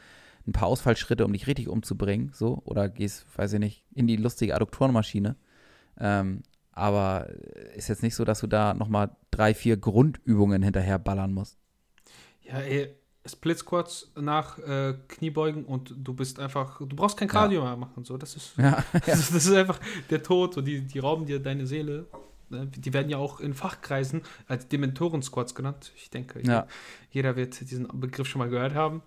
ein 0.47 0.53
paar 0.53 0.67
Ausfallschritte, 0.67 1.25
um 1.25 1.33
dich 1.33 1.47
richtig 1.47 1.69
umzubringen, 1.69 2.33
so, 2.35 2.61
oder 2.65 2.89
gehst, 2.89 3.25
weiß 3.37 3.53
ich 3.55 3.61
nicht, 3.61 3.85
in 3.95 4.07
die 4.07 4.17
lustige 4.17 4.55
Adduktorenmaschine. 4.55 5.37
Ähm, 5.99 6.43
aber 6.73 7.29
ist 7.75 7.89
jetzt 7.89 8.03
nicht 8.03 8.15
so, 8.15 8.25
dass 8.25 8.41
du 8.41 8.47
da 8.47 8.75
nochmal 8.75 9.11
drei, 9.31 9.55
vier 9.55 9.77
Grundübungen 9.77 10.63
hinterher 10.63 10.99
ballern 10.99 11.33
musst. 11.33 11.57
Ja, 12.43 12.59
ey, 12.59 12.95
Split 13.27 13.59
Squats 13.59 14.11
nach 14.17 14.59
äh, 14.59 14.95
Kniebeugen 15.09 15.65
und 15.65 15.95
du 15.97 16.15
bist 16.15 16.39
einfach, 16.39 16.79
du 16.79 16.97
brauchst 16.97 17.17
kein 17.17 17.29
Cardio 17.29 17.61
ja. 17.61 17.69
mehr 17.69 17.77
machen. 17.77 18.05
So, 18.05 18.17
das 18.17 18.37
ist, 18.37 18.53
ja, 18.59 18.83
das, 18.93 19.31
das, 19.31 19.47
ist 19.47 19.53
einfach 19.53 19.81
der 20.11 20.23
Tod. 20.23 20.55
So, 20.55 20.61
die, 20.61 20.81
die 20.81 20.99
rauben 20.99 21.27
dir 21.27 21.41
deine 21.41 21.67
Seele. 21.67 22.07
Ne? 22.49 22.67
Die 22.67 22.93
werden 22.93 23.09
ja 23.11 23.19
auch 23.19 23.41
in 23.41 23.55
Fachkreisen 23.55 24.23
als 24.47 24.69
Dementoren-Squats 24.69 25.55
genannt. 25.55 25.93
Ich 25.97 26.11
denke, 26.11 26.41
ja. 26.47 26.67
jeder 27.11 27.37
wird 27.37 27.61
diesen 27.61 27.89
Begriff 28.01 28.29
schon 28.29 28.39
mal 28.39 28.49
gehört 28.49 28.75
haben. 28.75 29.03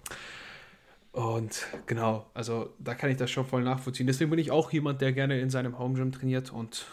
Und 1.11 1.65
genau, 1.85 2.29
also 2.33 2.73
da 2.79 2.93
kann 2.93 3.09
ich 3.09 3.17
das 3.17 3.31
schon 3.31 3.45
voll 3.45 3.63
nachvollziehen. 3.63 4.07
Deswegen 4.07 4.29
bin 4.29 4.39
ich 4.39 4.51
auch 4.51 4.71
jemand, 4.71 5.01
der 5.01 5.11
gerne 5.11 5.39
in 5.39 5.49
seinem 5.49 5.79
Home 5.79 5.95
Gym 5.95 6.11
trainiert 6.11 6.51
und 6.51 6.85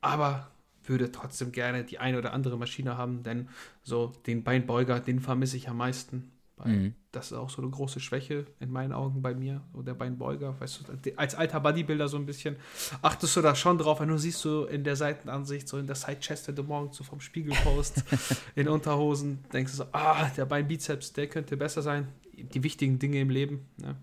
aber 0.00 0.50
würde 0.88 1.12
trotzdem 1.12 1.52
gerne 1.52 1.84
die 1.84 1.98
eine 1.98 2.18
oder 2.18 2.32
andere 2.32 2.56
Maschine 2.56 2.96
haben, 2.96 3.22
denn 3.22 3.48
so 3.82 4.12
den 4.26 4.42
Beinbeuger, 4.42 5.00
den 5.00 5.20
vermisse 5.20 5.56
ich 5.56 5.68
am 5.68 5.76
meisten. 5.76 6.32
Mhm. 6.66 6.94
Das 7.12 7.26
ist 7.26 7.32
auch 7.32 7.50
so 7.50 7.62
eine 7.62 7.70
große 7.70 8.00
Schwäche 8.00 8.46
in 8.60 8.70
meinen 8.70 8.92
Augen 8.92 9.22
bei 9.22 9.34
mir, 9.34 9.62
so 9.72 9.82
der 9.82 9.94
Beinbeuger. 9.94 10.58
Weißt 10.60 10.80
du, 10.88 11.16
als 11.16 11.34
alter 11.34 11.60
Bodybuilder 11.60 12.08
so 12.08 12.16
ein 12.16 12.26
bisschen 12.26 12.56
achtest 13.02 13.36
du 13.36 13.42
da 13.42 13.54
schon 13.54 13.78
drauf, 13.78 14.00
wenn 14.00 14.08
du 14.08 14.18
siehst 14.18 14.40
so 14.40 14.66
in 14.66 14.84
der 14.84 14.96
Seitenansicht, 14.96 15.68
so 15.68 15.78
in 15.78 15.86
der 15.86 15.96
Side-Chest, 15.96 16.48
wenn 16.48 16.56
du 16.56 16.64
morgens 16.64 16.96
so 16.96 17.04
vom 17.04 17.20
Spiegel 17.20 17.54
post, 17.62 18.04
in 18.54 18.68
Unterhosen, 18.68 19.38
denkst 19.52 19.72
du 19.72 19.78
so, 19.78 19.84
ah, 19.92 20.28
der 20.36 20.46
Beinbizeps, 20.46 21.12
der 21.12 21.28
könnte 21.28 21.56
besser 21.56 21.82
sein. 21.82 22.08
Die 22.32 22.62
wichtigen 22.62 22.98
Dinge 22.98 23.20
im 23.20 23.30
Leben. 23.30 23.66
Ne? 23.78 23.96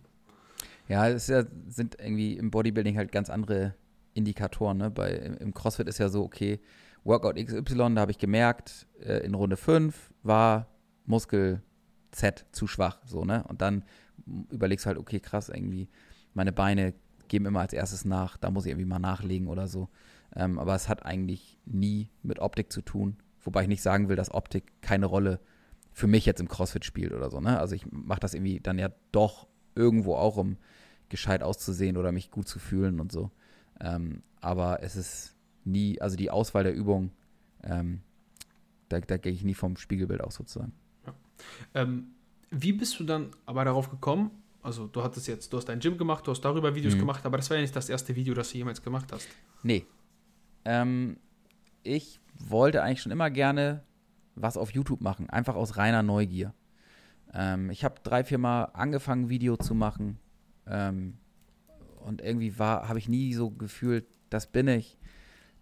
Ja, 0.87 1.07
es 1.07 1.27
ja, 1.27 1.43
sind 1.67 1.97
irgendwie 1.99 2.37
im 2.37 2.51
Bodybuilding 2.51 2.97
halt 2.97 3.11
ganz 3.11 3.29
andere 3.29 3.75
Indikatoren. 4.13 4.77
Ne? 4.77 4.91
Bei, 4.91 5.11
Im 5.11 5.53
CrossFit 5.53 5.87
ist 5.87 5.99
ja 5.99 6.09
so, 6.09 6.23
okay, 6.23 6.59
Workout 7.05 7.35
XY, 7.35 7.93
da 7.95 8.01
habe 8.01 8.11
ich 8.11 8.17
gemerkt, 8.17 8.87
äh, 8.99 9.25
in 9.25 9.35
Runde 9.35 9.57
5 9.57 10.11
war 10.23 10.67
Muskel 11.05 11.61
Z 12.15 12.45
zu 12.51 12.67
schwach, 12.67 12.99
so, 13.05 13.25
ne? 13.25 13.43
Und 13.47 13.61
dann 13.61 13.83
überlegst 14.49 14.85
du 14.85 14.87
halt, 14.87 14.97
okay, 14.97 15.19
krass, 15.19 15.49
irgendwie, 15.49 15.89
meine 16.33 16.51
Beine 16.51 16.93
geben 17.27 17.45
immer 17.45 17.61
als 17.61 17.73
erstes 17.73 18.05
nach, 18.05 18.37
da 18.37 18.49
muss 18.51 18.65
ich 18.65 18.71
irgendwie 18.71 18.87
mal 18.87 18.99
nachlegen 18.99 19.47
oder 19.47 19.67
so. 19.67 19.89
Ähm, 20.35 20.59
aber 20.59 20.75
es 20.75 20.89
hat 20.89 21.05
eigentlich 21.05 21.57
nie 21.65 22.09
mit 22.23 22.39
Optik 22.39 22.71
zu 22.71 22.81
tun, 22.81 23.17
wobei 23.41 23.63
ich 23.63 23.67
nicht 23.67 23.81
sagen 23.81 24.09
will, 24.09 24.15
dass 24.15 24.33
Optik 24.33 24.81
keine 24.81 25.05
Rolle 25.05 25.39
für 25.91 26.07
mich 26.07 26.25
jetzt 26.25 26.41
im 26.41 26.47
CrossFit 26.47 26.85
spielt 26.85 27.13
oder 27.13 27.29
so, 27.29 27.39
ne? 27.39 27.59
Also 27.59 27.75
ich 27.75 27.85
mache 27.91 28.19
das 28.19 28.33
irgendwie 28.33 28.59
dann 28.59 28.79
ja 28.79 28.89
doch 29.11 29.47
irgendwo 29.75 30.15
auch, 30.15 30.37
um 30.37 30.57
gescheit 31.09 31.43
auszusehen 31.43 31.97
oder 31.97 32.11
mich 32.11 32.31
gut 32.31 32.47
zu 32.47 32.59
fühlen 32.59 32.99
und 32.99 33.11
so. 33.11 33.31
Ähm, 33.79 34.23
aber 34.41 34.81
es 34.83 34.95
ist 34.95 35.35
nie, 35.63 35.99
also 36.01 36.15
die 36.15 36.31
Auswahl 36.31 36.63
der 36.63 36.73
Übung, 36.73 37.11
ähm, 37.63 38.01
da, 38.89 38.99
da 38.99 39.17
gehe 39.17 39.31
ich 39.31 39.43
nie 39.43 39.53
vom 39.53 39.77
Spiegelbild 39.77 40.21
aus 40.21 40.35
sozusagen. 40.35 40.73
Ähm, 41.73 42.07
wie 42.51 42.73
bist 42.73 42.99
du 42.99 43.03
dann 43.03 43.31
aber 43.45 43.65
darauf 43.65 43.89
gekommen? 43.89 44.31
Also 44.61 44.87
du 44.87 45.03
hattest 45.03 45.27
jetzt, 45.27 45.53
du 45.53 45.57
hast 45.57 45.65
dein 45.65 45.79
Gym 45.79 45.97
gemacht, 45.97 46.25
du 46.25 46.31
hast 46.31 46.41
darüber 46.41 46.73
Videos 46.73 46.95
mhm. 46.95 46.99
gemacht, 46.99 47.25
aber 47.25 47.37
das 47.37 47.49
war 47.49 47.57
ja 47.57 47.61
nicht 47.61 47.75
das 47.75 47.89
erste 47.89 48.15
Video, 48.15 48.33
das 48.33 48.51
du 48.51 48.57
jemals 48.57 48.81
gemacht 48.81 49.11
hast. 49.11 49.27
Nee. 49.61 49.85
Ähm, 50.63 51.17
ich 51.83 52.19
wollte 52.39 52.81
eigentlich 52.81 53.01
schon 53.01 53.11
immer 53.11 53.29
gerne 53.29 53.83
was 54.35 54.57
auf 54.57 54.71
YouTube 54.71 55.01
machen, 55.01 55.29
einfach 55.29 55.55
aus 55.55 55.77
reiner 55.77 56.03
Neugier. 56.03 56.53
Ähm, 57.33 57.69
ich 57.69 57.83
habe 57.83 57.95
drei, 58.03 58.23
vier 58.23 58.37
Mal 58.37 58.65
angefangen, 58.65 59.29
Video 59.29 59.57
zu 59.57 59.75
machen. 59.75 60.17
Ähm, 60.67 61.17
und 61.99 62.21
irgendwie 62.21 62.57
war, 62.59 62.87
habe 62.87 62.99
ich 62.99 63.07
nie 63.07 63.33
so 63.33 63.51
gefühlt, 63.51 64.05
das 64.29 64.47
bin 64.47 64.67
ich, 64.67 64.97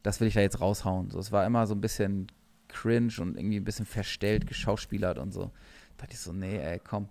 das 0.01 0.19
will 0.19 0.27
ich 0.27 0.33
da 0.33 0.41
jetzt 0.41 0.61
raushauen. 0.61 1.09
So, 1.09 1.19
es 1.19 1.31
war 1.31 1.45
immer 1.45 1.67
so 1.67 1.75
ein 1.75 1.81
bisschen 1.81 2.27
cringe 2.67 3.13
und 3.19 3.37
irgendwie 3.37 3.57
ein 3.57 3.63
bisschen 3.63 3.85
verstellt 3.85 4.47
geschauspielert 4.47 5.17
und 5.17 5.31
so. 5.31 5.51
Da 5.97 6.03
dachte 6.03 6.13
ich 6.13 6.19
so, 6.19 6.33
nee, 6.33 6.57
ey, 6.57 6.79
komm. 6.79 7.09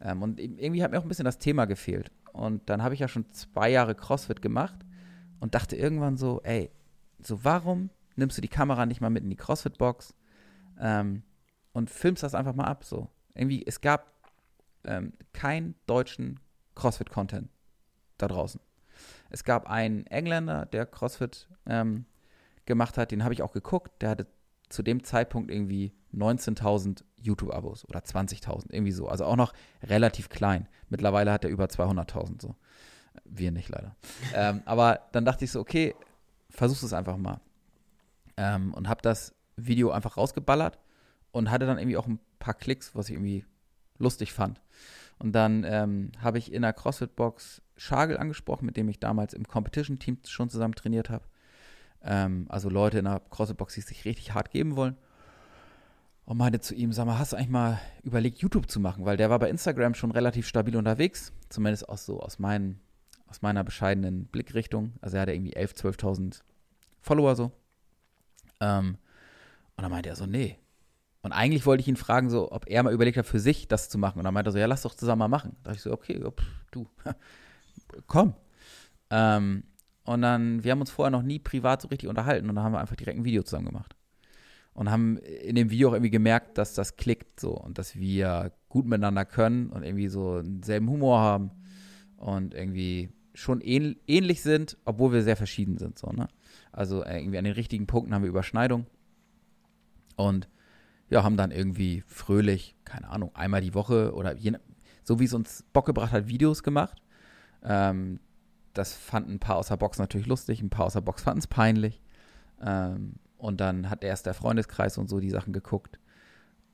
Ähm, 0.00 0.22
und 0.22 0.40
irgendwie 0.40 0.82
hat 0.82 0.90
mir 0.90 0.98
auch 0.98 1.04
ein 1.04 1.08
bisschen 1.08 1.24
das 1.24 1.38
Thema 1.38 1.64
gefehlt. 1.64 2.10
Und 2.32 2.68
dann 2.70 2.82
habe 2.82 2.94
ich 2.94 3.00
ja 3.00 3.08
schon 3.08 3.30
zwei 3.32 3.70
Jahre 3.70 3.94
CrossFit 3.94 4.42
gemacht 4.42 4.78
und 5.40 5.54
dachte 5.54 5.76
irgendwann 5.76 6.16
so, 6.16 6.40
ey, 6.44 6.70
so 7.20 7.44
warum 7.44 7.90
nimmst 8.16 8.36
du 8.36 8.42
die 8.42 8.48
Kamera 8.48 8.86
nicht 8.86 9.00
mal 9.00 9.10
mit 9.10 9.24
in 9.24 9.30
die 9.30 9.36
CrossFit-Box 9.36 10.14
ähm, 10.80 11.22
und 11.72 11.90
filmst 11.90 12.22
das 12.22 12.34
einfach 12.34 12.54
mal 12.54 12.66
ab? 12.66 12.84
So. 12.84 13.08
Irgendwie, 13.34 13.64
es 13.66 13.80
gab 13.80 14.12
ähm, 14.84 15.12
keinen 15.32 15.74
deutschen 15.86 16.40
CrossFit-Content 16.74 17.48
da 18.18 18.28
draußen. 18.28 18.60
Es 19.30 19.44
gab 19.44 19.68
einen 19.68 20.06
Engländer, 20.06 20.66
der 20.66 20.86
CrossFit 20.86 21.48
ähm, 21.66 22.06
gemacht 22.66 22.98
hat, 22.98 23.10
den 23.10 23.24
habe 23.24 23.34
ich 23.34 23.42
auch 23.42 23.52
geguckt. 23.52 24.02
Der 24.02 24.10
hatte 24.10 24.26
zu 24.68 24.82
dem 24.82 25.04
Zeitpunkt 25.04 25.50
irgendwie 25.50 25.92
19.000 26.14 27.04
YouTube-Abos 27.20 27.88
oder 27.88 28.00
20.000, 28.00 28.66
irgendwie 28.70 28.92
so. 28.92 29.08
Also 29.08 29.24
auch 29.24 29.36
noch 29.36 29.52
relativ 29.82 30.28
klein. 30.28 30.68
Mittlerweile 30.88 31.32
hat 31.32 31.44
er 31.44 31.50
über 31.50 31.66
200.000 31.66 32.40
so. 32.40 32.54
Wir 33.24 33.50
nicht 33.50 33.68
leider. 33.68 33.96
ähm, 34.34 34.62
aber 34.64 35.00
dann 35.12 35.24
dachte 35.24 35.44
ich 35.44 35.50
so, 35.50 35.60
okay, 35.60 35.94
versuch's 36.50 36.82
es 36.82 36.92
einfach 36.92 37.16
mal. 37.16 37.40
Ähm, 38.36 38.72
und 38.74 38.88
habe 38.88 39.02
das 39.02 39.34
Video 39.56 39.90
einfach 39.90 40.16
rausgeballert 40.16 40.78
und 41.32 41.50
hatte 41.50 41.66
dann 41.66 41.78
irgendwie 41.78 41.96
auch 41.96 42.06
ein 42.06 42.20
paar 42.38 42.54
Klicks, 42.54 42.94
was 42.94 43.08
ich 43.08 43.14
irgendwie 43.14 43.44
lustig 43.98 44.32
fand. 44.32 44.60
Und 45.18 45.32
dann 45.32 45.64
ähm, 45.64 46.12
habe 46.20 46.38
ich 46.38 46.52
in 46.52 46.62
der 46.62 46.72
CrossFit-Box 46.72 47.62
Schagel 47.76 48.18
angesprochen, 48.18 48.66
mit 48.66 48.76
dem 48.76 48.88
ich 48.88 49.00
damals 49.00 49.34
im 49.34 49.46
Competition-Team 49.46 50.18
schon 50.26 50.50
zusammen 50.50 50.74
trainiert 50.74 51.10
habe. 51.10 51.24
Ähm, 52.02 52.46
also 52.48 52.68
Leute 52.68 52.98
in 52.98 53.04
der 53.04 53.20
CrossFit-Box, 53.20 53.74
die 53.74 53.80
sich 53.80 54.04
richtig 54.04 54.34
hart 54.34 54.50
geben 54.50 54.76
wollen. 54.76 54.96
Und 56.28 56.36
meinte 56.36 56.60
zu 56.60 56.74
ihm, 56.74 56.92
sag 56.92 57.06
mal, 57.06 57.18
hast 57.18 57.32
du 57.32 57.36
eigentlich 57.38 57.48
mal 57.48 57.80
überlegt, 58.02 58.40
YouTube 58.40 58.70
zu 58.70 58.80
machen? 58.80 59.06
Weil 59.06 59.16
der 59.16 59.30
war 59.30 59.38
bei 59.38 59.48
Instagram 59.48 59.94
schon 59.94 60.10
relativ 60.10 60.46
stabil 60.46 60.76
unterwegs, 60.76 61.32
zumindest 61.48 61.88
auch 61.88 61.96
so 61.96 62.20
aus, 62.20 62.38
meinen, 62.38 62.82
aus 63.28 63.40
meiner 63.40 63.64
bescheidenen 63.64 64.26
Blickrichtung. 64.26 64.92
Also 65.00 65.16
er 65.16 65.22
hatte 65.22 65.32
irgendwie 65.32 65.56
11.000, 65.56 65.96
12.000 65.98 66.42
Follower 67.00 67.34
so. 67.34 67.50
Ähm, 68.60 68.98
und 69.76 69.82
dann 69.82 69.90
meinte 69.90 70.10
er 70.10 70.16
so, 70.16 70.26
nee. 70.26 70.58
Und 71.22 71.32
eigentlich 71.32 71.64
wollte 71.64 71.80
ich 71.80 71.88
ihn 71.88 71.96
fragen, 71.96 72.28
so, 72.28 72.52
ob 72.52 72.68
er 72.68 72.82
mal 72.82 72.92
überlegt 72.92 73.16
hat, 73.16 73.24
für 73.24 73.40
sich 73.40 73.66
das 73.66 73.88
zu 73.88 73.96
machen. 73.96 74.18
Und 74.18 74.24
dann 74.24 74.34
meinte 74.34 74.50
er 74.50 74.52
so, 74.52 74.58
ja, 74.58 74.66
lass 74.66 74.82
doch 74.82 74.94
zusammen 74.94 75.20
mal 75.20 75.28
machen. 75.28 75.56
Da 75.62 75.70
dachte 75.70 75.76
ich 75.76 75.82
so, 75.82 75.92
okay, 75.92 76.20
pff, 76.20 76.46
du, 76.72 76.86
komm. 78.06 78.34
Ähm, 79.08 79.64
und 80.04 80.20
dann, 80.20 80.62
wir 80.62 80.72
haben 80.72 80.80
uns 80.80 80.90
vorher 80.90 81.10
noch 81.10 81.22
nie 81.22 81.38
privat 81.38 81.80
so 81.80 81.88
richtig 81.88 82.10
unterhalten 82.10 82.50
und 82.50 82.54
dann 82.54 82.64
haben 82.66 82.72
wir 82.72 82.80
einfach 82.80 82.96
direkt 82.96 83.18
ein 83.18 83.24
Video 83.24 83.42
zusammen 83.44 83.64
gemacht. 83.64 83.96
Und 84.78 84.92
haben 84.92 85.16
in 85.16 85.56
dem 85.56 85.70
Video 85.70 85.88
auch 85.88 85.94
irgendwie 85.94 86.12
gemerkt, 86.12 86.56
dass 86.56 86.72
das 86.72 86.94
klickt 86.94 87.40
so 87.40 87.50
und 87.50 87.78
dass 87.78 87.96
wir 87.96 88.52
gut 88.68 88.86
miteinander 88.86 89.24
können 89.24 89.70
und 89.70 89.82
irgendwie 89.82 90.06
so 90.06 90.40
denselben 90.40 90.88
Humor 90.88 91.18
haben 91.18 91.50
und 92.16 92.54
irgendwie 92.54 93.08
schon 93.34 93.60
ähn 93.60 93.96
ähnlich 94.06 94.40
sind, 94.40 94.78
obwohl 94.84 95.12
wir 95.12 95.24
sehr 95.24 95.34
verschieden 95.34 95.78
sind. 95.78 95.98
So, 95.98 96.12
ne? 96.12 96.28
Also 96.70 97.02
äh, 97.02 97.18
irgendwie 97.18 97.38
an 97.38 97.44
den 97.44 97.54
richtigen 97.54 97.88
Punkten 97.88 98.14
haben 98.14 98.22
wir 98.22 98.28
Überschneidung. 98.28 98.86
Und 100.14 100.48
ja, 101.10 101.24
haben 101.24 101.36
dann 101.36 101.50
irgendwie 101.50 102.04
fröhlich, 102.06 102.76
keine 102.84 103.08
Ahnung, 103.08 103.34
einmal 103.34 103.62
die 103.62 103.74
Woche 103.74 104.14
oder 104.14 104.36
je, 104.36 104.52
so 105.02 105.18
wie 105.18 105.24
es 105.24 105.34
uns 105.34 105.64
Bock 105.72 105.86
gebracht 105.86 106.12
hat, 106.12 106.28
Videos 106.28 106.62
gemacht. 106.62 107.02
Ähm, 107.64 108.20
das 108.74 108.94
fanden 108.94 109.32
ein 109.32 109.40
paar 109.40 109.56
aus 109.56 109.66
der 109.66 109.76
Box 109.76 109.98
natürlich 109.98 110.28
lustig, 110.28 110.62
ein 110.62 110.70
paar 110.70 110.86
aus 110.86 110.92
der 110.92 111.00
Box 111.00 111.22
fanden 111.22 111.40
es 111.40 111.48
peinlich. 111.48 112.00
Ähm, 112.62 113.14
und 113.38 113.60
dann 113.60 113.88
hat 113.88 114.04
erst 114.04 114.26
der 114.26 114.34
Freundeskreis 114.34 114.98
und 114.98 115.08
so 115.08 115.20
die 115.20 115.30
Sachen 115.30 115.52
geguckt. 115.52 115.98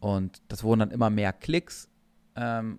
Und 0.00 0.42
das 0.48 0.64
wurden 0.64 0.80
dann 0.80 0.90
immer 0.90 1.10
mehr 1.10 1.32
Klicks. 1.32 1.88
Ähm, 2.36 2.78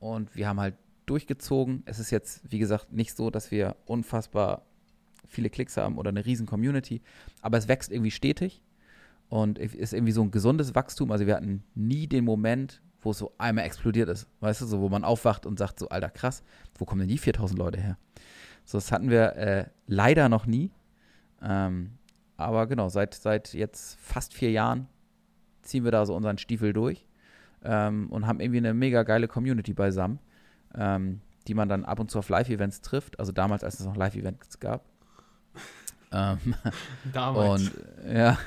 und 0.00 0.34
wir 0.34 0.48
haben 0.48 0.60
halt 0.60 0.74
durchgezogen. 1.06 1.82
Es 1.86 1.98
ist 1.98 2.10
jetzt, 2.10 2.50
wie 2.50 2.58
gesagt, 2.58 2.92
nicht 2.92 3.16
so, 3.16 3.30
dass 3.30 3.50
wir 3.50 3.76
unfassbar 3.86 4.62
viele 5.26 5.50
Klicks 5.50 5.76
haben 5.76 5.98
oder 5.98 6.08
eine 6.08 6.24
riesen 6.24 6.46
Community. 6.46 7.02
Aber 7.42 7.58
es 7.58 7.68
wächst 7.68 7.92
irgendwie 7.92 8.10
stetig. 8.10 8.62
Und 9.28 9.58
ist 9.58 9.92
irgendwie 9.92 10.12
so 10.12 10.22
ein 10.22 10.30
gesundes 10.30 10.74
Wachstum. 10.74 11.12
Also 11.12 11.26
wir 11.26 11.36
hatten 11.36 11.62
nie 11.74 12.06
den 12.06 12.24
Moment, 12.24 12.80
wo 13.02 13.10
es 13.10 13.18
so 13.18 13.32
einmal 13.36 13.64
explodiert 13.64 14.08
ist. 14.08 14.26
Weißt 14.40 14.62
du, 14.62 14.66
so 14.66 14.80
wo 14.80 14.88
man 14.88 15.04
aufwacht 15.04 15.44
und 15.44 15.58
sagt 15.58 15.78
so, 15.78 15.90
alter 15.90 16.08
krass, 16.08 16.42
wo 16.78 16.86
kommen 16.86 17.00
denn 17.00 17.08
die 17.08 17.18
4000 17.18 17.58
Leute 17.58 17.78
her? 17.78 17.98
So, 18.64 18.78
das 18.78 18.90
hatten 18.90 19.10
wir 19.10 19.36
äh, 19.36 19.66
leider 19.86 20.30
noch 20.30 20.46
nie. 20.46 20.70
Ähm, 21.42 21.97
aber 22.38 22.66
genau, 22.68 22.88
seit, 22.88 23.14
seit 23.14 23.52
jetzt 23.52 23.98
fast 24.00 24.32
vier 24.32 24.52
Jahren 24.52 24.86
ziehen 25.62 25.84
wir 25.84 25.90
da 25.90 26.06
so 26.06 26.14
unseren 26.14 26.38
Stiefel 26.38 26.72
durch 26.72 27.04
ähm, 27.64 28.06
und 28.10 28.26
haben 28.26 28.40
irgendwie 28.40 28.58
eine 28.58 28.72
mega 28.72 29.02
geile 29.02 29.26
Community 29.26 29.74
beisammen, 29.74 30.20
ähm, 30.74 31.20
die 31.48 31.54
man 31.54 31.68
dann 31.68 31.84
ab 31.84 31.98
und 31.98 32.10
zu 32.12 32.18
auf 32.20 32.28
Live-Events 32.28 32.80
trifft. 32.80 33.18
Also 33.18 33.32
damals, 33.32 33.64
als 33.64 33.80
es 33.80 33.86
noch 33.86 33.96
Live-Events 33.96 34.58
gab. 34.60 34.84
Ähm, 36.10 36.54
damals. 37.12 37.68
Und 37.68 37.72
ja, 38.10 38.38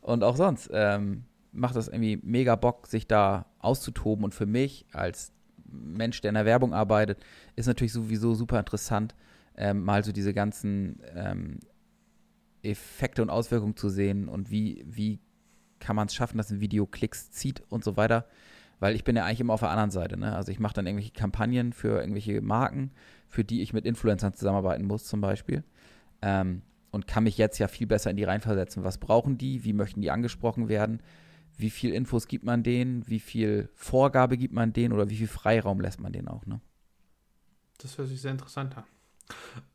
und 0.00 0.24
auch 0.24 0.34
sonst 0.34 0.68
ähm, 0.72 1.26
macht 1.52 1.76
das 1.76 1.86
irgendwie 1.86 2.18
mega 2.24 2.56
Bock, 2.56 2.88
sich 2.88 3.06
da 3.06 3.46
auszutoben. 3.60 4.24
Und 4.24 4.34
für 4.34 4.46
mich 4.46 4.84
als 4.90 5.32
Mensch, 5.64 6.20
der 6.22 6.30
in 6.30 6.34
der 6.34 6.44
Werbung 6.44 6.74
arbeitet, 6.74 7.24
ist 7.54 7.68
natürlich 7.68 7.92
sowieso 7.92 8.34
super 8.34 8.58
interessant, 8.58 9.14
ähm, 9.56 9.84
mal 9.84 10.02
so 10.02 10.10
diese 10.10 10.34
ganzen 10.34 11.00
ähm, 11.14 11.60
Effekte 12.64 13.22
und 13.22 13.30
Auswirkungen 13.30 13.76
zu 13.76 13.88
sehen 13.88 14.28
und 14.28 14.50
wie, 14.50 14.84
wie 14.86 15.20
kann 15.80 15.96
man 15.96 16.06
es 16.06 16.14
schaffen, 16.14 16.38
dass 16.38 16.50
ein 16.50 16.60
Video 16.60 16.86
Klicks 16.86 17.30
zieht 17.30 17.62
und 17.68 17.84
so 17.84 17.96
weiter. 17.96 18.26
Weil 18.80 18.96
ich 18.96 19.04
bin 19.04 19.16
ja 19.16 19.24
eigentlich 19.24 19.40
immer 19.40 19.54
auf 19.54 19.60
der 19.60 19.70
anderen 19.70 19.90
Seite. 19.90 20.18
Ne? 20.18 20.34
Also 20.34 20.50
ich 20.50 20.58
mache 20.58 20.74
dann 20.74 20.86
irgendwelche 20.86 21.12
Kampagnen 21.12 21.72
für 21.72 22.00
irgendwelche 22.00 22.40
Marken, 22.40 22.90
für 23.28 23.44
die 23.44 23.62
ich 23.62 23.72
mit 23.72 23.86
Influencern 23.86 24.34
zusammenarbeiten 24.34 24.86
muss 24.86 25.04
zum 25.04 25.20
Beispiel. 25.20 25.62
Ähm, 26.22 26.62
und 26.90 27.06
kann 27.06 27.24
mich 27.24 27.38
jetzt 27.38 27.58
ja 27.58 27.68
viel 27.68 27.86
besser 27.86 28.10
in 28.10 28.16
die 28.16 28.24
reinversetzen. 28.24 28.84
Was 28.84 28.98
brauchen 28.98 29.36
die? 29.36 29.64
Wie 29.64 29.72
möchten 29.72 30.00
die 30.00 30.10
angesprochen 30.10 30.68
werden? 30.68 31.02
Wie 31.56 31.70
viel 31.70 31.92
Infos 31.92 32.28
gibt 32.28 32.44
man 32.44 32.62
denen? 32.62 33.08
Wie 33.08 33.20
viel 33.20 33.68
Vorgabe 33.74 34.36
gibt 34.36 34.54
man 34.54 34.72
denen? 34.72 34.92
Oder 34.92 35.10
wie 35.10 35.16
viel 35.16 35.28
Freiraum 35.28 35.80
lässt 35.80 36.00
man 36.00 36.12
denen 36.12 36.28
auch? 36.28 36.46
Ne? 36.46 36.60
Das 37.78 37.98
hört 37.98 38.08
sich 38.08 38.20
sehr 38.20 38.32
interessant 38.32 38.76
an. 38.76 38.84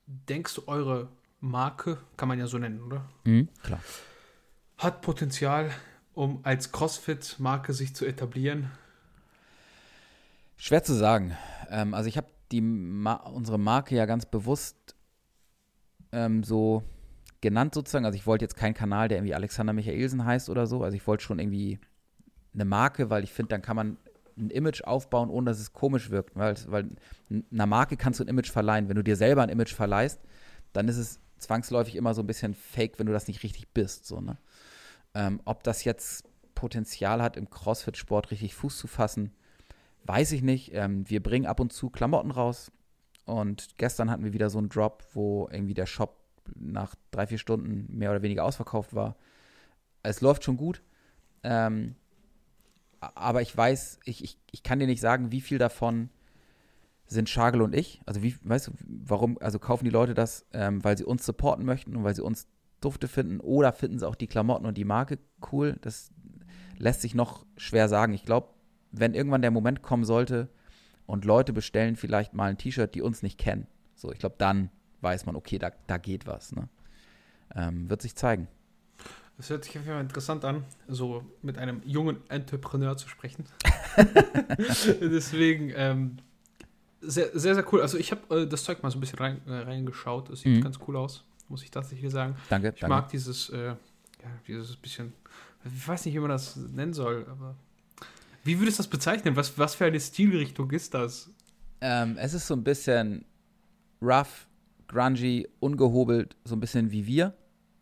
Denkst 0.08 0.56
du, 0.56 0.68
eure 0.68 1.10
Marke, 1.42 1.98
kann 2.18 2.28
man 2.28 2.40
ja 2.40 2.48
so 2.48 2.58
nennen, 2.58 2.82
oder? 2.82 3.06
Mhm, 3.24 3.50
klar. 3.64 3.80
Hat 4.78 5.02
Potenzial, 5.02 5.72
um 6.14 6.40
als 6.44 6.72
CrossFit-Marke 6.72 7.74
sich 7.74 7.96
zu 7.96 8.06
etablieren? 8.06 8.72
Schwer 10.58 10.84
zu 10.84 10.94
sagen. 10.94 11.38
Ähm, 11.70 11.94
also 11.94 12.10
ich 12.10 12.18
habe 12.18 12.28
Ma 12.62 13.14
unsere 13.14 13.60
Marke 13.60 13.96
ja 13.96 14.06
ganz 14.06 14.26
bewusst 14.26 14.96
ähm, 16.12 16.44
so 16.44 16.84
genannt 17.42 17.74
sozusagen. 17.74 18.06
Also 18.06 18.16
ich 18.16 18.26
wollte 18.26 18.44
jetzt 18.46 18.56
keinen 18.56 18.74
Kanal, 18.74 19.08
der 19.08 19.20
irgendwie 19.20 19.36
Alexander 19.36 19.74
Michaelsen 19.74 20.26
heißt 20.26 20.50
oder 20.50 20.68
so. 20.68 20.84
Also 20.84 20.98
ich 20.98 21.06
wollte 21.08 21.24
schon 21.24 21.40
irgendwie 21.40 21.80
eine 22.54 22.66
Marke, 22.66 23.10
weil 23.10 23.24
ich 23.24 23.32
finde, 23.32 23.50
dann 23.50 23.62
kann 23.62 23.76
man 23.76 23.98
ein 24.38 24.50
Image 24.50 24.84
aufbauen, 24.84 25.30
ohne 25.30 25.52
dass 25.52 25.60
es 25.60 25.74
komisch 25.74 26.10
wirkt. 26.10 26.36
Weil, 26.36 26.56
weil 26.68 26.90
einer 27.52 27.66
Marke 27.66 27.98
kannst 27.98 28.20
du 28.20 28.24
ein 28.24 28.30
Image 28.30 28.50
verleihen. 28.50 28.90
Wenn 28.90 28.96
du 28.96 29.04
dir 29.04 29.16
selber 29.16 29.44
ein 29.44 29.50
Image 29.50 29.74
verleihst, 29.74 30.20
dann 30.74 30.88
ist 30.88 30.98
es 30.98 31.20
zwangsläufig 31.40 31.96
immer 31.96 32.14
so 32.14 32.22
ein 32.22 32.28
bisschen 32.28 32.54
fake, 32.54 33.00
wenn 33.00 33.08
du 33.08 33.14
das 33.14 33.28
nicht 33.28 33.44
richtig 33.44 33.70
bist. 33.74 34.06
So, 34.06 34.22
ne? 34.22 34.38
ähm, 35.14 35.42
ob 35.46 35.64
das 35.64 35.84
jetzt 35.84 36.26
Potenzial 36.56 37.22
hat, 37.22 37.38
im 37.38 37.50
CrossFit-Sport 37.50 38.32
richtig 38.32 38.54
Fuß 38.56 38.78
zu 38.78 38.88
fassen, 38.88 39.32
weiß 40.04 40.32
ich 40.34 40.42
nicht. 40.42 40.74
Ähm, 40.74 41.10
wir 41.10 41.22
bringen 41.24 41.46
ab 41.46 41.60
und 41.60 41.74
zu 41.74 41.90
Klamotten 41.90 42.32
raus. 42.32 42.72
Und 43.26 43.78
gestern 43.78 44.10
hatten 44.10 44.24
wir 44.24 44.34
wieder 44.34 44.50
so 44.50 44.58
einen 44.58 44.70
Drop, 44.70 45.04
wo 45.14 45.48
irgendwie 45.52 45.74
der 45.74 45.86
Shop 45.86 46.18
nach 46.56 46.96
drei, 47.12 47.28
vier 47.28 47.38
Stunden 47.38 47.86
mehr 47.96 48.12
oder 48.12 48.22
weniger 48.22 48.44
ausverkauft 48.44 48.96
war. 48.96 49.16
Es 50.04 50.22
läuft 50.22 50.44
schon 50.44 50.58
gut. 50.58 50.82
Ähm, 51.44 51.96
aber 53.00 53.42
ich 53.42 53.56
weiß, 53.56 54.00
ich, 54.06 54.24
ich, 54.24 54.38
ich 54.52 54.64
kann 54.64 54.80
dir 54.80 54.88
nicht 54.88 55.00
sagen, 55.00 55.32
wie 55.32 55.42
viel 55.42 55.58
davon 55.58 56.10
sind 57.10 57.28
Schagel 57.28 57.62
und 57.62 57.76
ich. 57.76 58.01
Also 58.05 58.22
wie, 58.22 58.36
weißt 58.43 58.68
du, 58.68 58.72
warum, 58.88 59.38
also 59.41 59.57
kaufen 59.60 59.84
die 59.84 59.89
Leute 59.89 60.14
das, 60.14 60.45
ähm, 60.53 60.84
weil 60.84 60.97
sie 60.97 61.03
uns 61.03 61.26
supporten 61.26 61.66
möchten 61.66 61.95
und 61.95 62.03
weil 62.03 62.16
sie 62.16 62.24
uns 62.24 62.47
dufte 62.82 63.07
finden 63.07 63.39
oder 63.39 63.74
finden 63.74 63.99
sie 63.99 64.07
auch 64.07 64.16
die 64.16 64.28
Klamotten 64.28 64.66
und 64.66 64.78
die 64.78 64.86
Marke 64.86 65.18
cool? 65.51 65.78
Das 65.82 66.12
lässt 66.78 67.01
sich 67.01 67.16
noch 67.16 67.45
schwer 67.57 67.89
sagen. 67.89 68.14
Ich 68.14 68.26
glaube, 68.26 68.49
wenn 68.91 69.16
irgendwann 69.16 69.41
der 69.41 69.51
Moment 69.51 69.82
kommen 69.82 70.05
sollte 70.05 70.49
und 71.07 71.26
Leute 71.26 71.51
bestellen 71.51 71.95
vielleicht 71.95 72.34
mal 72.34 72.51
ein 72.51 72.57
T-Shirt, 72.57 72.93
die 72.93 73.01
uns 73.01 73.24
nicht 73.24 73.39
kennen, 73.39 73.68
so, 73.95 74.12
ich 74.12 74.20
glaube, 74.20 74.36
dann 74.38 74.70
weiß 75.01 75.26
man, 75.26 75.36
okay, 75.36 75.57
da, 75.57 75.72
da 75.88 75.97
geht 75.97 76.28
was. 76.28 76.53
Ne? 76.53 76.70
Ähm, 77.55 77.89
wird 77.89 78.01
sich 78.01 78.16
zeigen. 78.16 78.47
Das 79.36 79.49
hört 79.49 79.64
sich 79.64 79.78
auf 79.78 79.84
jeden 79.84 79.95
Fall 79.95 80.01
interessant 80.01 80.45
an, 80.45 80.64
so 80.88 81.24
mit 81.41 81.57
einem 81.57 81.82
jungen 81.86 82.18
Entrepreneur 82.30 82.97
zu 82.97 83.10
sprechen. 83.10 83.45
Deswegen 85.01 85.72
ähm, 85.76 86.18
sehr, 87.02 87.30
sehr, 87.34 87.56
sehr 87.56 87.74
cool. 87.74 87.82
Also 87.82 87.97
ich 87.97 88.12
habe 88.12 88.41
äh, 88.41 88.47
das 88.47 88.64
Zeug 88.64 88.84
mal 88.84 88.91
so 88.91 88.97
ein 88.97 89.02
bisschen 89.02 89.20
rein, 89.20 89.41
äh, 89.47 89.54
reingeschaut. 89.54 90.30
Es 90.30 90.41
sieht 90.41 90.58
mhm. 90.58 90.62
ganz 90.62 90.80
cool 90.88 90.97
aus, 90.97 91.24
muss 91.47 91.64
ich 91.64 91.72
tatsächlich 91.72 92.12
sagen. 92.12 92.36
Danke. 92.50 92.72
Ich 92.74 92.82
danke. 92.82 92.95
mag 92.95 93.10
dieses, 93.10 93.50
äh, 93.50 93.68
ja, 93.68 93.76
dieses 94.47 94.76
bisschen, 94.76 95.14
ich 95.64 95.88
weiß 95.88 96.06
nicht, 96.06 96.16
wie 96.16 96.20
man 96.20 96.30
das 96.30 96.56
nennen 96.56 96.93
soll, 96.93 97.26
aber 97.30 97.56
wie 98.43 98.60
würdest 98.60 98.80
du 98.80 98.84
das 98.84 98.89
bezeichnen? 98.89 99.36
Was, 99.36 99.58
was 99.58 99.76
für 99.76 99.86
eine 99.86 100.00
Stilrichtung 100.00 100.72
ist 100.72 100.93
das? 100.93 101.30
Ähm, 101.82 102.18
es 102.18 102.34
ist 102.34 102.47
so 102.47 102.56
ein 102.56 102.64
bisschen 102.64 103.26
rough, 104.02 104.47
grungy, 104.88 105.47
ungehobelt, 105.60 106.36
so 106.45 106.56
ein 106.56 106.60
bisschen 106.60 106.91
wie 106.91 107.06
wir. 107.06 107.34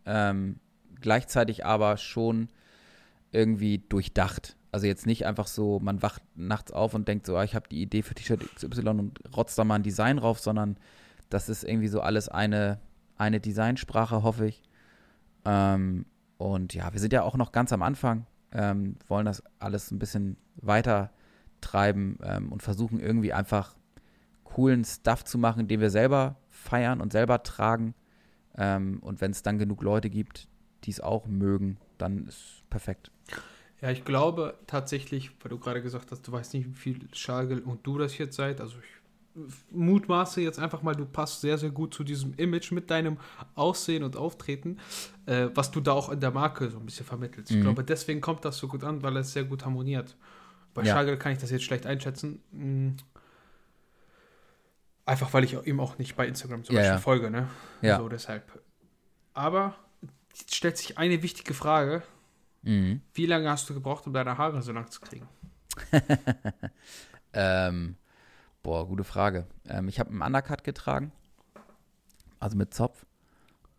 Ähm, 0.05 0.59
gleichzeitig 1.01 1.65
aber 1.65 1.97
schon 1.97 2.49
irgendwie 3.31 3.79
durchdacht. 3.79 4.55
Also 4.77 4.85
jetzt 4.85 5.07
nicht 5.07 5.25
einfach 5.25 5.47
so, 5.47 5.79
man 5.79 6.03
wacht 6.03 6.21
nachts 6.35 6.71
auf 6.71 6.93
und 6.93 7.07
denkt 7.07 7.25
so, 7.25 7.35
ah, 7.35 7.43
ich 7.43 7.55
habe 7.55 7.67
die 7.67 7.81
Idee 7.81 8.03
für 8.03 8.13
T-Shirt 8.13 8.47
XY 8.53 8.89
und 8.89 9.19
rotzt 9.35 9.57
da 9.57 9.63
mal 9.63 9.73
ein 9.73 9.81
Design 9.81 10.17
drauf, 10.17 10.39
sondern 10.39 10.77
das 11.31 11.49
ist 11.49 11.63
irgendwie 11.63 11.87
so 11.87 11.99
alles 11.99 12.29
eine, 12.29 12.79
eine 13.17 13.39
Designsprache, 13.39 14.21
hoffe 14.21 14.45
ich. 14.45 14.61
Ähm, 15.45 16.05
und 16.37 16.75
ja, 16.75 16.93
wir 16.93 16.99
sind 16.99 17.11
ja 17.11 17.23
auch 17.23 17.37
noch 17.37 17.51
ganz 17.51 17.73
am 17.73 17.81
Anfang, 17.81 18.27
ähm, 18.51 18.97
wollen 19.07 19.25
das 19.25 19.41
alles 19.57 19.89
ein 19.89 19.97
bisschen 19.97 20.37
weiter 20.57 21.09
treiben 21.59 22.19
ähm, 22.21 22.51
und 22.51 22.61
versuchen 22.61 22.99
irgendwie 22.99 23.33
einfach 23.33 23.75
coolen 24.43 24.85
Stuff 24.85 25.25
zu 25.25 25.39
machen, 25.39 25.67
den 25.67 25.79
wir 25.79 25.89
selber 25.89 26.35
feiern 26.51 27.01
und 27.01 27.11
selber 27.11 27.41
tragen. 27.41 27.95
Ähm, 28.55 28.99
und 29.01 29.21
wenn 29.21 29.31
es 29.31 29.41
dann 29.41 29.57
genug 29.57 29.81
Leute 29.81 30.11
gibt, 30.11 30.47
die 30.83 30.91
es 30.91 31.01
auch 31.01 31.25
mögen, 31.25 31.77
dann 31.97 32.27
ist 32.27 32.61
perfekt. 32.69 33.09
Ja, 33.81 33.91
ich 33.91 34.03
glaube 34.03 34.57
tatsächlich, 34.65 35.31
weil 35.41 35.49
du 35.49 35.59
gerade 35.59 35.81
gesagt 35.81 36.11
hast, 36.11 36.27
du 36.27 36.31
weißt 36.31 36.53
nicht, 36.55 36.67
wie 36.67 36.73
viel 36.73 37.07
Schagel 37.13 37.59
und 37.59 37.85
du 37.85 37.97
das 37.97 38.17
jetzt 38.17 38.35
seid. 38.35 38.59
Also 38.59 38.77
ich 38.79 38.97
mutmaße 39.71 40.41
jetzt 40.41 40.59
einfach 40.59 40.81
mal, 40.81 40.95
du 40.95 41.05
passt 41.05 41.41
sehr, 41.41 41.57
sehr 41.57 41.69
gut 41.69 41.93
zu 41.93 42.03
diesem 42.03 42.33
Image 42.37 42.71
mit 42.71 42.89
deinem 42.89 43.17
Aussehen 43.55 44.03
und 44.03 44.15
Auftreten, 44.15 44.79
äh, 45.25 45.49
was 45.53 45.69
du 45.71 45.79
da 45.79 45.91
auch 45.91 46.09
in 46.09 46.19
der 46.19 46.31
Marke 46.31 46.69
so 46.69 46.79
ein 46.79 46.85
bisschen 46.85 47.05
vermittelst. 47.05 47.51
Mhm. 47.51 47.57
Ich 47.57 47.63
glaube, 47.63 47.83
deswegen 47.83 48.19
kommt 48.21 48.45
das 48.45 48.57
so 48.57 48.67
gut 48.67 48.83
an, 48.83 49.03
weil 49.03 49.15
es 49.17 49.33
sehr 49.33 49.43
gut 49.43 49.63
harmoniert. 49.63 50.15
Bei 50.73 50.83
ja. 50.83 50.93
Schagel 50.93 51.17
kann 51.17 51.31
ich 51.31 51.37
das 51.37 51.51
jetzt 51.51 51.63
schlecht 51.63 51.85
einschätzen. 51.85 52.41
Mhm. 52.51 52.97
Einfach 55.05 55.33
weil 55.33 55.43
ich 55.43 55.53
ihm 55.65 55.79
auch 55.79 55.97
nicht 55.99 56.15
bei 56.15 56.27
Instagram 56.27 56.63
zum 56.63 56.75
ja, 56.75 56.81
Beispiel 56.81 56.95
ja. 56.95 56.99
folge, 56.99 57.31
ne? 57.31 57.47
Ja. 57.81 57.97
So 57.97 58.09
deshalb. 58.09 58.61
Aber 59.33 59.75
jetzt 60.35 60.55
stellt 60.55 60.77
sich 60.77 60.97
eine 60.97 61.21
wichtige 61.21 61.53
Frage. 61.53 62.03
Mhm. 62.63 63.01
Wie 63.13 63.25
lange 63.25 63.49
hast 63.49 63.69
du 63.69 63.73
gebraucht, 63.73 64.07
um 64.07 64.13
deine 64.13 64.37
Haare 64.37 64.61
so 64.61 64.71
lang 64.71 64.89
zu 64.89 65.01
kriegen? 65.01 65.27
ähm, 67.33 67.95
boah, 68.63 68.87
gute 68.87 69.03
Frage. 69.03 69.47
Ähm, 69.67 69.87
ich 69.87 69.99
habe 69.99 70.09
einen 70.09 70.21
Undercut 70.21 70.63
getragen, 70.63 71.11
also 72.39 72.57
mit 72.57 72.73
Zopf, 72.73 73.05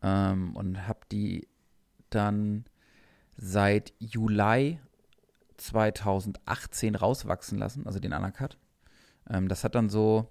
ähm, 0.02 0.54
und 0.56 0.86
habe 0.86 1.00
die 1.10 1.48
dann 2.10 2.64
seit 3.36 3.92
Juli 3.98 4.80
2018 5.56 6.94
rauswachsen 6.94 7.58
lassen, 7.58 7.86
also 7.86 7.98
den 7.98 8.12
Undercut. 8.12 8.58
Ähm, 9.28 9.48
das 9.48 9.64
hat 9.64 9.74
dann 9.74 9.88
so 9.88 10.30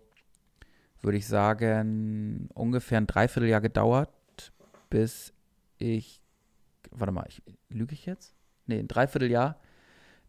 würde 1.01 1.17
ich 1.17 1.27
sagen, 1.27 2.49
ungefähr 2.53 2.99
ein 2.99 3.07
Dreivierteljahr 3.07 3.61
gedauert, 3.61 4.09
bis 4.89 5.33
ich, 5.77 6.21
warte 6.91 7.11
mal, 7.11 7.25
ich, 7.27 7.41
lüge 7.69 7.93
ich 7.93 8.05
jetzt? 8.05 8.35
Nee, 8.67 8.79
ein 8.79 8.87
Dreivierteljahr, 8.87 9.59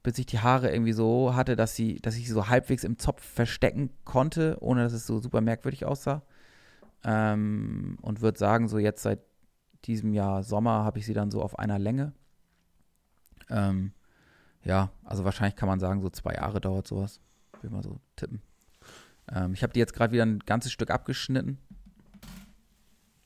bis 0.03 0.19
ich 0.19 0.27
die 0.27 0.39
Haare 0.39 0.71
irgendwie 0.71 0.93
so 0.93 1.35
hatte, 1.35 1.57
dass 1.57 1.75
sie, 1.75 1.97
dass 1.97 2.17
ich 2.17 2.27
sie 2.27 2.33
so 2.33 2.49
halbwegs 2.49 2.85
im 2.85 2.99
Zopf 2.99 3.23
verstecken 3.23 3.91
konnte, 4.05 4.57
ohne 4.61 4.83
dass 4.83 4.93
es 4.93 5.07
so 5.07 5.19
super 5.19 5.41
merkwürdig 5.41 5.85
aussah. 5.85 6.23
Ähm, 7.05 7.99
und 8.03 8.21
würde 8.21 8.39
sagen, 8.39 8.69
so 8.69 8.79
jetzt 8.79 9.03
seit 9.03 9.21
diesem 9.85 10.13
Jahr 10.13 10.43
Sommer 10.43 10.85
habe 10.85 10.99
ich 10.99 11.07
sie 11.07 11.15
dann 11.15 11.31
so 11.31 11.43
auf 11.43 11.59
einer 11.59 11.79
Länge. 11.79 12.13
Ähm, 13.51 13.93
ja, 14.65 14.91
also 15.05 15.25
wahrscheinlich 15.25 15.57
kann 15.57 15.69
man 15.69 15.81
sagen, 15.81 16.01
so 16.01 16.11
zwei 16.11 16.35
Jahre 16.35 16.61
dauert 16.61 16.87
sowas. 16.87 17.21
Will 17.63 17.71
mal 17.71 17.83
so 17.83 18.01
tippen. 18.17 18.43
Ähm, 19.33 19.53
ich 19.55 19.63
habe 19.63 19.73
die 19.73 19.81
jetzt 19.81 19.95
gerade 19.95 20.13
wieder 20.13 20.27
ein 20.27 20.41
ganzes 20.41 20.73
Stück 20.73 20.91
abgeschnitten. 20.91 21.59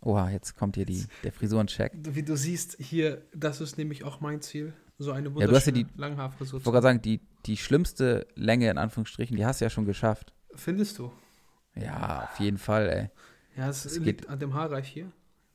Oha, 0.00 0.30
jetzt 0.30 0.56
kommt 0.56 0.76
hier 0.76 0.84
die, 0.84 1.06
der 1.22 1.32
Frisurencheck. 1.32 1.92
Wie 1.94 2.24
du 2.24 2.36
siehst, 2.36 2.76
hier, 2.80 3.22
das 3.34 3.60
ist 3.60 3.78
nämlich 3.78 4.04
auch 4.04 4.20
mein 4.20 4.40
Ziel. 4.40 4.72
So 4.98 5.12
eine 5.12 5.30
ja, 5.36 5.46
du 5.46 5.54
hast 5.54 5.66
ja 5.66 5.72
die, 5.72 5.86
Langhaarfrisur. 5.96 6.60
Ich 6.60 6.66
wollte 6.66 6.74
gerade 6.74 6.82
sagen, 6.82 7.02
die, 7.02 7.20
die 7.46 7.56
schlimmste 7.56 8.26
Länge 8.34 8.70
in 8.70 8.78
Anführungsstrichen, 8.78 9.36
die 9.36 9.44
hast 9.44 9.60
du 9.60 9.64
ja 9.64 9.70
schon 9.70 9.84
geschafft. 9.84 10.32
Findest 10.54 10.98
du? 10.98 11.10
Ja, 11.74 12.28
auf 12.30 12.38
jeden 12.38 12.58
Fall, 12.58 12.88
ey. 12.88 13.10
Ja, 13.56 13.68
es 13.68 13.98
liegt 13.98 14.28
an 14.28 14.38
dem 14.38 14.54
Haarreif 14.54 14.86
hier. 14.86 15.10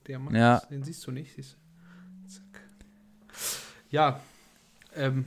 Der 0.08 0.20
Mann, 0.20 0.36
ja. 0.36 0.62
den 0.70 0.84
siehst 0.84 1.06
du 1.06 1.12
nicht. 1.12 1.34
Siehst 1.36 1.56
du. 1.56 2.30
Zack. 2.30 2.62
Ja, 3.90 4.22
ähm, 4.96 5.26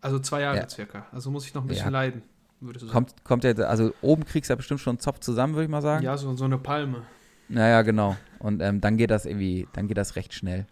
also 0.00 0.18
zwei 0.18 0.42
Jahre 0.42 0.58
ja. 0.58 0.68
circa. 0.68 1.06
Also 1.12 1.30
muss 1.30 1.46
ich 1.46 1.54
noch 1.54 1.62
ein 1.62 1.68
bisschen 1.68 1.86
ja. 1.86 1.90
leiden 1.90 2.22
würdest 2.60 2.82
du 2.82 2.86
sagen. 2.88 2.94
Kommt, 2.94 3.24
kommt 3.24 3.44
ja, 3.44 3.52
also 3.64 3.92
oben 4.02 4.24
kriegst 4.24 4.50
du 4.50 4.52
ja 4.52 4.56
bestimmt 4.56 4.80
schon 4.80 4.92
einen 4.92 5.00
Zopf 5.00 5.20
zusammen, 5.20 5.54
würde 5.54 5.64
ich 5.64 5.70
mal 5.70 5.82
sagen. 5.82 6.04
Ja, 6.04 6.16
so, 6.16 6.34
so 6.34 6.44
eine 6.44 6.58
Palme. 6.58 7.02
Naja, 7.48 7.82
genau. 7.82 8.16
Und 8.38 8.62
ähm, 8.62 8.80
dann 8.80 8.96
geht 8.96 9.10
das 9.10 9.26
irgendwie, 9.26 9.66
dann 9.72 9.88
geht 9.88 9.96
das 9.96 10.16
recht 10.16 10.34
schnell. 10.34 10.66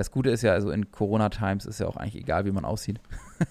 Das 0.00 0.10
Gute 0.10 0.30
ist 0.30 0.40
ja, 0.40 0.54
also 0.54 0.70
in 0.70 0.90
Corona-Times 0.90 1.66
ist 1.66 1.78
ja 1.78 1.86
auch 1.86 1.98
eigentlich 1.98 2.22
egal, 2.22 2.46
wie 2.46 2.52
man 2.52 2.64
aussieht. 2.64 2.98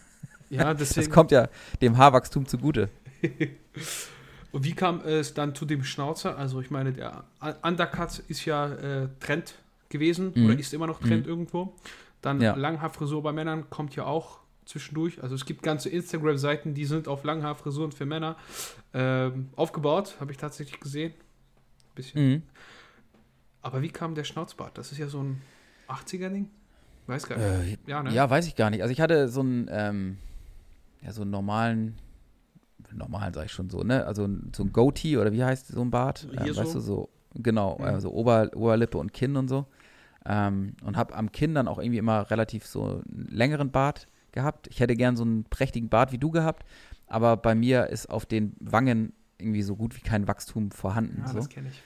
Ja, 0.52 0.74
deswegen. 0.74 1.06
Das 1.06 1.14
kommt 1.14 1.30
ja 1.30 1.48
dem 1.80 1.96
Haarwachstum 2.00 2.48
zugute. 2.48 2.90
Und 4.52 4.64
wie 4.64 4.74
kam 4.74 5.02
es 5.02 5.36
dann 5.36 5.54
zu 5.54 5.64
dem 5.64 5.84
Schnauzer? 5.84 6.40
Also 6.40 6.60
ich 6.60 6.72
meine, 6.72 6.92
der 6.92 7.24
Undercut 7.62 8.24
ist 8.30 8.46
ja 8.46 8.66
äh, 8.66 9.10
Trend 9.20 9.54
gewesen 9.90 10.32
mhm. 10.34 10.46
oder 10.46 10.58
ist 10.58 10.74
immer 10.74 10.88
noch 10.88 11.02
Trend 11.02 11.28
mhm. 11.28 11.32
irgendwo. 11.32 11.76
Dann 12.24 12.42
ja. 12.42 12.56
Langhaarfrisur 12.56 13.22
bei 13.22 13.32
Männern 13.32 13.70
kommt 13.70 13.96
ja 13.96 14.06
auch 14.06 14.40
zwischendurch. 14.66 15.22
Also 15.22 15.36
es 15.36 15.46
gibt 15.46 15.62
ganze 15.62 15.90
Instagram-Seiten, 15.90 16.74
die 16.74 16.86
sind 16.86 17.08
auf 17.08 17.24
Langhaarfrisuren 17.24 17.92
für 17.92 18.08
Männer 18.08 18.38
ähm, 18.96 19.50
aufgebaut, 19.56 20.16
habe 20.20 20.32
ich 20.32 20.40
tatsächlich 20.40 20.80
gesehen. 20.80 21.14
Bisschen. 21.94 22.28
Mhm. 22.28 22.42
Aber 23.62 23.84
wie 23.84 23.90
kam 23.90 24.16
der 24.16 24.24
Schnauzbart? 24.24 24.80
Das 24.80 24.92
ist 24.92 24.98
ja 24.98 25.10
so 25.10 25.22
ein 25.22 25.44
80er-Ding? 25.90 26.50
Weiß 27.08 27.28
gar 27.28 27.38
nicht. 27.38 27.80
Äh, 27.88 27.90
ja, 27.90 28.04
ne? 28.04 28.14
ja, 28.14 28.30
weiß 28.30 28.48
ich 28.48 28.56
gar 28.56 28.70
nicht. 28.70 28.82
Also 28.82 28.92
ich 28.92 29.02
hatte 29.02 29.28
so 29.30 29.42
einen, 29.42 29.68
ähm, 29.72 30.18
ja, 31.02 31.12
so 31.12 31.24
einen 31.24 31.32
normalen, 31.32 31.96
normalen 32.94 33.34
sage 33.34 33.48
ich 33.48 33.52
schon 33.52 33.70
so, 33.70 33.82
ne? 33.84 34.06
Also 34.06 34.28
so 34.56 34.64
ein 34.64 34.74
Goatee 34.74 35.18
oder 35.18 35.32
wie 35.32 35.44
heißt 35.44 35.68
so 35.68 35.82
ein 35.82 35.92
Bart? 35.92 36.28
Ähm, 36.32 36.56
weißt 36.56 36.72
so? 36.72 36.74
du, 36.74 36.80
so, 36.80 37.10
genau, 37.36 37.78
Mhm. 37.80 37.86
also 37.86 38.12
Ober, 38.12 38.50
Oberlippe 38.56 38.98
und 38.98 39.14
Kinn 39.14 39.36
und 39.36 39.48
so. 39.48 39.66
Ähm, 40.26 40.76
und 40.84 40.98
habe 40.98 41.16
am 41.16 41.32
Kinn 41.32 41.56
dann 41.56 41.68
auch 41.68 41.80
irgendwie 41.80 41.98
immer 41.98 42.30
relativ 42.30 42.66
so 42.66 43.02
einen 43.10 43.28
längeren 43.32 43.72
Bart 43.72 44.06
gehabt. 44.32 44.68
Ich 44.68 44.80
hätte 44.80 44.96
gern 44.96 45.16
so 45.16 45.24
einen 45.24 45.46
prächtigen 45.46 45.90
Bart 45.90 46.12
wie 46.12 46.18
du 46.18 46.30
gehabt, 46.30 46.66
aber 47.08 47.38
bei 47.38 47.56
mir 47.56 47.88
ist 47.88 48.10
auf 48.10 48.26
den 48.26 48.56
Wangen 48.60 49.14
irgendwie 49.40 49.64
so 49.64 49.76
gut 49.76 49.96
wie 49.96 50.02
kein 50.02 50.28
Wachstum 50.28 50.72
vorhanden. 50.72 51.22
Ja, 51.22 51.30
so. 51.30 51.38
das 51.38 51.50
kenne 51.50 51.70
ich. 51.70 51.82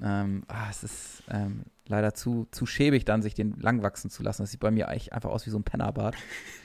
Ähm, 0.00 0.44
ah, 0.48 0.68
es 0.70 0.82
ist 0.84 1.22
ähm, 1.28 1.64
leider 1.88 2.14
zu, 2.14 2.46
zu 2.50 2.66
schäbig, 2.66 3.04
dann 3.04 3.22
sich 3.22 3.34
den 3.34 3.58
lang 3.60 3.82
wachsen 3.82 4.10
zu 4.10 4.22
lassen. 4.22 4.42
Das 4.42 4.50
sieht 4.50 4.60
bei 4.60 4.70
mir 4.70 4.88
eigentlich 4.88 5.12
einfach 5.12 5.30
aus 5.30 5.46
wie 5.46 5.50
so 5.50 5.58
ein 5.58 5.64
Pennerbart. 5.64 6.14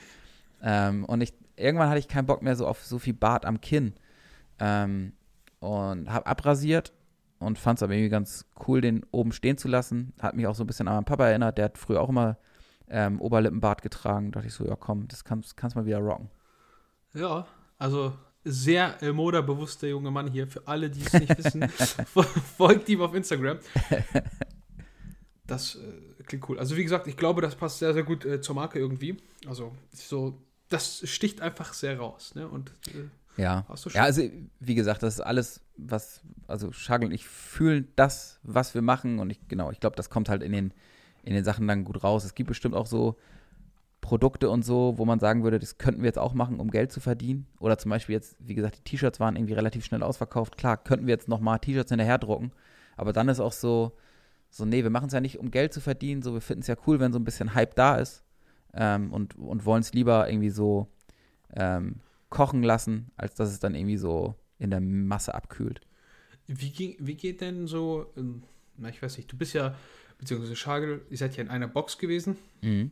ähm, 0.62 1.04
und 1.04 1.20
ich, 1.20 1.34
irgendwann 1.56 1.88
hatte 1.88 1.98
ich 1.98 2.08
keinen 2.08 2.26
Bock 2.26 2.42
mehr 2.42 2.56
so 2.56 2.66
auf 2.66 2.84
so 2.84 2.98
viel 2.98 3.14
Bart 3.14 3.44
am 3.44 3.60
Kinn. 3.60 3.94
Ähm, 4.58 5.12
und 5.60 6.10
habe 6.10 6.26
abrasiert 6.26 6.92
und 7.40 7.58
fand 7.58 7.78
es 7.78 7.82
aber 7.82 7.94
irgendwie 7.94 8.10
ganz 8.10 8.46
cool, 8.66 8.80
den 8.80 9.04
oben 9.10 9.32
stehen 9.32 9.58
zu 9.58 9.68
lassen. 9.68 10.12
Hat 10.20 10.34
mich 10.34 10.46
auch 10.46 10.54
so 10.54 10.64
ein 10.64 10.66
bisschen 10.68 10.86
an 10.88 10.94
meinen 10.94 11.04
Papa 11.04 11.26
erinnert. 11.26 11.58
Der 11.58 11.66
hat 11.66 11.78
früher 11.78 12.00
auch 12.00 12.08
immer 12.08 12.36
ähm, 12.88 13.20
Oberlippenbart 13.20 13.82
getragen. 13.82 14.30
Da 14.30 14.38
dachte 14.38 14.48
ich 14.48 14.54
so, 14.54 14.64
ja 14.66 14.76
komm, 14.76 15.08
das 15.08 15.24
kannst, 15.24 15.56
kannst 15.56 15.74
mal 15.76 15.84
wieder 15.86 15.98
rocken. 15.98 16.30
Ja, 17.14 17.46
also 17.76 18.12
sehr 18.44 19.02
äh, 19.02 19.12
modebewusster 19.12 19.88
junge 19.88 20.10
Mann 20.10 20.28
hier. 20.28 20.46
Für 20.46 20.66
alle, 20.66 20.90
die 20.90 21.02
es 21.04 21.12
nicht 21.12 21.36
wissen, 21.38 21.62
fol- 22.14 22.24
folgt 22.56 22.88
ihm 22.88 23.00
auf 23.02 23.14
Instagram. 23.14 23.58
Das 25.48 25.76
äh, 25.76 26.22
klingt 26.24 26.48
cool. 26.48 26.58
Also 26.58 26.76
wie 26.76 26.84
gesagt, 26.84 27.08
ich 27.08 27.16
glaube, 27.16 27.40
das 27.40 27.56
passt 27.56 27.80
sehr, 27.80 27.94
sehr 27.94 28.04
gut 28.04 28.24
äh, 28.24 28.40
zur 28.40 28.54
Marke 28.54 28.78
irgendwie. 28.78 29.16
Also 29.48 29.72
so, 29.92 30.38
das 30.68 31.02
sticht 31.08 31.40
einfach 31.40 31.72
sehr 31.72 31.98
raus. 31.98 32.34
Ne? 32.34 32.46
Und 32.46 32.70
äh, 32.88 33.40
Ja. 33.42 33.66
Ja, 33.94 34.02
also 34.04 34.22
wie 34.60 34.74
gesagt, 34.74 35.02
das 35.02 35.14
ist 35.14 35.20
alles, 35.20 35.62
was, 35.76 36.20
also 36.46 36.70
Schagel 36.72 37.08
und 37.08 37.14
ich 37.14 37.26
fühlen 37.26 37.88
das, 37.96 38.38
was 38.42 38.74
wir 38.74 38.82
machen 38.82 39.18
und 39.18 39.30
ich, 39.30 39.40
genau, 39.48 39.70
ich 39.70 39.80
glaube, 39.80 39.96
das 39.96 40.10
kommt 40.10 40.28
halt 40.28 40.42
in 40.42 40.52
den, 40.52 40.74
in 41.22 41.32
den 41.32 41.44
Sachen 41.44 41.66
dann 41.66 41.84
gut 41.84 42.04
raus. 42.04 42.24
Es 42.24 42.34
gibt 42.34 42.48
bestimmt 42.48 42.74
auch 42.74 42.86
so 42.86 43.16
Produkte 44.02 44.50
und 44.50 44.66
so, 44.66 44.94
wo 44.98 45.06
man 45.06 45.18
sagen 45.18 45.44
würde, 45.44 45.58
das 45.58 45.78
könnten 45.78 46.02
wir 46.02 46.08
jetzt 46.08 46.18
auch 46.18 46.34
machen, 46.34 46.60
um 46.60 46.70
Geld 46.70 46.92
zu 46.92 47.00
verdienen. 47.00 47.46
Oder 47.58 47.78
zum 47.78 47.88
Beispiel 47.90 48.14
jetzt, 48.14 48.36
wie 48.38 48.54
gesagt, 48.54 48.76
die 48.76 48.84
T-Shirts 48.84 49.18
waren 49.18 49.34
irgendwie 49.34 49.54
relativ 49.54 49.84
schnell 49.86 50.02
ausverkauft. 50.02 50.58
Klar, 50.58 50.76
könnten 50.76 51.06
wir 51.06 51.14
jetzt 51.14 51.28
nochmal 51.28 51.58
T-Shirts 51.58 51.90
hinterher 51.90 52.18
drucken, 52.18 52.52
aber 52.98 53.14
dann 53.14 53.28
ist 53.28 53.40
auch 53.40 53.52
so, 53.52 53.92
so, 54.50 54.64
nee, 54.64 54.82
wir 54.82 54.90
machen 54.90 55.06
es 55.06 55.12
ja 55.12 55.20
nicht, 55.20 55.38
um 55.38 55.50
Geld 55.50 55.72
zu 55.72 55.80
verdienen, 55.80 56.22
so, 56.22 56.32
wir 56.34 56.40
finden 56.40 56.62
es 56.62 56.66
ja 56.68 56.76
cool, 56.86 57.00
wenn 57.00 57.12
so 57.12 57.18
ein 57.18 57.24
bisschen 57.24 57.54
Hype 57.54 57.74
da 57.74 57.96
ist 57.96 58.24
ähm, 58.74 59.12
und, 59.12 59.36
und 59.36 59.64
wollen 59.64 59.80
es 59.82 59.92
lieber 59.92 60.28
irgendwie 60.28 60.50
so 60.50 60.88
ähm, 61.54 61.96
kochen 62.30 62.62
lassen, 62.62 63.10
als 63.16 63.34
dass 63.34 63.50
es 63.50 63.60
dann 63.60 63.74
irgendwie 63.74 63.96
so 63.96 64.34
in 64.58 64.70
der 64.70 64.80
Masse 64.80 65.34
abkühlt. 65.34 65.80
Wie, 66.46 66.70
ging, 66.70 66.96
wie 66.98 67.14
geht 67.14 67.40
denn 67.40 67.66
so, 67.66 68.06
ähm, 68.16 68.42
na 68.76 68.88
ich 68.88 69.02
weiß 69.02 69.16
nicht, 69.18 69.30
du 69.30 69.36
bist 69.36 69.52
ja, 69.54 69.74
beziehungsweise 70.18 70.56
Schagel, 70.56 71.02
ihr 71.10 71.16
seid 71.18 71.36
ja 71.36 71.42
in 71.42 71.50
einer 71.50 71.68
Box 71.68 71.98
gewesen 71.98 72.36
Mhm. 72.62 72.90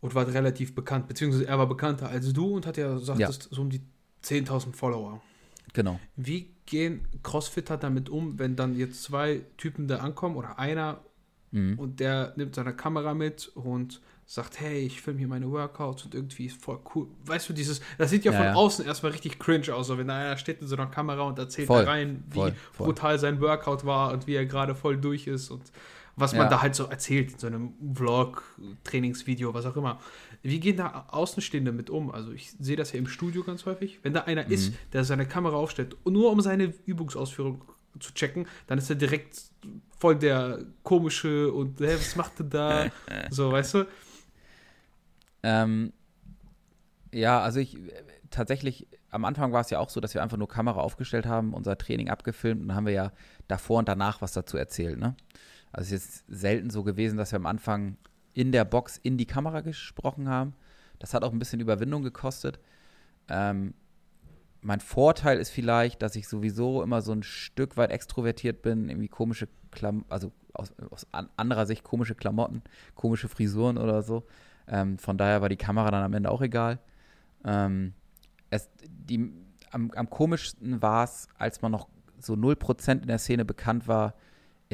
und 0.00 0.14
wart 0.14 0.32
relativ 0.34 0.74
bekannt, 0.74 1.08
beziehungsweise 1.08 1.46
er 1.46 1.58
war 1.58 1.68
bekannter 1.68 2.08
als 2.08 2.32
du 2.32 2.54
und 2.56 2.66
hat 2.66 2.76
ja, 2.76 2.98
sagtest, 2.98 3.48
so 3.50 3.62
um 3.62 3.70
die 3.70 3.80
10.000 4.22 4.74
Follower. 4.74 5.22
Genau. 5.74 6.00
Wie 6.16 6.54
gehen 6.66 7.06
Crossfitter 7.22 7.76
damit 7.76 8.08
um, 8.08 8.38
wenn 8.38 8.56
dann 8.56 8.74
jetzt 8.76 9.02
zwei 9.02 9.42
Typen 9.58 9.86
da 9.86 9.98
ankommen 9.98 10.36
oder 10.36 10.58
einer 10.58 11.00
Mhm. 11.50 11.78
und 11.78 12.00
der 12.00 12.32
nimmt 12.34 12.56
seine 12.56 12.74
Kamera 12.74 13.14
mit 13.14 13.46
und 13.54 14.00
sagt, 14.26 14.58
hey, 14.58 14.80
ich 14.80 15.00
filme 15.00 15.20
hier 15.20 15.28
meine 15.28 15.48
Workouts 15.48 16.04
und 16.04 16.12
irgendwie 16.12 16.46
ist 16.46 16.60
voll 16.60 16.80
cool. 16.94 17.06
Weißt 17.26 17.48
du, 17.48 17.52
dieses, 17.52 17.80
das 17.96 18.10
sieht 18.10 18.24
ja, 18.24 18.32
Ja, 18.32 18.38
von 18.38 18.46
ja. 18.46 18.54
außen 18.54 18.84
erstmal 18.84 19.12
richtig 19.12 19.38
cringe 19.38 19.72
aus, 19.72 19.86
so 19.86 19.96
wenn 19.96 20.08
da 20.08 20.16
einer 20.18 20.36
steht 20.36 20.60
in 20.60 20.66
so 20.66 20.74
einer 20.74 20.86
Kamera 20.86 21.22
und 21.22 21.38
erzählt 21.38 21.68
Voll, 21.68 21.84
rein, 21.84 22.24
wie 22.30 22.34
voll, 22.40 22.54
voll. 22.72 22.86
brutal 22.88 23.20
sein 23.20 23.40
Workout 23.40 23.84
war 23.84 24.12
und 24.12 24.26
wie 24.26 24.34
er 24.34 24.46
gerade 24.46 24.74
voll 24.74 24.96
durch 24.96 25.28
ist 25.28 25.50
und 25.50 25.62
was 26.16 26.32
man 26.32 26.42
Ja. 26.42 26.48
da 26.48 26.62
halt 26.62 26.74
so 26.74 26.84
erzählt 26.84 27.32
in 27.32 27.38
so 27.38 27.46
einem 27.46 27.72
Vlog, 27.94 28.42
Trainingsvideo, 28.84 29.52
was 29.54 29.66
auch 29.66 29.76
immer. 29.76 30.00
Wie 30.42 30.60
gehen 30.60 30.76
da 30.76 31.06
Außenstehende 31.08 31.72
mit 31.72 31.90
um? 31.90 32.10
Also 32.10 32.32
ich 32.32 32.52
sehe 32.52 32.76
das 32.76 32.92
ja 32.92 32.98
im 32.98 33.06
Studio 33.08 33.42
ganz 33.42 33.66
häufig. 33.66 33.98
Wenn 34.02 34.12
da 34.12 34.20
einer 34.22 34.46
ist, 34.48 34.70
Mhm. 34.72 34.76
der 34.92 35.04
seine 35.04 35.26
Kamera 35.26 35.56
aufstellt, 35.56 35.96
nur 36.06 36.30
um 36.30 36.40
seine 36.40 36.72
Übungsausführung 36.86 37.64
zu 38.00 38.12
checken, 38.14 38.46
dann 38.66 38.78
ist 38.78 38.90
er 38.90 38.96
direkt 38.96 39.40
voll 39.98 40.16
der 40.16 40.64
komische 40.82 41.52
und 41.52 41.80
hey, 41.80 41.94
was 41.96 42.16
macht 42.16 42.38
er 42.40 42.44
da? 42.44 42.86
so, 43.30 43.50
weißt 43.52 43.74
du? 43.74 43.84
Ähm, 45.42 45.92
ja, 47.12 47.40
also 47.40 47.60
ich 47.60 47.78
tatsächlich, 48.30 48.86
am 49.10 49.24
Anfang 49.24 49.52
war 49.52 49.60
es 49.60 49.70
ja 49.70 49.78
auch 49.78 49.90
so, 49.90 50.00
dass 50.00 50.14
wir 50.14 50.22
einfach 50.22 50.36
nur 50.36 50.48
Kamera 50.48 50.80
aufgestellt 50.80 51.26
haben, 51.26 51.54
unser 51.54 51.78
Training 51.78 52.08
abgefilmt 52.08 52.62
und 52.62 52.68
dann 52.68 52.76
haben 52.76 52.86
wir 52.86 52.92
ja 52.92 53.12
davor 53.46 53.78
und 53.78 53.88
danach 53.88 54.20
was 54.22 54.32
dazu 54.32 54.56
erzählt, 54.56 54.98
ne? 54.98 55.14
Also 55.74 55.94
es 55.94 56.06
ist 56.06 56.24
selten 56.28 56.70
so 56.70 56.84
gewesen, 56.84 57.16
dass 57.16 57.32
wir 57.32 57.36
am 57.36 57.46
Anfang 57.46 57.96
in 58.32 58.52
der 58.52 58.64
Box 58.64 58.96
in 58.96 59.18
die 59.18 59.26
Kamera 59.26 59.60
gesprochen 59.60 60.28
haben. 60.28 60.54
Das 61.00 61.14
hat 61.14 61.24
auch 61.24 61.32
ein 61.32 61.38
bisschen 61.40 61.60
Überwindung 61.60 62.04
gekostet. 62.04 62.60
Ähm, 63.28 63.74
mein 64.60 64.80
Vorteil 64.80 65.38
ist 65.38 65.50
vielleicht, 65.50 66.00
dass 66.00 66.14
ich 66.14 66.28
sowieso 66.28 66.82
immer 66.82 67.02
so 67.02 67.12
ein 67.12 67.24
Stück 67.24 67.76
weit 67.76 67.90
extrovertiert 67.90 68.62
bin, 68.62 68.88
irgendwie 68.88 69.08
komische 69.08 69.48
Klamotten, 69.72 70.10
also 70.10 70.32
aus, 70.52 70.72
aus 70.90 71.06
an 71.10 71.28
anderer 71.36 71.66
Sicht 71.66 71.82
komische 71.82 72.14
Klamotten, 72.14 72.62
komische 72.94 73.28
Frisuren 73.28 73.76
oder 73.76 74.02
so. 74.02 74.24
Ähm, 74.68 74.96
von 74.98 75.18
daher 75.18 75.42
war 75.42 75.48
die 75.48 75.56
Kamera 75.56 75.90
dann 75.90 76.04
am 76.04 76.14
Ende 76.14 76.30
auch 76.30 76.40
egal. 76.40 76.78
Ähm, 77.44 77.94
es, 78.50 78.70
die, 78.88 79.32
am, 79.72 79.90
am 79.90 80.08
komischsten 80.08 80.80
war 80.80 81.02
es, 81.02 81.26
als 81.36 81.62
man 81.62 81.72
noch 81.72 81.88
so 82.20 82.34
0% 82.34 83.02
in 83.02 83.08
der 83.08 83.18
Szene 83.18 83.44
bekannt 83.44 83.88
war, 83.88 84.14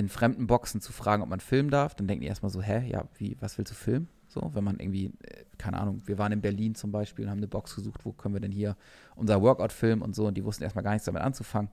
in 0.01 0.09
fremden 0.09 0.47
Boxen 0.47 0.81
zu 0.81 0.93
fragen, 0.93 1.23
ob 1.23 1.29
man 1.29 1.41
filmen 1.41 1.71
darf. 1.71 1.95
Dann 1.95 2.09
denken 2.09 2.23
die 2.23 2.29
erstmal 2.29 2.51
so, 2.51 2.63
hä, 2.63 2.89
ja, 2.89 3.05
wie, 3.19 3.37
was 3.41 3.59
willst 3.59 3.71
du 3.73 3.77
filmen? 3.77 4.09
So, 4.29 4.51
wenn 4.55 4.65
man 4.65 4.81
irgendwie, 4.81 5.13
äh, 5.23 5.45
keine 5.59 5.79
Ahnung, 5.79 6.03
wir 6.07 6.17
waren 6.17 6.33
in 6.33 6.41
Berlin 6.41 6.75
zum 6.75 6.91
Beispiel 6.91 7.27
und 7.27 7.31
haben 7.31 7.39
eine 7.39 7.49
Box 7.49 7.77
gesucht, 7.77 8.05
wo 8.05 8.13
können 8.13 8.35
wir 8.35 8.41
denn 8.41 8.51
hier 8.51 8.77
unser 9.15 9.43
Workout 9.43 9.73
filmen 9.73 10.01
und 10.01 10.15
so 10.15 10.27
und 10.27 10.37
die 10.37 10.45
wussten 10.45 10.65
erstmal 10.65 10.85
gar 10.85 10.93
nichts 10.93 11.05
damit 11.05 11.23
anzufangen. 11.23 11.71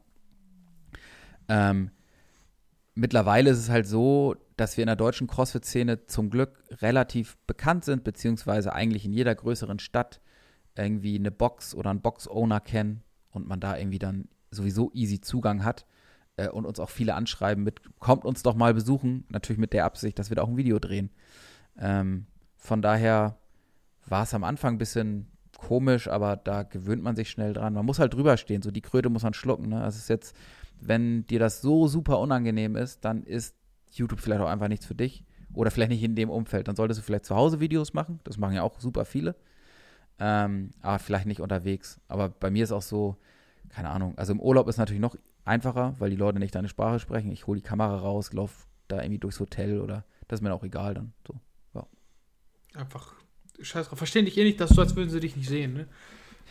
Ähm, 1.47 1.91
mittlerweile 2.95 3.49
ist 3.49 3.59
es 3.59 3.69
halt 3.69 3.87
so, 3.87 4.35
dass 4.57 4.75
wir 4.75 4.83
in 4.83 4.87
der 4.87 4.97
deutschen 4.97 5.27
CrossFit-Szene 5.27 6.07
zum 6.07 6.29
Glück 6.29 6.63
relativ 6.81 7.37
bekannt 7.47 7.85
sind, 7.85 8.03
beziehungsweise 8.03 8.73
eigentlich 8.73 9.05
in 9.05 9.13
jeder 9.13 9.33
größeren 9.33 9.79
Stadt 9.79 10.19
irgendwie 10.75 11.15
eine 11.15 11.31
Box 11.31 11.73
oder 11.73 11.91
einen 11.91 12.01
Box-Owner 12.01 12.59
kennen 12.59 13.03
und 13.31 13.47
man 13.47 13.61
da 13.61 13.77
irgendwie 13.77 13.99
dann 13.99 14.27
sowieso 14.51 14.91
easy 14.93 15.21
Zugang 15.21 15.63
hat 15.63 15.85
äh, 16.37 16.49
und 16.49 16.65
uns 16.65 16.79
auch 16.79 16.89
viele 16.89 17.15
anschreiben 17.15 17.63
mit, 17.63 17.81
kommt 17.99 18.25
uns 18.25 18.43
doch 18.43 18.55
mal 18.55 18.73
besuchen, 18.73 19.25
natürlich 19.29 19.59
mit 19.59 19.73
der 19.73 19.85
Absicht, 19.85 20.17
dass 20.17 20.29
wir 20.29 20.35
da 20.35 20.43
auch 20.43 20.49
ein 20.49 20.57
Video 20.57 20.79
drehen. 20.79 21.09
Ähm, 21.77 22.25
von 22.55 22.81
daher 22.81 23.37
war 24.05 24.23
es 24.23 24.33
am 24.33 24.43
Anfang 24.43 24.75
ein 24.75 24.79
bisschen 24.79 25.27
komisch, 25.57 26.07
aber 26.07 26.37
da 26.37 26.63
gewöhnt 26.63 27.03
man 27.03 27.15
sich 27.15 27.29
schnell 27.29 27.53
dran. 27.53 27.73
Man 27.73 27.85
muss 27.85 27.99
halt 27.99 28.13
drüber 28.13 28.37
stehen, 28.37 28.61
so 28.61 28.71
die 28.71 28.81
Kröte 28.81 29.09
muss 29.09 29.23
man 29.23 29.33
schlucken. 29.33 29.69
Ne? 29.69 29.81
Also 29.81 29.97
es 29.97 30.03
ist 30.03 30.09
jetzt, 30.09 30.35
wenn 30.79 31.25
dir 31.27 31.39
das 31.39 31.61
so 31.61 31.87
super 31.87 32.19
unangenehm 32.19 32.75
ist, 32.75 33.03
dann 33.03 33.23
ist 33.23 33.55
YouTube 33.91 34.19
vielleicht 34.19 34.41
auch 34.41 34.49
einfach 34.49 34.67
nichts 34.67 34.85
für 34.85 34.95
dich. 34.95 35.23
Oder 35.53 35.71
vielleicht 35.71 35.91
nicht 35.91 36.03
in 36.03 36.15
dem 36.15 36.29
Umfeld. 36.29 36.67
Dann 36.67 36.75
solltest 36.75 36.99
du 36.99 37.03
vielleicht 37.03 37.25
zu 37.25 37.35
Hause 37.35 37.59
Videos 37.59 37.93
machen. 37.93 38.19
Das 38.23 38.37
machen 38.37 38.53
ja 38.53 38.61
auch 38.61 38.79
super 38.79 39.05
viele. 39.05 39.35
Ähm, 40.19 40.71
aber 40.81 40.99
vielleicht 40.99 41.25
nicht 41.25 41.41
unterwegs. 41.41 41.99
Aber 42.07 42.29
bei 42.29 42.51
mir 42.51 42.63
ist 42.63 42.71
auch 42.71 42.81
so, 42.81 43.17
keine 43.69 43.89
Ahnung. 43.89 44.13
Also 44.17 44.33
im 44.33 44.39
Urlaub 44.39 44.67
ist 44.67 44.77
natürlich 44.77 45.01
noch 45.01 45.15
einfacher, 45.47 45.95
weil 45.99 46.09
die 46.09 46.15
Leute 46.15 46.39
nicht 46.39 46.53
deine 46.55 46.69
Sprache 46.69 46.99
sprechen. 46.99 47.31
Ich 47.31 47.47
hole 47.47 47.59
die 47.59 47.67
Kamera 47.67 47.97
raus, 47.97 48.33
laufe 48.33 48.65
da 48.87 49.01
irgendwie 49.01 49.19
durchs 49.19 49.39
Hotel 49.39 49.81
oder 49.81 50.05
das 50.27 50.39
ist 50.39 50.43
mir 50.43 50.53
auch 50.53 50.63
egal 50.63 50.93
dann. 50.93 51.13
So. 51.27 51.39
Einfach 52.73 53.15
scheiß 53.59 53.87
drauf. 53.87 53.97
Verstehen 53.97 54.25
dich 54.25 54.37
eh 54.37 54.43
nicht, 54.43 54.59
dass 54.59 54.69
so, 54.71 54.81
als 54.81 54.95
würden 54.95 55.09
sie 55.09 55.19
dich 55.19 55.35
nicht 55.35 55.49
sehen, 55.49 55.73
ne? 55.73 55.87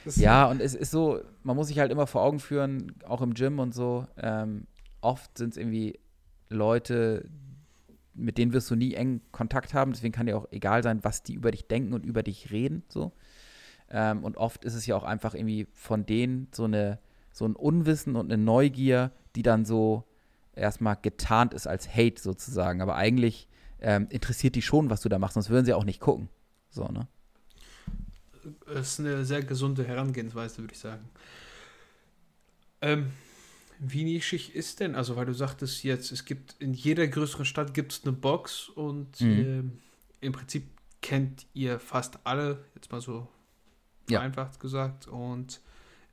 Das- 0.05 0.16
Ja, 0.16 0.47
und 0.47 0.60
es 0.60 0.74
ist 0.74 0.90
so, 0.90 1.20
man 1.44 1.55
muss 1.56 1.68
sich 1.68 1.78
halt 1.78 1.93
immer 1.93 2.06
vor 2.06 2.23
Augen 2.23 2.40
führen, 2.40 2.94
auch 3.06 3.23
im 3.23 3.35
Gym 3.35 3.59
und 3.60 3.74
so. 3.74 4.06
Ähm, 4.16 4.66
oft 5.01 5.39
sind 5.39 5.51
es 5.51 5.56
irgendwie 5.56 5.98
Leute, 6.48 7.28
mit 8.14 8.39
denen 8.39 8.52
wirst 8.52 8.70
du 8.70 8.77
nie 8.77 8.94
eng 8.94 9.20
Kontakt 9.31 9.73
haben. 9.74 9.93
Deswegen 9.93 10.12
kann 10.12 10.27
dir 10.27 10.36
auch 10.36 10.47
egal 10.51 10.82
sein, 10.82 11.05
was 11.05 11.23
die 11.23 11.35
über 11.35 11.51
dich 11.51 11.68
denken 11.68 11.93
und 11.93 12.05
über 12.05 12.23
dich 12.23 12.51
reden. 12.51 12.82
So. 12.89 13.12
Ähm, 13.90 14.24
und 14.24 14.36
oft 14.36 14.64
ist 14.64 14.74
es 14.74 14.86
ja 14.86 14.97
auch 14.97 15.05
einfach 15.05 15.35
irgendwie 15.35 15.68
von 15.74 16.06
denen 16.06 16.48
so 16.52 16.64
eine 16.64 16.98
so 17.36 17.44
ein 17.44 17.54
Unwissen 17.54 18.16
und 18.16 18.32
eine 18.32 18.42
Neugier, 18.42 19.12
die 19.34 19.42
dann 19.42 19.66
so 19.66 20.04
erstmal 20.54 20.96
getarnt 20.96 21.52
ist 21.52 21.66
als 21.66 21.86
Hate 21.94 22.18
sozusagen. 22.18 22.80
Aber 22.80 22.96
eigentlich 22.96 23.46
ähm, 23.78 24.06
interessiert 24.08 24.54
die 24.54 24.62
schon, 24.62 24.88
was 24.88 25.02
du 25.02 25.10
da 25.10 25.18
machst, 25.18 25.34
sonst 25.34 25.50
würden 25.50 25.66
sie 25.66 25.74
auch 25.74 25.84
nicht 25.84 26.00
gucken. 26.00 26.30
So, 26.70 26.86
ne? 26.88 27.06
ist 28.74 29.00
eine 29.00 29.26
sehr 29.26 29.42
gesunde 29.42 29.84
Herangehensweise, 29.84 30.62
würde 30.62 30.72
ich 30.72 30.80
sagen. 30.80 31.04
Ähm, 32.80 33.10
wie 33.80 34.04
nischig 34.04 34.54
ist 34.54 34.80
denn, 34.80 34.94
also 34.94 35.16
weil 35.16 35.26
du 35.26 35.34
sagtest 35.34 35.84
jetzt, 35.84 36.12
es 36.12 36.24
gibt 36.24 36.56
in 36.58 36.72
jeder 36.72 37.06
größeren 37.06 37.44
Stadt 37.44 37.74
gibt 37.74 37.92
es 37.92 38.04
eine 38.04 38.12
Box 38.12 38.70
und 38.70 39.20
mhm. 39.20 39.76
äh, 40.22 40.26
im 40.26 40.32
Prinzip 40.32 40.64
kennt 41.02 41.44
ihr 41.52 41.78
fast 41.80 42.18
alle, 42.24 42.64
jetzt 42.74 42.90
mal 42.90 43.02
so 43.02 43.28
ja. 44.08 44.20
vereinfacht 44.20 44.58
gesagt. 44.58 45.06
Und 45.06 45.60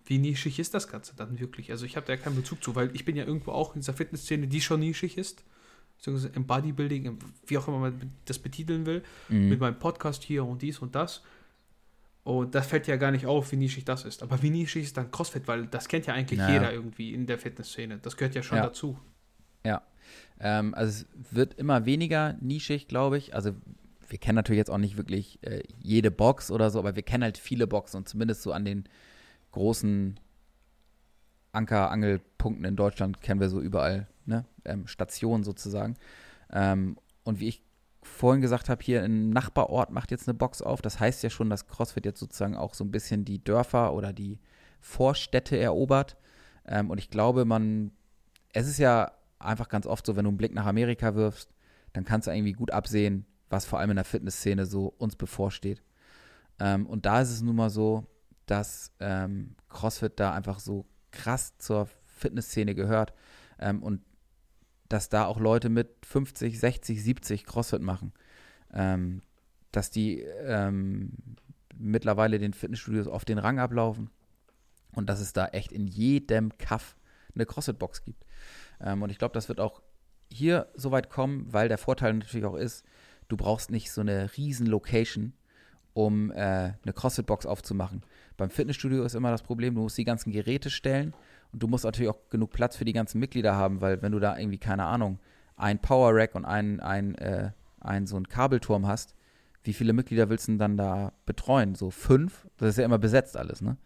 wie 0.06 0.18
nischig 0.18 0.60
ist 0.60 0.74
das 0.74 0.88
Ganze 0.88 1.16
dann 1.16 1.40
wirklich? 1.40 1.72
Also 1.72 1.86
ich 1.86 1.96
habe 1.96 2.06
da 2.06 2.14
ja 2.14 2.18
keinen 2.18 2.36
Bezug 2.36 2.64
zu, 2.64 2.76
weil 2.76 2.94
ich 2.94 3.06
bin 3.06 3.16
ja 3.16 3.26
irgendwo 3.26 3.52
auch 3.52 3.76
in 3.76 3.82
dieser 3.82 3.94
Fitnessszene, 3.94 4.48
die 4.48 4.62
schon 4.62 4.82
nischig 4.82 5.18
ist, 5.18 5.44
beziehungsweise 5.98 6.34
im 6.36 6.46
Bodybuilding, 6.46 7.18
wie 7.48 7.58
auch 7.58 7.68
immer 7.68 7.80
man 7.80 8.12
das 8.26 8.40
betiteln 8.40 8.86
will, 8.86 9.04
mhm. 9.30 9.50
mit 9.50 9.60
meinem 9.60 9.80
Podcast 9.80 10.24
hier 10.24 10.46
und 10.46 10.62
dies 10.62 10.80
und 10.80 10.96
das. 10.96 11.24
Und 12.24 12.56
das 12.56 12.68
fällt 12.68 12.88
ja 12.88 12.96
gar 12.96 13.12
nicht 13.12 13.26
auf, 13.26 13.52
wie 13.52 13.58
nischig 13.58 13.84
das 13.84 14.06
ist. 14.06 14.24
Aber 14.24 14.42
wie 14.42 14.50
nischig 14.50 14.84
ist 14.84 14.96
dann 14.96 15.12
CrossFit? 15.12 15.48
Weil 15.48 15.68
das 15.68 15.90
kennt 15.90 16.06
ja 16.06 16.14
eigentlich 16.14 16.40
naja. 16.40 16.54
jeder 16.54 16.74
irgendwie 16.74 17.14
in 17.14 17.26
der 17.26 17.38
Fitnessszene. 17.38 18.00
Das 18.02 18.16
gehört 18.16 18.34
ja 18.34 18.44
schon 18.44 18.58
ja. 18.58 18.64
dazu. 18.64 18.98
Ja. 19.66 19.82
Ähm, 20.40 20.74
also 20.74 21.06
es 21.06 21.36
wird 21.36 21.56
immer 21.56 21.86
weniger 21.86 22.38
nischig, 22.40 22.88
glaube 22.88 23.18
ich. 23.18 23.36
Also 23.36 23.52
wir 24.08 24.20
kennen 24.20 24.36
natürlich 24.36 24.60
jetzt 24.60 24.70
auch 24.70 24.78
nicht 24.78 24.96
wirklich 24.96 25.40
äh, 25.42 25.64
jede 25.82 26.12
Box 26.12 26.50
oder 26.50 26.70
so, 26.70 26.80
aber 26.80 26.96
wir 26.96 27.04
kennen 27.04 27.24
halt 27.24 27.38
viele 27.38 27.68
Boxen 27.68 27.98
und 27.98 28.08
zumindest 28.08 28.42
so 28.44 28.54
an 28.54 28.64
den 28.64 28.86
großen 29.54 30.20
Anker-Angelpunkten 31.54 32.66
in 32.66 32.76
Deutschland 32.76 33.22
kennen 33.22 33.40
wir 33.40 33.50
so 33.50 33.62
überall 33.62 34.08
ne? 34.26 34.46
Ähm, 34.66 34.88
Stationen 34.88 35.44
sozusagen. 35.44 35.96
Ähm, 36.52 36.98
und 37.24 37.40
wie 37.40 37.48
ich 37.48 37.64
vorhin 38.02 38.42
gesagt 38.42 38.70
habe, 38.70 38.84
hier 38.84 39.04
ein 39.04 39.30
Nachbarort 39.30 39.92
macht 39.92 40.12
jetzt 40.12 40.28
eine 40.28 40.38
Box 40.38 40.62
auf. 40.62 40.82
Das 40.82 41.00
heißt 41.00 41.24
ja 41.24 41.30
schon, 41.30 41.50
dass 41.50 41.68
CrossFit 41.68 42.06
jetzt 42.06 42.20
sozusagen 42.20 42.56
auch 42.56 42.74
so 42.74 42.84
ein 42.84 42.92
bisschen 42.92 43.26
die 43.26 43.44
Dörfer 43.44 43.94
oder 43.94 44.14
die 44.14 44.40
Vorstädte 44.82 45.58
erobert. 45.58 46.18
Ähm, 46.66 46.90
und 46.90 46.98
ich 46.98 47.10
glaube, 47.10 47.46
man, 47.46 47.92
es 48.52 48.68
ist 48.68 48.78
ja 48.78 49.12
einfach 49.40 49.70
ganz 49.70 49.86
oft 49.86 50.06
so, 50.06 50.16
wenn 50.16 50.26
du 50.26 50.30
einen 50.30 50.38
Blick 50.38 50.54
nach 50.54 50.66
Amerika 50.66 51.16
wirfst, 51.16 51.54
dann 51.94 52.06
kannst 52.06 52.28
du 52.28 52.32
irgendwie 52.32 52.54
gut 52.54 52.72
absehen, 52.72 53.26
was 53.50 53.66
vor 53.66 53.80
allem 53.80 53.92
in 53.92 53.98
der 53.98 54.06
Fitnessszene 54.06 54.66
so 54.66 54.94
uns 54.98 55.16
bevorsteht. 55.16 55.84
Ähm, 56.60 56.86
und 56.88 57.06
da 57.06 57.22
ist 57.22 57.30
es 57.30 57.42
nun 57.42 57.56
mal 57.56 57.70
so, 57.70 58.06
dass 58.46 58.92
ähm, 59.00 59.56
CrossFit 59.70 60.20
da 60.20 60.34
einfach 60.34 60.60
so 60.60 60.86
krass 61.12 61.58
zur 61.58 61.88
Fitnessszene 62.06 62.76
gehört 62.76 63.14
ähm, 63.60 63.82
und 63.84 64.02
dass 64.90 65.10
da 65.10 65.26
auch 65.26 65.40
Leute 65.40 65.70
mit 65.70 66.06
50, 66.06 66.60
60, 66.60 67.04
70 67.04 67.46
CrossFit 67.46 67.82
machen. 67.82 68.14
Ähm, 68.74 69.22
dass 69.72 69.90
die 69.90 70.22
ähm, 70.22 71.12
mittlerweile 71.76 72.40
den 72.40 72.54
Fitnessstudios 72.54 73.08
auf 73.08 73.26
den 73.26 73.40
Rang 73.40 73.60
ablaufen 73.60 74.10
und 74.94 75.10
dass 75.10 75.20
es 75.20 75.34
da 75.34 75.48
echt 75.48 75.72
in 75.72 75.88
jedem 75.88 76.58
Kaff 76.58 76.96
eine 77.34 77.46
CrossFit-Box 77.46 78.04
gibt. 78.04 78.24
Ähm, 78.80 79.02
und 79.02 79.10
ich 79.10 79.18
glaube, 79.18 79.34
das 79.34 79.50
wird 79.50 79.60
auch 79.60 79.82
hier 80.32 80.68
so 80.76 80.92
weit 80.92 81.10
kommen, 81.10 81.52
weil 81.52 81.68
der 81.68 81.78
Vorteil 81.78 82.14
natürlich 82.14 82.46
auch 82.46 82.56
ist, 82.56 82.86
du 83.28 83.38
brauchst 83.38 83.72
nicht 83.72 83.92
so 83.92 84.02
eine 84.02 84.36
riesen 84.38 84.68
Location, 84.68 85.34
um 85.94 86.32
äh, 86.32 86.36
eine 86.36 86.94
CrossFit-Box 86.94 87.46
aufzumachen. 87.46 88.04
Beim 88.38 88.50
Fitnessstudio 88.50 89.04
ist 89.04 89.16
immer 89.16 89.32
das 89.32 89.44
Problem, 89.44 89.76
du 89.76 89.82
musst 89.82 89.98
die 89.98 90.04
ganzen 90.04 90.32
Geräte 90.32 90.70
stellen 90.70 91.14
und 91.52 91.62
du 91.62 91.68
musst 91.68 91.86
natürlich 91.86 92.10
auch 92.10 92.30
genug 92.30 92.52
Platz 92.52 92.76
für 92.76 92.86
die 92.86 92.94
ganzen 92.94 93.20
Mitglieder 93.20 93.56
haben, 93.56 93.82
weil 93.82 94.02
wenn 94.02 94.12
du 94.12 94.20
da 94.20 94.38
irgendwie, 94.38 94.58
keine 94.58 94.86
Ahnung, 94.86 95.20
ein 95.56 95.80
Power 95.80 96.16
Rack 96.16 96.36
und 96.36 96.46
ein, 96.46 96.80
ein, 96.80 97.16
äh, 97.16 97.52
ein 97.80 98.08
so 98.08 98.16
einen 98.16 98.28
Kabelturm 98.28 98.88
hast, 98.88 99.16
wie 99.64 99.74
viele 99.74 99.94
Mitglieder 99.94 100.30
willst 100.30 100.48
du 100.48 100.54
denn 100.54 100.60
dann 100.60 100.78
da 100.78 101.14
betreuen? 101.26 101.76
So 101.76 101.90
fünf? 101.90 102.48
Das 102.58 102.70
ist 102.70 102.78
ja 102.78 102.86
immer 102.86 102.98
besetzt 102.98 103.38
alles, 103.38 103.62
ne? 103.62 103.78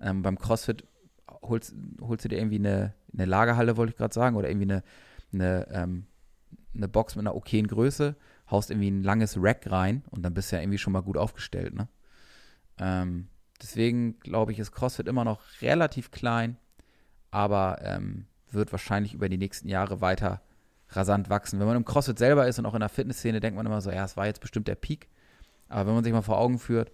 Ähm, 0.00 0.22
beim 0.22 0.38
CrossFit 0.38 0.84
holst, 1.42 1.74
holst 2.00 2.24
du 2.24 2.28
dir 2.28 2.38
irgendwie 2.38 2.58
eine, 2.58 2.94
eine 3.12 3.24
Lagerhalle, 3.24 3.76
wollte 3.76 3.92
ich 3.92 3.96
gerade 3.96 4.12
sagen, 4.12 4.36
oder 4.36 4.50
irgendwie 4.50 4.72
eine, 4.72 4.82
eine, 5.32 5.68
ähm, 5.70 6.06
eine 6.74 6.88
Box 6.88 7.16
mit 7.16 7.22
einer 7.22 7.34
okayen 7.34 7.66
Größe, 7.66 8.16
haust 8.50 8.70
irgendwie 8.70 8.90
ein 8.90 9.02
langes 9.02 9.36
Rack 9.40 9.70
rein 9.70 10.02
und 10.10 10.22
dann 10.22 10.34
bist 10.34 10.50
du 10.50 10.56
ja 10.56 10.62
irgendwie 10.62 10.78
schon 10.78 10.92
mal 10.92 11.02
gut 11.02 11.16
aufgestellt, 11.16 11.74
ne? 11.74 11.88
Ähm, 12.78 13.28
deswegen 13.62 14.18
glaube 14.20 14.52
ich, 14.52 14.58
ist 14.58 14.72
CrossFit 14.72 15.08
immer 15.08 15.24
noch 15.24 15.40
relativ 15.60 16.10
klein 16.10 16.56
aber 17.32 17.78
ähm, 17.82 18.26
wird 18.50 18.70
wahrscheinlich 18.70 19.14
über 19.14 19.28
die 19.28 19.38
nächsten 19.38 19.68
Jahre 19.68 20.00
weiter 20.00 20.42
rasant 20.90 21.30
wachsen. 21.30 21.58
Wenn 21.58 21.66
man 21.66 21.76
im 21.76 21.84
CrossFit 21.84 22.18
selber 22.18 22.46
ist 22.46 22.58
und 22.58 22.66
auch 22.66 22.74
in 22.74 22.80
der 22.80 22.90
Fitnessszene, 22.90 23.40
denkt 23.40 23.56
man 23.56 23.66
immer 23.66 23.80
so, 23.80 23.90
ja, 23.90 24.04
es 24.04 24.16
war 24.16 24.26
jetzt 24.26 24.42
bestimmt 24.42 24.68
der 24.68 24.74
Peak. 24.76 25.08
Aber 25.68 25.86
wenn 25.86 25.94
man 25.94 26.04
sich 26.04 26.12
mal 26.12 26.22
vor 26.22 26.38
Augen 26.38 26.58
führt, 26.58 26.92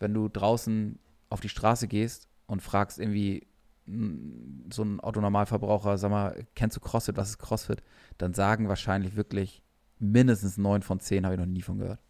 wenn 0.00 0.12
du 0.12 0.28
draußen 0.28 0.98
auf 1.30 1.40
die 1.40 1.48
Straße 1.48 1.86
gehst 1.86 2.28
und 2.46 2.60
fragst 2.60 2.98
irgendwie 2.98 3.46
so 3.86 4.82
einen 4.82 4.98
Autonormalverbraucher, 4.98 5.96
sag 5.96 6.10
mal, 6.10 6.44
kennst 6.56 6.76
du 6.76 6.80
CrossFit, 6.80 7.16
was 7.16 7.30
ist 7.30 7.38
CrossFit? 7.38 7.84
Dann 8.18 8.34
sagen 8.34 8.68
wahrscheinlich 8.68 9.14
wirklich 9.14 9.62
mindestens 10.00 10.58
neun 10.58 10.82
von 10.82 10.98
zehn, 10.98 11.24
habe 11.24 11.36
ich 11.36 11.40
noch 11.40 11.46
nie 11.46 11.62
von 11.62 11.78
gehört. 11.78 12.00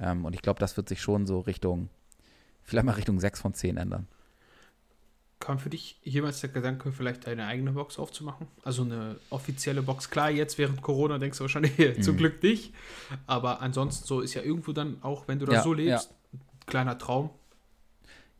Ähm, 0.00 0.24
und 0.24 0.34
ich 0.34 0.42
glaube, 0.42 0.58
das 0.58 0.76
wird 0.76 0.88
sich 0.88 1.00
schon 1.00 1.26
so 1.26 1.38
Richtung, 1.38 1.90
vielleicht 2.70 2.86
mal 2.86 2.92
Richtung 2.92 3.20
sechs 3.20 3.40
von 3.40 3.52
zehn 3.52 3.76
ändern. 3.76 4.06
Kam 5.40 5.58
für 5.58 5.70
dich 5.70 5.98
jemals 6.02 6.40
der 6.40 6.50
Gedanke, 6.50 6.92
vielleicht 6.92 7.26
eine 7.26 7.46
eigene 7.46 7.72
Box 7.72 7.98
aufzumachen? 7.98 8.46
Also 8.62 8.82
eine 8.82 9.16
offizielle 9.30 9.82
Box. 9.82 10.10
Klar, 10.10 10.30
jetzt 10.30 10.58
während 10.58 10.82
Corona 10.82 11.18
denkst 11.18 11.38
du 11.38 11.44
wahrscheinlich 11.44 11.78
mhm. 11.78 12.02
zum 12.02 12.16
Glück 12.16 12.42
nicht. 12.42 12.74
Aber 13.26 13.60
ansonsten 13.60 14.06
so 14.06 14.20
ist 14.20 14.34
ja 14.34 14.42
irgendwo 14.42 14.72
dann 14.72 15.02
auch, 15.02 15.28
wenn 15.28 15.38
du 15.38 15.46
da 15.46 15.54
ja, 15.54 15.62
so 15.62 15.72
lebst, 15.72 16.10
ja. 16.10 16.38
ein 16.38 16.66
kleiner 16.66 16.98
Traum. 16.98 17.30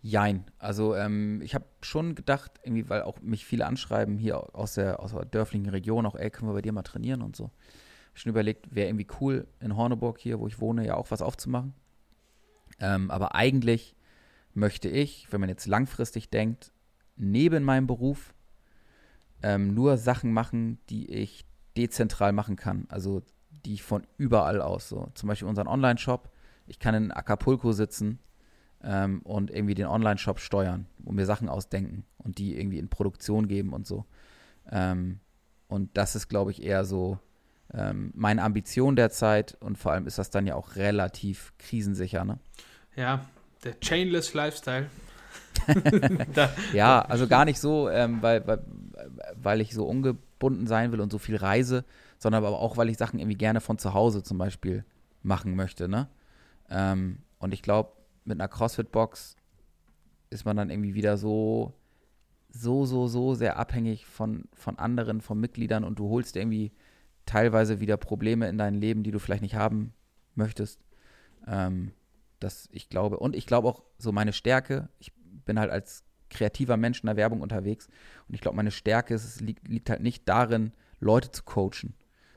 Jein. 0.03 0.45
Also 0.59 0.95
ähm, 0.95 1.41
ich 1.43 1.55
habe 1.55 1.65
schon 1.83 2.15
gedacht, 2.15 2.53
irgendwie, 2.63 2.89
weil 2.89 3.03
auch 3.03 3.21
mich 3.21 3.45
viele 3.45 3.67
anschreiben 3.67 4.17
hier 4.17 4.55
aus 4.55 4.75
der, 4.75 5.01
aus 5.01 5.13
der 5.13 5.25
dörflichen 5.25 5.69
Region, 5.69 6.07
auch, 6.07 6.15
ey, 6.15 6.31
können 6.31 6.51
wir 6.51 6.55
bei 6.55 6.63
dir 6.63 6.73
mal 6.73 6.83
trainieren 6.83 7.23
und 7.23 7.37
so. 7.37 7.45
Hab 7.45 8.19
schon 8.19 8.31
überlegt, 8.31 8.75
wäre 8.75 8.89
irgendwie 8.89 9.09
cool 9.21 9.47
in 9.61 9.77
Horneburg 9.77 10.19
hier, 10.19 10.39
wo 10.39 10.47
ich 10.47 10.61
wohne, 10.61 10.87
ja 10.87 10.97
auch 10.97 11.11
was 11.11 11.23
aufzumachen. 11.23 11.75
Ähm, 12.79 13.11
aber 13.11 13.35
eigentlich 13.35 13.95
möchte 14.55 14.89
ich, 14.89 15.29
wenn 15.31 15.41
man 15.41 15.49
jetzt 15.49 15.67
langfristig 15.67 16.31
denkt, 16.31 16.73
neben 17.17 17.65
meinem 17.65 17.87
Beruf 17.87 18.35
ähm, 19.43 19.75
nur 19.75 19.97
Sachen 19.97 20.33
machen, 20.33 20.79
die 20.89 21.11
ich 21.11 21.45
dezentral 21.77 22.33
machen 22.33 22.57
kann. 22.57 22.87
Also 22.89 23.23
die 23.65 23.75
ich 23.75 23.83
von 23.83 24.07
überall 24.17 24.63
aus 24.63 24.89
so. 24.89 25.09
Zum 25.15 25.29
Beispiel 25.29 25.49
unseren 25.49 25.67
Online-Shop. 25.67 26.31
Ich 26.67 26.79
kann 26.79 26.95
in 26.95 27.13
Acapulco 27.13 27.73
sitzen 27.73 28.19
ähm, 28.83 29.21
und 29.23 29.51
irgendwie 29.51 29.75
den 29.75 29.87
Online-Shop 29.87 30.41
steuern 30.41 30.87
und 31.05 31.17
mir 31.17 31.27
Sachen 31.27 31.49
ausdenken 31.49 32.05
und 32.19 32.39
die 32.39 32.59
irgendwie 32.59 32.79
in 32.79 32.89
Produktion 32.89 33.49
geben 33.49 33.73
und 33.73 33.87
so. 33.87 34.05
Ähm, 34.71 35.21
und 35.69 35.97
das 35.97 36.17
ist, 36.17 36.29
glaube 36.29 36.51
ich, 36.51 36.63
eher 36.63 36.85
so 36.85 37.19
ähm, 37.73 38.13
meine 38.15 38.43
Ambition 38.43 38.97
derzeit 38.97 39.57
und 39.61 39.79
vor 39.79 39.93
allem 39.93 40.07
ist 40.07 40.19
das 40.19 40.31
dann 40.31 40.47
ja 40.47 40.55
auch 40.55 40.77
relativ 40.77 41.53
krisensicher. 41.59 42.25
Ne? 42.25 42.39
Ja, 42.97 43.25
der 43.65 43.79
Chainless 43.81 44.35
Lifestyle. 44.35 44.91
ja, 46.73 47.03
also 47.03 47.27
gar 47.27 47.45
nicht 47.45 47.61
so, 47.61 47.89
ähm, 47.89 48.23
weil, 48.23 48.47
weil, 48.47 48.65
weil 49.35 49.61
ich 49.61 49.75
so 49.75 49.87
ungebunden 49.87 50.67
sein 50.67 50.93
will 50.93 51.01
und 51.01 51.13
so 51.13 51.19
viel 51.19 51.37
reise, 51.37 51.85
sondern 52.19 52.45
aber 52.45 52.59
auch, 52.59 52.77
weil 52.77 52.89
ich 52.89 52.97
Sachen 52.97 53.19
irgendwie 53.19 53.37
gerne 53.37 53.61
von 53.61 53.79
zu 53.79 53.95
Hause 53.95 54.23
zum 54.23 54.39
Beispiel 54.39 54.85
machen 55.23 55.55
möchte. 55.55 55.89
Ne? 55.89 56.09
Ähm, 56.69 57.19
und 57.39 57.53
ich 57.53 57.63
glaube, 57.63 57.93
mit 58.25 58.41
einer 58.41 58.49
CrossFit-Box 58.49 59.37
ist 60.31 60.45
man 60.45 60.57
dann 60.57 60.71
irgendwie 60.71 60.95
wieder 60.95 61.17
so, 61.17 61.75
so, 62.51 62.87
so, 62.87 63.07
so 63.09 63.35
sehr 63.35 63.59
abhängig 63.59 64.07
von, 64.07 64.45
von 64.55 64.79
anderen, 64.79 65.21
von 65.21 65.39
Mitgliedern 65.39 65.85
und 65.85 65.99
du 65.99 66.09
holst 66.09 66.37
irgendwie 66.37 66.73
teilweise 67.27 67.81
wieder 67.81 67.97
Probleme 67.97 68.49
in 68.49 68.59
dein 68.59 68.75
Leben, 68.75 69.03
die 69.03 69.11
du 69.11 69.19
vielleicht 69.19 69.43
nicht 69.43 69.57
haben 69.57 69.93
möchtest. 70.35 70.81
Ähm, 71.47 71.93
das 72.41 72.69
ich 72.73 72.89
glaube, 72.89 73.19
und 73.19 73.37
ich 73.37 73.47
glaube 73.47 73.69
auch 73.69 73.83
so 73.99 74.13
meine 74.13 74.33
Stärke, 74.33 74.89
ich 74.99 75.13
bin 75.45 75.59
halt 75.59 75.71
als 75.71 76.05
kreativer 76.29 76.77
Mensch 76.77 77.01
in 77.01 77.07
der 77.07 77.17
Werbung 77.17 77.41
unterwegs 77.41 77.89
und 78.29 78.35
ich 78.35 78.41
glaube, 78.41 78.57
meine 78.57 78.71
Stärke 78.71 79.15
ist, 79.15 79.41
liegt, 79.41 79.67
liegt, 79.69 79.91
halt 79.91 80.01
nicht 80.01 80.29
darin, 80.29 80.73
Leute 81.01 81.31
zu 81.31 81.43
coachen. 81.43 81.95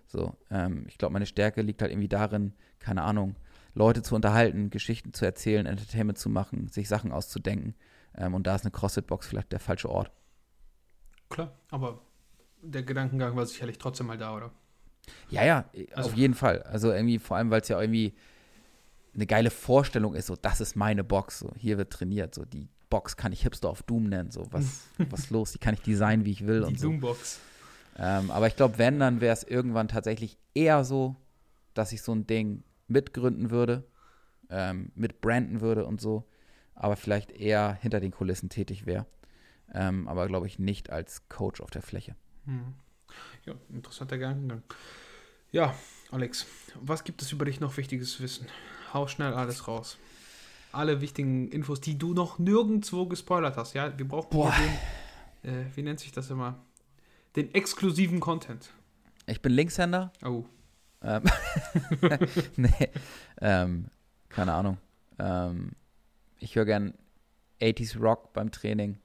So, 0.08 0.36
ähm, 0.52 0.86
ich 0.88 0.98
glaube, 0.98 1.14
meine 1.14 1.26
Stärke 1.26 1.62
liegt 1.62 1.82
halt 1.82 1.92
irgendwie 1.92 2.10
darin, 2.10 2.54
keine 2.80 3.04
Ahnung, 3.04 3.36
Leute 3.74 4.02
zu 4.04 4.16
unterhalten, 4.16 4.70
Geschichten 4.70 5.14
zu 5.14 5.26
erzählen, 5.26 5.66
Entertainment 5.66 6.18
zu 6.18 6.30
machen, 6.30 6.68
sich 6.68 6.88
Sachen 6.88 7.12
auszudenken. 7.12 7.76
Ähm, 8.16 8.36
und 8.36 8.46
da 8.46 8.56
ist 8.56 8.64
eine 8.64 8.72
CrossFit-Box 8.72 9.28
vielleicht 9.28 9.52
der 9.52 9.60
falsche 9.60 9.90
Ort. 9.90 10.12
Klar, 11.30 11.58
aber 11.70 12.02
der 12.62 12.84
Gedankengang 12.84 13.36
war 13.36 13.46
sicherlich 13.46 13.78
trotzdem 13.78 14.08
mal 14.08 14.18
da, 14.18 14.36
oder? 14.36 14.52
Ja, 15.30 15.44
ja, 15.44 15.66
also, 15.96 16.10
auf 16.10 16.16
jeden 16.16 16.34
Fall. 16.34 16.62
Also 16.64 16.92
irgendwie, 16.92 17.20
vor 17.20 17.38
allem, 17.38 17.50
weil 17.50 17.62
es 17.62 17.68
ja 17.68 17.82
irgendwie 17.82 18.14
eine 19.14 19.26
geile 19.28 19.52
Vorstellung 19.52 20.16
ist, 20.16 20.28
so, 20.28 20.36
das 20.36 20.62
ist 20.62 20.76
meine 20.76 21.04
Box, 21.04 21.40
so, 21.40 21.52
hier 21.56 21.78
wird 21.78 21.92
trainiert, 21.92 22.34
so, 22.34 22.46
die 22.46 22.68
Box 22.90 23.18
kann 23.18 23.32
ich 23.32 23.42
Hipster 23.42 23.70
auf 23.70 23.82
Doom 23.82 24.04
nennen. 24.04 24.30
So, 24.30 24.46
was, 24.52 24.88
was 25.10 25.32
los? 25.32 25.52
Die 25.52 25.58
kann 25.58 25.74
ich 25.74 25.82
designen, 25.82 26.26
wie 26.26 26.32
ich 26.32 26.46
will. 26.46 26.64
Die 26.68 26.76
so. 26.76 26.90
Doombox. 26.90 27.40
Ähm, 27.98 28.30
aber 28.30 28.46
ich 28.46 28.56
glaube, 28.56 28.78
wenn, 28.78 29.00
dann 29.00 29.20
wäre 29.20 29.34
es 29.34 29.44
irgendwann 29.44 29.88
tatsächlich 29.88 30.38
eher 30.54 30.84
so, 30.84 31.16
dass 31.74 31.92
ich 31.92 32.04
so 32.04 32.14
ein 32.14 32.28
Ding 32.28 32.64
mitgründen 32.88 33.50
würde, 33.50 33.84
ähm, 34.52 34.92
mitbranden 34.94 35.62
würde 35.62 35.86
und 35.86 36.02
so. 36.02 36.28
aber 36.76 36.96
vielleicht 36.96 37.32
eher 37.32 37.74
hinter 37.82 38.00
den 38.00 38.12
Kulissen 38.12 38.50
tätig 38.50 38.86
wäre. 38.86 39.06
Ähm, 39.74 40.08
aber 40.08 40.28
glaube 40.28 40.48
ich 40.48 40.60
nicht 40.60 40.92
als 40.92 41.28
Coach 41.30 41.62
auf 41.62 41.72
der 41.72 41.82
Fläche. 41.82 42.16
Hm. 42.46 42.74
Ja, 43.46 43.54
interessanter 43.70 44.18
Gedankengang. 44.18 44.64
Ja, 45.52 45.74
Alex, 46.12 46.46
was 46.76 47.04
gibt 47.04 47.22
es 47.22 47.32
über 47.32 47.46
dich 47.46 47.60
noch 47.60 47.78
wichtiges 47.78 48.20
Wissen? 48.22 48.48
Hau 48.94 49.08
schnell 49.08 49.34
alles 49.34 49.68
raus. 49.68 49.98
Alle 50.72 51.02
wichtigen 51.02 51.50
Infos, 51.50 51.82
die 51.82 51.98
du 51.98 52.14
noch 52.14 52.40
nirgendwo 52.40 53.06
gespoilert 53.08 53.58
hast. 53.58 53.74
Ja, 53.74 53.98
wir 53.98 54.08
brauchen 54.08 54.30
Boah. 54.30 54.54
den, 55.44 55.52
äh, 55.52 55.66
wie 55.76 55.82
nennt 55.82 56.00
sich 56.00 56.12
das 56.12 56.30
immer? 56.30 56.60
Den 57.36 57.54
exklusiven 57.54 58.20
Content. 58.20 58.70
Ich 59.26 59.42
bin 59.42 59.54
Linkshänder. 59.54 60.12
Oh. 60.24 60.46
Ähm, 61.02 61.24
nee, 62.56 62.90
ähm, 63.42 63.88
keine 64.30 64.54
Ahnung. 64.54 64.78
Ähm, 65.20 65.72
ich 66.40 66.56
höre 66.56 66.66
gern 66.66 66.94
80s 67.62 68.00
Rock 68.00 68.34
beim 68.34 68.52
Training. 68.52 69.00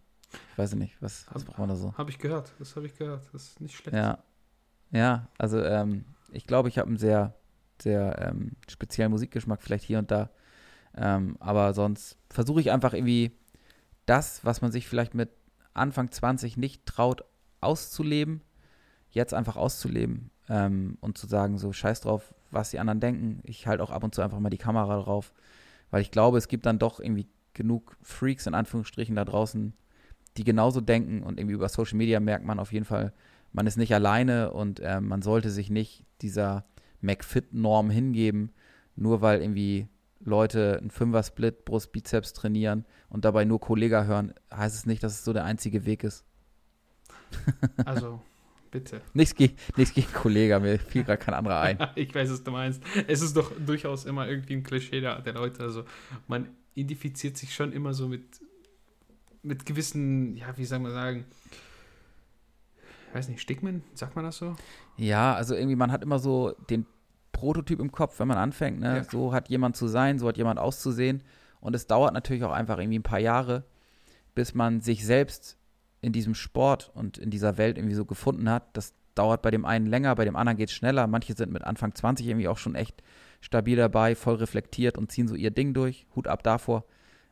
Ich 0.52 0.59
weiß 0.59 0.74
nicht, 0.74 1.01
was, 1.01 1.27
was 1.32 1.44
braucht 1.44 1.59
man 1.59 1.69
da 1.69 1.77
so? 1.77 1.94
Habe 1.97 2.10
ich 2.10 2.19
gehört, 2.19 2.52
das 2.59 2.77
habe 2.77 2.86
ich 2.86 2.97
gehört. 2.97 3.28
Das 3.32 3.44
ist 3.44 3.60
nicht 3.60 3.77
schlecht. 3.77 3.97
Ja, 3.97 4.19
ja 4.90 5.28
also 5.39 5.62
ähm, 5.62 6.05
ich 6.32 6.47
glaube, 6.47 6.69
ich 6.69 6.78
habe 6.78 6.89
einen 6.89 6.98
sehr, 6.98 7.35
sehr 7.83 8.19
ähm, 8.19 8.53
speziellen 8.69 9.11
Musikgeschmack, 9.13 9.63
vielleicht 9.63 9.85
hier 9.85 9.99
und 9.99 10.11
da. 10.11 10.31
Ähm, 10.97 11.37
aber 11.41 11.75
sonst 11.75 12.17
versuche 12.31 12.61
ich 12.61 12.71
einfach 12.71 12.95
irgendwie 12.95 13.33
das, 14.07 14.45
was 14.45 14.63
man 14.63 14.73
sich 14.73 14.89
vielleicht 14.89 15.15
mit 15.15 15.31
Anfang 15.75 16.11
20 16.11 16.57
nicht 16.57 16.87
traut 16.87 17.25
auszuleben, 17.61 18.43
jetzt 19.11 19.35
einfach 19.35 19.57
auszuleben 19.57 20.31
ähm, 20.49 20.97
und 21.01 21.19
zu 21.19 21.27
sagen, 21.27 21.59
so 21.59 21.73
scheiß 21.73 22.01
drauf, 22.01 22.35
was 22.51 22.71
die 22.71 22.79
anderen 22.79 23.01
denken. 23.01 23.41
Ich 23.45 23.67
halte 23.67 23.83
auch 23.83 23.91
ab 23.91 24.05
und 24.05 24.15
zu 24.15 24.23
einfach 24.23 24.39
mal 24.41 24.51
die 24.51 24.59
Kamera 24.59 25.01
drauf, 25.01 25.33
weil 25.91 26.03
ich 26.03 26.11
glaube, 26.11 26.39
es 26.39 26.49
gibt 26.49 26.67
dann 26.67 26.79
doch 26.79 27.01
irgendwie 27.01 27.29
genug 27.55 27.97
Freaks 28.03 28.47
in 28.47 28.55
Anführungsstrichen 28.55 29.17
da 29.17 29.25
draußen, 29.25 29.75
die 30.37 30.45
genauso 30.45 30.81
denken 30.81 31.23
und 31.23 31.39
irgendwie 31.39 31.55
über 31.55 31.69
Social 31.69 31.97
Media 31.97 32.21
merkt 32.21 32.45
man 32.45 32.59
auf 32.59 32.73
jeden 32.73 32.85
Fall, 32.85 33.13
man 33.53 33.67
ist 33.67 33.77
nicht 33.77 33.95
alleine 33.95 34.53
und 34.53 34.81
äh, 34.81 35.01
man 35.01 35.23
sollte 35.23 35.51
sich 35.51 35.71
nicht 35.71 36.05
dieser 36.23 36.65
McFit-Norm 37.01 37.91
hingeben, 37.91 38.53
nur 38.97 39.20
weil 39.20 39.41
irgendwie 39.41 39.89
Leute 40.20 40.79
einen 40.79 40.91
Fünfer-Split, 40.91 41.65
Brust, 41.65 41.93
Bizeps 41.93 42.33
trainieren 42.33 42.85
und 43.09 43.25
dabei 43.25 43.45
nur 43.45 43.61
Kollega 43.61 44.05
hören, 44.05 44.35
heißt 44.53 44.77
es 44.77 44.87
nicht, 44.87 45.03
dass 45.03 45.12
es 45.12 45.25
so 45.25 45.33
der 45.33 45.45
einzige 45.45 45.85
Weg 45.85 46.05
ist. 46.05 46.25
Also, 47.85 48.20
bitte. 48.70 49.01
nichts, 49.15 49.35
gegen, 49.35 49.57
nichts 49.77 49.95
gegen 49.95 50.12
Kollega, 50.12 50.59
mir 50.59 50.79
fiel 50.79 51.05
gerade 51.05 51.23
kein 51.23 51.35
anderer 51.35 51.61
ein. 51.61 51.79
ich 51.95 52.15
weiß, 52.15 52.31
was 52.31 52.43
du 52.43 52.51
meinst. 52.51 52.83
Es 53.07 53.23
ist 53.23 53.37
doch 53.37 53.53
durchaus 53.65 54.05
immer 54.05 54.29
irgendwie 54.29 54.55
ein 54.55 54.62
Klischee 54.62 55.01
der, 55.01 55.20
der 55.20 55.35
Leute. 55.35 55.62
Also, 55.62 55.85
man 56.27 56.49
identifiziert 56.75 57.37
sich 57.37 57.55
schon 57.55 57.73
immer 57.73 57.95
so 57.95 58.09
mit, 58.09 58.25
mit 59.43 59.66
gewissen, 59.66 60.37
ja, 60.37 60.57
wie 60.57 60.65
soll 60.65 60.79
man 60.79 60.93
sagen, 60.93 61.25
ich 63.09 63.15
weiß 63.15 63.29
nicht, 63.29 63.41
Stigmen, 63.41 63.83
sagt 63.95 64.16
man 64.16 64.25
das 64.25 64.37
so? 64.37 64.57
Ja, 64.99 65.35
also 65.35 65.55
irgendwie, 65.55 65.77
man 65.77 65.93
hat 65.93 66.03
immer 66.03 66.19
so 66.19 66.53
den 66.69 66.87
Prototyp 67.33 67.81
im 67.81 67.93
Kopf, 67.93 68.19
wenn 68.19 68.29
man 68.29 68.37
anfängt, 68.37 68.81
ne? 68.81 68.97
Ja. 68.97 69.05
So 69.05 69.33
hat 69.33 69.49
jemand 69.49 69.77
zu 69.77 69.87
sein, 69.87 70.19
so 70.19 70.29
hat 70.29 70.37
jemand 70.37 70.59
auszusehen. 70.59 71.23
Und 71.61 71.75
es 71.75 71.87
dauert 71.87 72.15
natürlich 72.15 72.45
auch 72.45 72.53
einfach 72.53 72.79
irgendwie 72.79 72.99
ein 72.99 73.05
paar 73.05 73.20
Jahre, 73.20 73.65
bis 74.35 74.55
man 74.55 74.81
sich 74.81 75.05
selbst 75.07 75.57
in 76.01 76.12
diesem 76.12 76.35
Sport 76.35 76.91
und 76.95 77.19
in 77.19 77.31
dieser 77.31 77.59
Welt 77.59 77.79
irgendwie 77.79 77.95
so 77.95 78.05
gefunden 78.05 78.49
hat. 78.51 78.65
Das 78.75 78.95
dauert 79.15 79.43
bei 79.43 79.51
dem 79.51 79.65
einen 79.65 79.87
länger, 79.87 80.15
bei 80.15 80.25
dem 80.25 80.37
anderen 80.37 80.57
geht 80.57 80.69
es 80.69 80.75
schneller. 80.75 81.07
Manche 81.07 81.35
sind 81.35 81.53
mit 81.53 81.65
Anfang 81.65 81.95
20 81.95 82.27
irgendwie 82.27 82.49
auch 82.49 82.59
schon 82.59 82.75
echt 82.75 83.03
stabil 83.41 83.77
dabei, 83.77 84.15
voll 84.15 84.37
reflektiert 84.37 84.99
und 84.99 85.11
ziehen 85.11 85.29
so 85.29 85.35
ihr 85.35 85.51
Ding 85.51 85.75
durch. 85.75 86.07
Hut 86.15 86.29
ab 86.29 86.43
davor. 86.43 86.85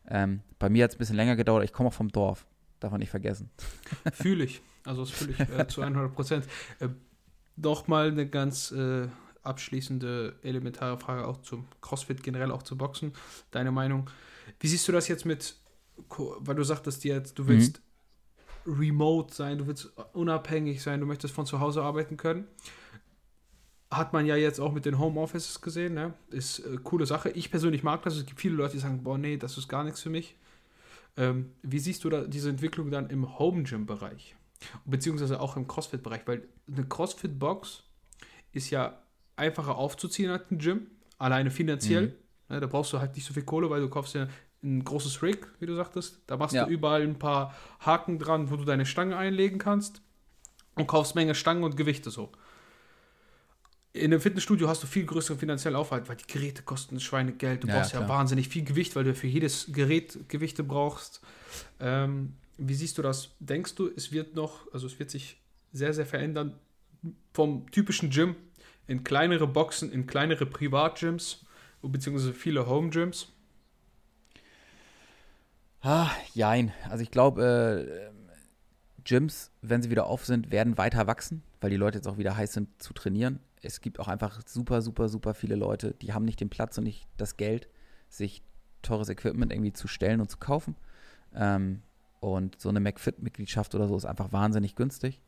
Ähm, 0.09 0.41
bei 0.59 0.69
mir 0.69 0.85
hat 0.85 0.91
es 0.91 0.97
ein 0.97 0.99
bisschen 0.99 1.17
länger 1.17 1.37
gedauert. 1.37 1.65
Ich 1.65 1.73
komme 1.73 1.89
auch 1.89 1.95
vom 1.95 2.09
Dorf. 2.09 2.47
Darf 2.81 2.91
man 2.91 3.01
nicht 3.01 3.11
vergessen. 3.11 3.51
Fühle 4.13 4.45
ich. 4.45 4.63
Also 4.85 5.03
das 5.03 5.11
fühle 5.11 5.33
ich 5.33 5.41
äh, 5.41 5.67
zu 5.67 5.83
100 5.83 6.15
Prozent. 6.15 6.47
Äh, 6.81 6.89
Nochmal 7.57 8.09
eine 8.09 8.29
ganz 8.29 8.71
äh, 8.73 9.09
abschließende, 9.43 10.37
elementare 10.43 10.99
Frage 10.99 11.27
auch 11.27 11.41
zum 11.43 11.67
CrossFit, 11.81 12.23
generell 12.23 12.51
auch 12.51 12.63
zu 12.63 12.77
Boxen. 12.77 13.13
Deine 13.51 13.73
Meinung. 13.73 14.11
Wie 14.61 14.69
siehst 14.69 14.87
du 14.89 14.93
das 14.93 15.09
jetzt 15.09 15.25
mit, 15.25 15.57
weil 16.17 16.55
du 16.55 16.63
sagtest 16.63 17.05
jetzt, 17.05 17.39
du 17.39 17.49
willst 17.49 17.81
remote 18.67 19.35
sein, 19.35 19.59
du 19.59 19.67
willst 19.67 19.93
unabhängig 20.13 20.83
sein, 20.83 21.01
du 21.01 21.07
möchtest 21.07 21.35
von 21.35 21.47
zu 21.47 21.61
Hause 21.61 21.83
arbeiten 21.83 22.17
können. 22.17 22.47
Hat 23.91 24.13
man 24.13 24.27
ja 24.27 24.35
jetzt 24.37 24.59
auch 24.59 24.73
mit 24.73 24.85
den 24.85 24.99
Homeoffices 24.99 25.61
gesehen, 25.61 25.95
ne? 25.95 26.15
Ist 26.31 26.59
äh, 26.59 26.77
coole 26.83 27.07
Sache. 27.07 27.31
Ich 27.31 27.51
persönlich 27.51 27.85
mag 27.85 28.03
das. 28.03 28.17
Es 28.17 28.27
gibt 28.27 28.41
viele 28.41 28.57
Leute, 28.57 28.73
die 28.73 28.81
sagen, 28.81 29.05
boah, 29.05 29.17
nee, 29.17 29.37
das 29.37 29.57
ist 29.57 29.69
gar 29.69 29.85
nichts 29.85 30.03
für 30.03 30.11
mich. 30.11 30.37
Ähm, 31.17 31.53
wie 31.63 31.79
siehst 31.79 32.03
du 32.03 32.11
da 32.11 32.23
diese 32.23 32.51
Entwicklung 32.51 32.91
dann 32.91 33.09
im 33.11 33.39
Home 33.39 33.63
Gym 33.63 33.87
Bereich? 33.87 34.35
Beziehungsweise 34.85 35.41
auch 35.41 35.57
im 35.57 35.67
CrossFit 35.69 36.03
Bereich, 36.03 36.23
weil 36.27 36.49
eine 36.71 36.85
CrossFit 36.87 37.39
Box 37.39 37.83
ist 38.53 38.71
ja 38.71 38.99
einfacher 39.37 39.77
aufzuziehen 39.77 40.31
als 40.31 40.51
ein 40.51 40.59
Gym, 40.59 40.87
alleine 41.19 41.51
finanziell. 41.51 42.17
Ne, 42.49 42.61
da 42.61 42.67
brauchst 42.67 42.93
du 42.93 42.99
halt 43.01 43.15
nicht 43.15 43.27
so 43.27 43.35
viel 43.35 43.43
Kohle, 43.43 43.69
weil 43.71 43.81
du 43.81 43.89
kaufst 43.89 44.15
ja 44.15 44.29
ein 44.63 44.83
großes 44.85 45.23
Rig, 45.23 45.47
wie 45.61 45.67
du 45.67 45.75
sagtest. 45.75 46.21
Da 46.27 46.37
machst 46.37 46.55
Ja. 46.55 46.65
du 46.65 46.71
überall 46.71 47.03
ein 47.03 47.19
paar 47.19 47.55
Haken 47.81 48.19
dran, 48.19 48.51
wo 48.51 48.57
du 48.57 48.65
deine 48.65 48.87
Stange 48.87 49.17
einlegen 49.17 49.59
kannst 49.59 50.01
und 50.75 50.87
kaufst 50.87 51.15
Menge 51.15 51.35
Stangen 51.35 51.65
und 51.65 51.77
Gewichte 51.77 52.11
so. 52.11 52.31
In 53.93 54.13
einem 54.13 54.21
Fitnessstudio 54.21 54.69
hast 54.69 54.83
du 54.83 54.87
viel 54.87 55.07
größeren 55.07 55.39
finanziellen 55.39 55.77
Aufwand, 55.77 56.09
weil 56.09 56.17
die 56.17 56.27
Geräte 56.27 56.63
kosten 56.63 57.01
Schweinegeld. 57.01 57.65
Du 57.65 57.69
Ja, 57.69 57.75
brauchst 57.79 57.93
ja 57.93 57.99
klar. 58.01 58.11
wahnsinnig 58.11 58.49
viel 58.49 58.63
Gewicht, 58.65 58.95
weil 58.95 59.05
du 59.05 59.15
für 59.15 59.27
jedes 59.27 59.73
Gerät 59.73 60.29
Gewichte 60.29 60.63
brauchst. 60.63 61.23
Ähm, 61.81 62.35
wie 62.59 62.75
siehst 62.75 62.99
du 62.99 63.03
das? 63.03 63.35
Denkst 63.41 63.75
du, 63.75 63.91
es 63.95 64.13
wird 64.13 64.35
noch, 64.35 64.73
also 64.73 64.87
es 64.87 64.99
wird 64.99 65.11
sich 65.11 65.41
sehr, 65.73 65.93
sehr 65.93 66.07
verändern 66.07 66.59
vom 67.33 67.71
typischen 67.71 68.11
Gym 68.11 68.37
in 68.87 69.05
kleinere 69.05 69.47
Boxen, 69.47 69.93
in 69.93 70.07
kleinere 70.07 70.47
Privatgyms, 70.47 71.45
beziehungsweise 71.83 72.33
viele 72.33 72.67
Home-Gyms? 72.67 73.29
Ah, 75.83 76.11
jein. 76.35 76.73
Also 76.89 77.03
ich 77.03 77.11
glaube, 77.11 78.11
äh, 78.13 79.03
Gyms, 79.05 79.53
wenn 79.63 79.83
sie 79.83 79.91
wieder 79.91 80.07
auf 80.07 80.25
sind, 80.25 80.51
werden 80.51 80.79
weiter 80.79 81.07
wachsen, 81.07 81.43
weil 81.61 81.71
die 81.71 81.77
Leute 81.77 81.99
jetzt 81.99 82.09
auch 82.09 82.19
wieder 82.19 82.37
heiß 82.37 82.53
sind 82.53 82.83
zu 82.83 82.93
trainieren. 82.93 83.39
Es 83.63 83.81
gibt 83.81 84.01
auch 84.01 84.09
einfach 84.09 84.41
super, 84.47 84.83
super, 84.83 85.09
super 85.09 85.35
viele 85.35 85.55
Leute, 85.55 85.95
die 85.95 86.13
haben 86.13 86.25
nicht 86.25 86.41
den 86.41 86.49
Platz 86.49 86.77
und 86.79 86.85
nicht 86.85 87.07
das 87.17 87.37
Geld, 87.37 87.69
sich 88.09 88.43
teures 88.83 89.09
Equipment 89.09 89.53
irgendwie 89.53 89.73
zu 89.73 89.89
stellen 89.89 90.21
und 90.21 90.31
zu 90.31 90.39
kaufen. 90.39 90.77
Ähm, 91.35 91.83
und 92.21 92.61
so 92.61 92.69
eine 92.69 92.81
McFit-Mitgliedschaft 92.81 93.75
oder 93.75 93.89
so 93.89 93.97
ist 93.97 94.05
einfach 94.05 94.33
wahnsinnig 94.33 94.75
günstig. 94.75 95.21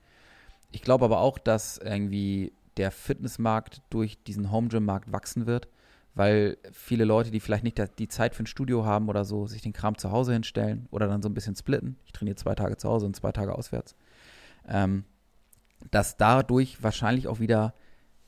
Ich 0.70 0.82
glaube 0.82 1.04
aber 1.04 1.20
auch, 1.20 1.38
dass 1.38 1.78
irgendwie 1.78 2.52
der 2.76 2.90
Fitnessmarkt 2.90 3.82
durch 3.90 4.22
diesen 4.22 4.50
Home 4.52 4.68
Gym 4.68 4.84
Markt 4.84 5.12
wachsen 5.12 5.46
wird, 5.46 5.68
weil 6.14 6.58
viele 6.72 7.04
Leute, 7.04 7.30
die 7.30 7.40
vielleicht 7.40 7.64
nicht 7.64 7.80
die 7.98 8.08
Zeit 8.08 8.34
für 8.34 8.42
ein 8.42 8.46
Studio 8.46 8.84
haben 8.84 9.08
oder 9.08 9.24
so, 9.24 9.46
sich 9.46 9.62
den 9.62 9.72
Kram 9.72 9.96
zu 9.96 10.10
Hause 10.10 10.32
hinstellen 10.32 10.86
oder 10.90 11.06
dann 11.06 11.22
so 11.22 11.28
ein 11.28 11.34
bisschen 11.34 11.56
splitten. 11.56 11.96
Ich 12.04 12.12
trainiere 12.12 12.36
zwei 12.36 12.54
Tage 12.54 12.76
zu 12.76 12.88
Hause 12.88 13.06
und 13.06 13.16
zwei 13.16 13.32
Tage 13.32 13.54
auswärts. 13.54 13.94
Ähm, 14.66 15.04
dass 15.90 16.16
dadurch 16.16 16.82
wahrscheinlich 16.82 17.28
auch 17.28 17.40
wieder 17.40 17.74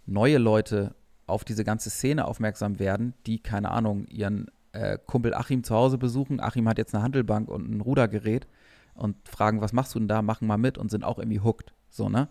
neue 0.06 0.38
Leute 0.38 0.94
auf 1.26 1.44
diese 1.44 1.64
ganze 1.64 1.90
Szene 1.90 2.26
aufmerksam 2.26 2.78
werden, 2.78 3.14
die, 3.26 3.40
keine 3.40 3.70
Ahnung, 3.70 4.06
ihren 4.06 4.50
äh, 4.72 4.98
Kumpel 5.06 5.34
Achim 5.34 5.64
zu 5.64 5.74
Hause 5.74 5.98
besuchen. 5.98 6.40
Achim 6.40 6.68
hat 6.68 6.78
jetzt 6.78 6.94
eine 6.94 7.02
Handelbank 7.02 7.48
und 7.48 7.70
ein 7.70 7.80
Rudergerät 7.80 8.46
und 8.94 9.16
fragen, 9.28 9.60
was 9.60 9.72
machst 9.72 9.94
du 9.94 9.98
denn 9.98 10.08
da? 10.08 10.22
Machen 10.22 10.46
mal 10.46 10.58
mit 10.58 10.78
und 10.78 10.90
sind 10.90 11.04
auch 11.04 11.18
irgendwie 11.18 11.40
hooked. 11.40 11.72
So, 11.88 12.08
ne? 12.08 12.28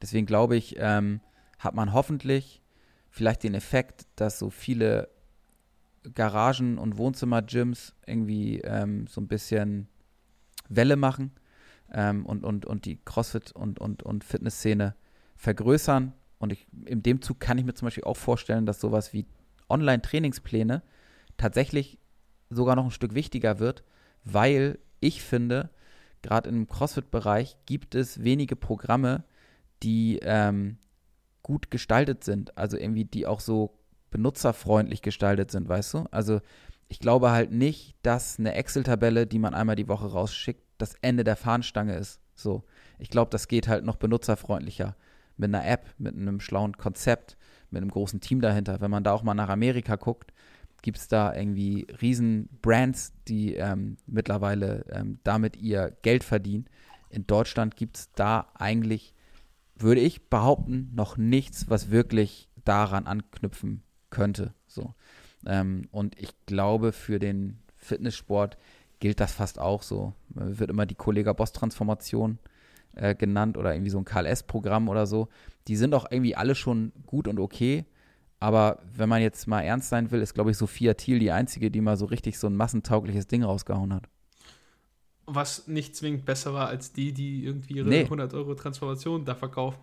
Deswegen 0.00 0.26
glaube 0.26 0.56
ich, 0.56 0.76
ähm, 0.78 1.20
hat 1.58 1.74
man 1.74 1.92
hoffentlich 1.92 2.62
vielleicht 3.10 3.42
den 3.42 3.54
Effekt, 3.54 4.06
dass 4.16 4.38
so 4.38 4.50
viele 4.50 5.08
Garagen 6.14 6.78
und 6.78 6.98
Wohnzimmer-Gyms 6.98 7.94
irgendwie 8.06 8.60
ähm, 8.60 9.06
so 9.06 9.20
ein 9.20 9.28
bisschen 9.28 9.88
Welle 10.68 10.96
machen 10.96 11.32
ähm, 11.92 12.26
und, 12.26 12.44
und, 12.44 12.66
und 12.66 12.84
die 12.84 12.98
CrossFit- 13.04 13.52
und, 13.52 13.78
und, 13.78 14.02
und 14.02 14.24
Fitnessszene 14.24 14.94
vergrößern. 15.36 16.12
Und 16.38 16.52
ich, 16.52 16.66
in 16.84 17.02
dem 17.02 17.20
Zug 17.20 17.40
kann 17.40 17.58
ich 17.58 17.64
mir 17.64 17.74
zum 17.74 17.86
Beispiel 17.86 18.04
auch 18.04 18.16
vorstellen, 18.16 18.66
dass 18.66 18.80
sowas 18.80 19.12
wie 19.12 19.26
Online-Trainingspläne 19.68 20.82
tatsächlich 21.38 21.98
sogar 22.50 22.76
noch 22.76 22.84
ein 22.84 22.90
Stück 22.90 23.14
wichtiger 23.14 23.58
wird, 23.58 23.84
weil 24.24 24.78
ich 25.00 25.22
finde, 25.22 25.70
gerade 26.22 26.50
im 26.50 26.68
CrossFit-Bereich 26.68 27.56
gibt 27.64 27.94
es 27.94 28.22
wenige 28.22 28.56
Programme, 28.56 29.24
die 29.82 30.18
ähm, 30.22 30.76
gut 31.42 31.70
gestaltet 31.70 32.24
sind, 32.24 32.58
also 32.58 32.76
irgendwie 32.76 33.04
die 33.04 33.26
auch 33.26 33.40
so 33.40 33.78
benutzerfreundlich 34.10 35.02
gestaltet 35.02 35.50
sind, 35.50 35.68
weißt 35.68 35.94
du? 35.94 36.06
Also 36.10 36.40
ich 36.88 36.98
glaube 36.98 37.30
halt 37.30 37.52
nicht, 37.52 37.96
dass 38.02 38.38
eine 38.38 38.54
Excel-Tabelle, 38.54 39.26
die 39.26 39.38
man 39.38 39.54
einmal 39.54 39.76
die 39.76 39.88
Woche 39.88 40.06
rausschickt, 40.06 40.62
das 40.78 40.94
Ende 41.02 41.24
der 41.24 41.36
Fahnenstange 41.36 41.94
ist. 41.96 42.20
So, 42.34 42.64
ich 42.98 43.10
glaube, 43.10 43.30
das 43.30 43.48
geht 43.48 43.68
halt 43.68 43.84
noch 43.84 43.96
benutzerfreundlicher 43.96 44.96
mit 45.36 45.54
einer 45.54 45.66
App, 45.66 45.86
mit 45.98 46.14
einem 46.14 46.40
schlauen 46.40 46.76
Konzept, 46.76 47.36
mit 47.70 47.82
einem 47.82 47.90
großen 47.90 48.20
Team 48.20 48.40
dahinter. 48.40 48.80
Wenn 48.80 48.90
man 48.90 49.04
da 49.04 49.12
auch 49.12 49.22
mal 49.22 49.34
nach 49.34 49.48
Amerika 49.48 49.96
guckt, 49.96 50.32
gibt 50.82 50.98
es 50.98 51.08
da 51.08 51.34
irgendwie 51.34 51.86
riesen 52.00 52.48
Brands, 52.62 53.12
die 53.26 53.54
ähm, 53.54 53.96
mittlerweile 54.06 54.84
ähm, 54.90 55.18
damit 55.24 55.56
ihr 55.56 55.96
Geld 56.02 56.24
verdienen. 56.24 56.66
In 57.10 57.26
Deutschland 57.26 57.76
gibt 57.76 57.96
es 57.96 58.12
da 58.12 58.48
eigentlich, 58.54 59.14
würde 59.76 60.00
ich 60.00 60.28
behaupten, 60.28 60.90
noch 60.94 61.16
nichts, 61.16 61.68
was 61.68 61.90
wirklich 61.90 62.48
daran 62.64 63.06
anknüpfen 63.06 63.82
könnte. 64.10 64.54
So. 64.66 64.94
Ähm, 65.46 65.88
und 65.90 66.18
ich 66.20 66.30
glaube, 66.46 66.92
für 66.92 67.18
den 67.18 67.58
Fitnesssport 67.76 68.58
gilt 69.00 69.20
das 69.20 69.32
fast 69.32 69.58
auch 69.58 69.82
so. 69.82 70.14
Wird 70.28 70.70
immer 70.70 70.86
die 70.86 70.94
Kollega-Boss-Transformation 70.94 72.38
äh, 72.94 73.14
genannt 73.14 73.56
oder 73.56 73.74
irgendwie 73.74 73.90
so 73.90 73.98
ein 73.98 74.04
KLS-Programm 74.04 74.88
oder 74.88 75.06
so. 75.06 75.28
Die 75.68 75.76
sind 75.76 75.94
auch 75.94 76.06
irgendwie 76.10 76.36
alle 76.36 76.54
schon 76.54 76.92
gut 77.06 77.28
und 77.28 77.38
okay. 77.38 77.84
Aber 78.40 78.80
wenn 78.94 79.08
man 79.08 79.20
jetzt 79.20 79.46
mal 79.48 79.62
ernst 79.62 79.88
sein 79.88 80.10
will, 80.10 80.20
ist, 80.22 80.34
glaube 80.34 80.50
ich, 80.50 80.56
Sophia 80.56 80.94
Thiel 80.94 81.18
die 81.18 81.32
einzige, 81.32 81.70
die 81.70 81.80
mal 81.80 81.96
so 81.96 82.06
richtig 82.06 82.38
so 82.38 82.46
ein 82.46 82.56
massentaugliches 82.56 83.26
Ding 83.26 83.42
rausgehauen 83.42 83.92
hat. 83.92 84.04
Was 85.26 85.66
nicht 85.66 85.94
zwingend 85.96 86.24
besser 86.24 86.54
war 86.54 86.68
als 86.68 86.92
die, 86.92 87.12
die 87.12 87.44
irgendwie 87.44 87.74
ihre 87.74 87.88
Nee. 87.88 88.04
100 88.04 88.32
Euro 88.34 88.54
Transformation 88.54 89.24
da 89.24 89.34
verkaufen. 89.34 89.80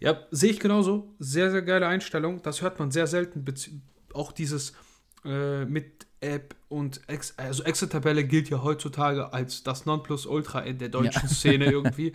Ja, 0.00 0.18
sehe 0.30 0.50
ich 0.50 0.58
genauso. 0.60 1.14
Sehr, 1.18 1.50
sehr 1.50 1.62
geile 1.62 1.86
Einstellung. 1.86 2.42
Das 2.42 2.62
hört 2.62 2.78
man 2.78 2.90
sehr 2.90 3.06
selten. 3.06 3.44
Auch 4.14 4.32
dieses 4.32 4.72
äh, 5.24 5.64
mit 5.66 6.06
App 6.20 6.56
und 6.68 7.02
Ex 7.08 7.34
also 7.36 7.62
Excel-Tabelle 7.62 8.24
gilt 8.24 8.48
ja 8.50 8.62
heutzutage 8.62 9.32
als 9.32 9.62
das 9.62 9.86
Nonplusultra 9.86 10.60
in 10.60 10.78
der 10.78 10.88
deutschen 10.88 11.28
Szene 11.28 11.66
irgendwie. 11.70 12.12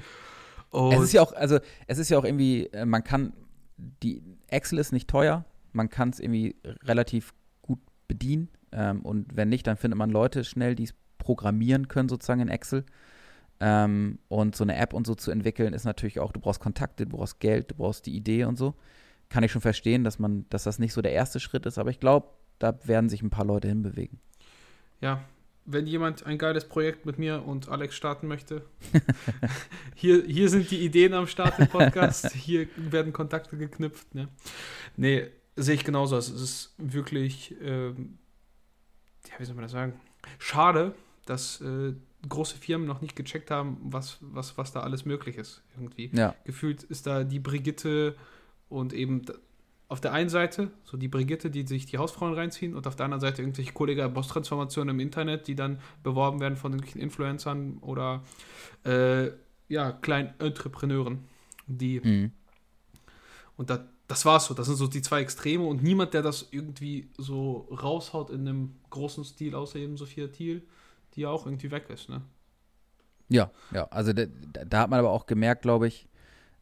Und 0.69 0.93
Es 0.93 1.01
ist 1.01 1.13
ja 1.13 1.21
auch, 1.21 1.31
also 1.33 1.59
es 1.87 1.97
ist 1.97 2.09
ja 2.09 2.17
auch 2.17 2.25
irgendwie, 2.25 2.65
äh, 2.67 2.85
man 2.85 3.03
kann, 3.03 3.33
die 3.77 4.21
Excel 4.47 4.79
ist 4.79 4.91
nicht 4.91 5.07
teuer, 5.09 5.45
man 5.75 5.89
kann 5.89 6.09
es 6.09 6.19
irgendwie 6.19 6.55
relativ 6.83 7.33
gut 7.61 7.79
bedienen 8.07 8.49
ähm, 8.71 9.01
und 9.01 9.35
wenn 9.35 9.49
nicht, 9.49 9.67
dann 9.67 9.77
findet 9.77 9.97
man 9.97 10.09
Leute 10.09 10.43
schnell, 10.43 10.75
die 10.75 10.83
es 10.83 10.93
programmieren 11.17 11.87
können 11.87 12.09
sozusagen 12.09 12.41
in 12.41 12.49
Excel. 12.49 12.85
Ähm, 13.59 14.19
und 14.27 14.55
so 14.55 14.63
eine 14.63 14.75
App 14.75 14.93
und 14.93 15.07
so 15.07 15.15
zu 15.15 15.31
entwickeln 15.31 15.73
ist 15.73 15.85
natürlich 15.85 16.19
auch, 16.19 16.33
du 16.33 16.41
brauchst 16.41 16.59
Kontakte, 16.59 17.05
du 17.05 17.17
brauchst 17.17 17.39
Geld, 17.39 17.71
du 17.71 17.75
brauchst 17.75 18.05
die 18.05 18.15
Idee 18.15 18.43
und 18.43 18.57
so. 18.57 18.75
Kann 19.29 19.43
ich 19.43 19.51
schon 19.51 19.61
verstehen, 19.61 20.03
dass 20.03 20.19
man, 20.19 20.45
dass 20.49 20.63
das 20.63 20.77
nicht 20.77 20.93
so 20.93 21.01
der 21.01 21.13
erste 21.13 21.39
Schritt 21.39 21.65
ist, 21.65 21.77
aber 21.77 21.89
ich 21.89 21.99
glaube, 21.99 22.27
da 22.59 22.77
werden 22.85 23.09
sich 23.09 23.21
ein 23.21 23.29
paar 23.29 23.45
Leute 23.45 23.67
hinbewegen. 23.67 24.19
ja, 25.01 25.23
wenn 25.65 25.87
jemand 25.87 26.25
ein 26.25 26.37
geiles 26.37 26.65
Projekt 26.65 27.05
mit 27.05 27.17
mir 27.17 27.43
und 27.45 27.69
Alex 27.69 27.95
starten 27.95 28.27
möchte, 28.27 28.63
hier, 29.95 30.23
hier 30.23 30.49
sind 30.49 30.69
die 30.69 30.85
Ideen 30.85 31.13
am 31.13 31.27
Start 31.27 31.59
im 31.59 31.67
Podcast. 31.67 32.31
Hier 32.33 32.67
werden 32.75 33.13
Kontakte 33.13 33.57
geknüpft. 33.57 34.13
Ne? 34.13 34.27
Nee, 34.95 35.27
sehe 35.55 35.75
ich 35.75 35.83
genauso. 35.83 36.15
Also 36.15 36.35
es 36.35 36.41
ist 36.41 36.73
wirklich, 36.77 37.55
ähm, 37.61 38.17
ja, 39.27 39.39
wie 39.39 39.45
soll 39.45 39.55
man 39.55 39.63
das 39.63 39.71
sagen? 39.71 39.93
Schade, 40.39 40.95
dass 41.25 41.61
äh, 41.61 41.93
große 42.27 42.57
Firmen 42.57 42.87
noch 42.87 43.01
nicht 43.01 43.15
gecheckt 43.15 43.51
haben, 43.51 43.77
was, 43.83 44.17
was, 44.21 44.57
was 44.57 44.71
da 44.71 44.81
alles 44.81 45.05
möglich 45.05 45.37
ist. 45.37 45.61
Irgendwie. 45.75 46.09
Ja, 46.13 46.35
Gefühlt 46.43 46.83
ist 46.83 47.07
da 47.07 47.23
die 47.23 47.39
Brigitte 47.39 48.15
und 48.69 48.93
eben 48.93 49.23
auf 49.87 50.01
der 50.01 50.13
einen 50.13 50.29
Seite 50.29 50.71
so 50.83 50.97
die 50.97 51.07
Brigitte, 51.07 51.51
die 51.51 51.65
sich 51.65 51.85
die 51.85 51.97
Hausfrauen 51.97 52.33
reinziehen 52.33 52.75
und 52.75 52.87
auf 52.87 52.95
der 52.95 53.05
anderen 53.05 53.21
Seite 53.21 53.41
irgendwelche 53.43 53.71
Kollege 53.71 54.07
Boss-Transformationen 54.09 54.95
im 54.95 54.99
Internet, 54.99 55.47
die 55.47 55.55
dann 55.55 55.79
beworben 56.01 56.39
werden 56.39 56.55
von 56.55 56.71
irgendwelchen 56.71 57.01
Influencern 57.01 57.77
oder 57.81 58.23
äh, 58.83 59.29
ja, 59.67 59.91
kleinen 59.91 60.33
Entrepreneuren, 60.39 61.19
die 61.67 61.99
mhm. 61.99 62.31
Und 63.57 63.69
da, 63.69 63.87
das 64.07 64.25
war's 64.25 64.45
so. 64.45 64.53
Das 64.53 64.67
sind 64.67 64.75
so 64.75 64.87
die 64.87 65.01
zwei 65.01 65.21
Extreme 65.21 65.65
und 65.65 65.81
niemand, 65.81 66.13
der 66.13 66.21
das 66.21 66.47
irgendwie 66.51 67.09
so 67.17 67.67
raushaut 67.71 68.29
in 68.29 68.41
einem 68.41 68.75
großen 68.89 69.23
Stil, 69.23 69.55
außer 69.55 69.77
eben 69.77 69.97
Sophia 69.97 70.27
Thiel, 70.27 70.63
die 71.13 71.21
ja 71.21 71.29
auch 71.29 71.45
irgendwie 71.45 71.71
weg 71.71 71.89
ist, 71.89 72.09
ne? 72.09 72.21
Ja, 73.27 73.49
ja, 73.71 73.85
also 73.85 74.13
da, 74.13 74.25
da 74.25 74.81
hat 74.81 74.89
man 74.89 74.99
aber 74.99 75.09
auch 75.09 75.25
gemerkt, 75.25 75.63
glaube 75.63 75.87
ich, 75.87 76.07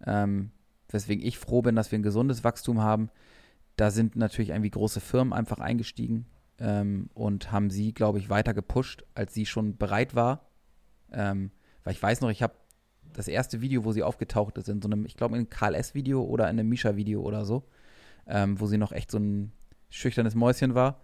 ähm, 0.05 0.51
weswegen 0.87 1.25
ich 1.25 1.37
froh 1.37 1.61
bin, 1.61 1.75
dass 1.75 1.91
wir 1.91 1.99
ein 1.99 2.03
gesundes 2.03 2.43
Wachstum 2.43 2.81
haben. 2.81 3.09
Da 3.75 3.91
sind 3.91 4.15
natürlich 4.15 4.49
irgendwie 4.49 4.69
große 4.69 5.01
Firmen 5.01 5.33
einfach 5.33 5.59
eingestiegen 5.59 6.25
ähm, 6.59 7.09
und 7.13 7.51
haben 7.51 7.69
sie, 7.69 7.93
glaube 7.93 8.19
ich, 8.19 8.29
weiter 8.29 8.53
gepusht, 8.53 9.03
als 9.13 9.33
sie 9.33 9.45
schon 9.45 9.77
bereit 9.77 10.15
war. 10.15 10.47
Ähm, 11.11 11.51
weil 11.83 11.93
ich 11.93 12.01
weiß 12.01 12.21
noch, 12.21 12.29
ich 12.29 12.41
habe 12.41 12.53
das 13.13 13.27
erste 13.27 13.61
Video, 13.61 13.85
wo 13.85 13.91
sie 13.91 14.03
aufgetaucht 14.03 14.57
ist, 14.57 14.69
in 14.69 14.81
so 14.81 14.87
einem, 14.87 15.05
ich 15.05 15.15
glaube, 15.15 15.35
in 15.35 15.41
einem 15.41 15.49
KLS-Video 15.49 16.23
oder 16.23 16.45
in 16.45 16.59
einem 16.59 16.69
Misha-Video 16.69 17.21
oder 17.21 17.45
so, 17.45 17.63
ähm, 18.27 18.59
wo 18.59 18.67
sie 18.67 18.77
noch 18.77 18.91
echt 18.91 19.11
so 19.11 19.19
ein 19.19 19.51
schüchternes 19.89 20.35
Mäuschen 20.35 20.75
war. 20.75 20.99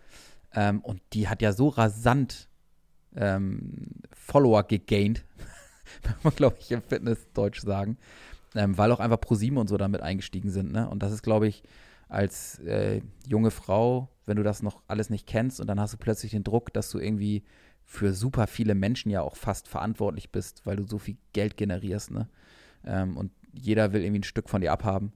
Ähm, 0.54 0.82
und 0.82 1.02
die 1.14 1.28
hat 1.28 1.42
ja 1.42 1.54
so 1.54 1.70
rasant 1.70 2.50
ähm, 3.16 4.02
Follower 4.14 4.64
gegaint, 4.64 5.26
kann 6.02 6.16
man, 6.24 6.36
glaube 6.36 6.58
ich, 6.60 6.72
im 6.72 6.82
Fitness-Deutsch 6.82 7.62
sagen, 7.62 7.98
ähm, 8.56 8.78
weil 8.78 8.92
auch 8.92 9.00
einfach 9.00 9.22
ProSieben 9.22 9.58
und 9.58 9.68
so 9.68 9.78
damit 9.78 10.02
eingestiegen 10.02 10.50
sind. 10.50 10.72
Ne? 10.72 10.90
Und 10.90 11.04
das 11.04 11.12
ist, 11.12 11.22
glaube 11.22 11.48
ich, 11.48 11.64
als 12.08 12.60
äh, 12.60 13.02
junge 13.28 13.52
Frau, 13.52 14.10
wenn 14.26 14.38
du 14.38 14.44
das 14.44 14.64
noch 14.64 14.82
alles 14.88 15.10
nicht 15.10 15.28
kennst 15.28 15.60
und 15.60 15.68
dann 15.68 15.80
hast 15.80 15.94
du 15.94 15.98
plötzlich 15.98 16.32
den 16.32 16.44
Druck, 16.44 16.74
dass 16.74 16.90
du 16.90 17.00
irgendwie 17.00 17.44
für 17.90 18.14
super 18.14 18.46
viele 18.46 18.76
Menschen 18.76 19.10
ja 19.10 19.24
auch 19.24 19.36
fast 19.36 19.68
verantwortlich 19.68 20.30
bist, 20.32 20.64
weil 20.64 20.76
du 20.76 20.86
so 20.86 21.00
viel 21.00 21.18
Geld 21.34 21.58
generierst. 21.58 22.12
Ne? 22.12 22.30
Ähm, 22.86 23.18
und 23.18 23.32
jeder 23.52 23.94
will 23.94 24.04
irgendwie 24.04 24.20
ein 24.20 24.24
Stück 24.24 24.48
von 24.48 24.62
dir 24.62 24.72
abhaben. 24.72 25.12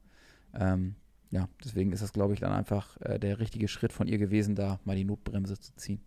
Ähm, 0.56 0.96
ja, 1.30 1.48
deswegen 1.64 1.92
ist 1.92 2.02
das, 2.02 2.14
glaube 2.14 2.34
ich, 2.34 2.40
dann 2.40 2.52
einfach 2.52 3.00
äh, 3.02 3.20
der 3.20 3.38
richtige 3.38 3.68
Schritt 3.68 3.94
von 3.94 4.08
ihr 4.08 4.18
gewesen, 4.18 4.56
da 4.56 4.80
mal 4.86 4.96
die 4.96 5.04
Notbremse 5.04 5.60
zu 5.60 5.76
ziehen. 5.76 6.02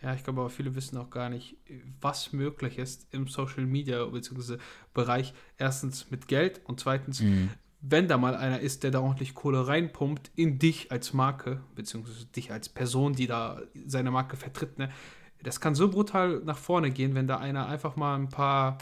Ja, 0.00 0.14
ich 0.14 0.24
glaube 0.24 0.40
aber 0.40 0.48
viele 0.48 0.74
wissen 0.74 0.96
auch 0.96 1.10
gar 1.10 1.28
nicht, 1.28 1.58
was 2.00 2.32
möglich 2.32 2.78
ist 2.78 3.06
im 3.12 3.28
Social 3.28 3.66
Media 3.66 4.02
bzw. 4.06 4.56
Bereich. 4.94 5.34
Erstens 5.58 6.10
mit 6.10 6.28
Geld 6.28 6.62
und 6.64 6.80
zweitens, 6.80 7.22
wenn 7.82 8.08
da 8.08 8.16
mal 8.16 8.34
einer 8.34 8.60
ist, 8.60 8.84
der 8.84 8.90
da 8.90 9.00
ordentlich 9.00 9.34
Kohle 9.34 9.66
reinpumpt 9.66 10.30
in 10.34 10.58
dich 10.58 10.90
als 10.92 11.12
Marke, 11.12 11.62
beziehungsweise 11.74 12.26
dich 12.26 12.52
als 12.52 12.68
Person, 12.68 13.14
die 13.14 13.26
da 13.26 13.60
seine 13.86 14.10
Marke 14.10 14.36
vertritt, 14.36 14.78
ne? 14.78 14.90
Das 15.46 15.60
kann 15.60 15.76
so 15.76 15.88
brutal 15.88 16.40
nach 16.44 16.58
vorne 16.58 16.90
gehen, 16.90 17.14
wenn 17.14 17.28
da 17.28 17.38
einer 17.38 17.68
einfach 17.68 17.94
mal 17.94 18.16
ein 18.16 18.28
paar 18.28 18.78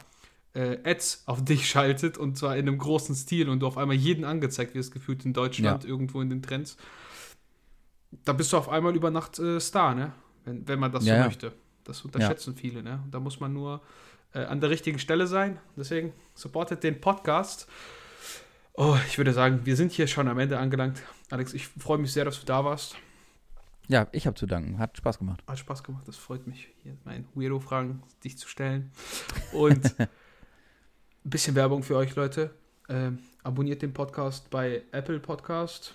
äh, 0.54 0.78
Ads 0.82 1.24
auf 1.26 1.44
dich 1.44 1.68
schaltet 1.68 2.16
und 2.16 2.38
zwar 2.38 2.56
in 2.56 2.66
einem 2.66 2.78
großen 2.78 3.14
Stil 3.14 3.50
und 3.50 3.60
du 3.60 3.66
auf 3.66 3.76
einmal 3.76 3.96
jeden 3.96 4.24
angezeigt 4.24 4.74
wirst, 4.74 4.92
gefühlt 4.92 5.24
in 5.26 5.34
Deutschland, 5.34 5.84
irgendwo 5.84 6.22
in 6.22 6.30
den 6.30 6.42
Trends. 6.42 6.76
Da 8.24 8.32
bist 8.32 8.52
du 8.52 8.56
auf 8.56 8.68
einmal 8.68 8.96
über 8.96 9.10
Nacht 9.10 9.38
äh, 9.38 9.60
Star, 9.60 9.94
ne? 9.94 10.12
Wenn, 10.44 10.66
wenn 10.66 10.78
man 10.78 10.90
das 10.90 11.04
Ja, 11.04 11.14
so 11.14 11.18
ja. 11.18 11.24
möchte. 11.26 11.52
Das 11.84 12.02
unterschätzen 12.02 12.54
viele, 12.54 12.82
ne? 12.82 13.00
Da 13.10 13.20
muss 13.20 13.40
man 13.40 13.52
nur 13.52 13.82
äh, 14.32 14.44
an 14.44 14.60
der 14.60 14.70
richtigen 14.70 14.98
Stelle 14.98 15.26
sein. 15.26 15.58
Deswegen 15.76 16.12
supportet 16.34 16.82
den 16.82 17.00
Podcast. 17.00 17.68
Oh, 18.72 18.96
ich 19.06 19.18
würde 19.18 19.34
sagen, 19.34 19.60
wir 19.64 19.76
sind 19.76 19.92
hier 19.92 20.06
schon 20.06 20.28
am 20.28 20.38
Ende 20.38 20.58
angelangt. 20.58 21.02
Alex, 21.30 21.52
ich 21.52 21.68
freue 21.68 21.98
mich 21.98 22.12
sehr, 22.12 22.24
dass 22.24 22.40
du 22.40 22.46
da 22.46 22.64
warst. 22.64 22.96
Ja, 23.88 24.08
ich 24.12 24.26
habe 24.26 24.34
zu 24.34 24.46
danken. 24.46 24.78
Hat 24.78 24.96
Spaß 24.96 25.18
gemacht. 25.18 25.42
Hat 25.46 25.58
Spaß 25.58 25.82
gemacht, 25.82 26.08
das 26.08 26.16
freut 26.16 26.46
mich, 26.46 26.68
hier 26.82 26.96
meinen 27.04 27.26
Weirdo-Fragen 27.34 28.02
dich 28.22 28.38
zu 28.38 28.48
stellen. 28.48 28.90
Und 29.52 29.98
ein 30.00 30.08
bisschen 31.24 31.54
Werbung 31.54 31.82
für 31.82 31.96
euch, 31.96 32.14
Leute. 32.14 32.50
Ähm, 32.88 33.18
abonniert 33.42 33.82
den 33.82 33.92
Podcast 33.92 34.50
bei 34.50 34.82
Apple 34.92 35.20
Podcast. 35.20 35.94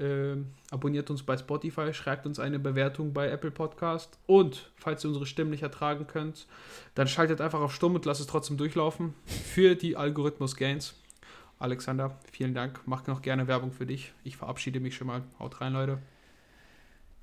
Ähm, 0.00 0.52
abonniert 0.70 1.10
uns 1.10 1.24
bei 1.24 1.36
Spotify, 1.36 1.92
schreibt 1.92 2.26
uns 2.26 2.38
eine 2.38 2.58
Bewertung 2.58 3.12
bei 3.12 3.28
Apple 3.28 3.50
Podcast. 3.50 4.18
Und 4.26 4.70
falls 4.76 5.04
ihr 5.04 5.08
unsere 5.08 5.26
Stimmen 5.26 5.50
nicht 5.50 5.62
ertragen 5.62 6.06
könnt, 6.06 6.46
dann 6.94 7.08
schaltet 7.08 7.40
einfach 7.40 7.60
auf 7.60 7.74
Stumm 7.74 7.94
und 7.94 8.04
lasst 8.04 8.20
es 8.20 8.26
trotzdem 8.26 8.56
durchlaufen 8.56 9.14
für 9.26 9.74
die 9.74 9.96
Algorithmus-Gains. 9.96 10.94
Alexander, 11.58 12.16
vielen 12.30 12.54
Dank. 12.54 12.80
Mach 12.86 13.06
noch 13.08 13.22
gerne 13.22 13.48
Werbung 13.48 13.72
für 13.72 13.86
dich. 13.86 14.12
Ich 14.22 14.36
verabschiede 14.36 14.78
mich 14.78 14.94
schon 14.94 15.08
mal. 15.08 15.22
Haut 15.40 15.60
rein, 15.60 15.72
Leute. 15.72 15.98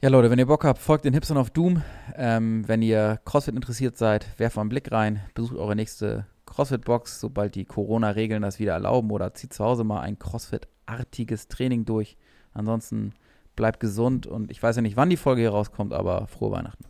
Ja, 0.02 0.10
Leute, 0.10 0.30
wenn 0.30 0.40
ihr 0.40 0.46
Bock 0.46 0.66
habt, 0.66 0.80
folgt 0.80 1.06
den 1.06 1.14
Hipstern 1.14 1.38
auf 1.38 1.50
Doom. 1.50 1.82
Ähm, 2.16 2.68
wenn 2.68 2.82
ihr 2.82 3.20
CrossFit 3.24 3.56
interessiert 3.56 3.98
seid, 3.98 4.28
werft 4.38 4.58
mal 4.58 4.64
einen 4.64 4.70
Blick 4.70 4.92
rein. 4.92 5.22
Besucht 5.34 5.56
eure 5.56 5.76
nächste 5.76 6.28
CrossFit-Box, 6.46 7.22
sobald 7.22 7.56
die 7.56 7.66
Corona-Regeln 7.66 8.42
das 8.42 8.60
wieder 8.60 8.74
erlauben. 8.74 9.10
Oder 9.10 9.34
zieht 9.34 9.54
zu 9.54 9.64
Hause 9.64 9.86
mal 9.86 10.02
ein 10.02 10.20
CrossFit-artiges 10.20 11.48
Training 11.48 11.86
durch. 11.86 12.18
Ansonsten 12.54 13.14
bleibt 13.56 13.80
gesund 13.80 14.28
und 14.28 14.52
ich 14.52 14.62
weiß 14.62 14.76
ja 14.76 14.82
nicht, 14.82 14.98
wann 14.98 15.10
die 15.10 15.18
Folge 15.18 15.42
hier 15.42 15.52
rauskommt, 15.52 15.94
aber 15.94 16.28
frohe 16.28 16.52
Weihnachten. 16.52 16.84